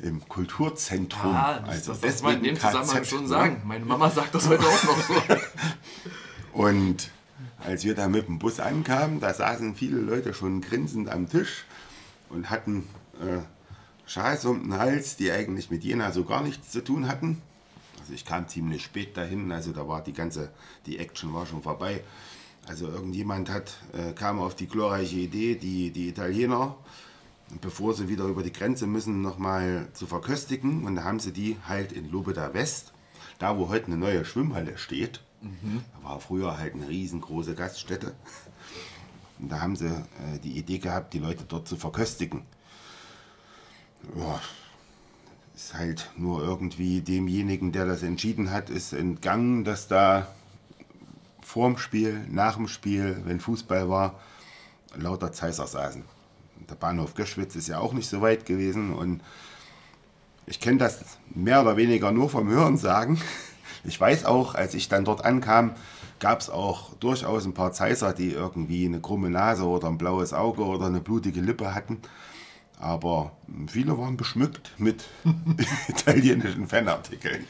im 0.00 0.26
Kulturzentrum. 0.28 1.34
Ah, 1.34 1.60
das, 1.60 1.68
also 1.68 1.92
das, 1.92 2.00
das 2.00 2.12
muss 2.12 2.22
man 2.22 2.36
in 2.38 2.42
dem 2.42 2.56
Zusammenhang 2.56 2.98
KZ, 2.98 3.06
schon 3.06 3.22
ne? 3.22 3.28
sagen. 3.28 3.62
Meine 3.64 3.84
Mama 3.84 4.10
sagt 4.10 4.34
das 4.34 4.48
heute 4.48 4.64
auch 4.64 4.84
noch 4.84 5.02
so. 5.02 5.14
Und 6.52 7.10
als 7.60 7.84
wir 7.84 7.94
da 7.94 8.08
mit 8.08 8.26
dem 8.26 8.38
Bus 8.38 8.60
ankamen, 8.60 9.20
da 9.20 9.32
saßen 9.32 9.74
viele 9.74 9.98
Leute 9.98 10.34
schon 10.34 10.60
grinsend 10.60 11.08
am 11.08 11.28
Tisch 11.28 11.64
und 12.28 12.50
hatten 12.50 12.88
äh, 13.20 13.38
Schals 14.06 14.44
um 14.44 14.62
den 14.62 14.78
Hals, 14.78 15.16
die 15.16 15.30
eigentlich 15.30 15.70
mit 15.70 15.84
Jena 15.84 16.12
so 16.12 16.24
gar 16.24 16.42
nichts 16.42 16.70
zu 16.70 16.82
tun 16.82 17.08
hatten. 17.08 17.40
Also 18.00 18.12
ich 18.12 18.24
kam 18.24 18.48
ziemlich 18.48 18.82
spät 18.82 19.16
dahin, 19.16 19.52
also 19.52 19.72
da 19.72 19.86
war 19.86 20.02
die 20.02 20.12
ganze, 20.12 20.50
die 20.86 20.98
Action 20.98 21.32
war 21.32 21.46
schon 21.46 21.62
vorbei. 21.62 22.02
Also 22.66 22.88
irgendjemand 22.88 23.50
hat, 23.50 23.74
äh, 23.92 24.12
kam 24.12 24.38
auf 24.40 24.54
die 24.54 24.68
glorreiche 24.68 25.16
Idee, 25.16 25.56
die, 25.56 25.90
die 25.90 26.08
Italiener, 26.08 26.76
bevor 27.60 27.92
sie 27.92 28.08
wieder 28.08 28.24
über 28.24 28.42
die 28.42 28.52
Grenze 28.52 28.86
müssen, 28.86 29.20
nochmal 29.20 29.88
zu 29.94 30.06
verköstigen. 30.06 30.84
Und 30.84 30.96
da 30.96 31.04
haben 31.04 31.18
sie 31.18 31.32
die 31.32 31.56
halt 31.66 31.92
in 31.92 32.10
Lobeda 32.10 32.54
West, 32.54 32.92
da 33.38 33.58
wo 33.58 33.68
heute 33.68 33.86
eine 33.86 33.96
neue 33.96 34.24
Schwimmhalle 34.24 34.78
steht, 34.78 35.20
da 35.42 36.08
war 36.08 36.20
früher 36.20 36.56
halt 36.58 36.74
eine 36.74 36.88
riesengroße 36.88 37.54
Gaststätte. 37.54 38.14
Und 39.38 39.50
da 39.50 39.60
haben 39.60 39.74
sie 39.74 39.88
äh, 39.88 40.38
die 40.42 40.56
Idee 40.56 40.78
gehabt, 40.78 41.14
die 41.14 41.18
Leute 41.18 41.44
dort 41.46 41.66
zu 41.66 41.76
verköstigen. 41.76 42.42
Ja, 44.16 44.40
ist 45.54 45.74
halt 45.74 46.10
nur 46.16 46.42
irgendwie 46.42 47.00
demjenigen, 47.00 47.72
der 47.72 47.86
das 47.86 48.02
entschieden 48.02 48.50
hat, 48.50 48.70
ist 48.70 48.92
entgangen, 48.92 49.64
dass 49.64 49.88
da 49.88 50.28
vorm 51.52 51.76
Spiel, 51.76 52.24
nach 52.30 52.56
dem 52.56 52.66
Spiel, 52.66 53.20
wenn 53.24 53.38
Fußball 53.38 53.90
war, 53.90 54.18
lauter 54.94 55.32
Zeiser 55.32 55.66
saßen. 55.66 56.02
Der 56.70 56.76
Bahnhof 56.76 57.14
Göschwitz 57.14 57.54
ist 57.56 57.68
ja 57.68 57.78
auch 57.78 57.92
nicht 57.92 58.08
so 58.08 58.22
weit 58.22 58.46
gewesen 58.46 58.94
und 58.94 59.20
ich 60.46 60.60
kenne 60.60 60.78
das 60.78 61.18
mehr 61.34 61.60
oder 61.60 61.76
weniger 61.76 62.10
nur 62.10 62.30
vom 62.30 62.48
Hören 62.48 62.76
sagen. 62.76 63.20
Ich 63.84 64.00
weiß 64.00 64.26
auch, 64.26 64.54
als 64.54 64.74
ich 64.74 64.88
dann 64.88 65.04
dort 65.04 65.24
ankam, 65.24 65.72
gab 66.20 66.40
es 66.40 66.48
auch 66.48 66.94
durchaus 67.00 67.44
ein 67.46 67.52
paar 67.52 67.72
Zeiser, 67.72 68.12
die 68.12 68.30
irgendwie 68.30 68.86
eine 68.86 69.00
krumme 69.00 69.28
Nase 69.28 69.64
oder 69.66 69.88
ein 69.88 69.98
blaues 69.98 70.32
Auge 70.32 70.62
oder 70.62 70.86
eine 70.86 71.00
blutige 71.00 71.40
Lippe 71.40 71.74
hatten. 71.74 71.98
Aber 72.78 73.32
viele 73.66 73.98
waren 73.98 74.16
beschmückt 74.16 74.70
mit 74.78 75.02
italienischen 75.88 76.68
Fanartikeln. 76.68 77.44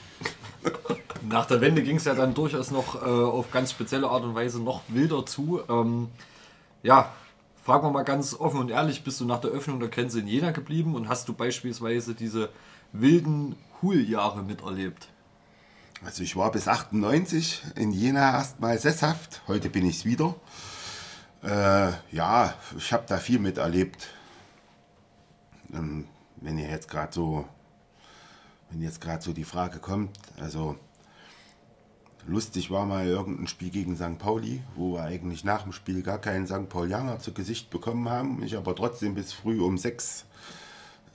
Nach 1.28 1.46
der 1.46 1.60
Wende 1.60 1.82
ging 1.82 1.96
es 1.96 2.04
ja 2.04 2.14
dann 2.14 2.34
durchaus 2.34 2.70
noch 2.70 2.96
äh, 2.96 3.06
auf 3.06 3.50
ganz 3.50 3.70
spezielle 3.70 4.08
Art 4.08 4.24
und 4.24 4.34
Weise 4.34 4.60
noch 4.60 4.82
wilder 4.88 5.24
zu. 5.24 5.60
Ähm, 5.68 6.08
ja, 6.82 7.12
fragen 7.62 7.86
wir 7.86 7.90
mal 7.90 8.02
ganz 8.02 8.34
offen 8.34 8.60
und 8.60 8.70
ehrlich, 8.70 9.04
bist 9.04 9.20
du 9.20 9.24
nach 9.24 9.40
der 9.40 9.50
Öffnung 9.50 9.80
der 9.80 9.88
Grenze 9.88 10.20
in 10.20 10.26
Jena 10.26 10.50
geblieben 10.50 10.94
und 10.94 11.08
hast 11.08 11.28
du 11.28 11.32
beispielsweise 11.32 12.14
diese 12.14 12.48
wilden 12.92 13.56
Hul-Jahre 13.80 14.42
miterlebt? 14.42 15.08
Also 16.04 16.24
ich 16.24 16.34
war 16.34 16.50
bis 16.50 16.66
98 16.66 17.62
in 17.76 17.92
Jena 17.92 18.32
erstmal 18.32 18.78
sesshaft. 18.78 19.42
Heute 19.46 19.70
bin 19.70 19.86
ich 19.86 19.98
es 19.98 20.04
wieder. 20.04 20.34
Äh, 21.44 21.92
ja, 22.10 22.54
ich 22.76 22.92
habe 22.92 23.04
da 23.06 23.18
viel 23.18 23.38
miterlebt. 23.38 24.08
Ähm, 25.72 26.08
wenn 26.36 26.58
ihr 26.58 26.68
jetzt 26.68 26.90
gerade 26.90 27.12
so, 27.12 27.46
wenn 28.72 28.82
jetzt 28.82 29.00
gerade 29.00 29.22
so 29.22 29.32
die 29.32 29.44
Frage 29.44 29.78
kommt, 29.78 30.18
also 30.40 30.76
lustig 32.26 32.70
war 32.70 32.86
mal 32.86 33.06
irgendein 33.06 33.46
Spiel 33.46 33.70
gegen 33.70 33.96
St. 33.96 34.18
Pauli, 34.18 34.62
wo 34.74 34.94
wir 34.94 35.02
eigentlich 35.02 35.44
nach 35.44 35.62
dem 35.62 35.72
Spiel 35.72 36.02
gar 36.02 36.18
keinen 36.18 36.46
St. 36.46 36.68
Paulianer 36.68 37.18
zu 37.18 37.32
Gesicht 37.34 37.70
bekommen 37.70 38.08
haben. 38.08 38.42
Ich 38.42 38.56
aber 38.56 38.74
trotzdem 38.74 39.14
bis 39.14 39.32
früh 39.32 39.60
um 39.60 39.76
sechs 39.76 40.24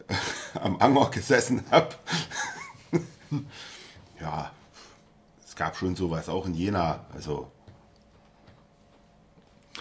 am 0.62 0.80
Anger 0.80 1.10
gesessen 1.10 1.64
habe. 1.72 1.96
ja, 4.22 4.52
es 5.46 5.56
gab 5.56 5.76
schon 5.76 5.96
sowas 5.96 6.30
auch 6.30 6.46
in 6.46 6.54
Jena. 6.54 7.06
Also 7.14 7.52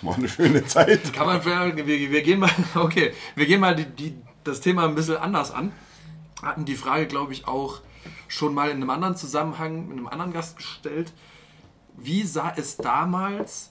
war 0.02 0.14
eine 0.14 0.28
schöne 0.28 0.64
Zeit. 0.64 1.12
Kann 1.12 1.26
man, 1.26 1.44
wir, 1.44 1.86
wir 1.86 2.22
gehen 2.22 2.40
mal, 2.40 2.50
okay, 2.74 3.12
wir 3.34 3.46
gehen 3.46 3.60
mal 3.60 3.74
die, 3.74 3.86
die, 3.86 4.14
das 4.44 4.60
Thema 4.60 4.84
ein 4.84 4.94
bisschen 4.94 5.16
anders 5.16 5.50
an. 5.50 5.72
Hatten 6.42 6.64
die 6.64 6.76
Frage, 6.76 7.06
glaube 7.06 7.32
ich, 7.32 7.48
auch 7.48 7.80
schon 8.28 8.54
mal 8.54 8.70
in 8.70 8.76
einem 8.76 8.90
anderen 8.90 9.16
Zusammenhang 9.16 9.88
mit 9.88 9.96
einem 9.96 10.06
anderen 10.06 10.32
Gast 10.32 10.56
gestellt. 10.56 11.12
Wie 11.96 12.22
sah 12.24 12.52
es 12.56 12.76
damals 12.76 13.70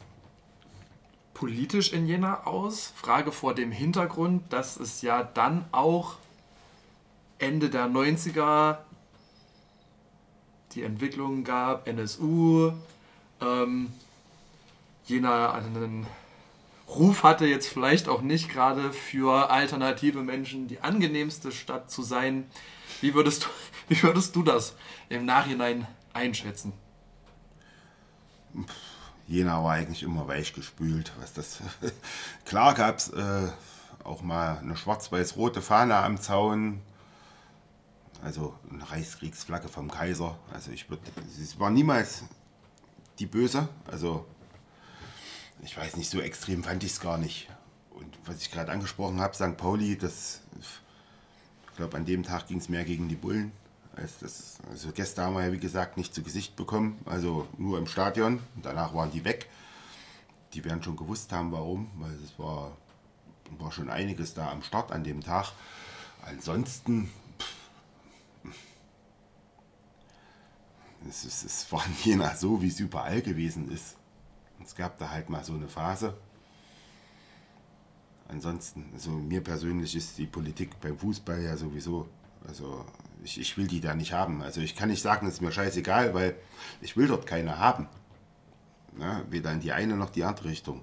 politisch 1.34 1.94
in 1.94 2.08
Jena 2.08 2.46
aus? 2.46 2.92
Frage 2.96 3.32
vor 3.32 3.54
dem 3.54 3.72
Hintergrund, 3.72 4.52
dass 4.52 4.78
es 4.78 5.02
ja 5.02 5.24
dann 5.24 5.66
auch 5.72 6.16
Ende 7.38 7.70
der 7.70 7.88
90er 7.88 8.78
die 10.74 10.84
Entwicklung 10.84 11.44
gab, 11.44 11.88
NSU, 11.88 12.72
ähm, 13.42 13.94
Jena 15.06 15.54
einen 15.54 16.08
Ruf 16.88 17.24
hatte 17.24 17.46
jetzt 17.46 17.68
vielleicht 17.68 18.08
auch 18.08 18.22
nicht 18.22 18.50
gerade 18.50 18.94
für 18.94 19.50
alternative 19.50 20.22
Menschen 20.22 20.68
die 20.68 20.82
angenehmste 20.82 21.52
Stadt 21.52 21.90
zu 21.90 22.04
sein. 22.04 22.46
Wie 23.02 23.14
würdest 23.14 23.46
du, 23.46 23.48
wie 23.90 24.02
würdest 24.04 24.36
du 24.36 24.44
das 24.44 24.76
im 25.10 25.26
Nachhinein 25.26 25.88
einschätzen? 26.14 26.74
Jena 29.28 29.64
war 29.64 29.74
eigentlich 29.74 30.04
immer 30.04 30.28
weichgespült. 30.28 31.12
Was 31.20 31.34
das 31.34 31.60
Klar 32.46 32.74
gab 32.76 32.98
es 32.98 33.10
äh, 33.10 33.50
auch 34.04 34.22
mal 34.22 34.60
eine 34.60 34.78
schwarz-weiß-rote 34.78 35.62
Fahne 35.62 35.98
am 35.98 36.22
Zaun. 36.22 36.82
Also 38.24 38.56
eine 38.72 38.90
Reichskriegsflagge 38.90 39.68
vom 39.68 39.90
Kaiser. 39.90 40.38
Also 40.54 40.72
ich 40.72 40.90
würde, 40.90 41.04
es 41.42 41.60
war 41.60 41.70
niemals 41.70 42.24
die 43.20 43.26
Böse. 43.26 43.68
Also 43.92 44.26
ich 45.62 45.78
weiß 45.78 45.98
nicht, 45.98 46.10
so 46.10 46.20
extrem 46.20 46.64
fand 46.64 46.84
ich 46.84 46.92
es 46.92 47.00
gar 47.00 47.18
nicht. 47.18 47.50
Und 47.92 48.18
was 48.26 48.42
ich 48.42 48.52
gerade 48.52 48.72
angesprochen 48.72 49.20
habe, 49.22 49.36
St. 49.36 49.58
Pauli, 49.58 49.98
das, 49.98 50.42
ich 50.60 51.78
glaube, 51.78 51.98
an 51.98 52.06
dem 52.06 52.24
Tag 52.24 52.48
ging 52.48 52.58
es 52.58 52.70
mehr 52.70 52.84
gegen 52.84 53.08
die 53.08 53.16
Bullen. 53.16 53.52
Als 53.96 54.20
das, 54.20 54.58
also 54.70 54.92
Gäste 54.92 55.24
haben 55.24 55.36
wir 55.36 55.46
ja, 55.46 55.52
wie 55.54 55.60
gesagt, 55.60 55.96
nicht 55.96 56.14
zu 56.14 56.22
Gesicht 56.22 56.58
bekommen, 56.58 57.00
also 57.06 57.48
nur 57.58 57.78
im 57.78 57.88
Stadion. 57.88 58.40
Und 58.56 58.66
danach 58.66 58.94
waren 58.94 59.12
die 59.12 59.24
weg. 59.24 59.50
Die 60.54 60.66
werden 60.66 60.84
schon 60.84 60.98
gewusst 60.98 61.32
haben, 61.32 61.52
warum, 61.52 61.90
weil 61.96 62.14
es 62.24 62.38
war, 62.38 62.76
war 63.58 63.72
schon 63.72 63.90
einiges 63.90 64.34
da 64.34 64.52
am 64.52 64.64
Start 64.64 64.92
an 64.92 65.04
dem 65.04 65.22
Tag. 65.22 65.54
Ansonsten, 66.26 67.10
pff, 67.40 68.56
es, 71.10 71.24
ist, 71.24 71.44
es 71.44 71.72
war 71.72 71.86
in 71.86 71.94
Jena 72.04 72.36
so, 72.36 72.62
wie 72.62 72.68
es 72.68 72.80
überall 72.80 73.22
gewesen 73.22 73.72
ist. 73.72 73.96
Es 74.66 74.76
gab 74.76 74.98
da 74.98 75.12
halt 75.12 75.30
mal 75.30 75.44
so 75.44 75.54
eine 75.54 75.68
Phase. 75.68 76.16
Ansonsten, 78.28 78.90
also 78.94 79.12
mir 79.12 79.42
persönlich 79.42 79.96
ist 79.96 80.18
die 80.18 80.26
Politik 80.26 80.80
beim 80.82 80.98
Fußball 80.98 81.44
ja 81.44 81.56
sowieso, 81.56 82.08
also 82.48 82.84
ich, 83.24 83.40
ich 83.40 83.56
will 83.58 83.68
die 83.68 83.80
da 83.80 83.94
nicht 83.94 84.14
haben. 84.14 84.42
Also 84.42 84.62
ich 84.62 84.76
kann 84.76 84.90
nicht 84.90 85.04
sagen, 85.04 85.28
es 85.28 85.36
ist 85.36 85.42
mir 85.42 85.52
scheißegal, 85.52 86.16
weil 86.16 86.36
ich 86.82 86.98
will 86.98 87.08
dort 87.08 87.28
keine 87.28 87.60
haben. 87.60 87.88
Na, 88.98 89.22
weder 89.30 89.52
in 89.52 89.60
die 89.60 89.72
eine 89.72 89.96
noch 89.96 90.10
die 90.10 90.24
andere 90.24 90.50
Richtung. 90.50 90.82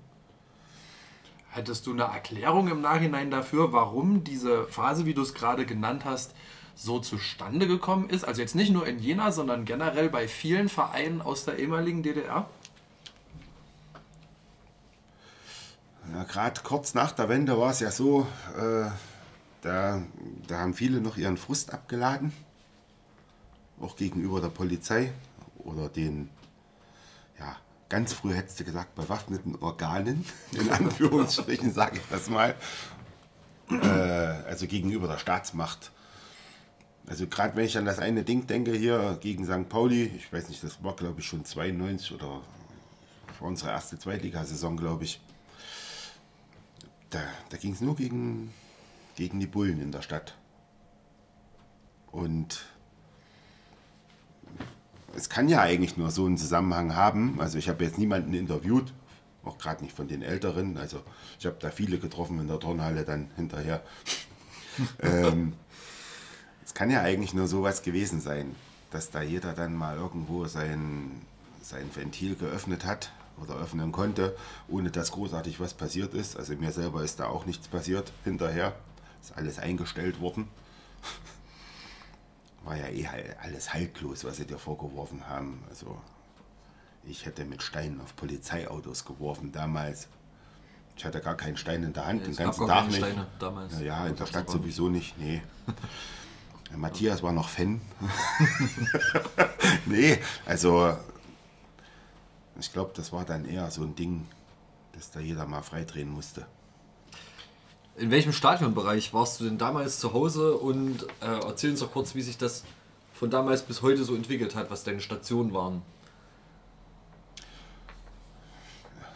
Hättest 1.50 1.86
du 1.86 1.92
eine 1.92 2.04
Erklärung 2.04 2.68
im 2.68 2.80
Nachhinein 2.80 3.30
dafür, 3.30 3.72
warum 3.72 4.22
diese 4.22 4.64
Phase, 4.68 5.06
wie 5.06 5.14
du 5.14 5.22
es 5.22 5.34
gerade 5.34 5.66
genannt 5.66 6.04
hast, 6.04 6.34
so 6.76 7.00
zustande 7.00 7.66
gekommen 7.66 8.08
ist? 8.08 8.24
Also 8.24 8.40
jetzt 8.40 8.54
nicht 8.54 8.70
nur 8.70 8.86
in 8.86 9.00
Jena, 9.00 9.32
sondern 9.32 9.64
generell 9.64 10.08
bei 10.08 10.28
vielen 10.28 10.68
Vereinen 10.68 11.20
aus 11.20 11.44
der 11.44 11.58
ehemaligen 11.58 12.04
DDR? 12.04 12.48
Ja, 16.12 16.24
Gerade 16.24 16.60
kurz 16.62 16.92
nach 16.92 17.12
der 17.12 17.28
Wende 17.30 17.58
war 17.58 17.70
es 17.70 17.80
ja 17.80 17.90
so, 17.90 18.26
äh, 18.56 18.90
da, 19.62 20.02
da 20.46 20.58
haben 20.58 20.74
viele 20.74 21.00
noch 21.00 21.16
ihren 21.16 21.38
Frust 21.38 21.72
abgeladen, 21.72 22.32
auch 23.80 23.96
gegenüber 23.96 24.40
der 24.40 24.48
Polizei 24.48 25.10
oder 25.58 25.88
den, 25.88 26.28
ja, 27.38 27.56
ganz 27.88 28.12
früh 28.12 28.34
hättest 28.34 28.60
du 28.60 28.64
gesagt, 28.64 28.94
bewaffneten 28.94 29.56
Organen, 29.56 30.26
in 30.52 30.70
Anführungsstrichen 30.70 31.72
sage 31.72 31.96
ich 31.96 32.08
das 32.10 32.28
mal, 32.28 32.56
äh, 33.70 33.86
also 33.86 34.66
gegenüber 34.66 35.08
der 35.08 35.18
Staatsmacht. 35.18 35.92
Also 37.06 37.26
gerade 37.26 37.56
wenn 37.56 37.64
ich 37.64 37.78
an 37.78 37.86
das 37.86 37.98
eine 37.98 38.22
Ding 38.22 38.46
denke 38.46 38.72
hier 38.72 39.18
gegen 39.20 39.46
St. 39.46 39.68
Pauli, 39.68 40.04
ich 40.14 40.30
weiß 40.30 40.50
nicht, 40.50 40.62
das 40.62 40.84
war 40.84 40.94
glaube 40.94 41.20
ich 41.20 41.26
schon 41.26 41.44
92 41.44 42.12
oder 42.12 42.42
war 43.40 43.48
unsere 43.48 43.70
erste 43.70 43.98
Zweitligasaison, 43.98 44.76
glaube 44.76 45.04
ich. 45.04 45.20
Da, 47.12 47.20
da 47.50 47.58
ging 47.58 47.74
es 47.74 47.82
nur 47.82 47.94
gegen, 47.94 48.52
gegen 49.16 49.38
die 49.38 49.46
Bullen 49.46 49.82
in 49.82 49.92
der 49.92 50.00
Stadt. 50.00 50.34
Und 52.10 52.64
es 55.14 55.28
kann 55.28 55.50
ja 55.50 55.60
eigentlich 55.60 55.98
nur 55.98 56.10
so 56.10 56.24
einen 56.24 56.38
Zusammenhang 56.38 56.96
haben. 56.96 57.38
Also 57.38 57.58
ich 57.58 57.68
habe 57.68 57.84
jetzt 57.84 57.98
niemanden 57.98 58.32
interviewt, 58.32 58.94
auch 59.44 59.58
gerade 59.58 59.84
nicht 59.84 59.94
von 59.94 60.08
den 60.08 60.22
Älteren. 60.22 60.78
Also 60.78 61.02
ich 61.38 61.44
habe 61.44 61.56
da 61.60 61.70
viele 61.70 61.98
getroffen 61.98 62.40
in 62.40 62.48
der 62.48 62.58
Turnhalle 62.58 63.04
dann 63.04 63.30
hinterher. 63.36 63.82
ähm, 65.00 65.52
es 66.64 66.72
kann 66.72 66.90
ja 66.90 67.02
eigentlich 67.02 67.34
nur 67.34 67.46
sowas 67.46 67.82
gewesen 67.82 68.22
sein, 68.22 68.56
dass 68.90 69.10
da 69.10 69.20
jeder 69.20 69.52
dann 69.52 69.74
mal 69.74 69.96
irgendwo 69.96 70.46
sein, 70.46 71.20
sein 71.60 71.94
Ventil 71.94 72.36
geöffnet 72.36 72.86
hat 72.86 73.12
oder 73.42 73.56
öffnen 73.56 73.92
konnte, 73.92 74.36
ohne 74.68 74.90
dass 74.90 75.12
großartig 75.12 75.60
was 75.60 75.74
passiert 75.74 76.14
ist. 76.14 76.36
Also 76.36 76.54
mir 76.54 76.72
selber 76.72 77.02
ist 77.02 77.20
da 77.20 77.26
auch 77.26 77.46
nichts 77.46 77.68
passiert 77.68 78.12
hinterher. 78.24 78.74
Ist 79.20 79.36
alles 79.36 79.58
eingestellt 79.58 80.20
worden. 80.20 80.48
War 82.64 82.76
ja 82.76 82.88
eh 82.88 83.08
alles 83.42 83.74
haltlos, 83.74 84.24
was 84.24 84.36
sie 84.36 84.46
dir 84.46 84.58
vorgeworfen 84.58 85.28
haben. 85.28 85.64
Also 85.68 85.98
ich 87.04 87.26
hätte 87.26 87.44
mit 87.44 87.62
Steinen 87.62 88.00
auf 88.00 88.14
Polizeiautos 88.14 89.04
geworfen 89.04 89.52
damals. 89.52 90.08
Ich 90.96 91.04
hatte 91.04 91.20
gar 91.20 91.36
keinen 91.36 91.56
Stein 91.56 91.82
in 91.82 91.92
der 91.92 92.06
Hand, 92.06 92.20
Ja, 92.20 92.26
den 92.26 92.36
ganzen 92.36 92.66
Tag 92.66 92.86
nicht. 92.86 92.98
Steine 92.98 93.26
damals. 93.38 93.80
Ja, 93.80 93.86
ja, 93.86 94.06
in 94.06 94.16
der 94.16 94.26
Stadt 94.26 94.48
sowieso 94.50 94.88
nicht, 94.88 95.18
nee. 95.18 95.42
Matthias 96.76 97.22
war 97.22 97.32
noch 97.32 97.48
Fan. 97.48 97.80
nee, 99.86 100.18
also 100.46 100.96
ich 102.58 102.72
glaube, 102.72 102.92
das 102.94 103.12
war 103.12 103.24
dann 103.24 103.44
eher 103.44 103.70
so 103.70 103.82
ein 103.82 103.94
Ding, 103.94 104.26
dass 104.92 105.10
da 105.10 105.20
jeder 105.20 105.46
mal 105.46 105.62
freidrehen 105.62 106.10
musste. 106.10 106.46
In 107.96 108.10
welchem 108.10 108.32
Stadionbereich 108.32 109.12
warst 109.12 109.40
du 109.40 109.44
denn 109.44 109.58
damals 109.58 110.00
zu 110.00 110.12
Hause 110.12 110.56
und 110.56 111.02
äh, 111.20 111.26
erzähl 111.46 111.70
uns 111.70 111.80
doch 111.80 111.92
kurz, 111.92 112.14
wie 112.14 112.22
sich 112.22 112.38
das 112.38 112.64
von 113.12 113.30
damals 113.30 113.62
bis 113.62 113.82
heute 113.82 114.04
so 114.04 114.14
entwickelt 114.14 114.54
hat, 114.54 114.70
was 114.70 114.84
deine 114.84 115.00
Stationen 115.00 115.52
waren. 115.52 115.82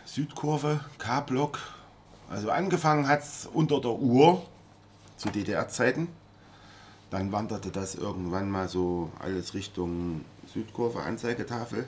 Südkurve, 0.04 0.80
K-Block. 0.98 1.58
Also 2.30 2.50
angefangen 2.50 3.08
hat 3.08 3.20
es 3.20 3.48
unter 3.52 3.80
der 3.80 3.92
Uhr 3.92 4.42
zu 5.16 5.30
DDR-Zeiten. 5.30 6.08
Dann 7.10 7.32
wanderte 7.32 7.70
das 7.70 7.94
irgendwann 7.94 8.50
mal 8.50 8.68
so 8.68 9.10
alles 9.18 9.54
Richtung 9.54 10.24
Südkurve, 10.52 11.02
Anzeigetafel. 11.02 11.86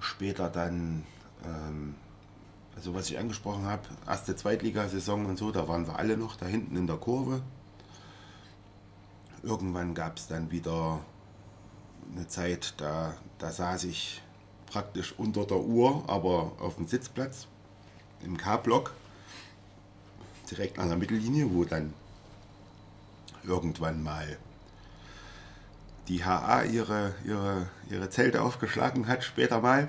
Später 0.00 0.48
dann, 0.48 1.04
ähm, 1.44 1.94
also 2.76 2.94
was 2.94 3.10
ich 3.10 3.18
angesprochen 3.18 3.64
habe, 3.64 3.82
erste 4.06 4.36
Zweitligasaison 4.36 5.26
und 5.26 5.38
so, 5.38 5.50
da 5.50 5.66
waren 5.68 5.86
wir 5.86 5.98
alle 5.98 6.16
noch 6.16 6.36
da 6.36 6.46
hinten 6.46 6.76
in 6.76 6.86
der 6.86 6.96
Kurve. 6.96 7.42
Irgendwann 9.42 9.94
gab 9.94 10.18
es 10.18 10.28
dann 10.28 10.50
wieder 10.50 11.00
eine 12.14 12.26
Zeit, 12.28 12.74
da, 12.78 13.14
da 13.38 13.50
saß 13.50 13.84
ich 13.84 14.22
praktisch 14.66 15.14
unter 15.18 15.44
der 15.44 15.60
Uhr, 15.60 16.04
aber 16.08 16.52
auf 16.60 16.76
dem 16.76 16.86
Sitzplatz 16.86 17.46
im 18.22 18.36
K-Block, 18.36 18.92
direkt 20.50 20.78
an 20.78 20.88
der 20.88 20.98
Mittellinie, 20.98 21.52
wo 21.52 21.64
dann 21.64 21.94
irgendwann 23.44 24.02
mal 24.02 24.38
die 26.08 26.24
HA 26.24 26.64
ihre, 26.64 27.14
ihre, 27.24 27.68
ihre 27.90 28.10
Zelte 28.10 28.42
aufgeschlagen 28.42 29.06
hat, 29.06 29.24
später 29.24 29.60
mal. 29.60 29.88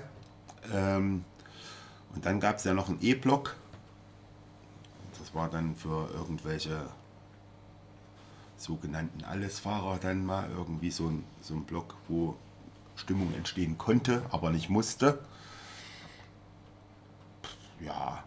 Ähm, 0.72 1.24
und 2.14 2.26
dann 2.26 2.40
gab 2.40 2.56
es 2.56 2.64
ja 2.64 2.74
noch 2.74 2.88
einen 2.88 3.00
E-Block. 3.00 3.56
Das 5.18 5.34
war 5.34 5.48
dann 5.48 5.76
für 5.76 6.10
irgendwelche 6.12 6.88
sogenannten 8.56 9.24
Allesfahrer 9.24 9.98
dann 9.98 10.24
mal 10.26 10.48
irgendwie 10.50 10.90
so 10.90 11.08
ein, 11.08 11.24
so 11.40 11.54
ein 11.54 11.64
Block, 11.64 11.96
wo 12.08 12.36
Stimmung 12.96 13.32
entstehen 13.34 13.78
konnte, 13.78 14.22
aber 14.30 14.50
nicht 14.50 14.68
musste. 14.68 15.20
Ja, 17.80 18.22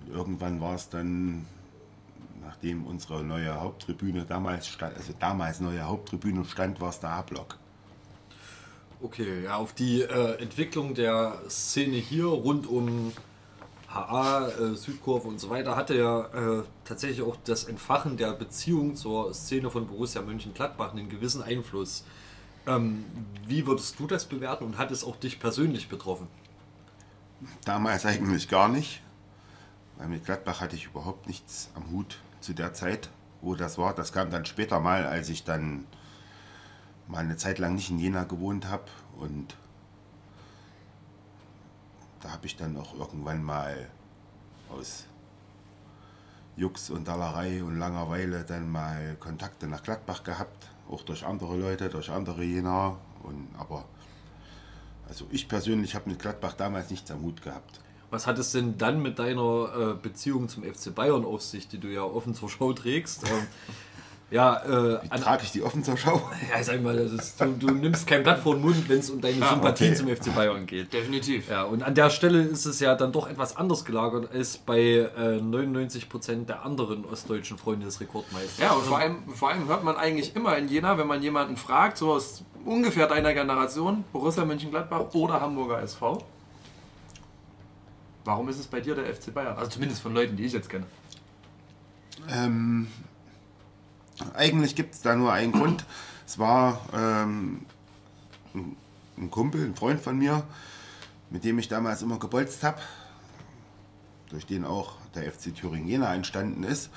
und 0.00 0.08
irgendwann 0.08 0.60
war 0.60 0.74
es 0.74 0.88
dann, 0.88 1.46
nachdem 2.48 2.86
unsere 2.86 3.22
neue 3.22 3.60
Haupttribüne 3.60 4.24
damals 4.24 4.66
stand, 4.66 4.96
also 4.96 5.12
damals 5.18 5.60
neue 5.60 5.82
Haupttribüne 5.82 6.44
stand, 6.46 6.80
war 6.80 6.88
es 6.88 6.98
der 6.98 7.10
A-Block. 7.10 7.58
Okay, 9.02 9.44
ja, 9.44 9.56
auf 9.56 9.74
die 9.74 10.00
äh, 10.00 10.40
Entwicklung 10.40 10.94
der 10.94 11.42
Szene 11.48 11.96
hier 11.96 12.24
rund 12.24 12.66
um 12.66 13.12
HA, 13.88 14.48
äh, 14.48 14.74
Südkurve 14.74 15.28
und 15.28 15.38
so 15.38 15.50
weiter 15.50 15.76
hatte 15.76 15.94
ja 15.94 16.60
äh, 16.60 16.64
tatsächlich 16.84 17.22
auch 17.22 17.36
das 17.44 17.64
Entfachen 17.64 18.16
der 18.16 18.32
Beziehung 18.32 18.96
zur 18.96 19.34
Szene 19.34 19.70
von 19.70 19.86
Borussia 19.86 20.22
Mönchengladbach 20.22 20.92
einen 20.92 21.10
gewissen 21.10 21.42
Einfluss. 21.42 22.04
Ähm, 22.66 23.04
wie 23.46 23.66
würdest 23.66 24.00
du 24.00 24.06
das 24.06 24.24
bewerten 24.24 24.64
und 24.64 24.78
hat 24.78 24.90
es 24.90 25.04
auch 25.04 25.16
dich 25.16 25.38
persönlich 25.38 25.88
betroffen? 25.88 26.28
Damals 27.66 28.06
eigentlich 28.06 28.48
gar 28.48 28.68
nicht, 28.68 29.02
weil 29.98 30.08
mit 30.08 30.24
Gladbach 30.24 30.62
hatte 30.62 30.76
ich 30.76 30.86
überhaupt 30.86 31.26
nichts 31.28 31.70
am 31.74 31.90
Hut 31.90 32.18
zu 32.48 32.54
der 32.54 32.72
Zeit, 32.72 33.10
wo 33.42 33.54
das 33.54 33.76
war. 33.76 33.94
Das 33.94 34.10
kam 34.10 34.30
dann 34.30 34.46
später 34.46 34.80
mal, 34.80 35.04
als 35.04 35.28
ich 35.28 35.44
dann 35.44 35.84
mal 37.06 37.18
eine 37.18 37.36
Zeit 37.36 37.58
lang 37.58 37.74
nicht 37.74 37.90
in 37.90 37.98
Jena 37.98 38.24
gewohnt 38.24 38.70
habe 38.70 38.84
und 39.18 39.54
da 42.20 42.30
habe 42.30 42.46
ich 42.46 42.56
dann 42.56 42.74
auch 42.78 42.94
irgendwann 42.94 43.42
mal 43.42 43.90
aus 44.70 45.04
Jux 46.56 46.88
und 46.88 47.06
Dallerei 47.06 47.62
und 47.62 47.78
Langeweile 47.78 48.44
dann 48.44 48.72
mal 48.72 49.16
Kontakte 49.20 49.66
nach 49.66 49.82
Gladbach 49.82 50.24
gehabt, 50.24 50.70
auch 50.90 51.02
durch 51.02 51.26
andere 51.26 51.54
Leute, 51.54 51.90
durch 51.90 52.08
andere 52.08 52.44
Jena. 52.44 52.96
Und, 53.24 53.46
aber 53.58 53.84
also 55.06 55.26
ich 55.30 55.48
persönlich 55.48 55.94
habe 55.94 56.08
mit 56.08 56.18
Gladbach 56.18 56.54
damals 56.54 56.88
nichts 56.88 57.10
am 57.10 57.20
Hut 57.20 57.42
gehabt. 57.42 57.78
Was 58.10 58.26
hat 58.26 58.38
es 58.38 58.52
denn 58.52 58.78
dann 58.78 59.02
mit 59.02 59.18
deiner 59.18 59.68
äh, 59.92 59.94
Beziehung 60.00 60.48
zum 60.48 60.62
FC 60.64 60.94
Bayern 60.94 61.24
auf 61.24 61.42
sich, 61.42 61.68
die 61.68 61.78
du 61.78 61.88
ja 61.88 62.02
offen 62.02 62.34
zur 62.34 62.48
Schau 62.48 62.72
trägst? 62.72 63.28
Ähm, 63.28 63.46
ja, 64.30 64.56
äh, 64.64 65.00
Wie 65.10 65.20
trage 65.20 65.42
ich 65.42 65.52
die 65.52 65.62
offen 65.62 65.84
zur 65.84 65.96
Schau? 65.98 66.22
Ja, 66.50 66.62
sag 66.62 66.82
mal, 66.82 66.96
das 66.96 67.12
ist, 67.12 67.40
du, 67.40 67.46
du 67.52 67.70
nimmst 67.74 68.06
kein 68.06 68.22
Blatt 68.22 68.38
vor 68.40 68.54
den 68.54 68.62
Mund, 68.62 68.88
wenn 68.88 69.00
es 69.00 69.10
um 69.10 69.20
deine 69.20 69.42
Ah, 69.44 69.50
Sympathien 69.50 69.92
okay. 69.92 69.98
zum 69.98 70.08
FC 70.30 70.34
Bayern 70.34 70.64
geht. 70.64 70.90
Definitiv. 70.92 71.50
Ja, 71.50 71.64
und 71.64 71.82
an 71.82 71.94
der 71.94 72.08
Stelle 72.08 72.40
ist 72.42 72.64
es 72.64 72.80
ja 72.80 72.94
dann 72.94 73.12
doch 73.12 73.28
etwas 73.28 73.56
anders 73.58 73.84
gelagert 73.84 74.30
als 74.32 74.56
bei 74.56 74.80
äh, 74.80 75.38
99% 75.40 76.46
der 76.46 76.64
anderen 76.64 77.04
ostdeutschen 77.04 77.58
Freunde 77.58 77.84
des 77.86 78.00
Rekordmeisters. 78.00 78.58
Ja, 78.58 78.72
und 78.72 78.84
vor 78.84 78.98
allem, 78.98 79.28
vor 79.34 79.50
allem 79.50 79.68
hört 79.68 79.84
man 79.84 79.96
eigentlich 79.96 80.34
immer 80.34 80.56
in 80.56 80.68
Jena, 80.68 80.96
wenn 80.96 81.06
man 81.06 81.22
jemanden 81.22 81.56
fragt, 81.58 81.98
so 81.98 82.12
aus 82.12 82.42
ungefähr 82.64 83.06
deiner 83.06 83.34
Generation, 83.34 84.04
Borussia 84.12 84.44
Mönchengladbach 84.46 85.12
oder 85.12 85.40
Hamburger 85.40 85.82
SV. 85.82 86.22
Warum 88.28 88.46
ist 88.50 88.58
es 88.58 88.66
bei 88.66 88.82
dir 88.82 88.94
der 88.94 89.06
FC 89.06 89.32
Bayern? 89.32 89.56
Also 89.56 89.70
zumindest 89.70 90.02
von 90.02 90.12
Leuten, 90.12 90.36
die 90.36 90.44
ich 90.44 90.52
jetzt 90.52 90.68
kenne. 90.68 90.84
Ähm, 92.28 92.88
eigentlich 94.34 94.76
gibt 94.76 94.92
es 94.92 95.00
da 95.00 95.16
nur 95.16 95.32
einen 95.32 95.50
Grund. 95.50 95.86
Es 96.26 96.38
war 96.38 96.78
ähm, 96.92 97.64
ein, 99.16 99.30
Kumpel, 99.30 99.64
ein 99.64 99.74
Freund 99.74 100.02
von 100.02 100.18
mir, 100.18 100.42
mit 101.30 101.42
dem 101.42 101.58
ich 101.58 101.68
damals 101.68 102.02
immer 102.02 102.18
gebolzt 102.18 102.64
habe, 102.64 102.78
durch 104.28 104.44
den 104.44 104.66
auch 104.66 104.96
der 105.14 105.32
FC 105.32 105.54
Thüringen 105.54 105.88
Jena 105.88 106.14
entstanden 106.14 106.64
ist. 106.64 106.90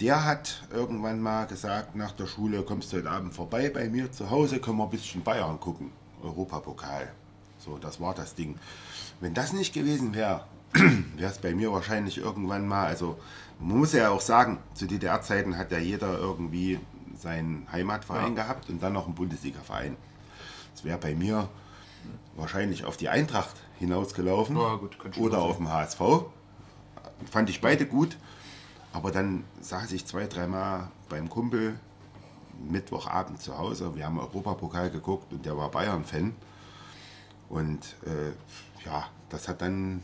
Der 0.00 0.26
hat 0.26 0.68
irgendwann 0.70 1.22
mal 1.22 1.46
gesagt, 1.46 1.96
nach 1.96 2.12
der 2.12 2.26
Schule 2.26 2.62
kommst 2.62 2.92
du 2.92 2.98
heute 2.98 3.10
Abend 3.10 3.32
vorbei 3.32 3.70
bei 3.70 3.88
mir 3.88 4.12
zu 4.12 4.28
Hause, 4.28 4.60
können 4.60 4.76
wir 4.76 4.84
ein 4.84 4.90
bisschen 4.90 5.22
Bayern 5.22 5.58
gucken. 5.60 5.92
Europapokal. 6.22 7.10
So, 7.58 7.78
das 7.78 8.02
war 8.02 8.12
das 8.12 8.34
Ding. 8.34 8.58
Wenn 9.20 9.32
das 9.32 9.54
nicht 9.54 9.72
gewesen 9.72 10.14
wäre, 10.14 10.44
wäre 10.72 11.30
es 11.30 11.38
bei 11.38 11.54
mir 11.54 11.72
wahrscheinlich 11.72 12.18
irgendwann 12.18 12.66
mal, 12.68 12.86
also 12.86 13.18
man 13.58 13.78
muss 13.78 13.92
ja 13.92 14.10
auch 14.10 14.20
sagen, 14.20 14.58
zu 14.74 14.86
DDR-Zeiten 14.86 15.56
hat 15.56 15.72
ja 15.72 15.78
jeder 15.78 16.18
irgendwie 16.18 16.78
seinen 17.16 17.66
Heimatverein 17.72 18.36
Ja. 18.36 18.42
gehabt 18.44 18.68
und 18.70 18.82
dann 18.82 18.92
noch 18.92 19.06
einen 19.06 19.14
Bundesliga-Verein. 19.14 19.96
Das 20.74 20.84
wäre 20.84 20.98
bei 20.98 21.14
mir 21.14 21.48
wahrscheinlich 22.36 22.84
auf 22.84 22.96
die 22.96 23.08
Eintracht 23.08 23.56
hinausgelaufen 23.80 24.56
Ja, 24.56 24.76
gut, 24.76 24.96
oder 25.18 25.38
auf 25.42 25.56
dem 25.56 25.68
HSV. 25.68 26.00
fand 27.30 27.50
ich 27.50 27.60
beide 27.60 27.86
gut. 27.86 28.16
Aber 28.92 29.10
dann 29.10 29.44
saß 29.60 29.90
ich 29.92 30.06
zwei, 30.06 30.26
dreimal 30.26 30.88
beim 31.08 31.28
Kumpel 31.28 31.78
Mittwochabend 32.68 33.40
zu 33.42 33.58
Hause. 33.58 33.94
Wir 33.96 34.06
haben 34.06 34.18
Europapokal 34.18 34.90
geguckt 34.90 35.32
und 35.32 35.44
der 35.44 35.56
war 35.56 35.70
Bayern-Fan. 35.70 36.34
Und 37.48 37.96
äh, 38.06 38.86
ja, 38.86 39.06
das 39.30 39.48
hat 39.48 39.60
dann, 39.62 40.02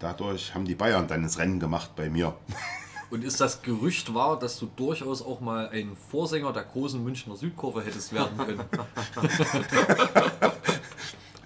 dadurch 0.00 0.54
haben 0.54 0.64
die 0.64 0.74
Bayern 0.74 1.06
dann 1.06 1.22
das 1.22 1.38
Rennen 1.38 1.60
gemacht 1.60 1.92
bei 1.94 2.10
mir. 2.10 2.34
Und 3.10 3.24
ist 3.24 3.40
das 3.40 3.62
Gerücht 3.62 4.14
wahr, 4.14 4.38
dass 4.38 4.58
du 4.58 4.66
durchaus 4.76 5.20
auch 5.20 5.40
mal 5.40 5.68
ein 5.70 5.96
Vorsänger 5.96 6.52
der 6.52 6.62
großen 6.62 7.02
Münchner 7.02 7.36
Südkurve 7.36 7.82
hättest 7.82 8.12
werden 8.12 8.38
können? 8.38 8.60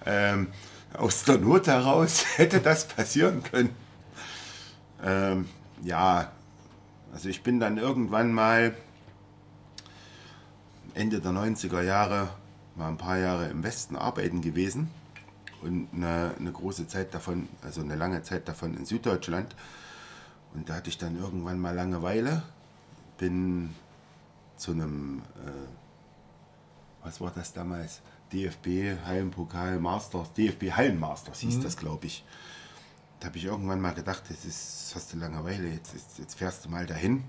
ähm, 0.07 0.49
aus 0.93 1.25
der 1.25 1.39
Not 1.39 1.67
heraus 1.67 2.25
hätte 2.37 2.61
das 2.61 2.87
passieren 2.87 3.43
können. 3.43 3.75
Ähm, 5.03 5.49
ja, 5.83 6.33
also 7.15 7.31
ich 7.31 7.43
bin 7.43 7.61
dann 7.61 7.79
irgendwann 7.79 8.35
mal 8.35 8.77
Ende 10.93 11.21
der 11.21 11.33
90er 11.33 11.81
Jahre 11.81 12.29
mal 12.77 12.89
ein 12.89 12.99
paar 12.99 13.19
Jahre 13.19 13.49
im 13.49 13.63
Westen 13.63 13.97
arbeiten 13.97 14.43
gewesen 14.43 14.91
und 15.65 15.89
eine, 15.93 16.35
eine 16.39 16.53
große 16.53 16.87
Zeit 16.87 17.15
davon, 17.15 17.49
also 17.63 17.81
eine 17.81 17.97
lange 17.97 18.23
Zeit 18.23 18.47
davon 18.49 18.77
in 18.77 18.85
Süddeutschland. 18.87 19.55
Und 20.55 20.69
da 20.69 20.75
hatte 20.75 20.89
ich 20.89 20.99
dann 20.99 21.19
irgendwann 21.19 21.59
mal 21.59 21.75
Langeweile, 21.75 22.43
bin 23.19 23.75
zu 24.57 24.71
einem, 24.73 25.23
äh, 25.45 27.05
was 27.05 27.21
war 27.21 27.33
das 27.33 27.53
damals? 27.53 28.01
DFB 28.33 28.97
Hallenpokal 29.05 29.79
Masters, 29.81 30.33
DFB 30.33 30.71
Hallenmasters 30.73 31.41
hieß 31.41 31.57
Mhm. 31.57 31.63
das, 31.63 31.77
glaube 31.77 32.07
ich. 32.07 32.25
Da 33.21 33.29
habe 33.29 33.39
ich 33.39 33.45
irgendwann 33.45 33.81
mal 33.81 33.95
gedacht, 33.95 34.25
das 34.29 34.45
ist, 34.45 34.93
hast 34.95 35.13
du 35.13 35.17
Langeweile, 35.19 35.69
jetzt, 35.69 35.95
jetzt, 35.95 36.19
jetzt 36.19 36.35
fährst 36.35 36.65
du 36.65 36.69
mal 36.69 36.87
dahin 36.87 37.25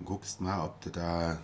und 0.00 0.06
guckst 0.06 0.40
mal, 0.40 0.64
ob 0.64 0.80
du 0.80 0.90
da 0.90 1.38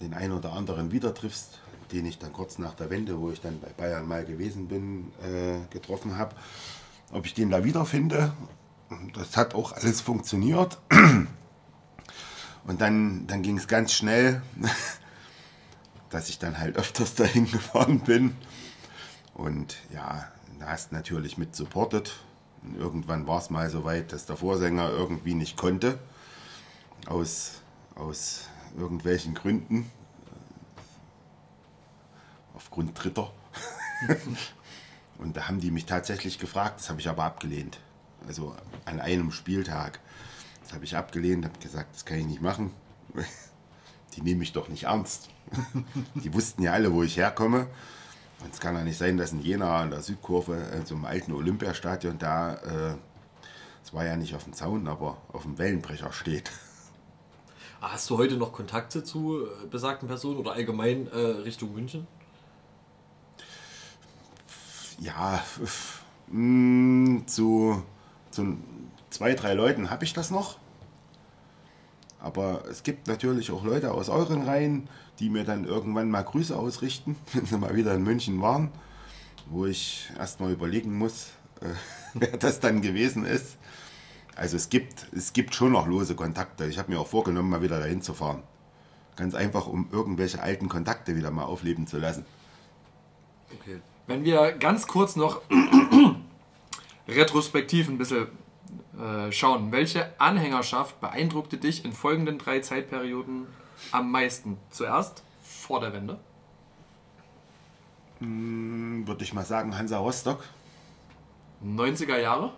den 0.00 0.14
einen 0.14 0.32
oder 0.32 0.52
anderen 0.52 0.92
wieder 0.92 1.14
triffst, 1.14 1.60
den 1.92 2.06
ich 2.06 2.18
dann 2.18 2.32
kurz 2.32 2.58
nach 2.58 2.74
der 2.74 2.90
Wende, 2.90 3.20
wo 3.20 3.30
ich 3.30 3.40
dann 3.40 3.60
bei 3.60 3.68
Bayern 3.68 4.06
mal 4.06 4.24
gewesen 4.24 4.68
bin, 4.68 5.12
äh, 5.22 5.58
getroffen 5.70 6.16
habe. 6.18 6.34
Ob 7.12 7.26
ich 7.26 7.34
den 7.34 7.50
da 7.50 7.64
wiederfinde. 7.64 8.32
Das 9.14 9.36
hat 9.36 9.54
auch 9.54 9.72
alles 9.72 10.00
funktioniert. 10.00 10.78
Und 12.66 12.80
dann, 12.80 13.26
dann 13.26 13.42
ging 13.42 13.58
es 13.58 13.68
ganz 13.68 13.92
schnell, 13.92 14.42
dass 16.10 16.28
ich 16.28 16.38
dann 16.38 16.58
halt 16.58 16.76
öfters 16.76 17.14
dahin 17.14 17.50
gefahren 17.50 18.00
bin. 18.00 18.34
Und 19.34 19.76
ja, 19.92 20.28
da 20.58 20.66
hast 20.68 20.92
natürlich 20.92 21.36
mit 21.36 21.54
supportet. 21.54 22.14
Und 22.62 22.76
irgendwann 22.76 23.26
war 23.26 23.38
es 23.38 23.50
mal 23.50 23.68
so 23.68 23.84
weit, 23.84 24.12
dass 24.12 24.26
der 24.26 24.36
Vorsänger 24.36 24.90
irgendwie 24.90 25.34
nicht 25.34 25.56
konnte. 25.56 25.98
Aus, 27.06 27.60
aus 27.94 28.48
irgendwelchen 28.76 29.34
Gründen. 29.34 29.90
Aufgrund 32.54 33.02
Dritter. 33.02 33.32
Und 35.18 35.36
da 35.36 35.48
haben 35.48 35.60
die 35.60 35.70
mich 35.70 35.86
tatsächlich 35.86 36.38
gefragt, 36.38 36.80
das 36.80 36.90
habe 36.90 37.00
ich 37.00 37.08
aber 37.08 37.24
abgelehnt. 37.24 37.78
Also 38.26 38.54
an 38.84 39.00
einem 39.00 39.30
Spieltag. 39.30 40.00
Das 40.62 40.72
habe 40.72 40.84
ich 40.84 40.96
abgelehnt, 40.96 41.44
habe 41.44 41.58
gesagt, 41.58 41.94
das 41.94 42.04
kann 42.04 42.18
ich 42.18 42.26
nicht 42.26 42.42
machen. 42.42 42.72
Die 44.16 44.22
nehmen 44.22 44.38
mich 44.38 44.52
doch 44.52 44.68
nicht 44.68 44.84
ernst. 44.84 45.28
Die 46.14 46.32
wussten 46.32 46.62
ja 46.62 46.72
alle, 46.72 46.92
wo 46.92 47.02
ich 47.02 47.16
herkomme. 47.16 47.66
Und 48.42 48.52
es 48.52 48.60
kann 48.60 48.74
ja 48.74 48.84
nicht 48.84 48.98
sein, 48.98 49.16
dass 49.16 49.32
in 49.32 49.40
Jena 49.40 49.80
an 49.80 49.90
der 49.90 50.02
Südkurve, 50.02 50.56
äh, 50.56 50.84
so 50.84 50.94
im 50.94 51.04
alten 51.04 51.32
Olympiastadion, 51.32 52.18
da, 52.18 52.54
äh, 52.54 52.94
es 53.82 53.92
war 53.92 54.04
ja 54.04 54.16
nicht 54.16 54.34
auf 54.34 54.44
dem 54.44 54.52
Zaun, 54.52 54.86
aber 54.88 55.18
auf 55.32 55.42
dem 55.42 55.58
Wellenbrecher 55.58 56.12
steht. 56.12 56.50
Ah, 57.80 57.92
Hast 57.92 58.08
du 58.10 58.18
heute 58.18 58.36
noch 58.36 58.52
Kontakte 58.52 59.02
zu 59.02 59.44
äh, 59.44 59.66
besagten 59.66 60.08
Personen 60.08 60.38
oder 60.38 60.52
allgemein 60.52 61.08
äh, 61.08 61.16
Richtung 61.16 61.72
München? 61.74 62.06
Ja, 65.00 65.42
mh, 66.28 67.26
zu, 67.26 67.82
zu 68.30 68.56
zwei, 69.10 69.34
drei 69.34 69.54
Leuten 69.54 69.90
habe 69.90 70.04
ich 70.04 70.12
das 70.12 70.30
noch. 70.30 70.58
Aber 72.20 72.64
es 72.70 72.82
gibt 72.82 73.06
natürlich 73.06 73.50
auch 73.50 73.64
Leute 73.64 73.92
aus 73.92 74.08
euren 74.08 74.42
Reihen, 74.42 74.88
die 75.18 75.28
mir 75.28 75.44
dann 75.44 75.64
irgendwann 75.64 76.10
mal 76.10 76.22
Grüße 76.22 76.56
ausrichten, 76.56 77.16
wenn 77.32 77.46
sie 77.46 77.58
mal 77.58 77.76
wieder 77.76 77.94
in 77.94 78.02
München 78.02 78.40
waren, 78.40 78.70
wo 79.46 79.66
ich 79.66 80.10
erstmal 80.18 80.52
überlegen 80.52 80.96
muss, 80.96 81.32
äh, 81.60 81.66
wer 82.14 82.36
das 82.36 82.60
dann 82.60 82.80
gewesen 82.82 83.24
ist. 83.26 83.56
Also 84.36 84.56
es 84.56 84.68
gibt, 84.68 85.06
es 85.12 85.32
gibt 85.32 85.54
schon 85.54 85.72
noch 85.72 85.86
lose 85.86 86.16
Kontakte. 86.16 86.66
Ich 86.66 86.78
habe 86.78 86.90
mir 86.90 86.98
auch 86.98 87.06
vorgenommen, 87.06 87.50
mal 87.50 87.62
wieder 87.62 87.78
dahin 87.78 88.02
zu 88.02 88.14
fahren. 88.14 88.42
Ganz 89.16 89.34
einfach, 89.34 89.68
um 89.68 89.88
irgendwelche 89.92 90.42
alten 90.42 90.68
Kontakte 90.68 91.14
wieder 91.14 91.30
mal 91.30 91.44
aufleben 91.44 91.86
zu 91.86 91.98
lassen. 91.98 92.24
Okay. 93.60 93.80
Wenn 94.06 94.24
wir 94.24 94.52
ganz 94.52 94.86
kurz 94.86 95.16
noch 95.16 95.40
retrospektiv 97.08 97.88
ein 97.88 97.98
bisschen 97.98 98.28
äh, 98.98 99.32
schauen, 99.32 99.72
welche 99.72 100.18
Anhängerschaft 100.20 101.00
beeindruckte 101.00 101.56
dich 101.56 101.84
in 101.84 101.92
folgenden 101.92 102.38
drei 102.38 102.60
Zeitperioden 102.60 103.46
am 103.92 104.10
meisten? 104.10 104.58
Zuerst 104.70 105.22
vor 105.42 105.80
der 105.80 105.92
Wende. 105.92 106.18
Hm, 108.18 109.06
Würde 109.06 109.24
ich 109.24 109.32
mal 109.32 109.44
sagen, 109.44 109.76
Hansa 109.76 109.98
Rostock. 109.98 110.44
90er 111.64 112.18
Jahre. 112.18 112.52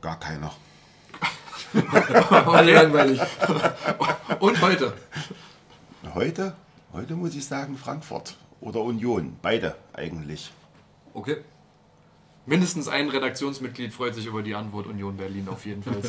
Gar 0.00 0.18
keiner. 0.18 0.52
Okay. 1.74 2.72
langweilig. 2.72 3.20
Und 4.40 4.60
heute? 4.62 4.94
Heute? 6.14 6.56
Heute 6.96 7.14
muss 7.14 7.34
ich 7.34 7.44
sagen 7.44 7.76
Frankfurt 7.76 8.36
oder 8.62 8.80
Union. 8.80 9.36
Beide 9.42 9.76
eigentlich. 9.92 10.50
Okay. 11.12 11.36
Mindestens 12.46 12.88
ein 12.88 13.10
Redaktionsmitglied 13.10 13.92
freut 13.92 14.14
sich 14.14 14.24
über 14.24 14.42
die 14.42 14.54
Antwort 14.54 14.86
Union 14.86 15.18
Berlin 15.18 15.46
auf 15.50 15.66
jeden 15.66 15.82
Fall. 15.82 16.00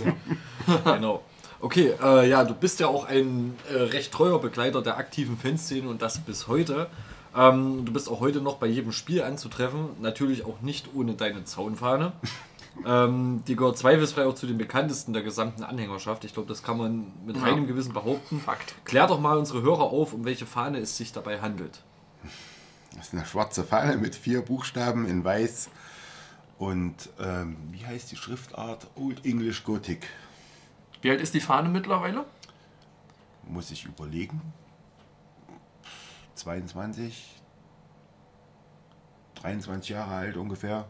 genau. 0.85 1.23
Okay, 1.59 1.91
äh, 2.01 2.29
ja, 2.29 2.45
du 2.45 2.53
bist 2.53 2.79
ja 2.79 2.87
auch 2.87 3.03
ein 3.03 3.57
äh, 3.69 3.75
recht 3.75 4.13
treuer 4.13 4.39
Begleiter 4.39 4.81
der 4.81 4.95
aktiven 4.95 5.37
Fanszene 5.37 5.89
und 5.89 6.01
das 6.01 6.19
bis 6.19 6.47
heute. 6.47 6.87
Ähm, 7.35 7.83
du 7.83 7.91
bist 7.91 8.09
auch 8.09 8.21
heute 8.21 8.39
noch 8.39 8.55
bei 8.55 8.67
jedem 8.67 8.93
Spiel 8.93 9.23
anzutreffen, 9.23 9.89
natürlich 9.99 10.45
auch 10.45 10.61
nicht 10.61 10.95
ohne 10.95 11.15
deine 11.15 11.43
Zaunfahne. 11.43 12.13
Ähm, 12.85 13.43
die 13.47 13.55
gehört 13.55 13.77
zweifelsfrei 13.77 14.25
auch 14.25 14.35
zu 14.35 14.45
den 14.47 14.57
bekanntesten 14.57 15.13
der 15.13 15.23
gesamten 15.23 15.63
Anhängerschaft. 15.63 16.23
Ich 16.25 16.33
glaube, 16.33 16.47
das 16.49 16.63
kann 16.63 16.77
man 16.77 17.11
mit 17.25 17.35
Ja. 17.37 17.43
reinem 17.43 17.67
Gewissen 17.67 17.93
behaupten. 17.93 18.39
Fakt. 18.41 18.75
Klär 18.85 19.07
doch 19.07 19.19
mal 19.19 19.37
unsere 19.37 19.61
Hörer 19.61 19.83
auf, 19.83 20.13
um 20.13 20.25
welche 20.25 20.45
Fahne 20.45 20.79
es 20.79 20.97
sich 20.97 21.11
dabei 21.11 21.41
handelt. 21.41 21.81
Das 22.95 23.07
ist 23.07 23.13
eine 23.13 23.25
schwarze 23.25 23.63
Fahne 23.63 23.97
mit 23.97 24.15
vier 24.15 24.41
Buchstaben 24.41 25.05
in 25.05 25.23
weiß. 25.23 25.69
Und 26.57 27.09
ähm, 27.19 27.57
wie 27.71 27.85
heißt 27.85 28.11
die 28.11 28.15
Schriftart? 28.15 28.87
Old 28.95 29.23
English 29.25 29.63
Gothic. 29.63 30.07
Wie 31.01 31.11
alt 31.11 31.21
ist 31.21 31.33
die 31.35 31.41
Fahne 31.41 31.69
mittlerweile? 31.69 32.25
Muss 33.47 33.69
ich 33.71 33.85
überlegen. 33.85 34.41
22, 36.35 37.35
23 39.41 39.89
Jahre 39.89 40.15
alt 40.15 40.37
ungefähr. 40.37 40.87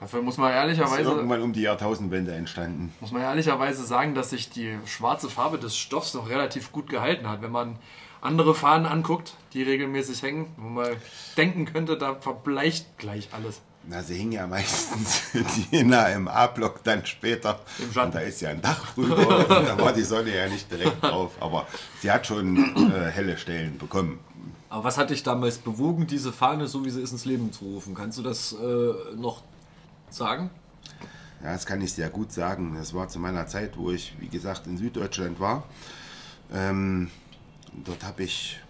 Dafür 0.00 0.22
muss 0.22 0.36
man 0.36 0.50
Ist 0.50 0.56
ehrlicherweise 0.56 1.10
irgendwann 1.10 1.42
um 1.42 1.52
die 1.52 1.62
Jahrtausendwende 1.62 2.34
entstanden. 2.34 2.92
muss 3.00 3.12
man 3.12 3.22
ehrlicherweise 3.22 3.84
sagen, 3.84 4.14
dass 4.14 4.30
sich 4.30 4.50
die 4.50 4.76
schwarze 4.84 5.30
Farbe 5.30 5.58
des 5.58 5.76
Stoffs 5.76 6.14
noch 6.14 6.28
relativ 6.28 6.70
gut 6.72 6.90
gehalten 6.90 7.28
hat. 7.28 7.40
Wenn 7.42 7.52
man 7.52 7.78
andere 8.20 8.54
Fahnen 8.54 8.86
anguckt, 8.86 9.34
die 9.52 9.62
regelmäßig 9.62 10.22
hängen, 10.22 10.46
wo 10.56 10.68
man 10.68 10.88
denken 11.36 11.64
könnte, 11.64 11.96
da 11.96 12.14
verbleicht 12.14 12.98
gleich 12.98 13.28
alles. 13.32 13.60
Na, 13.88 14.02
sie 14.02 14.16
hing 14.16 14.32
ja 14.32 14.46
meistens 14.48 15.30
die 15.32 15.76
Jena 15.76 16.08
im 16.08 16.26
A-Block 16.26 16.82
dann 16.82 17.06
später. 17.06 17.60
Und 17.94 18.14
da 18.14 18.18
ist 18.18 18.40
ja 18.40 18.50
ein 18.50 18.60
Dach 18.60 18.94
drüber. 18.94 19.38
und 19.38 19.48
da 19.48 19.78
war 19.80 19.92
die 19.92 20.02
Sonne 20.02 20.34
ja 20.34 20.48
nicht 20.48 20.70
direkt 20.70 21.02
drauf. 21.02 21.32
Aber 21.40 21.66
sie 22.02 22.10
hat 22.10 22.26
schon 22.26 22.90
äh, 22.90 23.10
helle 23.10 23.38
Stellen 23.38 23.78
bekommen. 23.78 24.18
Aber 24.68 24.84
was 24.84 24.98
hat 24.98 25.10
dich 25.10 25.22
damals 25.22 25.58
bewogen, 25.58 26.08
diese 26.08 26.32
Fahne, 26.32 26.66
so 26.66 26.84
wie 26.84 26.90
sie 26.90 27.00
ist, 27.00 27.12
ins 27.12 27.24
Leben 27.24 27.52
zu 27.52 27.64
rufen? 27.64 27.94
Kannst 27.94 28.18
du 28.18 28.22
das 28.22 28.52
äh, 28.52 29.16
noch 29.16 29.42
sagen? 30.10 30.50
Ja, 31.42 31.52
das 31.52 31.66
kann 31.66 31.80
ich 31.80 31.92
sehr 31.92 32.08
gut 32.08 32.32
sagen. 32.32 32.74
Das 32.76 32.94
war 32.94 33.08
zu 33.08 33.18
meiner 33.18 33.46
Zeit, 33.46 33.76
wo 33.76 33.90
ich, 33.90 34.14
wie 34.18 34.28
gesagt, 34.28 34.66
in 34.66 34.78
Süddeutschland 34.78 35.38
war. 35.38 35.64
Ähm, 36.52 37.10
dort 37.84 38.04
habe 38.04 38.22
ich, 38.22 38.60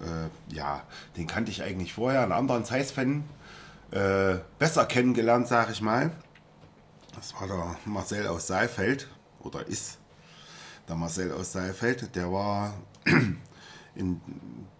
äh, 0.00 0.54
ja, 0.54 0.82
den 1.16 1.26
kannte 1.26 1.50
ich 1.50 1.62
eigentlich 1.62 1.92
vorher, 1.92 2.22
einen 2.22 2.32
anderen 2.32 2.64
Zeiss-Fan, 2.64 3.24
äh, 3.92 4.36
besser 4.58 4.86
kennengelernt, 4.86 5.46
sag 5.48 5.70
ich 5.70 5.80
mal. 5.80 6.10
Das 7.14 7.34
war 7.38 7.46
der 7.46 7.76
Marcel 7.84 8.26
aus 8.26 8.46
Saalfeld, 8.46 9.08
oder 9.40 9.66
ist 9.66 9.98
der 10.88 10.96
Marcel 10.96 11.32
aus 11.32 11.52
Saalfeld. 11.52 12.16
Der 12.16 12.32
war 12.32 12.74
in, 13.94 14.20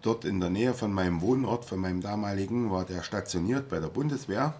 dort 0.01 0.25
in 0.25 0.39
der 0.39 0.49
Nähe 0.49 0.73
von 0.73 0.91
meinem 0.91 1.21
Wohnort, 1.21 1.65
von 1.65 1.79
meinem 1.79 2.01
damaligen, 2.01 2.71
war 2.71 2.85
der 2.85 3.03
stationiert 3.03 3.69
bei 3.69 3.79
der 3.79 3.87
Bundeswehr 3.87 4.55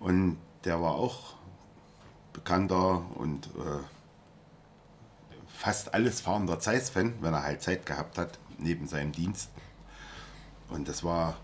Und 0.00 0.38
der 0.64 0.80
war 0.80 0.94
auch 0.94 1.34
bekannter 2.32 3.04
und 3.16 3.46
äh, 3.46 3.82
fast 5.46 5.94
alles 5.94 6.20
fahrender 6.20 6.60
Zeiss-Fan, 6.60 7.14
wenn 7.20 7.34
er 7.34 7.42
halt 7.42 7.62
Zeit 7.62 7.84
gehabt 7.84 8.18
hat, 8.18 8.38
neben 8.58 8.86
seinem 8.86 9.12
Dienst. 9.12 9.50
Und 10.68 10.88
das 10.88 11.02
war 11.02 11.36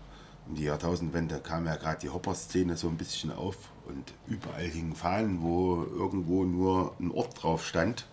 um 0.47 0.55
die 0.55 0.63
Jahrtausendwende 0.63 1.39
kam 1.39 1.65
ja 1.65 1.75
gerade 1.75 1.99
die 1.99 2.09
Hopper-Szene 2.09 2.77
so 2.77 2.87
ein 2.87 2.97
bisschen 2.97 3.31
auf 3.31 3.57
und 3.87 4.13
überall 4.27 4.67
hingen 4.67 4.95
Fahnen, 4.95 5.41
wo 5.41 5.83
irgendwo 5.83 6.43
nur 6.43 6.95
ein 6.99 7.11
Ort 7.11 7.41
drauf 7.41 7.65
stand. 7.65 8.05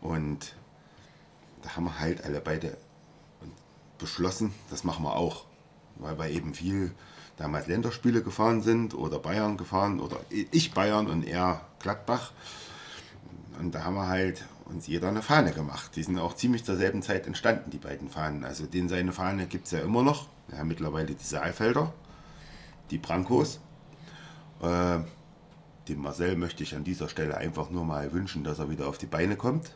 Und 0.00 0.54
da 1.62 1.76
haben 1.76 1.84
wir 1.84 2.00
halt 2.00 2.24
alle 2.24 2.40
beide 2.40 2.76
beschlossen, 3.98 4.52
das 4.70 4.82
machen 4.82 5.04
wir 5.04 5.14
auch. 5.14 5.44
Weil 5.96 6.18
wir 6.18 6.28
eben 6.30 6.54
viel 6.54 6.92
damals 7.40 7.66
Länderspiele 7.66 8.22
gefahren 8.22 8.60
sind 8.60 8.94
oder 8.94 9.18
Bayern 9.18 9.56
gefahren 9.56 9.98
oder 9.98 10.18
ich 10.28 10.72
Bayern 10.72 11.06
und 11.06 11.24
er 11.26 11.62
Gladbach. 11.78 12.32
Und 13.58 13.74
da 13.74 13.84
haben 13.84 13.94
wir 13.94 14.08
halt 14.08 14.44
uns 14.66 14.86
jeder 14.86 15.08
eine 15.08 15.22
Fahne 15.22 15.52
gemacht. 15.52 15.96
Die 15.96 16.02
sind 16.02 16.18
auch 16.18 16.34
ziemlich 16.34 16.64
zur 16.64 16.76
selben 16.76 17.02
Zeit 17.02 17.26
entstanden, 17.26 17.70
die 17.70 17.78
beiden 17.78 18.10
Fahnen. 18.10 18.44
Also 18.44 18.66
den 18.66 18.90
seine 18.90 19.12
Fahne 19.12 19.46
gibt 19.46 19.64
es 19.64 19.72
ja 19.72 19.80
immer 19.80 20.02
noch. 20.02 20.28
Wir 20.48 20.58
haben 20.58 20.68
mittlerweile 20.68 21.14
die 21.14 21.24
Saalfelder, 21.24 21.92
die 22.90 22.98
Brankos. 22.98 23.60
Äh, 24.60 24.98
dem 25.88 26.02
Marcel 26.02 26.36
möchte 26.36 26.62
ich 26.62 26.76
an 26.76 26.84
dieser 26.84 27.08
Stelle 27.08 27.38
einfach 27.38 27.70
nur 27.70 27.86
mal 27.86 28.12
wünschen, 28.12 28.44
dass 28.44 28.58
er 28.58 28.68
wieder 28.68 28.86
auf 28.86 28.98
die 28.98 29.06
Beine 29.06 29.36
kommt. 29.36 29.74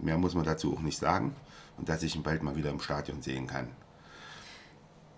Mehr 0.00 0.16
muss 0.16 0.34
man 0.34 0.44
dazu 0.44 0.74
auch 0.74 0.80
nicht 0.80 0.98
sagen. 0.98 1.36
Und 1.76 1.90
dass 1.90 2.02
ich 2.02 2.16
ihn 2.16 2.22
bald 2.22 2.42
mal 2.42 2.56
wieder 2.56 2.70
im 2.70 2.80
Stadion 2.80 3.20
sehen 3.20 3.46
kann. 3.46 3.68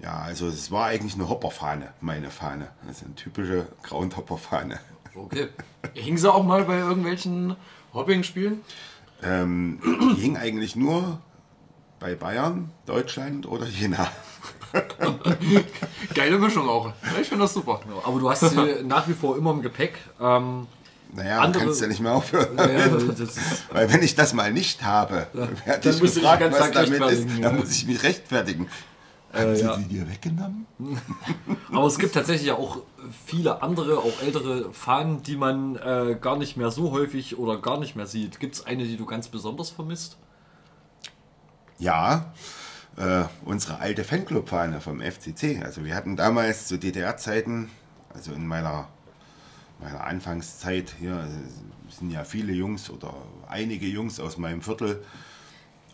Ja, 0.01 0.19
also 0.19 0.47
es 0.49 0.71
war 0.71 0.87
eigentlich 0.87 1.15
eine 1.15 1.29
Hopperfahne, 1.29 1.89
meine 2.01 2.31
Fahne. 2.31 2.69
Das 2.87 2.99
ist 2.99 3.05
eine 3.05 3.15
typische 3.15 3.66
Groundhopper-Fahne. 3.85 4.79
Okay. 5.15 5.49
Hing 5.95 6.19
sie 6.19 6.31
auch 6.33 6.43
mal 6.45 6.65
bei 6.65 6.79
irgendwelchen 6.79 7.57
Hopping-Spielen? 7.95 8.61
Ähm, 9.23 9.79
die 10.16 10.21
hing 10.21 10.37
eigentlich 10.37 10.75
nur 10.77 11.21
bei 12.01 12.15
Bayern, 12.16 12.71
Deutschland 12.87 13.47
oder 13.47 13.66
Jena. 13.66 14.09
Geile 16.15 16.39
Mischung 16.39 16.69
auch. 16.69 16.93
Ich 17.21 17.29
finde 17.29 17.45
das 17.45 17.55
super. 17.55 17.81
Aber 18.05 18.19
du 18.19 18.29
hast 18.29 18.41
sie 18.41 18.83
nach 18.85 19.07
wie 19.09 19.12
vor 19.15 19.37
immer 19.37 19.53
im 19.53 19.62
Gepäck. 19.62 19.95
Ähm, 20.21 20.66
Naja, 21.15 21.41
andere- 21.41 21.65
kannst 21.66 21.81
ja 21.81 21.87
nicht 21.87 22.01
mehr 22.01 22.12
aufhören. 22.12 22.55
Naja, 22.57 22.87
Weil 23.71 23.93
wenn 23.93 24.03
ich 24.03 24.15
das 24.16 24.35
mal 24.35 24.53
nicht 24.53 24.83
habe, 24.85 25.29
Ja, 25.33 25.41
werde 25.66 25.81
dann 25.91 25.93
ich 25.93 26.12
du 26.12 26.21
gefragt, 26.21 26.43
was 26.51 26.71
damit 26.73 27.01
ist. 27.12 27.29
Dann 27.41 27.57
muss 27.57 27.71
ich 27.71 27.87
mich 27.87 28.03
rechtfertigen. 28.03 28.69
Äh, 29.35 29.40
Haben 29.40 29.56
Sie 29.56 29.62
ja. 29.62 29.77
die 29.77 29.85
dir 29.85 30.09
weggenommen? 30.09 30.66
Aber 31.73 31.86
es 31.86 31.98
gibt 31.98 32.15
tatsächlich 32.15 32.52
auch 32.52 32.82
viele 33.27 33.62
andere, 33.62 33.98
auch 33.98 34.23
ältere 34.23 34.73
Fahnen, 34.73 35.23
die 35.23 35.36
man 35.36 35.77
äh, 35.77 36.16
gar 36.20 36.36
nicht 36.36 36.56
mehr 36.56 36.70
so 36.70 36.93
häufig 36.93 37.39
oder 37.39 37.61
gar 37.61 37.78
nicht 37.78 37.97
mehr 37.97 38.06
sieht. 38.06 38.39
Gibt 38.39 38.55
es 38.55 38.66
eine, 38.66 38.85
die 38.85 38.97
du 38.97 39.06
ganz 39.06 39.28
besonders 39.28 39.70
vermisst? 39.70 40.16
Ja, 41.78 42.32
äh, 42.97 43.24
unsere 43.44 43.81
alte 43.81 44.05
Fanclub-Fahne 44.05 44.81
vom 44.81 45.01
FCC. 45.01 45.62
Also 45.62 45.85
wir 45.85 45.94
hatten 45.97 46.16
damals 46.16 46.69
zu 46.69 46.78
DDR-Zeiten, 46.78 47.70
also 48.15 48.32
in 48.32 48.47
meiner, 48.47 48.89
meiner 49.81 50.05
Anfangszeit 50.05 50.94
hier, 50.98 51.16
also 51.16 51.36
sind 51.90 52.11
ja 52.11 52.24
viele 52.24 52.52
Jungs 52.52 52.89
oder 52.90 53.15
einige 53.48 53.86
Jungs 53.86 54.20
aus 54.20 54.39
meinem 54.39 54.62
Viertel 54.62 55.02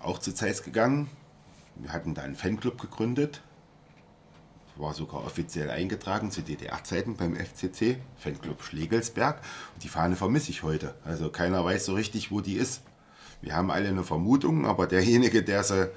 auch 0.00 0.18
zu 0.18 0.34
Zeiss 0.34 0.62
gegangen. 0.62 1.08
Wir 1.82 1.92
hatten 1.92 2.14
da 2.14 2.22
einen 2.22 2.34
Fanclub 2.34 2.80
gegründet. 2.80 3.40
War 4.76 4.94
sogar 4.94 5.24
offiziell 5.24 5.70
eingetragen 5.70 6.30
zu 6.30 6.42
DDR-Zeiten 6.42 7.16
beim 7.16 7.36
FCC, 7.36 7.98
Fanclub 8.16 8.62
Schlegelsberg. 8.62 9.40
Und 9.74 9.82
die 9.82 9.88
Fahne 9.88 10.16
vermisse 10.16 10.50
ich 10.50 10.62
heute. 10.62 10.94
Also 11.04 11.30
keiner 11.30 11.64
weiß 11.64 11.86
so 11.86 11.94
richtig, 11.94 12.30
wo 12.30 12.40
die 12.40 12.54
ist. 12.54 12.82
Wir 13.42 13.56
haben 13.56 13.70
alle 13.70 13.88
eine 13.88 14.04
Vermutung, 14.04 14.66
aber 14.66 14.86
derjenige, 14.86 15.42
der 15.42 15.64
sie, 15.64 15.90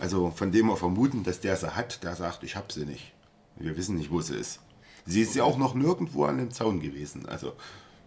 also 0.00 0.30
von 0.30 0.50
dem 0.50 0.66
wir 0.66 0.76
vermuten, 0.76 1.22
dass 1.22 1.40
der 1.40 1.56
sie 1.56 1.74
hat, 1.76 2.02
der 2.02 2.16
sagt, 2.16 2.42
ich 2.42 2.56
habe 2.56 2.72
sie 2.72 2.84
nicht. 2.84 3.12
Wir 3.56 3.76
wissen 3.76 3.96
nicht, 3.96 4.10
wo 4.10 4.20
sie 4.20 4.36
ist. 4.36 4.60
Sie 5.06 5.22
ist 5.22 5.34
ja 5.34 5.44
auch 5.44 5.58
noch 5.58 5.74
nirgendwo 5.74 6.24
an 6.24 6.38
dem 6.38 6.50
Zaun 6.50 6.80
gewesen, 6.80 7.26
also 7.26 7.54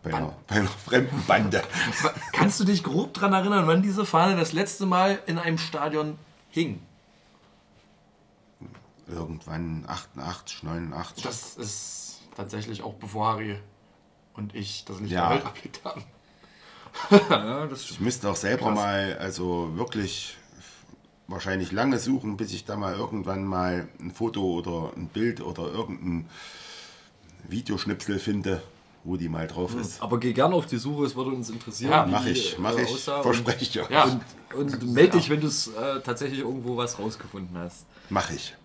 bei 0.04 0.14
einer, 0.14 0.36
bei 0.48 0.56
einer 0.56 0.68
fremden 0.68 1.24
Bande. 1.26 1.64
Kannst 2.34 2.60
du 2.60 2.64
dich 2.64 2.84
grob 2.84 3.14
daran 3.14 3.34
erinnern, 3.34 3.66
wann 3.68 3.82
diese 3.82 4.06
Fahne 4.06 4.36
das 4.36 4.52
letzte 4.52 4.86
Mal 4.86 5.20
in 5.26 5.38
einem 5.38 5.58
Stadion 5.58 6.18
hing? 6.50 6.82
Irgendwann 9.12 9.84
88, 9.88 10.64
89. 10.64 11.24
Das 11.24 11.56
ist 11.58 12.20
tatsächlich 12.36 12.82
auch 12.82 12.94
bevor 12.96 13.28
Harry 13.34 13.60
und 14.34 14.56
ich 14.56 14.86
das 14.86 15.00
Licht 15.00 15.12
Ja. 15.12 15.30
der 15.30 15.38
Welt 15.38 15.46
erblickt 15.46 15.82
haben. 15.86 16.04
ja, 17.30 17.66
das 17.70 17.90
Ich 17.90 18.00
müsste 18.00 18.30
auch 18.30 18.36
selber 18.36 18.66
Krass. 18.68 18.76
mal, 18.76 19.18
also 19.20 19.76
wirklich 19.76 20.38
wahrscheinlich 21.28 21.72
lange 21.72 21.98
suchen, 22.00 22.38
bis 22.38 22.52
ich 22.54 22.66
da 22.66 22.76
mal 22.76 22.94
irgendwann 22.96 23.46
mal 23.46 23.88
ein 24.00 24.12
Foto 24.12 24.42
oder 24.44 24.92
ein 24.96 25.08
Bild 25.08 25.42
oder 25.42 25.64
irgendein 25.72 26.30
Videoschnipsel 27.48 28.20
finde, 28.20 28.62
wo 29.04 29.16
die 29.18 29.30
mal 29.30 29.48
drauf 29.48 29.76
ist. 29.76 30.02
Aber 30.02 30.20
geh 30.20 30.34
gerne 30.34 30.54
auf 30.56 30.66
die 30.66 30.78
Suche, 30.78 31.06
es 31.06 31.16
würde 31.16 31.32
uns 31.32 31.50
interessieren. 31.50 31.92
Ja, 31.92 32.06
mach 32.06 32.26
ich, 32.26 32.58
mach 32.60 32.78
äh, 32.78 32.84
ich, 32.84 32.90
aussah. 32.94 33.24
verspreche 33.24 33.64
ich 33.64 33.74
ja. 33.74 34.04
Und, 34.04 34.22
und, 34.56 34.74
und 34.84 34.94
melde 34.94 35.18
dich, 35.18 35.30
wenn 35.30 35.40
du 35.42 35.48
es 35.48 35.68
äh, 35.68 36.02
tatsächlich 36.02 36.40
irgendwo 36.40 36.78
was 36.78 37.00
rausgefunden 37.00 37.58
hast. 37.58 37.86
Mach 38.10 38.30
ich. 38.32 38.56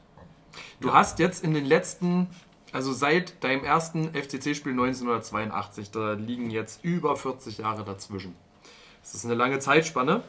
Du 0.81 0.93
hast 0.93 1.19
jetzt 1.19 1.45
in 1.45 1.55
den 1.55 1.65
letzten, 1.65 2.29
also 2.73 2.93
seit 2.93 3.43
deinem 3.43 3.65
ersten 3.65 4.13
FCC-Spiel 4.13 4.73
1982, 4.73 5.91
da 5.91 6.13
liegen 6.13 6.51
jetzt 6.51 6.85
über 6.85 7.17
40 7.17 7.59
Jahre 7.59 7.85
dazwischen. 7.85 8.35
Das 9.03 9.15
ist 9.15 9.25
eine 9.25 9.35
lange 9.35 9.59
Zeitspanne. 9.59 10.23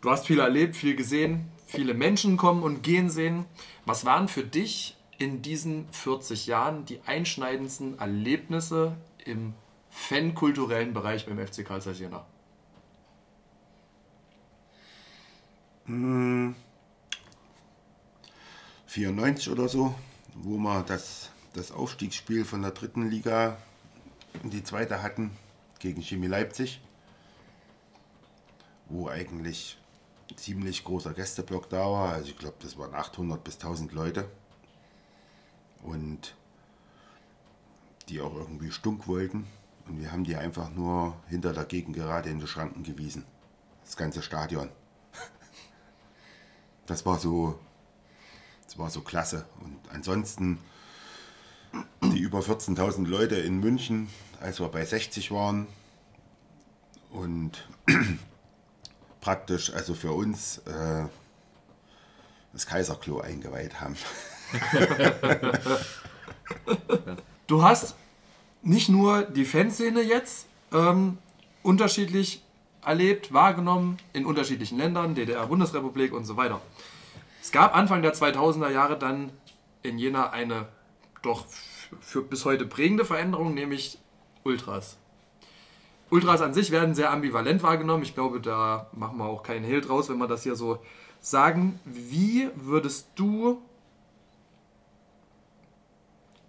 Du 0.00 0.10
hast 0.10 0.26
viel 0.26 0.38
erlebt, 0.38 0.76
viel 0.76 0.96
gesehen, 0.96 1.50
viele 1.66 1.94
Menschen 1.94 2.36
kommen 2.36 2.62
und 2.62 2.82
gehen 2.82 3.10
sehen. 3.10 3.44
Was 3.84 4.04
waren 4.04 4.28
für 4.28 4.44
dich 4.44 4.96
in 5.18 5.42
diesen 5.42 5.86
40 5.92 6.46
Jahren 6.46 6.86
die 6.86 7.00
einschneidendsten 7.04 7.98
Erlebnisse 7.98 8.96
im 9.24 9.52
fankulturellen 9.90 10.94
Bereich 10.94 11.26
beim 11.26 11.44
FC 11.44 11.64
Karl 11.66 11.82
Zeiss 11.82 11.98
Jena? 11.98 12.24
Hm, 15.84 16.54
94 18.90 19.52
oder 19.52 19.68
so, 19.68 19.94
wo 20.34 20.58
wir 20.58 20.82
das, 20.82 21.30
das 21.52 21.70
Aufstiegsspiel 21.70 22.44
von 22.44 22.62
der 22.62 22.72
dritten 22.72 23.08
Liga 23.08 23.56
in 24.42 24.50
die 24.50 24.64
zweite 24.64 25.00
hatten 25.00 25.30
gegen 25.78 26.02
Chemie 26.02 26.26
Leipzig, 26.26 26.80
wo 28.88 29.08
eigentlich 29.08 29.78
ein 30.28 30.36
ziemlich 30.36 30.82
großer 30.82 31.14
Gästeblock 31.14 31.70
da 31.70 31.88
war. 31.88 32.14
Also 32.14 32.30
ich 32.30 32.38
glaube, 32.38 32.56
das 32.60 32.76
waren 32.78 32.92
800 32.92 33.44
bis 33.44 33.54
1000 33.54 33.92
Leute. 33.92 34.28
Und 35.84 36.34
die 38.08 38.20
auch 38.20 38.34
irgendwie 38.34 38.72
stunk 38.72 39.06
wollten. 39.06 39.46
Und 39.86 40.00
wir 40.00 40.10
haben 40.10 40.24
die 40.24 40.34
einfach 40.34 40.68
nur 40.68 41.14
hinter 41.28 41.52
der 41.52 41.64
Gegend 41.64 41.94
gerade 41.94 42.28
in 42.28 42.40
die 42.40 42.48
Schranken 42.48 42.82
gewiesen. 42.82 43.24
Das 43.84 43.96
ganze 43.96 44.20
Stadion. 44.20 44.68
Das 46.86 47.06
war 47.06 47.20
so, 47.20 47.56
das 48.70 48.78
war 48.78 48.88
so 48.88 49.00
klasse. 49.00 49.46
Und 49.60 49.76
ansonsten 49.92 50.60
die 52.02 52.20
über 52.20 52.38
14.000 52.38 53.04
Leute 53.04 53.34
in 53.34 53.58
München, 53.58 54.08
als 54.40 54.60
wir 54.60 54.68
bei 54.68 54.84
60 54.84 55.32
waren. 55.32 55.66
Und 57.10 57.68
praktisch, 59.20 59.72
also 59.74 59.94
für 59.94 60.12
uns, 60.12 60.58
äh, 60.58 61.04
das 62.52 62.66
Kaiserklo 62.66 63.20
eingeweiht 63.20 63.80
haben. 63.80 63.96
Du 67.46 67.64
hast 67.64 67.96
nicht 68.62 68.88
nur 68.88 69.22
die 69.22 69.44
Fanszene 69.44 70.02
jetzt 70.02 70.46
ähm, 70.72 71.18
unterschiedlich 71.64 72.44
erlebt, 72.84 73.32
wahrgenommen, 73.32 73.98
in 74.12 74.24
unterschiedlichen 74.24 74.78
Ländern, 74.78 75.16
DDR, 75.16 75.48
Bundesrepublik 75.48 76.12
und 76.12 76.24
so 76.24 76.36
weiter. 76.36 76.60
Es 77.40 77.52
gab 77.52 77.74
Anfang 77.74 78.02
der 78.02 78.14
2000er 78.14 78.70
Jahre 78.70 78.98
dann 78.98 79.32
in 79.82 79.98
Jena 79.98 80.30
eine 80.30 80.68
doch 81.22 81.46
für 82.00 82.22
bis 82.22 82.44
heute 82.44 82.66
prägende 82.66 83.04
Veränderung, 83.04 83.54
nämlich 83.54 83.98
Ultras. 84.44 84.96
Ultras 86.10 86.42
an 86.42 86.54
sich 86.54 86.70
werden 86.70 86.94
sehr 86.94 87.10
ambivalent 87.10 87.62
wahrgenommen. 87.62 88.02
Ich 88.02 88.14
glaube, 88.14 88.40
da 88.40 88.88
machen 88.92 89.18
wir 89.18 89.24
auch 89.24 89.42
keinen 89.42 89.64
Hehl 89.64 89.80
draus, 89.80 90.08
wenn 90.08 90.18
wir 90.18 90.26
das 90.26 90.42
hier 90.42 90.56
so 90.56 90.82
sagen. 91.20 91.78
Wie 91.84 92.48
würdest 92.56 93.08
du 93.14 93.62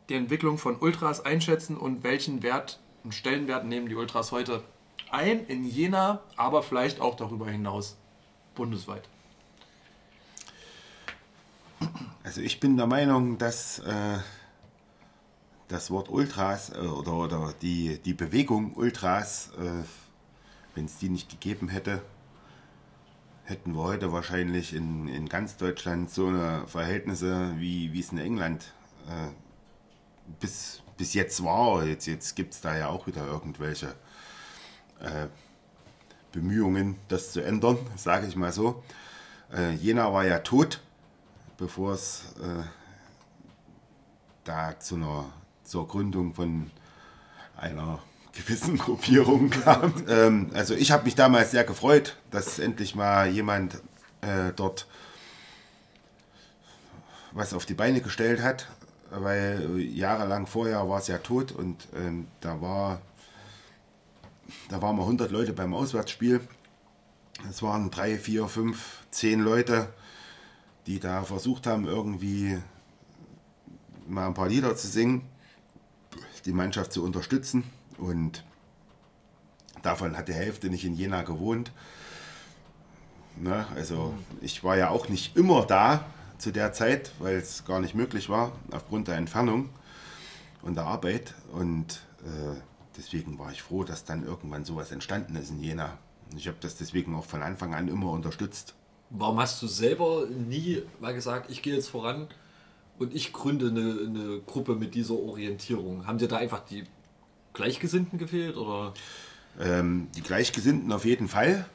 die 0.09 0.15
Entwicklung 0.15 0.57
von 0.57 0.77
Ultras 0.77 1.23
einschätzen 1.23 1.77
und 1.77 2.03
welchen 2.03 2.43
Wert 2.43 2.79
und 3.03 3.13
Stellenwert 3.13 3.65
nehmen 3.65 3.87
die 3.87 3.95
Ultras 3.95 4.31
heute 4.31 4.63
ein 5.09 5.45
in 5.45 5.63
Jena, 5.63 6.21
aber 6.35 6.63
vielleicht 6.63 6.99
auch 6.99 7.15
darüber 7.15 7.47
hinaus 7.47 7.97
bundesweit? 8.55 9.07
Also 12.23 12.41
ich 12.41 12.59
bin 12.59 12.77
der 12.77 12.87
Meinung, 12.87 13.37
dass, 13.37 13.79
äh, 13.79 14.19
das 15.71 15.89
Wort 15.89 16.09
Ultras 16.09 16.69
äh, 16.69 16.79
oder, 16.79 17.13
oder 17.13 17.53
die, 17.61 17.97
die 17.99 18.13
Bewegung 18.13 18.75
Ultras, 18.75 19.51
äh, 19.57 19.83
wenn 20.75 20.85
es 20.85 20.97
die 20.97 21.09
nicht 21.09 21.29
gegeben 21.29 21.69
hätte, 21.69 22.01
hätten 23.45 23.73
wir 23.73 23.83
heute 23.83 24.11
wahrscheinlich 24.11 24.73
in, 24.73 25.07
in 25.07 25.27
ganz 25.27 25.57
Deutschland 25.57 26.09
so 26.09 26.27
eine 26.27 26.67
Verhältnisse, 26.67 27.55
wie, 27.57 27.97
es 27.99 28.11
in 28.11 28.19
England 28.19 28.73
äh, 29.07 29.31
bis, 30.39 30.83
bis 30.97 31.13
jetzt 31.13 31.43
war. 31.43 31.83
Jetzt, 31.83 32.05
jetzt 32.05 32.35
gibt 32.35 32.53
es 32.53 32.61
da 32.61 32.77
ja 32.77 32.89
auch 32.89 33.07
wieder 33.07 33.25
irgendwelche 33.25 33.95
äh, 34.99 35.27
Bemühungen, 36.31 36.97
das 37.07 37.31
zu 37.31 37.41
ändern, 37.41 37.77
sage 37.95 38.27
ich 38.27 38.35
mal 38.35 38.53
so. 38.53 38.83
Äh, 39.51 39.73
Jena 39.73 40.13
war 40.13 40.25
ja 40.25 40.39
tot, 40.39 40.81
bevor 41.61 41.93
es 41.93 42.23
äh, 42.41 42.63
da 44.43 44.77
zu 44.79 44.95
einer, 44.95 45.31
zur 45.63 45.87
Gründung 45.87 46.33
von 46.33 46.71
einer 47.55 47.99
gewissen 48.33 48.77
Gruppierung 48.79 49.51
kam. 49.51 49.93
ähm, 50.07 50.49
also 50.55 50.73
ich 50.73 50.91
habe 50.91 51.03
mich 51.03 51.13
damals 51.13 51.51
sehr 51.51 51.63
gefreut, 51.63 52.17
dass 52.31 52.57
endlich 52.57 52.95
mal 52.95 53.29
jemand 53.29 53.75
äh, 54.21 54.51
dort 54.55 54.87
was 57.31 57.53
auf 57.53 57.65
die 57.67 57.75
Beine 57.75 58.01
gestellt 58.01 58.41
hat, 58.41 58.67
weil 59.11 59.79
jahrelang 59.79 60.47
vorher 60.47 60.89
war 60.89 60.97
es 60.97 61.07
ja 61.07 61.19
tot 61.19 61.51
und 61.51 61.87
ähm, 61.95 62.27
da 62.41 62.59
war 62.59 63.01
da 64.69 64.81
waren 64.81 64.97
wir 64.97 65.03
100 65.03 65.31
Leute 65.31 65.53
beim 65.53 65.73
Auswärtsspiel. 65.73 66.41
Es 67.49 67.61
waren 67.61 67.91
drei, 67.91 68.17
vier, 68.17 68.47
fünf, 68.47 69.05
zehn 69.11 69.39
Leute, 69.39 69.93
die 70.87 70.99
da 70.99 71.23
versucht 71.23 71.67
haben, 71.67 71.85
irgendwie 71.85 72.57
mal 74.07 74.27
ein 74.27 74.33
paar 74.33 74.49
Lieder 74.49 74.75
zu 74.75 74.87
singen, 74.87 75.23
die 76.45 76.53
Mannschaft 76.53 76.91
zu 76.93 77.03
unterstützen. 77.03 77.63
Und 77.97 78.43
davon 79.81 80.17
hat 80.17 80.27
die 80.27 80.33
Hälfte 80.33 80.69
nicht 80.69 80.85
in 80.85 80.95
Jena 80.95 81.23
gewohnt. 81.23 81.71
Ne? 83.37 83.65
Also 83.75 84.13
ich 84.41 84.63
war 84.63 84.77
ja 84.77 84.89
auch 84.89 85.07
nicht 85.07 85.37
immer 85.37 85.65
da 85.65 86.05
zu 86.37 86.51
der 86.51 86.73
Zeit, 86.73 87.11
weil 87.19 87.35
es 87.35 87.65
gar 87.65 87.79
nicht 87.79 87.95
möglich 87.95 88.29
war, 88.29 88.51
aufgrund 88.71 89.07
der 89.07 89.15
Entfernung 89.15 89.69
und 90.61 90.75
der 90.75 90.85
Arbeit. 90.85 91.35
Und 91.51 92.01
äh, 92.23 92.59
deswegen 92.97 93.37
war 93.39 93.51
ich 93.51 93.61
froh, 93.61 93.83
dass 93.83 94.03
dann 94.03 94.25
irgendwann 94.25 94.65
sowas 94.65 94.91
entstanden 94.91 95.35
ist 95.35 95.51
in 95.51 95.61
Jena. 95.61 95.97
Ich 96.35 96.47
habe 96.47 96.57
das 96.61 96.75
deswegen 96.75 97.15
auch 97.15 97.25
von 97.25 97.43
Anfang 97.43 97.73
an 97.73 97.87
immer 97.87 98.11
unterstützt. 98.11 98.75
Warum 99.11 99.39
hast 99.39 99.61
du 99.61 99.67
selber 99.67 100.25
nie 100.27 100.83
mal 100.99 101.13
gesagt, 101.13 101.51
ich 101.51 101.61
gehe 101.61 101.75
jetzt 101.75 101.89
voran 101.89 102.27
und 102.97 103.13
ich 103.13 103.33
gründe 103.33 103.67
eine, 103.67 104.07
eine 104.07 104.39
Gruppe 104.45 104.75
mit 104.75 104.95
dieser 104.95 105.15
Orientierung? 105.15 106.07
Haben 106.07 106.17
dir 106.17 106.29
da 106.29 106.37
einfach 106.37 106.61
die 106.65 106.85
Gleichgesinnten 107.53 108.17
gefehlt 108.17 108.55
oder? 108.55 108.93
Ähm, 109.59 110.07
die 110.15 110.21
Gleichgesinnten 110.21 110.91
auf 110.93 111.03
jeden 111.03 111.27
Fall. 111.27 111.65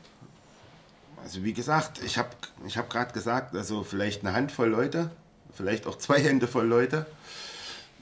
Also 1.23 1.45
wie 1.45 1.53
gesagt, 1.53 2.03
ich 2.05 2.17
habe 2.17 2.31
ich 2.67 2.79
hab 2.79 2.89
gerade 2.89 3.13
gesagt, 3.13 3.55
also 3.55 3.83
vielleicht 3.83 4.25
eine 4.25 4.35
Handvoll 4.35 4.69
Leute, 4.69 5.11
vielleicht 5.53 5.87
auch 5.87 5.99
zwei 5.99 6.21
Hände 6.21 6.49
voll 6.49 6.67
Leute. 6.67 7.05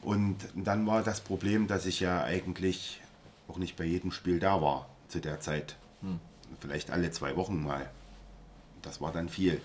Und 0.03 0.37
dann 0.55 0.87
war 0.87 1.03
das 1.03 1.23
Problem, 1.23 1.67
dass 1.67 1.87
ich 1.87 1.99
ja 1.99 2.23
eigentlich 2.23 3.01
auch 3.49 3.57
nicht 3.57 3.77
bei 3.77 3.85
jedem 3.85 4.13
Spiel 4.13 4.39
da 4.39 4.61
war 4.61 4.89
zu 5.09 5.19
der 5.21 5.41
Zeit. 5.41 5.77
Hm. 6.03 6.21
Vielleicht 6.61 6.91
alle 6.91 7.11
zwei 7.11 7.35
Wochen 7.37 7.63
mal. 7.63 7.91
Das 8.85 9.01
war 9.01 9.13
dann 9.13 9.29
viel. 9.29 9.61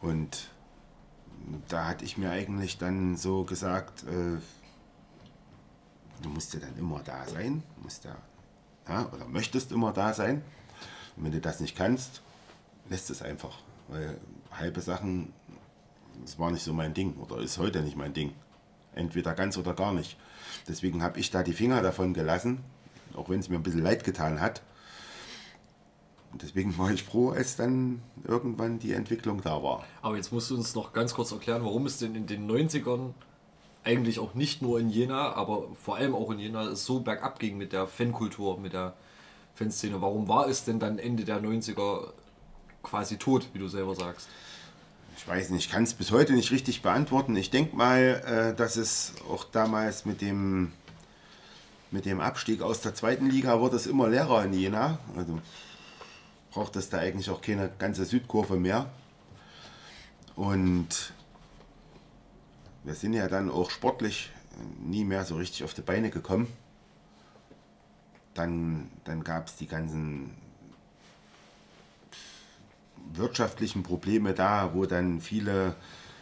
Und 0.00 0.50
da 1.68 1.86
hatte 1.86 2.04
ich 2.04 2.18
mir 2.18 2.30
eigentlich 2.30 2.78
dann 2.78 3.16
so 3.16 3.44
gesagt, 3.44 4.04
äh, 4.04 4.38
du 6.22 6.28
musst 6.28 6.54
ja 6.54 6.60
dann 6.60 6.76
immer 6.76 7.00
da 7.00 7.26
sein, 7.26 7.62
musst 7.82 8.04
ja, 8.04 8.16
ja, 8.88 9.06
oder 9.12 9.26
möchtest 9.26 9.72
immer 9.72 9.92
da 9.92 10.12
sein. 10.12 10.42
Und 11.16 11.24
wenn 11.24 11.32
du 11.32 11.40
das 11.40 11.60
nicht 11.60 11.76
kannst, 11.76 12.22
lässt 12.88 13.10
es 13.10 13.22
einfach. 13.22 13.58
Weil 13.88 14.18
halbe 14.50 14.80
Sachen, 14.80 15.32
das 16.22 16.38
war 16.38 16.50
nicht 16.50 16.62
so 16.62 16.72
mein 16.72 16.94
Ding 16.94 17.16
oder 17.16 17.38
ist 17.38 17.58
heute 17.58 17.80
nicht 17.80 17.96
mein 17.96 18.14
Ding. 18.14 18.32
Entweder 18.94 19.34
ganz 19.34 19.58
oder 19.58 19.74
gar 19.74 19.92
nicht. 19.92 20.16
Deswegen 20.68 21.02
habe 21.02 21.18
ich 21.18 21.30
da 21.30 21.42
die 21.42 21.52
Finger 21.52 21.82
davon 21.82 22.14
gelassen, 22.14 22.64
auch 23.14 23.28
wenn 23.28 23.40
es 23.40 23.48
mir 23.48 23.56
ein 23.56 23.62
bisschen 23.62 23.82
leid 23.82 24.04
getan 24.04 24.40
hat. 24.40 24.62
Und 26.36 26.42
deswegen 26.42 26.76
war 26.76 26.90
ich 26.90 27.02
froh, 27.02 27.30
als 27.30 27.56
dann 27.56 28.02
irgendwann 28.28 28.78
die 28.78 28.92
Entwicklung 28.92 29.40
da 29.40 29.62
war. 29.62 29.86
Aber 30.02 30.16
jetzt 30.16 30.32
musst 30.32 30.50
du 30.50 30.54
uns 30.54 30.74
noch 30.74 30.92
ganz 30.92 31.14
kurz 31.14 31.32
erklären, 31.32 31.64
warum 31.64 31.86
es 31.86 31.96
denn 31.96 32.14
in 32.14 32.26
den 32.26 32.46
90ern 32.46 33.14
eigentlich 33.84 34.18
auch 34.18 34.34
nicht 34.34 34.60
nur 34.60 34.78
in 34.78 34.90
Jena, 34.90 35.32
aber 35.32 35.68
vor 35.82 35.96
allem 35.96 36.14
auch 36.14 36.30
in 36.30 36.38
Jena 36.38 36.74
so 36.74 37.00
bergab 37.00 37.38
ging 37.38 37.56
mit 37.56 37.72
der 37.72 37.86
Fankultur, 37.86 38.60
mit 38.60 38.74
der 38.74 38.92
Fanszene. 39.54 40.02
Warum 40.02 40.28
war 40.28 40.46
es 40.46 40.66
denn 40.66 40.78
dann 40.78 40.98
Ende 40.98 41.24
der 41.24 41.42
90er 41.42 42.08
quasi 42.82 43.16
tot, 43.16 43.48
wie 43.54 43.58
du 43.58 43.68
selber 43.68 43.94
sagst? 43.94 44.28
Ich 45.16 45.26
weiß 45.26 45.48
nicht, 45.48 45.64
ich 45.64 45.72
kann 45.72 45.84
es 45.84 45.94
bis 45.94 46.10
heute 46.10 46.34
nicht 46.34 46.50
richtig 46.50 46.82
beantworten. 46.82 47.34
Ich 47.34 47.48
denke 47.48 47.74
mal, 47.74 48.22
äh, 48.26 48.54
dass 48.54 48.76
es 48.76 49.14
auch 49.30 49.44
damals 49.44 50.04
mit 50.04 50.20
dem, 50.20 50.72
mit 51.90 52.04
dem 52.04 52.20
Abstieg 52.20 52.60
aus 52.60 52.82
der 52.82 52.94
zweiten 52.94 53.30
Liga 53.30 53.58
wurde 53.58 53.76
es 53.76 53.86
immer 53.86 54.10
leerer 54.10 54.44
in 54.44 54.52
Jena. 54.52 54.98
Also 55.16 55.40
braucht 56.56 56.76
es 56.76 56.88
da 56.88 56.96
eigentlich 57.00 57.28
auch 57.28 57.42
keine 57.42 57.70
ganze 57.78 58.06
Südkurve 58.06 58.56
mehr. 58.56 58.88
Und 60.36 61.12
wir 62.82 62.94
sind 62.94 63.12
ja 63.12 63.28
dann 63.28 63.50
auch 63.50 63.68
sportlich 63.68 64.30
nie 64.82 65.04
mehr 65.04 65.26
so 65.26 65.36
richtig 65.36 65.64
auf 65.64 65.74
die 65.74 65.82
Beine 65.82 66.08
gekommen. 66.08 66.50
Dann, 68.32 68.90
dann 69.04 69.22
gab 69.22 69.48
es 69.48 69.56
die 69.56 69.66
ganzen 69.66 70.34
wirtschaftlichen 73.12 73.82
Probleme 73.82 74.32
da, 74.32 74.72
wo 74.72 74.86
dann 74.86 75.20
viele 75.20 75.76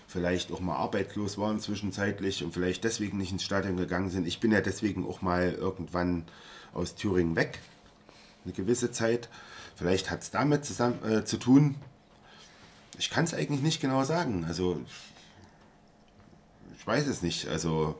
vielleicht 0.09 0.51
auch 0.51 0.59
mal 0.59 0.75
arbeitslos 0.75 1.39
waren 1.39 1.61
zwischenzeitlich 1.61 2.43
und 2.43 2.53
vielleicht 2.53 2.83
deswegen 2.83 3.19
nicht 3.19 3.31
ins 3.31 3.45
Stadion 3.45 3.77
gegangen 3.77 4.11
sind. 4.11 4.27
Ich 4.27 4.41
bin 4.41 4.51
ja 4.51 4.61
deswegen 4.61 5.07
auch 5.07 5.23
mal 5.23 5.53
irgendwann 5.53 6.25
aus 6.73 6.97
Thüringen 6.97 7.37
weg, 7.37 7.61
eine 8.43 8.53
gewisse 8.53 8.91
Zeit. 8.91 9.29
Vielleicht 9.77 10.11
hat 10.11 10.23
es 10.23 10.31
damit 10.31 10.65
zusammen, 10.65 11.03
äh, 11.05 11.25
zu 11.25 11.37
tun. 11.37 11.77
Ich 12.99 13.11
kann 13.11 13.25
es 13.25 13.35
eigentlich 13.35 13.61
nicht 13.61 13.81
genau 13.81 14.05
sagen. 14.05 14.45
Also 14.47 14.81
ich 16.77 16.87
weiß 16.87 17.07
es 17.07 17.23
nicht. 17.23 17.49
Also 17.49 17.97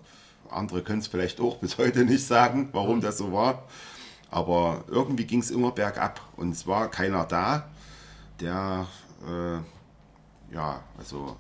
andere 0.51 0.83
können 0.83 1.01
es 1.01 1.07
vielleicht 1.07 1.41
auch 1.41 1.57
bis 1.61 1.79
heute 1.79 2.05
nicht 2.05 2.27
sagen, 2.27 2.69
warum 2.73 3.01
das 3.01 3.19
so 3.19 3.33
war. 3.33 3.65
Aber 4.31 4.85
irgendwie 4.89 5.25
ging 5.25 5.41
es 5.41 5.51
immer 5.51 5.71
bergab 5.71 6.21
und 6.37 6.51
es 6.51 6.67
war 6.67 6.91
keiner 6.91 7.25
da, 7.25 7.69
der, 8.41 8.89
äh, 9.25 10.55
ja, 10.55 10.83
also 10.99 11.37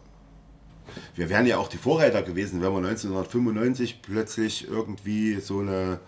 wir 1.16 1.28
wären 1.28 1.46
ja 1.46 1.58
auch 1.58 1.68
die 1.68 1.76
Vorreiter 1.76 2.22
gewesen, 2.22 2.62
wenn 2.62 2.72
wir 2.72 2.88
1995 2.88 4.00
plötzlich 4.02 4.68
irgendwie 4.68 5.40
so 5.40 5.60
eine, 5.60 5.98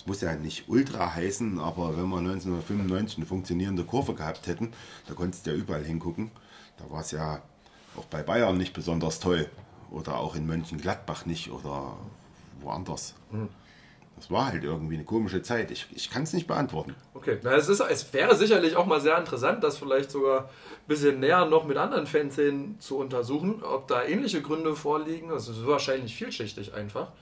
es 0.00 0.06
muss 0.06 0.22
ja 0.22 0.34
nicht 0.34 0.66
Ultra 0.66 1.14
heißen, 1.14 1.58
aber 1.58 1.94
wenn 1.94 2.08
wir 2.08 2.18
1995 2.18 3.18
eine 3.18 3.26
funktionierende 3.26 3.84
Kurve 3.84 4.14
gehabt 4.14 4.46
hätten, 4.46 4.72
da 5.06 5.12
konntest 5.12 5.46
du 5.46 5.50
ja 5.50 5.56
überall 5.56 5.84
hingucken. 5.84 6.30
Da 6.78 6.90
war 6.90 7.02
es 7.02 7.10
ja 7.10 7.42
auch 7.96 8.06
bei 8.06 8.22
Bayern 8.22 8.56
nicht 8.56 8.72
besonders 8.72 9.20
toll 9.20 9.50
oder 9.90 10.16
auch 10.16 10.36
in 10.36 10.46
Mönchengladbach 10.46 11.26
nicht 11.26 11.50
oder 11.50 11.98
woanders. 12.62 13.14
Hm. 13.30 13.50
Das 14.16 14.30
war 14.30 14.46
halt 14.46 14.64
irgendwie 14.64 14.94
eine 14.94 15.04
komische 15.04 15.42
Zeit. 15.42 15.70
Ich, 15.70 15.86
ich 15.94 16.10
kann 16.10 16.22
es 16.22 16.32
nicht 16.32 16.46
beantworten. 16.46 16.94
Okay, 17.12 17.38
Na, 17.42 17.52
es, 17.52 17.68
ist, 17.68 17.80
es 17.80 18.10
wäre 18.14 18.34
sicherlich 18.36 18.76
auch 18.76 18.86
mal 18.86 19.02
sehr 19.02 19.18
interessant, 19.18 19.62
das 19.62 19.76
vielleicht 19.76 20.10
sogar 20.10 20.44
ein 20.44 20.88
bisschen 20.88 21.20
näher 21.20 21.44
noch 21.44 21.66
mit 21.66 21.76
anderen 21.76 22.06
Fanszenen 22.06 22.80
zu 22.80 22.96
untersuchen, 22.96 23.62
ob 23.62 23.86
da 23.86 24.02
ähnliche 24.02 24.40
Gründe 24.40 24.76
vorliegen. 24.76 25.30
Es 25.30 25.46
ist 25.48 25.66
wahrscheinlich 25.66 26.14
vielschichtig 26.14 26.72
einfach. 26.72 27.12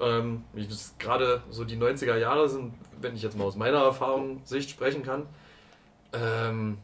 Ähm, 0.00 0.44
Gerade 0.98 1.42
so 1.50 1.64
die 1.64 1.76
90er 1.76 2.16
Jahre 2.16 2.48
sind, 2.48 2.74
wenn 3.00 3.14
ich 3.14 3.22
jetzt 3.22 3.36
mal 3.36 3.44
aus 3.44 3.56
meiner 3.56 3.78
Erfahrung 3.78 4.40
Sicht 4.44 4.70
sprechen 4.70 5.02
kann, 5.02 5.26
ähm, 6.12 6.78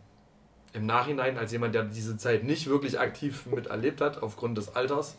im 0.72 0.86
Nachhinein 0.86 1.36
als 1.36 1.52
jemand, 1.52 1.74
der 1.74 1.84
diese 1.84 2.16
Zeit 2.16 2.44
nicht 2.44 2.66
wirklich 2.66 2.98
aktiv 2.98 3.47
miterlebt 3.47 4.01
hat, 4.01 4.22
aufgrund 4.22 4.56
des 4.56 4.74
Alters, 4.74 5.16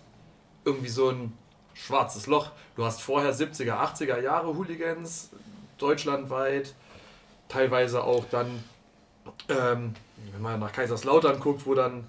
irgendwie 0.66 0.90
so 0.90 1.10
ein 1.10 1.38
schwarzes 1.74 2.28
Loch. 2.28 2.52
Du 2.76 2.86
hast 2.86 3.02
vorher 3.02 3.34
70er, 3.34 3.74
80er 3.74 4.20
Jahre 4.20 4.56
Hooligans, 4.56 5.30
deutschlandweit, 5.78 6.74
teilweise 7.50 8.04
auch 8.04 8.26
dann, 8.30 8.64
ähm, 9.50 9.94
wenn 10.32 10.42
man 10.42 10.60
nach 10.60 10.72
Kaiserslautern 10.72 11.40
guckt, 11.40 11.66
wo 11.66 11.76
dann, 11.76 12.06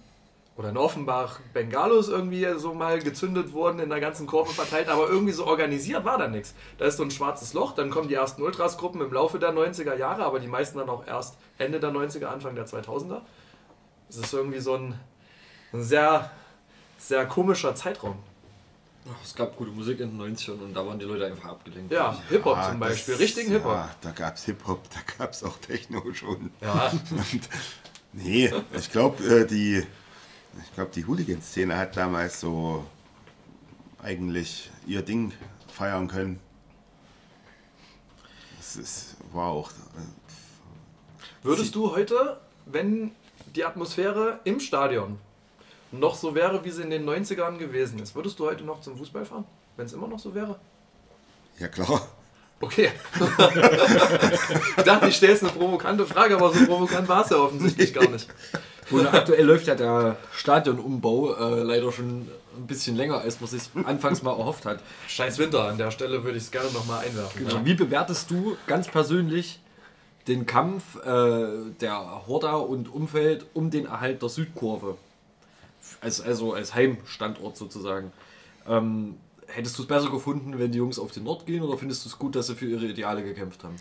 oder 0.57 0.69
in 0.69 0.77
Offenbach, 0.77 1.41
Bengalos 1.53 2.09
irgendwie 2.09 2.47
so 2.59 2.75
mal 2.75 3.01
gezündet 3.01 3.53
wurden, 3.53 3.81
in 3.81 3.89
der 3.89 3.99
ganzen 4.01 4.27
Kurve 4.29 4.53
verteilt, 4.53 4.89
aber 4.89 5.09
irgendwie 5.09 5.33
so 5.33 5.47
organisiert 5.47 6.05
war 6.05 6.17
da 6.17 6.29
nichts. 6.29 6.55
Da 6.79 6.85
ist 6.85 6.97
so 6.97 7.03
ein 7.03 7.11
schwarzes 7.11 7.55
Loch, 7.55 7.73
dann 7.75 7.91
kommen 7.91 8.07
die 8.09 8.15
ersten 8.15 8.41
Ultras-Gruppen 8.43 9.01
im 9.01 9.13
Laufe 9.13 9.39
der 9.41 9.53
90er 9.53 9.97
Jahre, 9.97 10.25
aber 10.25 10.39
die 10.39 10.47
meisten 10.47 10.79
dann 10.79 10.89
auch 10.89 11.07
erst 11.07 11.37
Ende 11.59 11.81
der 11.81 11.91
90er, 11.91 12.27
Anfang 12.27 12.55
der 12.55 12.67
2000er. 12.67 13.23
Es 14.09 14.17
ist 14.17 14.33
irgendwie 14.33 14.61
so 14.61 14.75
ein, 14.75 14.95
ein 15.73 15.83
sehr, 15.83 16.31
sehr 16.99 17.27
komischer 17.27 17.75
Zeitraum. 17.75 18.17
Es 19.23 19.35
gab 19.35 19.57
gute 19.57 19.71
Musik 19.73 19.99
in 20.01 20.17
den 20.17 20.37
90ern 20.37 20.61
und 20.63 20.73
da 20.73 20.87
waren 20.87 20.99
die 20.99 21.05
Leute 21.05 21.27
einfach 21.27 21.51
abgelenkt. 21.51 21.93
Ja, 21.93 22.17
Hip-Hop 22.31 22.57
Ja, 22.57 22.71
zum 22.71 22.79
Beispiel, 22.81 23.15
das- 23.15 23.21
richtigen 23.21 23.51
Hip-Hop. 23.51 23.73
Ja, 23.73 23.91
da 24.01 24.11
gab 24.13 24.37
es 24.37 24.45
Hip-Hop, 24.45 24.81
da 24.91 25.01
gab 25.19 25.33
es 25.33 25.43
auch 25.43 25.59
Techno 25.59 26.01
schon. 26.15 26.51
Ja. 26.63 26.91
Und, 27.11 27.49
nee, 28.13 28.51
ich 28.73 28.91
glaube, 28.93 29.23
äh, 29.25 29.47
die, 29.47 29.85
ich 30.63 30.75
glaub, 30.75 30.93
die 30.93 31.07
Hooligan-Szene 31.07 31.77
hat 31.77 31.97
damals 31.97 32.41
so 32.41 32.85
eigentlich 34.03 34.71
ihr 34.87 35.03
Ding 35.03 35.33
feiern 35.73 36.09
können. 36.09 36.39
Das 38.59 38.77
ist, 38.77 39.17
war 39.33 39.49
auch. 39.49 39.71
Äh, 39.71 41.43
Würdest 41.43 41.75
du 41.75 41.91
heute, 41.95 42.41
wenn 42.67 43.13
die 43.55 43.65
Atmosphäre 43.65 44.41
im 44.45 44.61
Stadion 44.61 45.19
noch 45.93 46.15
so 46.15 46.35
wäre, 46.35 46.65
wie 46.65 46.71
sie 46.71 46.83
in 46.83 46.91
den 46.91 47.09
90ern 47.09 47.59
gewesen 47.59 47.99
ist, 47.99 48.15
würdest 48.15 48.39
du 48.39 48.47
heute 48.47 48.65
noch 48.65 48.81
zum 48.81 48.97
Fußball 48.97 49.25
fahren? 49.25 49.45
Wenn 49.77 49.87
es 49.87 49.93
immer 49.93 50.09
noch 50.09 50.19
so 50.19 50.35
wäre? 50.35 50.59
ja, 51.59 51.69
klar. 51.69 52.09
Okay. 52.61 52.91
ich 54.77 54.85
dachte, 54.85 55.09
ich 55.09 55.17
stelle 55.17 55.33
jetzt 55.33 55.43
eine 55.43 55.53
provokante 55.53 56.07
Frage, 56.07 56.37
aber 56.37 56.53
so 56.53 56.65
provokant 56.65 57.09
war 57.09 57.25
es 57.25 57.31
ja 57.31 57.37
offensichtlich 57.37 57.93
gar 57.93 58.09
nicht. 58.09 58.29
Und 58.95 59.07
aktuell 59.13 59.45
läuft 59.45 59.67
ja 59.67 59.75
der 59.75 60.17
Stadionumbau 60.33 61.35
äh, 61.35 61.63
leider 61.63 61.93
schon 61.93 62.29
ein 62.57 62.67
bisschen 62.67 62.97
länger, 62.97 63.19
als 63.19 63.41
man 63.41 63.51
sich 63.51 63.63
anfangs 63.85 64.23
mal 64.23 64.31
erhofft 64.31 64.65
hat. 64.65 64.81
Scheiß 65.09 65.39
Winter, 65.39 65.69
an 65.69 65.79
der 65.79 65.91
Stelle 65.91 66.23
würde 66.23 66.39
ich 66.39 66.45
es 66.45 66.51
gerne 66.51 66.71
nochmal 66.73 67.05
einwerfen. 67.05 67.45
Genau. 67.45 67.57
Ja. 67.57 67.65
Wie 67.65 67.75
bewertest 67.75 68.31
du 68.31 68.57
ganz 68.67 68.89
persönlich 68.89 69.61
den 70.29 70.47
Kampf 70.47 70.97
äh, 71.05 71.47
der 71.81 72.27
Horda 72.27 72.55
und 72.55 72.93
Umfeld 72.93 73.47
um 73.55 73.71
den 73.71 73.87
Erhalt 73.87 74.23
der 74.23 74.29
Südkurve? 74.29 74.97
Als, 76.01 76.21
also 76.21 76.55
als 76.55 76.75
Heimstandort 76.75 77.57
sozusagen. 77.57 78.13
Ähm, 78.67 79.17
hättest 79.49 79.79
du 79.79 79.83
es 79.83 79.89
besser 79.89 80.11
gefunden, 80.11 80.59
wenn 80.59 80.73
die 80.73 80.79
Jungs 80.79 80.99
auf 80.99 81.13
den 81.13 81.25
Nord 81.25 81.45
gehen 81.45 81.63
oder 81.63 81.77
findest 81.77 82.05
du 82.05 82.09
es 82.09 82.19
gut, 82.19 82.35
dass 82.37 82.47
sie 82.47 82.55
für 82.55 82.67
ihre 82.67 82.87
Ideale 82.87 83.23
gekämpft 83.23 83.65
haben? 83.65 83.77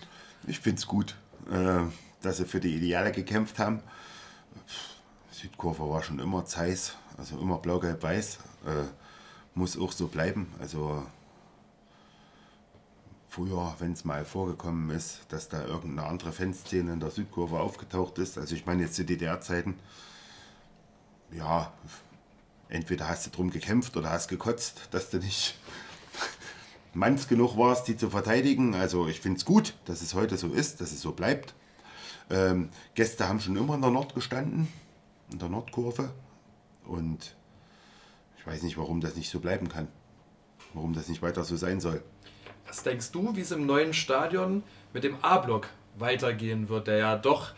Ich 0.48 0.60
finde 0.60 0.80
es 0.80 0.88
gut, 0.88 1.16
äh, 1.50 1.80
dass 2.22 2.38
sie 2.38 2.46
für 2.46 2.60
die 2.60 2.76
Ideale 2.76 3.12
gekämpft 3.12 3.60
haben. 3.60 3.82
Südkurve 5.44 5.90
war 5.90 6.02
schon 6.02 6.20
immer 6.20 6.46
Zeiss, 6.46 6.96
also 7.18 7.38
immer 7.38 7.58
blau-gelb-weiß. 7.58 8.38
Äh, 8.66 8.86
muss 9.56 9.78
auch 9.78 9.92
so 9.92 10.08
bleiben. 10.08 10.48
Also 10.58 11.06
früher, 13.28 13.76
wenn 13.80 13.92
es 13.92 14.06
mal 14.06 14.24
vorgekommen 14.24 14.90
ist, 14.92 15.20
dass 15.28 15.50
da 15.50 15.66
irgendeine 15.66 16.08
andere 16.08 16.32
Fanszene 16.32 16.94
in 16.94 17.02
der 17.02 17.12
Südkurve 17.12 17.60
aufgetaucht 17.60 18.20
ist, 18.20 18.38
also 18.38 18.56
ich 18.56 18.66
meine 18.66 18.84
jetzt 18.84 18.96
zu 18.96 19.04
DDR-Zeiten, 19.04 19.78
ja, 21.36 21.74
entweder 22.70 23.10
hast 23.10 23.26
du 23.26 23.30
drum 23.30 23.50
gekämpft 23.50 23.98
oder 23.98 24.12
hast 24.12 24.30
gekotzt, 24.30 24.88
dass 24.92 25.10
du 25.10 25.18
nicht 25.18 25.60
manns 26.94 27.28
genug 27.28 27.58
warst, 27.58 27.90
die 27.90 27.98
zu 27.98 28.10
verteidigen. 28.10 28.76
Also 28.76 29.10
ich 29.10 29.20
finde 29.20 29.40
es 29.40 29.46
gut, 29.46 29.74
dass 29.84 30.02
es 30.02 30.14
heute 30.14 30.38
so 30.38 30.48
ist, 30.54 30.80
dass 30.80 30.94
es 30.94 31.02
so 31.02 31.12
bleibt. 31.12 31.54
Ähm, 32.30 32.70
Gäste 32.96 33.28
haben 33.28 33.42
schon 33.42 33.58
immer 33.58 33.76
in 33.76 33.82
der 33.82 33.92
Nord 33.92 34.16
gestanden, 34.16 34.70
in 35.32 35.40
der 35.40 35.50
Nordkurve. 35.50 36.12
Und 36.86 37.36
ich 38.38 38.46
weiß 38.46 38.64
nicht, 38.64 38.78
warum 38.78 39.02
das 39.02 39.16
nicht 39.16 39.30
so 39.30 39.40
bleiben 39.40 39.70
kann. 39.70 39.88
Warum 40.74 40.94
das 40.94 41.08
nicht 41.08 41.22
weiter 41.22 41.44
so 41.44 41.56
sein 41.56 41.80
soll. 41.80 42.04
Was 42.68 42.84
denkst 42.84 43.12
du, 43.12 43.36
wie 43.36 43.42
es 43.42 43.52
im 43.52 43.66
neuen 43.66 43.94
Stadion 43.94 44.64
mit 44.94 45.04
dem 45.04 45.16
A-Block 45.24 45.70
weitergehen 45.98 46.70
wird, 46.70 46.88
der 46.88 46.98
ja 46.98 47.16
doch 47.16 47.52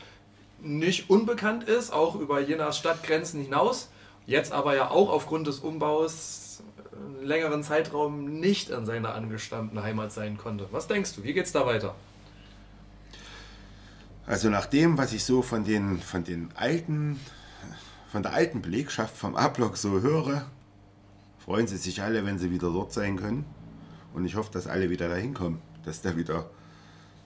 nicht 0.61 1.09
unbekannt 1.09 1.63
ist, 1.63 1.91
auch 1.91 2.15
über 2.15 2.39
Jenas 2.41 2.77
Stadtgrenzen 2.77 3.41
hinaus, 3.41 3.89
jetzt 4.25 4.51
aber 4.51 4.75
ja 4.75 4.89
auch 4.89 5.09
aufgrund 5.09 5.47
des 5.47 5.59
Umbaus 5.59 6.63
einen 6.93 7.25
längeren 7.25 7.63
Zeitraum 7.63 8.39
nicht 8.39 8.69
in 8.69 8.85
seiner 8.85 9.13
angestammten 9.13 9.81
Heimat 9.81 10.11
sein 10.11 10.37
konnte. 10.37 10.67
Was 10.71 10.87
denkst 10.87 11.15
du, 11.15 11.23
wie 11.23 11.33
geht's 11.33 11.51
da 11.51 11.65
weiter? 11.65 11.95
Also 14.25 14.49
nach 14.49 14.65
dem, 14.65 14.97
was 14.97 15.13
ich 15.13 15.23
so 15.23 15.41
von 15.41 15.63
den, 15.63 15.99
von 15.99 16.23
den 16.23 16.49
alten, 16.55 17.19
von 18.15 18.23
der 18.23 18.31
alten 18.31 18.61
Belegschaft 18.61 19.17
vom 19.17 19.35
A-Block 19.35 19.75
so 19.75 19.99
höre, 19.99 20.45
freuen 21.43 21.67
sie 21.67 21.75
sich 21.75 22.01
alle, 22.01 22.25
wenn 22.25 22.39
sie 22.39 22.49
wieder 22.49 22.71
dort 22.71 22.93
sein 22.93 23.17
können. 23.17 23.43
Und 24.13 24.23
ich 24.23 24.35
hoffe, 24.35 24.49
dass 24.53 24.67
alle 24.67 24.89
wieder 24.89 25.09
dahin 25.09 25.33
kommen, 25.33 25.61
dass 25.83 26.01
der 26.01 26.15
wieder 26.15 26.49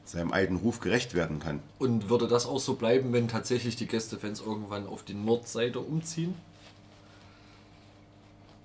seinem 0.04 0.34
alten 0.34 0.56
Ruf 0.56 0.80
gerecht 0.80 1.14
werden 1.14 1.40
kann. 1.40 1.60
Und 1.78 2.10
würde 2.10 2.28
das 2.28 2.48
auch 2.48 2.58
so 2.58 2.74
bleiben, 2.74 3.14
wenn 3.14 3.28
tatsächlich 3.28 3.76
die 3.76 3.86
Gästefans 3.86 4.42
irgendwann 4.42 4.88
auf 4.88 5.04
die 5.04 5.14
Nordseite 5.14 5.80
umziehen? 5.80 6.34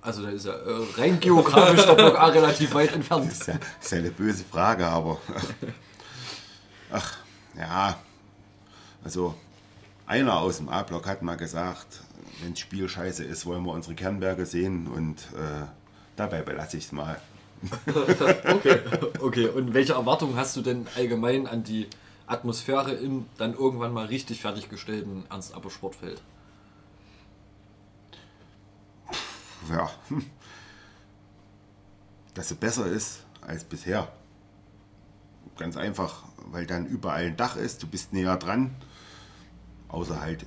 Also 0.01 0.22
da 0.22 0.30
ist 0.30 0.46
ja 0.46 0.55
äh, 0.55 0.86
rein 0.96 1.20
geografisch 1.20 1.84
der 1.84 1.92
Block 1.92 2.18
A 2.18 2.28
relativ 2.28 2.72
weit 2.72 2.94
entfernt. 2.94 3.30
Das 3.30 3.40
ist 3.40 3.46
ja, 3.48 3.59
ist 3.82 3.92
ja 3.92 3.98
eine 3.98 4.10
böse 4.10 4.44
Frage, 4.44 4.86
aber 4.86 5.20
ach, 6.90 7.18
ja, 7.55 7.98
also 9.05 9.34
einer 10.06 10.38
aus 10.38 10.59
dem 10.59 10.68
A-Block 10.70 11.06
hat 11.06 11.22
mal 11.22 11.36
gesagt, 11.36 12.03
wenn 12.44 12.52
das 12.52 12.60
Spiel 12.60 12.88
scheiße 12.88 13.24
ist, 13.24 13.46
wollen 13.46 13.64
wir 13.64 13.72
unsere 13.72 13.94
Kernberge 13.94 14.44
sehen 14.44 14.86
und 14.86 15.16
äh, 15.34 15.66
dabei 16.14 16.42
belasse 16.42 16.76
ich 16.76 16.84
es 16.84 16.92
mal. 16.92 17.18
okay. 18.50 18.80
okay, 19.20 19.46
und 19.48 19.72
welche 19.72 19.94
Erwartungen 19.94 20.36
hast 20.36 20.54
du 20.56 20.60
denn 20.60 20.86
allgemein 20.94 21.46
an 21.46 21.64
die 21.64 21.88
Atmosphäre 22.26 22.92
im 22.92 23.26
dann 23.38 23.54
irgendwann 23.54 23.94
mal 23.94 24.06
richtig 24.06 24.42
fertiggestellten 24.42 25.24
Ernst-Abbe-Sportfeld? 25.30 26.20
Ja, 29.70 29.90
dass 32.34 32.50
sie 32.50 32.56
besser 32.56 32.86
ist 32.86 33.24
als 33.40 33.64
bisher. 33.64 34.12
Ganz 35.56 35.78
einfach, 35.78 36.24
weil 36.50 36.66
dann 36.66 36.84
überall 36.86 37.26
ein 37.26 37.36
Dach 37.36 37.56
ist, 37.56 37.82
du 37.82 37.86
bist 37.86 38.12
näher 38.12 38.36
dran, 38.36 38.74
außer 39.88 40.20
halt 40.20 40.44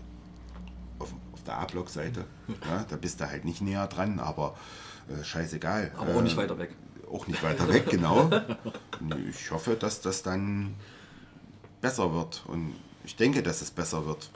der 1.47 1.57
A-Block-Seite. 1.57 2.25
Ja, 2.69 2.85
da 2.89 2.95
bist 2.95 3.19
du 3.19 3.29
halt 3.29 3.45
nicht 3.45 3.61
näher 3.61 3.87
dran, 3.87 4.19
aber 4.19 4.55
äh, 5.09 5.23
scheißegal. 5.23 5.91
Aber 5.97 6.15
auch 6.15 6.21
nicht 6.21 6.33
Äh, 6.35 6.41
weiter 6.41 6.57
weg. 6.57 6.71
Auch 7.11 7.27
nicht 7.27 7.41
weiter 7.41 7.67
weg, 7.73 7.89
genau. 7.89 8.29
Ich 9.29 9.51
hoffe, 9.51 9.75
dass 9.75 10.01
das 10.01 10.23
dann 10.23 10.75
besser 11.81 12.13
wird 12.13 12.43
und 12.47 12.75
ich 13.05 13.15
denke, 13.15 13.41
dass 13.41 13.61
es 13.61 13.71
besser 13.71 14.05
wird. 14.05 14.29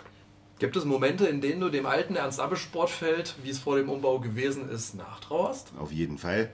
Gibt 0.59 0.75
es 0.77 0.85
Momente, 0.85 1.25
in 1.25 1.41
denen 1.41 1.59
du 1.59 1.69
dem 1.69 1.85
alten 1.85 2.15
Ernst-Abbe-Sportfeld, 2.15 3.35
wie 3.43 3.49
es 3.49 3.59
vor 3.59 3.75
dem 3.77 3.89
Umbau 3.89 4.19
gewesen 4.19 4.69
ist, 4.69 4.93
nachtrauerst? 4.95 5.71
Auf 5.79 5.91
jeden 5.91 6.17
Fall. 6.17 6.51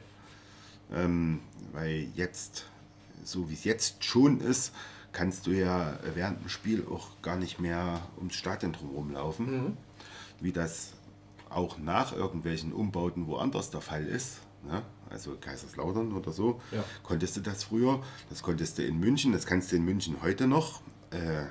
Ähm, 0.94 1.42
weil 1.74 2.08
jetzt, 2.16 2.66
so 3.24 3.50
wie 3.50 3.54
es 3.54 3.66
jetzt 3.66 4.04
schon 4.06 4.40
ist, 4.40 4.74
kannst 5.12 5.46
du 5.46 5.52
ja 5.52 6.00
während 6.16 6.42
dem 6.42 6.50
Spiel 6.50 6.88
auch 6.90 7.10
gar 7.22 7.36
nicht 7.36 7.60
mehr 7.60 8.00
ums 8.18 8.36
Stadion 8.36 8.72
drumherum 8.72 9.12
laufen. 9.12 9.46
Mhm. 9.52 9.78
Wie 10.40 10.52
das 10.52 10.94
auch 11.50 11.78
nach 11.78 12.14
irgendwelchen 12.16 12.74
Umbauten 12.74 13.28
woanders 13.28 13.70
der 13.72 13.82
Fall 13.82 14.06
ist. 14.06 14.40
Ne? 14.64 14.82
Also 15.10 15.38
Kaiserslautern 15.40 16.14
oder 16.14 16.32
so. 16.32 16.62
Ja. 16.72 16.84
Konntest 17.04 17.38
du 17.38 17.42
das 17.42 17.64
früher? 17.64 18.04
Das 18.30 18.44
konntest 18.44 18.78
du 18.78 18.84
in 18.86 19.00
München, 19.00 19.32
das 19.32 19.46
kannst 19.46 19.72
du 19.72 19.78
in 19.78 19.86
München 19.86 20.18
heute 20.22 20.48
noch. 20.48 20.82
Äh, 21.12 21.44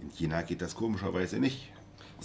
in 0.00 0.10
China 0.16 0.42
geht 0.42 0.62
das 0.62 0.74
komischerweise 0.74 1.38
nicht. 1.38 1.72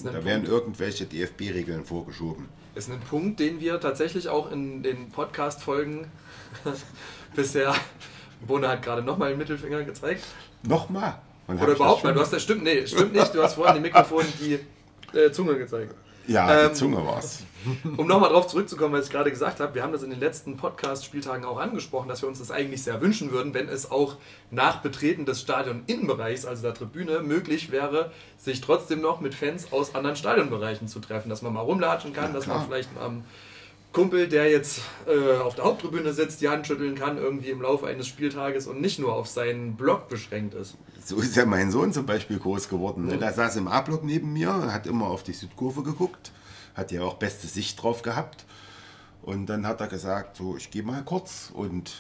Da 0.04 0.14
werden 0.26 0.44
Punkt. 0.44 0.48
irgendwelche 0.50 1.06
DFB-Regeln 1.06 1.86
vorgeschoben. 1.86 2.48
Ist 2.76 2.90
ein 2.92 3.00
Punkt, 3.00 3.40
den 3.40 3.62
wir 3.62 3.80
tatsächlich 3.80 4.28
auch 4.28 4.52
in 4.52 4.84
den 4.84 5.10
Podcast-Folgen 5.10 6.08
bisher. 7.36 7.74
Bone 8.46 8.68
hat 8.68 8.84
gerade 8.84 9.02
nochmal 9.02 9.30
den 9.30 9.38
Mittelfinger 9.38 9.84
gezeigt. 9.84 10.24
Nochmal? 10.64 11.22
Oder 11.48 11.68
überhaupt 11.68 12.04
mal. 12.04 12.14
Du 12.14 12.20
hast 12.20 12.34
das 12.34 12.44
stimmt, 12.44 12.64
nee, 12.64 12.86
stimmt 12.86 13.14
nicht. 13.14 13.34
Du 13.34 13.42
hast 13.42 13.54
vorhin 13.56 13.76
dem 13.76 13.84
Mikrofon 13.84 14.26
die 14.40 14.60
äh, 15.16 15.32
Zunge 15.32 15.58
gezeigt. 15.58 15.96
Ja, 16.28 16.66
Ähm, 16.66 16.70
die 16.70 16.76
Zunge 16.76 17.06
war's. 17.06 17.44
Um 17.98 18.06
nochmal 18.06 18.30
drauf 18.30 18.46
zurückzukommen, 18.48 18.94
was 18.94 19.08
ich 19.08 19.12
gerade 19.12 19.32
gesagt 19.32 19.60
habe, 19.60 19.74
wir 19.74 19.82
haben 19.82 19.92
das 19.92 20.04
in 20.04 20.12
den 20.12 20.20
letzten 20.20 20.56
Podcast-Spieltagen 20.56 21.46
auch 21.46 21.60
angesprochen, 21.60 22.08
dass 22.08 22.22
wir 22.22 22.30
uns 22.30 22.38
das 22.38 22.52
eigentlich 22.52 22.84
sehr 22.84 23.02
wünschen 23.02 23.32
würden, 23.32 23.56
wenn 23.56 23.70
es 23.70 23.90
auch 23.90 24.18
nach 24.52 24.82
Betreten 24.84 25.26
des 25.26 25.42
Stadion-Innenbereichs, 25.42 26.46
also 26.46 26.62
der 26.62 26.76
Tribüne, 26.76 27.22
möglich 27.22 27.72
wäre, 27.72 28.12
sich 28.38 28.62
trotzdem 28.62 29.02
noch 29.02 29.20
mit 29.20 29.34
Fans 29.34 29.72
aus 29.72 29.96
anderen 29.96 30.16
Stadionbereichen 30.16 30.88
zu 30.88 31.00
treffen. 31.00 31.30
Dass 31.30 31.42
man 31.42 31.54
mal 31.54 31.62
rumlatschen 31.62 32.14
kann, 32.14 32.34
dass 32.34 32.46
man 32.46 32.64
vielleicht 32.66 32.90
am 33.04 33.24
Kumpel, 33.96 34.28
der 34.28 34.52
jetzt 34.52 34.82
äh, 35.08 35.38
auf 35.38 35.56
der 35.56 35.64
Haupttribüne 35.64 36.12
sitzt, 36.12 36.42
die 36.42 36.50
Hand 36.50 36.68
schütteln 36.68 36.96
kann, 36.96 37.18
irgendwie 37.18 37.50
im 37.50 37.62
Laufe 37.62 37.88
eines 37.88 38.08
Spieltages 38.08 38.68
und 38.68 38.82
nicht 38.82 39.00
nur 39.00 39.14
auf 39.14 39.28
seinen 39.28 39.78
Block 39.78 40.10
beschränkt 40.10 40.54
ist. 40.54 40.76
So 41.02 41.16
ist 41.16 41.38
ja 41.38 41.46
mein 41.46 41.72
Sohn 41.72 41.94
zum 41.94 42.06
Beispiel 42.06 42.38
groß 42.38 42.68
geworden. 42.68 43.06
Ne? 43.06 43.18
Der 43.18 43.32
saß 43.32 43.56
im 43.56 43.70
A-Block 43.70 44.04
neben 44.04 44.34
mir, 44.34 44.74
hat 44.74 44.86
immer 44.86 45.08
auf 45.08 45.24
die 45.24 45.32
Südkurve 45.32 45.82
geguckt, 45.82 46.34
hat 46.74 46.92
ja 46.92 47.04
auch 47.04 47.14
beste 47.14 47.48
Sicht 47.48 47.82
drauf 47.82 48.02
gehabt. 48.02 48.46
Und 49.22 49.46
dann 49.46 49.66
hat 49.66 49.80
er 49.80 49.88
gesagt, 49.88 50.36
so, 50.36 50.58
ich 50.58 50.70
gehe 50.72 50.84
mal 50.84 51.02
kurz. 51.06 51.50
Und 51.54 51.96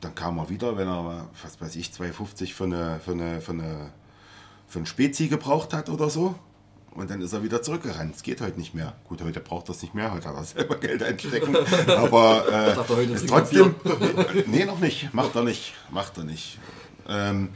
dann 0.00 0.14
kam 0.14 0.38
er 0.38 0.48
wieder, 0.48 0.78
wenn 0.78 0.88
er, 0.88 1.28
was 1.42 1.60
weiß 1.60 1.76
ich, 1.76 1.90
2,50 1.90 2.54
für 2.54 2.64
eine, 2.64 2.98
für 3.04 3.12
eine, 3.12 3.42
für 3.42 3.52
eine 3.52 3.92
für 4.68 4.80
ein 4.80 4.86
Spezi 4.86 5.28
gebraucht 5.28 5.72
hat 5.72 5.88
oder 5.88 6.10
so. 6.10 6.34
Und 6.92 7.10
dann 7.10 7.20
ist 7.20 7.32
er 7.32 7.42
wieder 7.42 7.62
zurückgerannt. 7.62 8.14
Es 8.16 8.22
geht 8.22 8.40
heute 8.40 8.58
nicht 8.58 8.74
mehr. 8.74 8.94
Gut, 9.08 9.22
heute 9.22 9.40
braucht 9.40 9.68
er 9.68 9.74
es 9.74 9.82
nicht 9.82 9.94
mehr, 9.94 10.12
heute 10.12 10.28
hat 10.28 10.34
er 10.36 10.44
selber 10.44 10.76
Geld 10.80 11.02
einstecken. 11.02 11.56
Aber 11.88 12.44
äh, 12.50 13.12
ist 13.12 13.28
trotzdem. 13.28 13.74
Nee, 14.46 14.64
noch 14.64 14.80
nicht. 14.80 15.12
Macht 15.14 15.34
er 15.36 15.42
nicht. 15.44 15.74
Macht 15.90 16.18
er 16.18 16.24
nicht. 16.24 16.58
Ähm, 17.08 17.48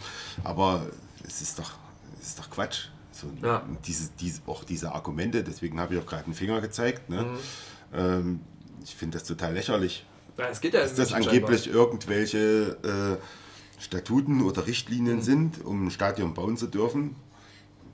aber 0.45 0.87
es 1.27 1.43
ist 1.43 1.59
doch, 1.59 1.73
es 2.21 2.29
ist 2.29 2.39
doch 2.39 2.49
Quatsch. 2.49 2.87
So, 3.11 3.27
Ja. 3.43 3.63
diese, 3.87 4.09
diese, 4.19 4.41
auch 4.47 4.65
diese 4.65 4.93
Argumente, 4.93 5.45
deswegen 5.45 5.79
habe 5.79 5.95
ich 5.95 6.01
auch 6.01 6.07
gerade 6.07 6.25
einen 6.25 6.35
Finger 6.35 6.61
gezeigt. 6.63 7.11
Ne? 7.11 7.23
Mhm. 7.23 7.39
Ähm, 7.95 8.41
ich 8.83 8.95
finde 8.95 9.19
das 9.19 9.27
total 9.29 9.53
lächerlich. 9.53 10.07
Ja, 10.39 10.47
es 10.49 10.63
geht 10.63 10.73
ja 10.73 10.81
Dass 10.81 10.95
das 10.95 11.13
angeblich 11.13 11.65
scheinbar. 11.65 11.83
irgendwelche 11.83 13.19
äh, 13.79 13.83
Statuten 13.83 14.41
oder 14.43 14.67
Richtlinien 14.67 15.17
Mhm. 15.17 15.23
sind, 15.23 15.65
um 15.65 15.87
ein 15.87 15.91
Stadion 15.91 16.33
bauen 16.33 16.57
zu 16.57 16.67
dürfen, 16.67 17.15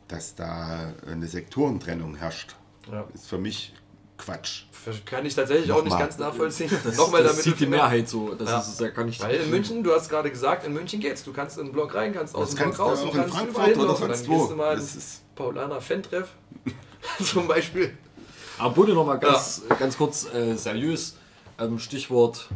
dass 0.08 0.34
da 0.34 0.92
eine 1.06 1.26
Sektorentrennung 1.26 2.16
herrscht. 2.16 2.56
Ja. 2.90 3.06
Ist 3.14 3.28
für 3.28 3.38
mich 3.38 3.74
Quatsch. 4.16 4.62
Kann 5.04 5.24
ich 5.26 5.34
tatsächlich 5.34 5.70
auch 5.70 5.76
nicht 5.76 5.90
Nochmal. 5.92 6.06
ganz 6.08 6.18
nachvollziehen. 6.18 6.70
Das- 6.84 6.96
Nochmal 6.96 7.22
das 7.22 7.32
damit 7.32 7.44
sieht 7.44 7.60
die 7.60 7.66
Mehrheit 7.66 8.08
so. 8.08 8.34
Das 8.34 8.68
ist- 8.68 8.80
da 8.80 8.88
kann 8.88 9.06
ich- 9.08 9.20
Weil 9.20 9.36
in 9.36 9.50
München, 9.50 9.84
du 9.84 9.92
hast 9.94 10.08
gerade 10.08 10.30
gesagt, 10.30 10.66
in 10.66 10.72
München 10.72 10.98
geht's. 11.00 11.22
Du 11.22 11.32
kannst 11.32 11.58
in 11.58 11.66
den 11.66 11.72
Block 11.72 11.94
rein, 11.94 12.12
kannst 12.12 12.34
aus 12.34 12.50
Das 12.50 12.58
dem 12.58 12.70
Block 12.70 12.78
raus 12.80 12.98
auch 13.00 13.02
und 13.04 13.08
in 13.10 13.14
kannst 13.16 13.34
Frankfurt 13.34 13.54
überall 13.54 13.70
hin 13.70 13.80
oder 13.80 13.94
sonst 13.96 14.28
wo. 14.28 14.38
gehst 14.38 14.50
du 14.50 14.56
mal 14.56 14.76
Das 14.76 14.94
ins 14.94 15.20
Paulaner 15.36 15.80
Fan-Treff 15.80 16.28
zum 17.24 17.46
Beispiel. 17.46 17.96
Aber 18.58 18.74
Bude 18.74 18.92
noch 18.94 19.06
mal 19.06 19.16
ganz, 19.18 19.62
ganz 19.78 19.96
kurz 19.96 20.32
äh, 20.34 20.56
seriös. 20.56 21.16
Ähm, 21.60 21.78
Stichwort 21.78 22.48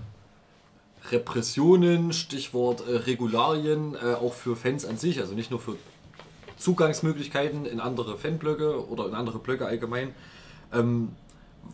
Repressionen, 1.10 2.12
Stichwort 2.12 2.82
äh, 2.88 2.96
Regularien, 2.96 3.94
äh, 3.94 4.14
auch 4.14 4.34
für 4.34 4.56
Fans 4.56 4.84
an 4.84 4.96
sich, 4.96 5.20
also 5.20 5.34
nicht 5.34 5.50
nur 5.50 5.60
für 5.60 5.76
Zugangsmöglichkeiten 6.62 7.66
in 7.66 7.80
andere 7.80 8.16
Fanblöcke 8.16 8.88
oder 8.88 9.06
in 9.06 9.14
andere 9.14 9.38
Blöcke 9.38 9.66
allgemein. 9.66 10.14
Ähm, 10.72 11.12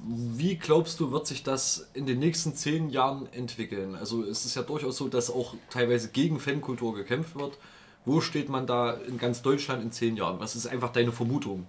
wie 0.06 0.56
glaubst 0.56 1.00
du, 1.00 1.12
wird 1.12 1.26
sich 1.26 1.42
das 1.42 1.88
in 1.94 2.06
den 2.06 2.18
nächsten 2.18 2.54
zehn 2.54 2.90
Jahren 2.90 3.32
entwickeln? 3.32 3.94
Also 3.94 4.22
es 4.22 4.44
ist 4.44 4.54
ja 4.54 4.62
durchaus 4.62 4.96
so, 4.96 5.08
dass 5.08 5.30
auch 5.30 5.54
teilweise 5.70 6.08
gegen 6.08 6.40
Fankultur 6.40 6.94
gekämpft 6.94 7.36
wird. 7.36 7.58
Wo 8.04 8.20
steht 8.20 8.48
man 8.48 8.66
da 8.66 8.92
in 8.92 9.18
ganz 9.18 9.42
Deutschland 9.42 9.82
in 9.82 9.92
zehn 9.92 10.16
Jahren? 10.16 10.40
Was 10.40 10.56
ist 10.56 10.66
einfach 10.66 10.92
deine 10.92 11.12
Vermutung? 11.12 11.66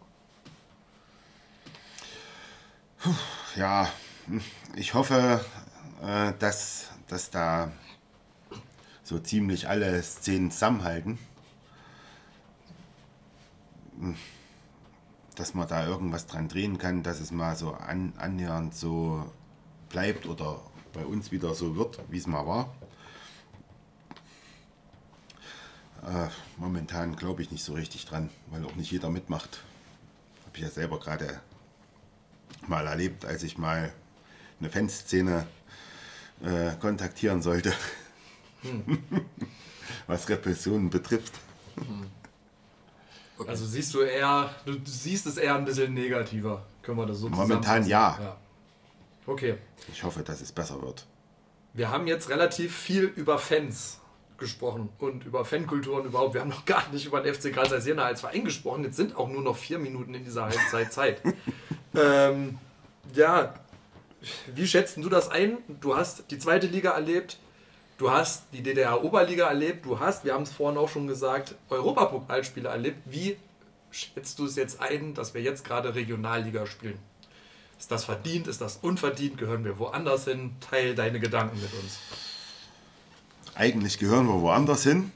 Ja, 3.55 3.89
ich 4.75 4.93
hoffe, 4.93 5.43
äh, 6.03 6.33
dass, 6.39 6.89
dass 7.07 7.31
da 7.31 7.71
so 9.03 9.19
ziemlich 9.19 9.67
alle 9.67 10.01
Szenen 10.03 10.51
zusammenhalten. 10.51 11.17
Hm. 13.99 14.15
Dass 15.35 15.53
man 15.53 15.67
da 15.67 15.85
irgendwas 15.85 16.27
dran 16.27 16.49
drehen 16.49 16.77
kann, 16.77 17.03
dass 17.03 17.19
es 17.19 17.31
mal 17.31 17.55
so 17.55 17.73
an, 17.73 18.13
annähernd 18.17 18.76
so 18.76 19.31
bleibt 19.89 20.26
oder 20.26 20.61
bei 20.93 21.05
uns 21.05 21.31
wieder 21.31 21.53
so 21.53 21.76
wird, 21.76 21.99
wie 22.09 22.17
es 22.17 22.27
mal 22.27 22.45
war. 22.45 22.73
Äh, 26.03 26.30
momentan 26.57 27.15
glaube 27.15 27.41
ich 27.41 27.51
nicht 27.51 27.63
so 27.63 27.73
richtig 27.73 28.05
dran, 28.05 28.30
weil 28.47 28.65
auch 28.65 28.76
nicht 28.76 28.91
jeder 28.91 29.09
mitmacht. 29.09 29.63
Habe 30.45 30.57
ich 30.57 30.63
ja 30.63 30.69
selber 30.69 30.99
gerade 30.99 31.39
mal 32.67 32.88
erlebt, 32.88 33.26
als 33.26 33.43
ich 33.43 33.57
mal 33.57 33.93
eine 34.59 34.69
Fanszene 34.69 35.47
äh, 36.41 36.71
kontaktieren 36.80 37.41
sollte, 37.41 37.73
Hm. 38.61 39.03
was 40.07 40.27
Repressionen 40.27 40.89
betrifft. 40.89 41.34
Also 43.47 43.65
siehst 43.65 43.93
du 43.93 44.01
eher, 44.01 44.49
du 44.65 44.73
siehst 44.85 45.25
es 45.25 45.37
eher 45.37 45.55
ein 45.55 45.65
bisschen 45.65 45.93
negativer, 45.93 46.65
können 46.81 46.97
wir 46.97 47.05
das 47.05 47.19
so 47.19 47.29
Momentan 47.29 47.83
zusammenfassen? 47.83 48.23
ja. 48.23 48.37
Okay. 49.25 49.55
Ich 49.91 50.03
hoffe, 50.03 50.23
dass 50.23 50.41
es 50.41 50.51
besser 50.51 50.81
wird. 50.81 51.05
Wir 51.73 51.91
haben 51.91 52.07
jetzt 52.07 52.29
relativ 52.29 52.75
viel 52.75 53.03
über 53.03 53.37
Fans 53.37 53.99
gesprochen 54.37 54.89
und 54.97 55.25
über 55.25 55.45
Fankultur 55.45 55.97
und 55.97 56.05
überhaupt. 56.05 56.33
Wir 56.33 56.41
haben 56.41 56.49
noch 56.49 56.65
gar 56.65 56.89
nicht 56.91 57.05
über 57.05 57.21
den 57.21 57.33
FC 57.33 57.53
Karl 57.53 57.69
Zeiss 57.69 57.85
Jena 57.85 58.05
als 58.05 58.21
Verein 58.21 58.45
gesprochen. 58.45 58.83
Jetzt 58.83 58.95
sind 58.95 59.15
auch 59.15 59.29
nur 59.29 59.41
noch 59.41 59.55
vier 59.55 59.77
Minuten 59.79 60.13
in 60.13 60.23
dieser 60.23 60.45
Halbzeit 60.45 60.91
Zeit. 60.91 61.21
ähm, 61.95 62.57
ja, 63.13 63.53
wie 64.53 64.67
schätzt 64.67 64.97
du 64.97 65.09
das 65.09 65.29
ein? 65.29 65.57
Du 65.79 65.95
hast 65.95 66.31
die 66.31 66.39
zweite 66.39 66.67
Liga 66.67 66.91
erlebt, 66.91 67.37
du 67.99 68.09
hast 68.09 68.45
die 68.53 68.63
DDR-Oberliga 68.63 69.47
erlebt, 69.47 69.85
du 69.85 69.99
hast, 69.99 70.26
wir 70.26 70.34
haben 70.34 70.43
es 70.43 70.51
vorhin 70.51 70.80
auch 70.80 70.89
schon 70.89 71.05
gesagt, 71.05 71.53
Europapokalspiele 71.69 72.67
erlebt. 72.67 72.99
Wie 73.05 73.38
schätzt 73.91 74.39
du 74.39 74.45
es 74.45 74.55
jetzt 74.55 74.81
ein, 74.81 75.13
dass 75.13 75.35
wir 75.35 75.41
jetzt 75.41 75.63
gerade 75.63 75.93
Regionalliga 75.93 76.65
spielen? 76.65 76.97
Ist 77.77 77.91
das 77.91 78.05
verdient? 78.05 78.47
Ist 78.47 78.61
das 78.61 78.77
unverdient? 78.77 79.38
Gehören 79.38 79.63
wir 79.63 79.77
woanders 79.77 80.26
hin? 80.26 80.55
Teil 80.59 80.95
deine 80.95 81.19
Gedanken 81.19 81.59
mit 81.61 81.71
uns. 81.73 81.99
Eigentlich 83.55 83.99
gehören 83.99 84.27
wir 84.27 84.41
woanders 84.41 84.84
hin. 84.84 85.11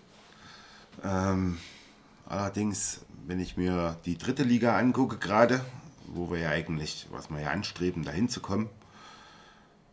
Ähm, 1.04 1.58
allerdings, 2.26 3.02
wenn 3.26 3.40
ich 3.40 3.58
mir 3.58 3.98
die 4.06 4.18
dritte 4.18 4.44
Liga 4.44 4.78
angucke, 4.78 5.18
gerade, 5.18 5.62
wo 6.08 6.30
wir 6.32 6.40
ja 6.40 6.50
eigentlich, 6.50 7.08
was 7.12 7.30
wir 7.30 7.40
ja 7.40 7.50
anstreben, 7.50 8.04
dahin 8.04 8.30
zu 8.30 8.42
kommen, 8.42 8.70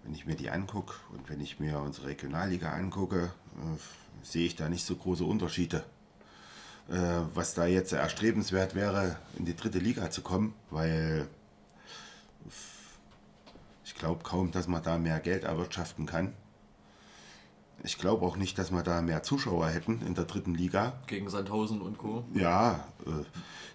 wenn 0.03 0.15
ich 0.15 0.27
mir 0.27 0.37
die 0.37 0.51
angucke 0.51 0.95
und 1.13 1.29
wenn 1.29 1.41
ich 1.41 1.61
mir 1.61 1.79
unsere 1.81 2.09
Regionalliga 2.09 2.71
angucke, 2.73 3.33
äh, 3.57 4.25
sehe 4.25 4.47
ich 4.47 4.57
da 4.57 4.69
nicht 4.69 4.85
so 4.85 4.97
große 4.97 5.25
Unterschiede. 5.25 5.85
Äh, 6.89 7.23
was 7.35 7.55
da 7.55 7.67
jetzt 7.67 7.93
erstrebenswert 7.93 8.75
wäre, 8.75 9.17
in 9.39 9.45
die 9.45 9.55
dritte 9.55 9.79
Liga 9.79 10.11
zu 10.11 10.23
kommen, 10.23 10.55
weil 10.71 11.29
ich 13.85 13.95
glaube 13.95 14.23
kaum, 14.25 14.51
dass 14.51 14.67
man 14.67 14.83
da 14.83 14.99
mehr 14.99 15.21
Geld 15.21 15.45
erwirtschaften 15.45 16.07
kann. 16.07 16.33
Ich 17.83 17.97
glaube 17.97 18.27
auch 18.27 18.37
nicht, 18.37 18.59
dass 18.59 18.71
wir 18.73 18.83
da 18.83 19.01
mehr 19.03 19.23
Zuschauer 19.23 19.69
hätten 19.69 20.03
in 20.07 20.15
der 20.15 20.25
dritten 20.25 20.55
Liga. 20.55 20.95
Gegen 21.07 21.31
Sandhausen 21.31 21.81
und 21.81 21.97
Co. 21.97 22.25
Ja, 22.35 22.85
äh, 23.07 23.25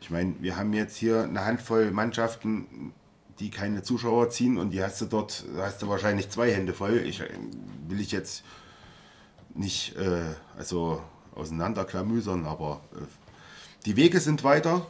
ich 0.01 0.09
meine, 0.09 0.35
wir 0.41 0.57
haben 0.57 0.73
jetzt 0.73 0.97
hier 0.97 1.23
eine 1.23 1.43
Handvoll 1.45 1.91
Mannschaften, 1.91 2.93
die 3.39 3.49
keine 3.49 3.83
Zuschauer 3.83 4.29
ziehen 4.29 4.57
und 4.57 4.71
die 4.71 4.83
hast 4.83 5.01
du 5.01 5.05
dort, 5.05 5.45
hast 5.57 5.81
du 5.81 5.89
wahrscheinlich 5.89 6.29
zwei 6.29 6.51
Hände 6.51 6.73
voll. 6.73 6.97
Ich 7.05 7.21
äh, 7.21 7.29
will 7.87 7.99
ich 7.99 8.11
jetzt 8.11 8.43
nicht 9.53 9.95
äh, 9.97 10.21
also 10.57 11.01
auseinanderklamüsern, 11.35 12.45
aber 12.45 12.81
äh, 12.93 12.99
die 13.85 13.95
Wege 13.95 14.19
sind 14.19 14.43
weiter. 14.43 14.85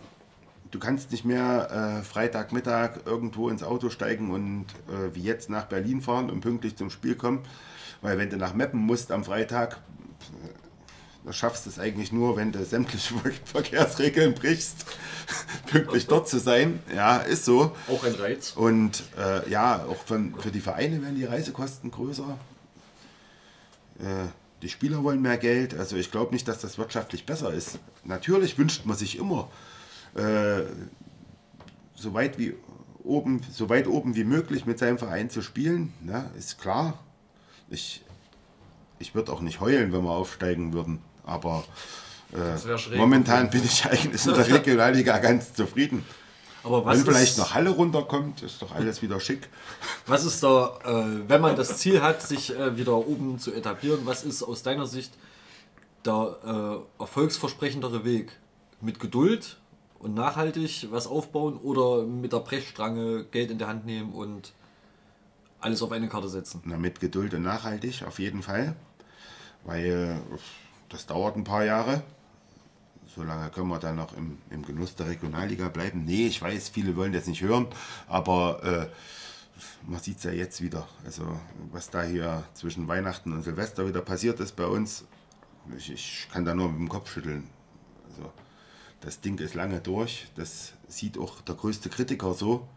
Du 0.72 0.80
kannst 0.80 1.11
nicht 1.11 1.26
mehr 1.26 1.99
äh, 1.99 2.03
Freitagmittag 2.03 3.05
irgendwo 3.05 3.49
ins 3.49 3.63
Auto 3.63 3.89
steigen 3.89 4.31
und 4.31 4.65
äh, 4.89 5.13
wie 5.13 5.22
jetzt 5.22 5.49
nach 5.49 5.65
Berlin 5.65 6.01
fahren 6.01 6.30
und 6.30 6.41
pünktlich 6.41 6.76
zum 6.76 6.89
Spiel 6.89 7.15
kommen. 7.15 7.43
Weil 8.01 8.17
wenn 8.17 8.30
du 8.30 8.38
nach 8.38 8.53
Meppen 8.53 8.80
musst 8.80 9.11
am 9.11 9.23
Freitag, 9.23 9.81
da 11.26 11.34
schaffst 11.34 11.65
du 11.65 11.72
es 11.72 11.80
eigentlich 11.80 12.11
nur, 12.11 12.38
wenn 12.38 12.52
du 12.52 12.64
sämtliche 12.64 13.15
Verkehrsregeln 13.45 14.35
brichst, 14.35 14.85
pünktlich 15.65 16.06
dort 16.06 16.30
zu 16.30 16.39
sein. 16.39 16.80
Ja, 16.95 17.18
ist 17.18 17.45
so. 17.45 17.76
Auch 17.89 18.03
ein 18.03 18.14
Reiz. 18.14 18.53
Und 18.56 19.03
äh, 19.18 19.49
ja, 19.49 19.85
auch 19.85 20.03
von, 20.03 20.35
für 20.39 20.52
die 20.52 20.60
Vereine 20.60 21.02
werden 21.02 21.15
die 21.15 21.26
Reisekosten 21.26 21.89
größer. 21.89 22.38
Äh, 23.99 24.27
die 24.61 24.69
Spieler 24.69 25.03
wollen 25.03 25.22
mehr 25.22 25.38
Geld. 25.38 25.73
Also 25.73 25.95
ich 25.95 26.11
glaube 26.11 26.31
nicht, 26.34 26.47
dass 26.47 26.60
das 26.60 26.77
wirtschaftlich 26.77 27.26
besser 27.26 27.52
ist. 27.52 27.80
Natürlich 28.03 28.57
wünscht 28.60 28.85
man 28.85 28.95
sich 28.95 29.18
immer 29.18 29.49
äh, 30.14 30.61
so 31.95 32.14
weit 32.14 32.38
wie 32.38 32.53
oben, 33.03 33.41
so 33.52 33.68
weit 33.69 33.88
oben 33.88 34.15
wie 34.15 34.23
möglich 34.23 34.65
mit 34.68 34.77
seinem 34.77 34.99
Verein 34.99 35.31
zu 35.31 35.41
spielen. 35.41 35.91
Ne? 36.02 36.30
Ist 36.38 36.60
klar. 36.60 36.99
Ich, 37.68 38.03
ich 38.99 39.15
würde 39.15 39.31
auch 39.34 39.41
nicht 39.41 39.60
heulen, 39.60 39.91
wenn 39.91 40.03
wir 40.03 40.11
aufsteigen 40.11 40.72
würden. 40.72 40.99
Aber 41.26 41.64
äh, 42.34 42.95
momentan 42.97 43.49
bin 43.49 43.64
ich 43.64 43.85
eigentlich 43.85 44.26
in 44.26 44.34
der 44.34 44.47
Regionalliga 44.47 45.18
ganz 45.18 45.53
zufrieden. 45.53 46.06
Aber 46.64 46.84
was 46.84 46.97
Wenn 46.97 47.06
vielleicht 47.06 47.38
noch 47.38 47.53
Halle 47.53 47.69
runterkommt, 47.69 48.41
ist 48.41 48.61
doch 48.61 48.73
alles 48.73 49.02
wieder 49.03 49.19
schick. 49.19 49.47
Was 50.07 50.26
ist 50.26 50.41
da, 50.41 50.80
äh, 50.84 51.30
wenn 51.30 51.39
man 51.39 51.56
das 51.56 51.77
Ziel 51.77 52.02
hat, 52.02 52.23
sich 52.23 52.57
äh, 52.57 52.76
wieder 52.76 52.95
oben 52.95 53.38
zu 53.38 53.53
etablieren, 53.53 54.02
was 54.06 54.23
ist 54.23 54.41
aus 54.41 54.64
deiner 54.64 54.88
Sicht 54.88 55.14
der 56.06 56.84
äh, 56.99 57.02
erfolgsversprechendere 57.02 58.03
Weg? 58.03 58.31
Mit 58.81 58.99
Geduld 58.99 59.57
und 59.99 60.15
nachhaltig 60.15 60.88
was 60.91 61.06
aufbauen 61.07 61.57
oder 61.57 62.03
mit 62.03 62.34
der 62.34 62.39
Brechstange 62.39 63.26
Geld 63.26 63.52
in 63.52 63.60
der 63.60 63.68
Hand 63.68 63.85
nehmen 63.85 64.11
und 64.14 64.52
alles 65.61 65.84
auf 65.84 65.91
eine 65.91 66.10
Karte 66.10 66.30
setzen? 66.30 66.61
Na, 66.65 66.77
mit 66.77 66.99
Geduld 66.99 67.34
und 67.35 67.43
nachhaltig 67.43 68.03
auf 68.07 68.18
jeden 68.19 68.41
Fall, 68.41 68.76
weil 69.65 70.19
das 70.90 71.06
dauert 71.06 71.36
ein 71.36 71.44
paar 71.44 71.64
Jahre. 71.64 72.03
Solange 73.16 73.49
können 73.49 73.70
wir 73.70 73.80
dann 73.80 73.95
noch 73.95 74.16
im, 74.18 74.40
im 74.49 74.66
Genuss 74.66 74.95
der 74.95 75.07
Regionalliga 75.07 75.70
bleiben. 75.70 76.03
Nee, 76.03 76.28
ich 76.28 76.41
weiß, 76.41 76.70
viele 76.70 76.95
wollen 76.95 77.14
das 77.14 77.28
nicht 77.28 77.41
hören, 77.41 77.68
aber 78.07 78.64
äh, 78.64 78.88
man 79.88 80.02
sieht 80.02 80.18
es 80.18 80.24
ja 80.24 80.32
jetzt 80.32 80.62
wieder. 80.62 80.88
Also, 81.06 81.40
was 81.72 81.90
da 81.90 82.03
hier 82.03 82.44
zwischen 82.53 82.88
Weihnachten 82.88 83.32
und 83.32 83.44
Silvester 83.44 83.88
wieder 83.88 84.02
passiert 84.02 84.40
ist 84.40 84.56
bei 84.56 84.66
uns, 84.66 85.06
ich, 85.78 85.91
ich 85.91 86.28
kann 86.32 86.45
da 86.45 86.53
nur 86.53 86.70
mit 86.70 86.80
dem 86.80 86.90
Kopf 86.90 87.12
schütteln. 87.12 87.48
Also, 88.10 88.32
das 89.02 89.22
Ding 89.22 89.38
ist 89.40 89.53
lange 89.53 89.82
durch. 89.82 90.28
Das 90.36 90.74
sieht 90.88 91.18
auch 91.18 91.41
der 91.41 91.56
größte 91.56 91.90
Kritiker 91.90 92.34
so, 92.34 92.68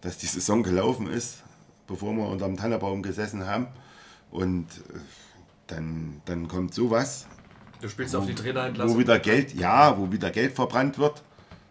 dass 0.00 0.18
die 0.18 0.26
Saison 0.26 0.62
gelaufen 0.62 1.08
ist, 1.08 1.42
bevor 1.86 2.12
wir 2.14 2.28
unter 2.28 2.46
dem 2.46 2.56
Tannebaum 2.56 3.02
gesessen 3.02 3.46
haben. 3.46 3.66
Und 4.30 4.68
äh, 4.70 4.98
dann, 5.66 6.22
dann 6.24 6.48
kommt 6.48 6.72
sowas. 6.74 7.26
Du 7.82 7.88
spielst 7.88 8.14
auf 8.14 8.26
die 8.26 8.34
Trainerentlassung. 8.34 8.94
Wo 8.94 9.00
wieder 9.00 9.18
Geld, 9.18 9.54
ja, 9.54 9.98
wo 9.98 10.12
wieder 10.12 10.30
Geld 10.30 10.54
verbrannt 10.54 10.98
wird. 10.98 11.20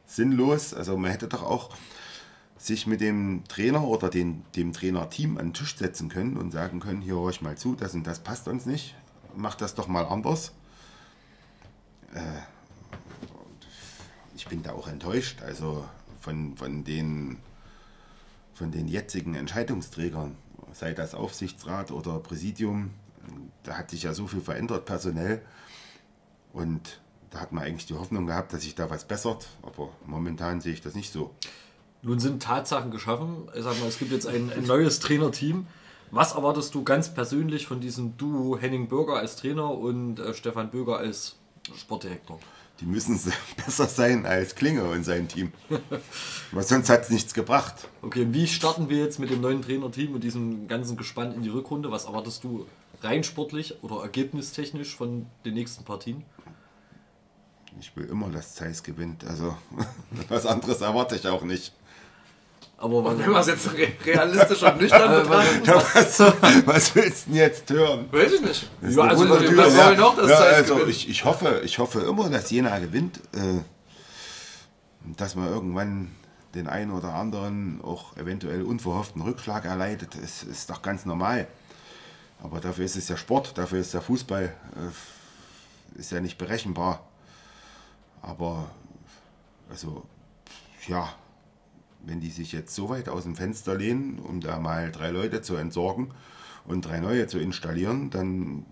Sinnlos. 0.06 0.74
Also 0.74 0.98
man 0.98 1.10
hätte 1.10 1.30
doch 1.30 1.42
auch 1.42 1.70
sich 2.58 2.86
mit 2.86 3.00
dem 3.00 3.44
Trainer 3.48 3.84
oder 3.86 4.10
den, 4.10 4.44
dem 4.58 4.74
Trainerteam 4.74 5.38
an 5.38 5.48
den 5.48 5.54
Tisch 5.54 5.78
setzen 5.78 6.10
können 6.10 6.36
und 6.36 6.52
sagen 6.52 6.82
können, 6.82 7.02
hier 7.02 7.16
hör 7.16 7.30
ich 7.30 7.42
mal 7.42 7.58
zu, 7.58 7.76
das 7.76 7.94
und 7.94 8.06
das 8.06 8.20
passt 8.20 8.50
uns 8.50 8.66
nicht. 8.66 8.94
Macht 9.38 9.62
das 9.62 9.74
doch 9.74 9.88
mal 9.88 10.04
anders. 10.04 10.52
Äh, 12.14 12.20
ich 14.36 14.46
bin 14.48 14.64
da 14.64 14.74
auch 14.74 14.90
enttäuscht. 14.90 15.42
Also 15.42 15.86
von, 16.20 16.58
von, 16.58 16.84
den, 16.84 17.38
von 18.54 18.70
den 18.70 18.90
jetzigen 18.90 19.34
Entscheidungsträgern, 19.34 20.36
sei 20.74 20.92
das 20.92 21.16
Aufsichtsrat 21.16 21.90
oder 21.90 22.20
Präsidium, 22.20 22.90
da 23.64 23.78
hat 23.78 23.92
sich 23.92 24.04
ja 24.04 24.14
so 24.14 24.28
viel 24.28 24.42
verändert 24.42 24.86
personell. 24.86 25.42
Und 26.54 27.00
da 27.30 27.40
hat 27.40 27.52
man 27.52 27.64
eigentlich 27.64 27.86
die 27.86 27.94
Hoffnung 27.94 28.28
gehabt, 28.28 28.54
dass 28.54 28.64
sich 28.64 28.76
da 28.76 28.90
was 28.90 29.06
bessert. 29.06 29.48
Aber 29.62 29.90
momentan 30.06 30.62
sehe 30.62 30.74
ich 30.74 30.82
das 30.82 30.96
nicht 30.96 31.12
so. 31.12 31.32
Nun 32.04 32.20
sind 32.20 32.42
Tatsachen 32.42 32.92
geschaffen. 32.92 33.50
Ich 33.56 33.64
sag 33.64 33.80
mal, 33.80 33.88
es 33.88 34.00
gibt 34.00 34.12
jetzt 34.12 34.28
ein, 34.28 34.52
ein 34.52 34.64
neues 34.64 35.00
Trainerteam. 35.00 35.68
Was 36.10 36.34
erwartest 36.34 36.76
du 36.76 36.84
ganz 36.84 37.14
persönlich 37.14 37.68
von 37.68 37.80
diesem 37.80 38.18
Duo 38.18 38.58
Henning 38.58 38.90
Bürger 38.90 39.16
als 39.16 39.38
Trainer 39.38 39.72
und 39.72 40.20
äh, 40.20 40.34
Stefan 40.34 40.70
Böger 40.70 40.98
als 40.98 41.38
Sportdirektor? 41.74 42.40
Die 42.82 42.86
müssen 42.86 43.18
besser 43.56 43.86
sein 43.86 44.26
als 44.26 44.56
Klinge 44.56 44.84
und 44.84 45.06
sein 45.06 45.28
Team. 45.28 45.54
Weil 46.52 46.64
sonst 46.64 46.90
hat 46.90 47.04
es 47.04 47.12
nichts 47.12 47.34
gebracht. 47.34 47.88
Okay, 48.02 48.28
wie 48.32 48.48
starten 48.48 48.90
wir 48.90 48.98
jetzt 48.98 49.20
mit 49.20 49.30
dem 49.30 49.40
neuen 49.40 49.62
Trainerteam 49.62 50.14
und 50.14 50.24
diesem 50.24 50.68
ganzen 50.68 50.98
Gespann 50.98 51.34
in 51.34 51.44
die 51.44 51.50
Rückrunde? 51.50 51.92
Was 51.92 52.06
erwartest 52.06 52.44
du 52.44 52.68
rein 53.04 53.24
sportlich 53.24 53.76
oder 53.84 54.02
ergebnistechnisch 54.02 54.96
von 54.96 55.28
den 55.46 55.54
nächsten 55.54 55.86
Partien? 55.86 56.26
Ich 57.80 57.96
will 57.96 58.06
immer, 58.06 58.30
dass 58.30 58.56
Zeiss 58.56 58.84
gewinnt. 58.84 59.26
Also 59.26 59.56
was 60.30 60.46
anderes 60.46 60.82
erwarte 60.82 61.16
ich 61.16 61.28
auch 61.28 61.44
nicht. 61.44 61.74
Aber 62.78 63.06
wenn 63.18 63.32
man 63.32 63.42
es 63.42 63.48
jetzt 63.48 63.72
re 63.74 63.90
realistisch 64.06 64.64
und 64.64 64.82
nüchtern 64.82 65.22
betrachtet, 65.22 65.68
was, 65.68 66.20
was 66.66 66.96
willst 66.96 67.28
du 67.28 67.32
denn 67.32 67.40
jetzt 67.40 67.70
hören? 67.70 68.12
Weiß 68.12 68.34
ich 68.34 68.42
nicht. 68.42 68.72
Das 68.82 68.96
Ja, 68.96 69.04
also, 69.04 69.30
wir 69.30 69.58
wollen 69.58 70.00
auch, 70.00 70.16
dass 70.16 70.30
ja, 70.30 70.38
Zeiss 70.38 70.56
also 70.56 70.76
gewinnt. 70.76 70.90
ich, 70.90 71.10
ich, 71.10 71.24
hoffe, 71.24 71.62
ich 71.64 71.78
hoffe 71.78 72.02
immer, 72.02 72.30
dass 72.30 72.50
Jena 72.50 72.80
gewinnt. 72.80 73.20
Äh, 73.34 73.60
dass 75.18 75.36
man 75.36 75.48
irgendwann 75.48 76.12
den 76.56 76.68
einen 76.68 76.92
oder 76.92 77.14
anderen 77.14 77.82
auch 77.84 78.18
eventuell 78.18 78.64
unverhofften 78.64 79.22
Rückschlag 79.22 79.66
erleidet, 79.66 80.16
ist, 80.16 80.44
ist 80.44 80.70
doch 80.70 80.82
ganz 80.82 81.06
normal. 81.06 81.48
Aber 82.44 82.60
dafür 82.60 82.86
ist 82.86 82.96
es 82.96 83.08
ja 83.08 83.18
Sport, 83.18 83.58
dafür 83.58 83.80
ist 83.80 83.94
der 83.94 84.02
Fußball 84.02 84.46
äh, 84.46 86.00
ist 86.00 86.12
ja 86.12 86.20
nicht 86.20 86.38
berechenbar. 86.38 87.08
Aber 88.22 88.70
also 89.70 90.04
ja, 90.88 91.14
wenn 92.04 92.20
die 92.20 92.30
sich 92.30 92.52
jetzt 92.52 92.76
so 92.76 92.90
weit 92.90 93.10
aus 93.10 93.24
dem 93.24 93.36
Fenster 93.36 93.76
lehnen, 93.76 94.20
um 94.20 94.42
da 94.42 94.60
mal 94.60 94.92
drei 94.92 95.10
Leute 95.10 95.42
zu 95.42 95.56
entsorgen 95.56 96.14
und 96.66 96.86
drei 96.86 97.00
neue 97.00 97.28
zu 97.28 97.40
installieren, 97.40 98.10
dann 98.10 98.66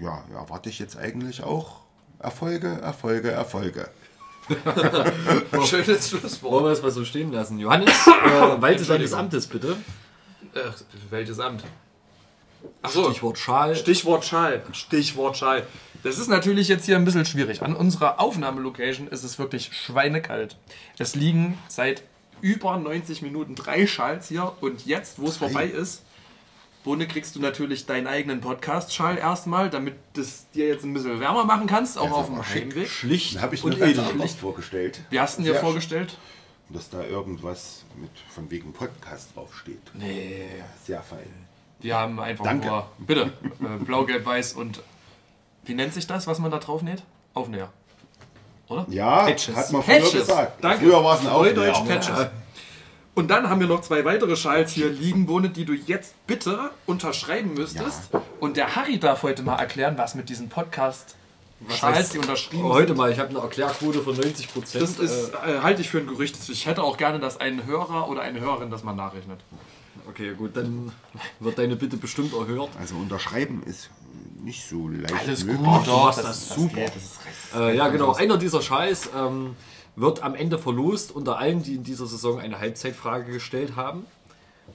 ja, 0.00 0.24
erwarte 0.34 0.68
ich 0.68 0.78
jetzt 0.78 0.96
eigentlich 0.96 1.42
auch 1.42 1.82
Erfolge, 2.18 2.80
Erfolge, 2.80 3.30
Erfolge. 3.30 3.88
Schönes 5.66 6.10
Schlusswort. 6.10 6.52
Wollen 6.52 6.64
wir 6.64 6.70
es 6.72 6.82
mal 6.82 6.90
so 6.90 7.04
stehen 7.04 7.32
lassen? 7.32 7.58
Johannes, 7.58 8.06
äh, 8.06 8.10
walte 8.60 8.84
deines 8.84 9.12
Amtes 9.12 9.46
bitte. 9.46 9.76
Äh, 10.54 10.60
welches 11.10 11.38
Amt? 11.38 11.64
Ach 12.82 12.90
so. 12.90 13.04
Stichwort 13.10 13.38
Schal. 13.38 13.74
Stichwort 13.76 14.24
Schal. 14.24 14.62
Stichwort 14.72 15.36
Schal. 15.36 15.66
Das 16.02 16.18
ist 16.18 16.28
natürlich 16.28 16.68
jetzt 16.68 16.84
hier 16.86 16.96
ein 16.96 17.04
bisschen 17.04 17.24
schwierig. 17.24 17.62
An 17.62 17.76
unserer 17.76 18.18
Aufnahmelocation 18.20 19.06
ist 19.08 19.22
es 19.22 19.38
wirklich 19.38 19.70
schweinekalt. 19.72 20.56
Es 20.98 21.14
liegen 21.14 21.58
seit 21.68 22.02
über 22.40 22.76
90 22.76 23.22
Minuten 23.22 23.54
drei 23.54 23.86
Schals 23.86 24.28
hier 24.28 24.52
und 24.60 24.84
jetzt, 24.84 25.20
wo 25.20 25.26
es 25.28 25.36
vorbei 25.36 25.66
ist, 25.66 26.02
Bohne, 26.84 27.06
kriegst 27.06 27.36
du 27.36 27.40
natürlich 27.40 27.86
deinen 27.86 28.08
eigenen 28.08 28.40
Podcast-Schal 28.40 29.16
erstmal, 29.16 29.70
damit 29.70 29.94
das 30.14 30.50
dir 30.50 30.66
jetzt 30.66 30.84
ein 30.84 30.92
bisschen 30.92 31.20
wärmer 31.20 31.44
machen 31.44 31.68
kannst, 31.68 31.96
auch 31.96 32.06
Ja, 32.06 32.10
auf 32.12 32.26
dem. 32.26 32.44
Heimweg. 32.44 32.88
Schlicht 32.88 33.40
habe 33.40 33.54
ich 33.54 33.62
und 33.62 33.78
mir 33.78 33.92
ganz 33.94 33.98
anders 34.10 34.34
vorgestellt. 34.34 35.00
Wie 35.10 35.20
hast 35.20 35.38
du 35.38 35.44
dir 35.44 35.54
vorgestellt? 35.54 36.18
Dass 36.70 36.90
da 36.90 37.04
irgendwas 37.04 37.84
mit 38.00 38.10
von 38.34 38.50
wegen 38.50 38.72
Podcast 38.72 39.28
draufsteht. 39.36 39.78
Nee. 39.94 40.46
Sehr 40.84 41.02
fein. 41.02 41.18
Wir 41.78 41.96
haben 41.96 42.18
einfach 42.18 42.44
Danke. 42.44 42.66
nur, 42.66 42.88
bitte, 42.98 43.32
äh, 43.60 43.84
blau, 43.84 44.04
gelb, 44.04 44.26
weiß 44.26 44.54
und 44.54 44.82
wie 45.64 45.74
nennt 45.74 45.94
sich 45.94 46.06
das, 46.06 46.26
was 46.26 46.38
man 46.38 46.50
da 46.50 46.58
drauf 46.58 46.82
näht? 46.82 47.02
Aufnäher. 47.34 47.70
Oder? 48.68 48.86
Ja, 48.88 49.24
Patches. 49.24 49.54
hat 49.54 49.72
man 49.72 49.82
früher 49.82 49.96
Patches. 49.96 50.12
gesagt. 50.12 50.64
Danke. 50.64 50.84
Früher 50.84 51.04
war 51.04 51.16
es 51.16 51.20
ein 51.20 51.28
Aufnäher. 51.28 51.54
Neudeutsch 51.54 51.84
Patches. 51.86 52.26
Und 53.14 53.30
dann 53.30 53.50
haben 53.50 53.60
wir 53.60 53.66
noch 53.66 53.82
zwei 53.82 54.04
weitere 54.06 54.36
Schals 54.36 54.72
hier 54.72 54.88
liegen, 54.88 55.26
Bohne, 55.26 55.50
die 55.50 55.66
du 55.66 55.74
jetzt 55.74 56.14
bitte 56.26 56.70
unterschreiben 56.86 57.52
müsstest. 57.52 58.08
Und 58.40 58.56
der 58.56 58.74
Harry 58.74 58.98
darf 58.98 59.22
heute 59.22 59.42
mal 59.42 59.56
erklären, 59.56 59.98
was 59.98 60.14
mit 60.14 60.30
diesen 60.30 60.48
Podcast 60.48 61.16
Schals, 61.68 62.10
die 62.10 62.18
unterschrieben 62.18 62.64
Heute 62.64 62.88
sind. 62.88 62.96
mal, 62.96 63.12
ich 63.12 63.18
habe 63.18 63.30
eine 63.30 63.38
Erklärquote 63.38 64.00
von 64.00 64.16
90 64.16 64.52
Prozent. 64.52 64.82
Das 64.82 64.98
ist, 64.98 65.32
äh, 65.34 65.60
halte 65.60 65.80
ich 65.82 65.90
für 65.90 65.98
ein 65.98 66.06
Gerücht. 66.06 66.36
Ich 66.48 66.66
hätte 66.66 66.82
auch 66.82 66.96
gerne, 66.96 67.20
dass 67.20 67.38
ein 67.38 67.66
Hörer 67.66 68.08
oder 68.08 68.22
eine 68.22 68.40
Hörerin 68.40 68.70
das 68.70 68.82
mal 68.82 68.94
nachrechnet. 68.94 69.40
Okay, 70.08 70.34
gut, 70.34 70.56
dann 70.56 70.90
wird 71.38 71.58
deine 71.58 71.76
Bitte 71.76 71.96
bestimmt 71.96 72.32
erhört. 72.32 72.70
Also 72.80 72.96
unterschreiben 72.96 73.62
ist 73.64 73.90
nicht 74.42 74.66
so 74.68 74.88
leicht. 74.88 75.14
Alles 75.14 75.44
möglich. 75.44 75.64
gut, 75.66 75.86
doch, 75.86 76.06
das- 76.06 76.16
das, 76.16 76.48
das 76.48 76.56
super. 76.56 76.80
das 76.86 76.96
ist 76.96 77.20
äh, 77.54 77.76
ja, 77.76 77.88
genau. 77.88 78.12
Einer 78.14 78.36
dieser 78.38 78.62
Schals 78.62 79.08
ähm, 79.16 79.56
wird 79.96 80.22
am 80.22 80.34
Ende 80.34 80.58
verlost 80.58 81.14
unter 81.14 81.38
allen, 81.38 81.62
die 81.62 81.74
in 81.74 81.84
dieser 81.84 82.06
Saison 82.06 82.40
eine 82.40 82.58
Halbzeitfrage 82.58 83.30
gestellt 83.32 83.76
haben. 83.76 84.06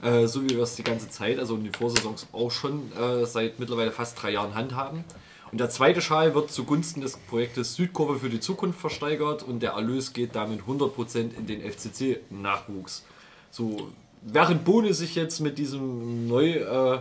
Äh, 0.02 0.26
so 0.26 0.42
wie 0.44 0.50
wir 0.50 0.62
es 0.62 0.76
die 0.76 0.84
ganze 0.84 1.08
Zeit, 1.10 1.38
also 1.38 1.56
in 1.56 1.64
den 1.64 1.72
Vorsaisons 1.74 2.26
auch 2.32 2.50
schon 2.50 2.92
äh, 2.96 3.24
seit 3.26 3.58
mittlerweile 3.58 3.90
fast 3.90 4.22
drei 4.22 4.30
Jahren 4.30 4.54
handhaben. 4.54 5.02
Und 5.50 5.58
der 5.58 5.70
zweite 5.70 6.00
Schal 6.02 6.34
wird 6.34 6.52
zugunsten 6.52 7.00
des 7.00 7.16
Projektes 7.16 7.74
Südkurve 7.74 8.18
für 8.18 8.28
die 8.28 8.38
Zukunft 8.38 8.78
versteigert 8.78 9.42
und 9.42 9.60
der 9.60 9.72
Erlös 9.72 10.12
geht 10.12 10.36
damit 10.36 10.60
100% 10.68 11.34
in 11.36 11.46
den 11.46 11.62
FCC-Nachwuchs. 11.62 13.04
So, 13.50 13.88
während 14.22 14.64
Bohne 14.64 14.92
sich 14.94 15.14
jetzt 15.14 15.40
mit 15.40 15.58
diesem 15.58 16.28
neu 16.28 16.50
äh, 16.52 16.98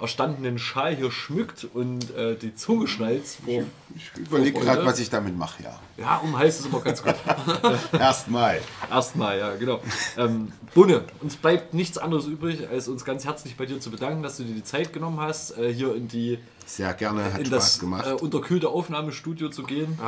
erstandenen 0.00 0.58
Schal 0.58 0.96
hier 0.96 1.10
schmückt 1.10 1.66
und 1.72 2.14
äh, 2.16 2.34
die 2.34 2.54
Zunge 2.54 2.88
schnalzt 2.88 3.38
vor, 3.44 3.62
Ich 3.94 4.10
überlege 4.18 4.58
gerade, 4.60 4.84
was 4.84 4.98
ich 4.98 5.08
damit 5.08 5.38
mache, 5.38 5.62
ja. 5.62 5.78
Ja, 5.96 6.16
um 6.16 6.36
Hals 6.36 6.58
ist 6.60 6.66
immer 6.66 6.80
ganz 6.80 7.02
gut. 7.02 7.14
Erstmal. 7.92 8.60
Erstmal, 8.90 9.38
ja, 9.38 9.54
genau. 9.54 9.80
Ähm, 10.18 10.52
Bunne, 10.74 11.04
uns 11.20 11.36
bleibt 11.36 11.74
nichts 11.74 11.96
anderes 11.96 12.26
übrig, 12.26 12.68
als 12.68 12.88
uns 12.88 13.04
ganz 13.04 13.24
herzlich 13.24 13.56
bei 13.56 13.66
dir 13.66 13.80
zu 13.80 13.90
bedanken, 13.90 14.22
dass 14.22 14.36
du 14.38 14.42
dir 14.42 14.54
die 14.54 14.64
Zeit 14.64 14.92
genommen 14.92 15.20
hast, 15.20 15.56
äh, 15.56 15.72
hier 15.72 15.94
in 15.94 16.08
die 16.08 16.38
Sehr 16.66 16.92
gerne, 16.94 17.24
hat 17.32 17.38
in 17.38 17.46
Spaß 17.46 17.50
das 17.50 17.78
gemacht. 17.78 18.06
äh, 18.06 18.12
unterkühlte 18.12 18.68
Aufnahmestudio 18.68 19.48
zu 19.48 19.62
gehen. 19.62 19.98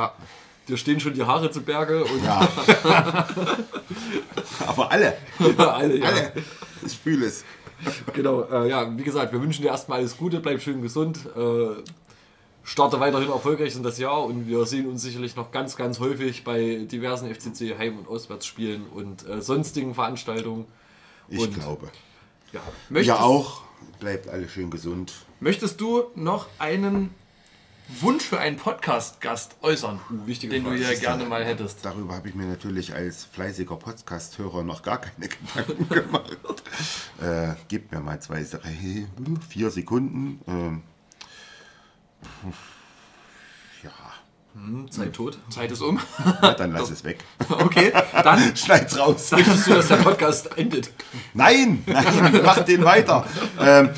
Dir 0.67 0.75
stehen 0.75 0.99
schon 0.99 1.13
die 1.13 1.23
Haare 1.23 1.49
zu 1.49 1.61
Berge 1.61 2.03
und 2.03 2.25
Ja. 2.25 2.45
Aber 4.67 4.91
alle. 4.91 5.17
Ja, 5.39 5.67
alle, 5.69 5.97
ja. 5.97 6.05
Alle. 6.05 6.33
Ich 6.85 6.97
fühle 6.97 7.25
es. 7.25 7.43
Genau, 8.13 8.43
äh, 8.43 8.69
ja, 8.69 8.97
wie 8.97 9.03
gesagt, 9.03 9.31
wir 9.31 9.41
wünschen 9.41 9.61
dir 9.61 9.69
erstmal 9.69 9.99
alles 9.99 10.17
Gute, 10.17 10.39
bleib 10.39 10.61
schön 10.61 10.81
gesund, 10.81 11.19
äh, 11.35 11.83
starte 12.63 12.99
weiterhin 12.99 13.29
erfolgreich 13.29 13.75
in 13.75 13.83
das 13.83 13.97
Jahr 13.97 14.23
und 14.25 14.47
wir 14.47 14.65
sehen 14.65 14.87
uns 14.87 15.01
sicherlich 15.01 15.35
noch 15.35 15.51
ganz, 15.51 15.75
ganz 15.75 15.99
häufig 15.99 16.43
bei 16.43 16.85
diversen 16.91 17.33
FCC 17.33 17.77
Heim- 17.77 17.99
und 17.99 18.07
Auswärtsspielen 18.07 18.87
und 18.87 19.27
äh, 19.27 19.41
sonstigen 19.41 19.93
Veranstaltungen. 19.93 20.65
Ich 21.29 21.39
und, 21.39 21.53
glaube. 21.53 21.89
Ja. 22.51 22.61
Ja 23.01 23.19
auch. 23.19 23.61
Bleibt 23.99 24.27
alle 24.27 24.49
schön 24.49 24.69
gesund. 24.69 25.13
Möchtest 25.39 25.79
du 25.81 26.05
noch 26.15 26.47
einen 26.59 27.13
Wunsch 28.01 28.23
für 28.25 28.39
einen 28.39 28.57
Podcast-Gast 28.57 29.55
äußern, 29.61 29.99
den 30.09 30.63
du 30.63 30.73
hier 30.73 30.95
gerne 30.97 31.25
mal 31.25 31.45
hättest? 31.45 31.85
Darüber 31.85 32.15
habe 32.15 32.27
ich 32.27 32.35
mir 32.35 32.45
natürlich 32.45 32.93
als 32.93 33.23
fleißiger 33.23 33.77
Podcast-Hörer 33.77 34.63
noch 34.63 34.83
gar 34.83 34.99
keine 34.99 35.27
Gedanken 35.55 35.89
gemacht. 35.89 36.37
äh, 37.21 37.55
gebt 37.69 37.91
mir 37.91 38.01
mal 38.01 38.19
zwei, 38.19 38.43
drei, 38.43 39.07
vier 39.47 39.71
Sekunden. 39.71 40.41
Ähm, 40.47 40.81
ja. 42.43 42.51
Hm, 44.65 44.89
Zeit 44.91 45.13
tot. 45.13 45.37
Zeit 45.49 45.71
ist 45.71 45.81
um. 45.81 45.99
Ja, 46.41 46.53
dann 46.53 46.71
lass 46.71 46.89
es 46.91 47.03
weg. 47.03 47.19
Okay, 47.47 47.91
dann 48.23 48.55
schneid's 48.55 48.97
raus. 48.97 49.31
Möchtest 49.31 49.67
du, 49.67 49.73
dass 49.75 49.87
der 49.87 49.97
Podcast 49.97 50.57
endet? 50.57 50.91
Nein, 51.33 51.83
nein, 51.85 52.41
mach 52.43 52.61
den 52.61 52.83
weiter. 52.83 53.25
Ähm, 53.59 53.89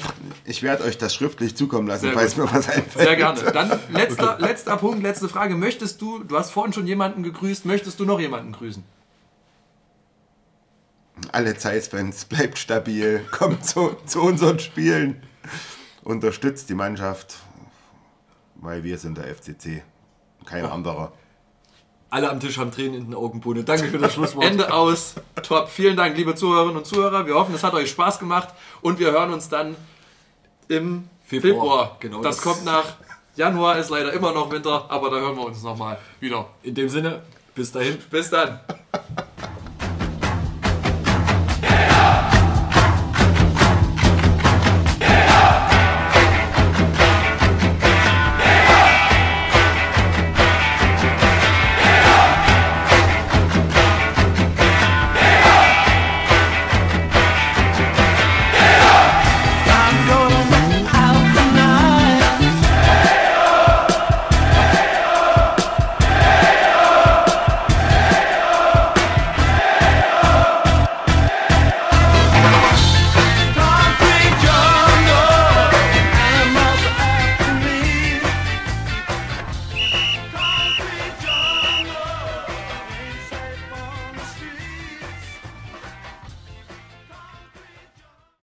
Ich 0.46 0.62
werde 0.62 0.84
euch 0.84 0.98
das 0.98 1.14
schriftlich 1.16 1.56
zukommen 1.56 1.88
lassen, 1.88 2.06
Sehr 2.06 2.14
falls 2.14 2.36
gut. 2.36 2.46
mir 2.46 2.54
was 2.58 2.68
einfällt. 2.70 3.08
Sehr 3.08 3.16
gerne. 3.16 3.40
Dann 3.52 3.80
letzter, 3.92 4.38
letzter 4.40 4.78
Punkt, 4.78 5.02
letzte 5.04 5.30
Frage. 5.30 5.56
Möchtest 5.56 6.02
du, 6.02 6.24
du 6.24 6.38
hast 6.38 6.52
vorhin 6.52 6.74
schon 6.74 6.88
jemanden 6.88 7.24
gegrüßt, 7.24 7.66
möchtest 7.66 8.00
du 8.00 8.06
noch 8.06 8.20
jemanden 8.20 8.52
grüßen? 8.52 8.84
Alle 11.32 11.56
Zeiss-Fans, 11.58 12.26
bleibt 12.26 12.58
stabil, 12.58 13.26
kommt 13.32 13.66
zu, 13.66 13.96
zu 14.06 14.22
unseren 14.22 14.58
Spielen, 14.60 15.22
unterstützt 16.04 16.70
die 16.70 16.74
Mannschaft, 16.76 17.38
weil 18.56 18.84
wir 18.84 18.98
sind 18.98 19.18
der 19.18 19.26
FCC, 19.36 19.84
kein 20.50 20.66
anderer. 20.66 21.12
Alle 22.12 22.30
am 22.32 22.40
Tisch 22.40 22.58
haben 22.58 22.72
Tränen 22.72 22.96
in 22.96 23.06
den 23.06 23.14
Augen. 23.16 23.40
Danke 23.66 23.86
für 23.88 24.00
das 24.00 24.14
Schlusswort. 24.16 24.44
Ende 24.46 24.74
aus. 24.74 25.14
Top. 25.44 25.70
Vielen 25.70 25.96
Dank, 25.96 26.18
liebe 26.18 26.34
Zuhörerinnen 26.34 26.78
und 26.78 26.86
Zuhörer. 26.86 27.28
Wir 27.28 27.36
hoffen, 27.36 27.54
es 27.54 27.64
hat 27.64 27.74
euch 27.76 27.90
Spaß 27.92 28.18
gemacht 28.20 28.50
und 28.82 28.98
wir 29.00 29.12
hören 29.12 29.32
uns 29.32 29.48
dann 29.48 29.76
im 30.68 31.08
Februar. 31.24 31.54
Februar, 31.54 31.98
genau, 32.00 32.22
Das, 32.22 32.38
das- 32.38 32.44
kommt 32.46 32.66
nach 32.66 32.86
Januar, 33.36 33.78
ist 33.78 33.90
leider 33.92 34.12
immer 34.12 34.34
noch 34.34 34.52
Winter, 34.52 34.86
aber 34.90 35.12
da 35.12 35.18
hören 35.18 35.36
wir 35.38 35.46
uns 35.46 35.62
nochmal 35.62 35.98
wieder. 36.20 36.48
In 36.64 36.74
dem 36.76 36.90
Sinne, 36.90 37.22
bis 37.54 37.72
dahin. 37.72 37.98
Bis 38.10 38.30
dann. 38.32 38.60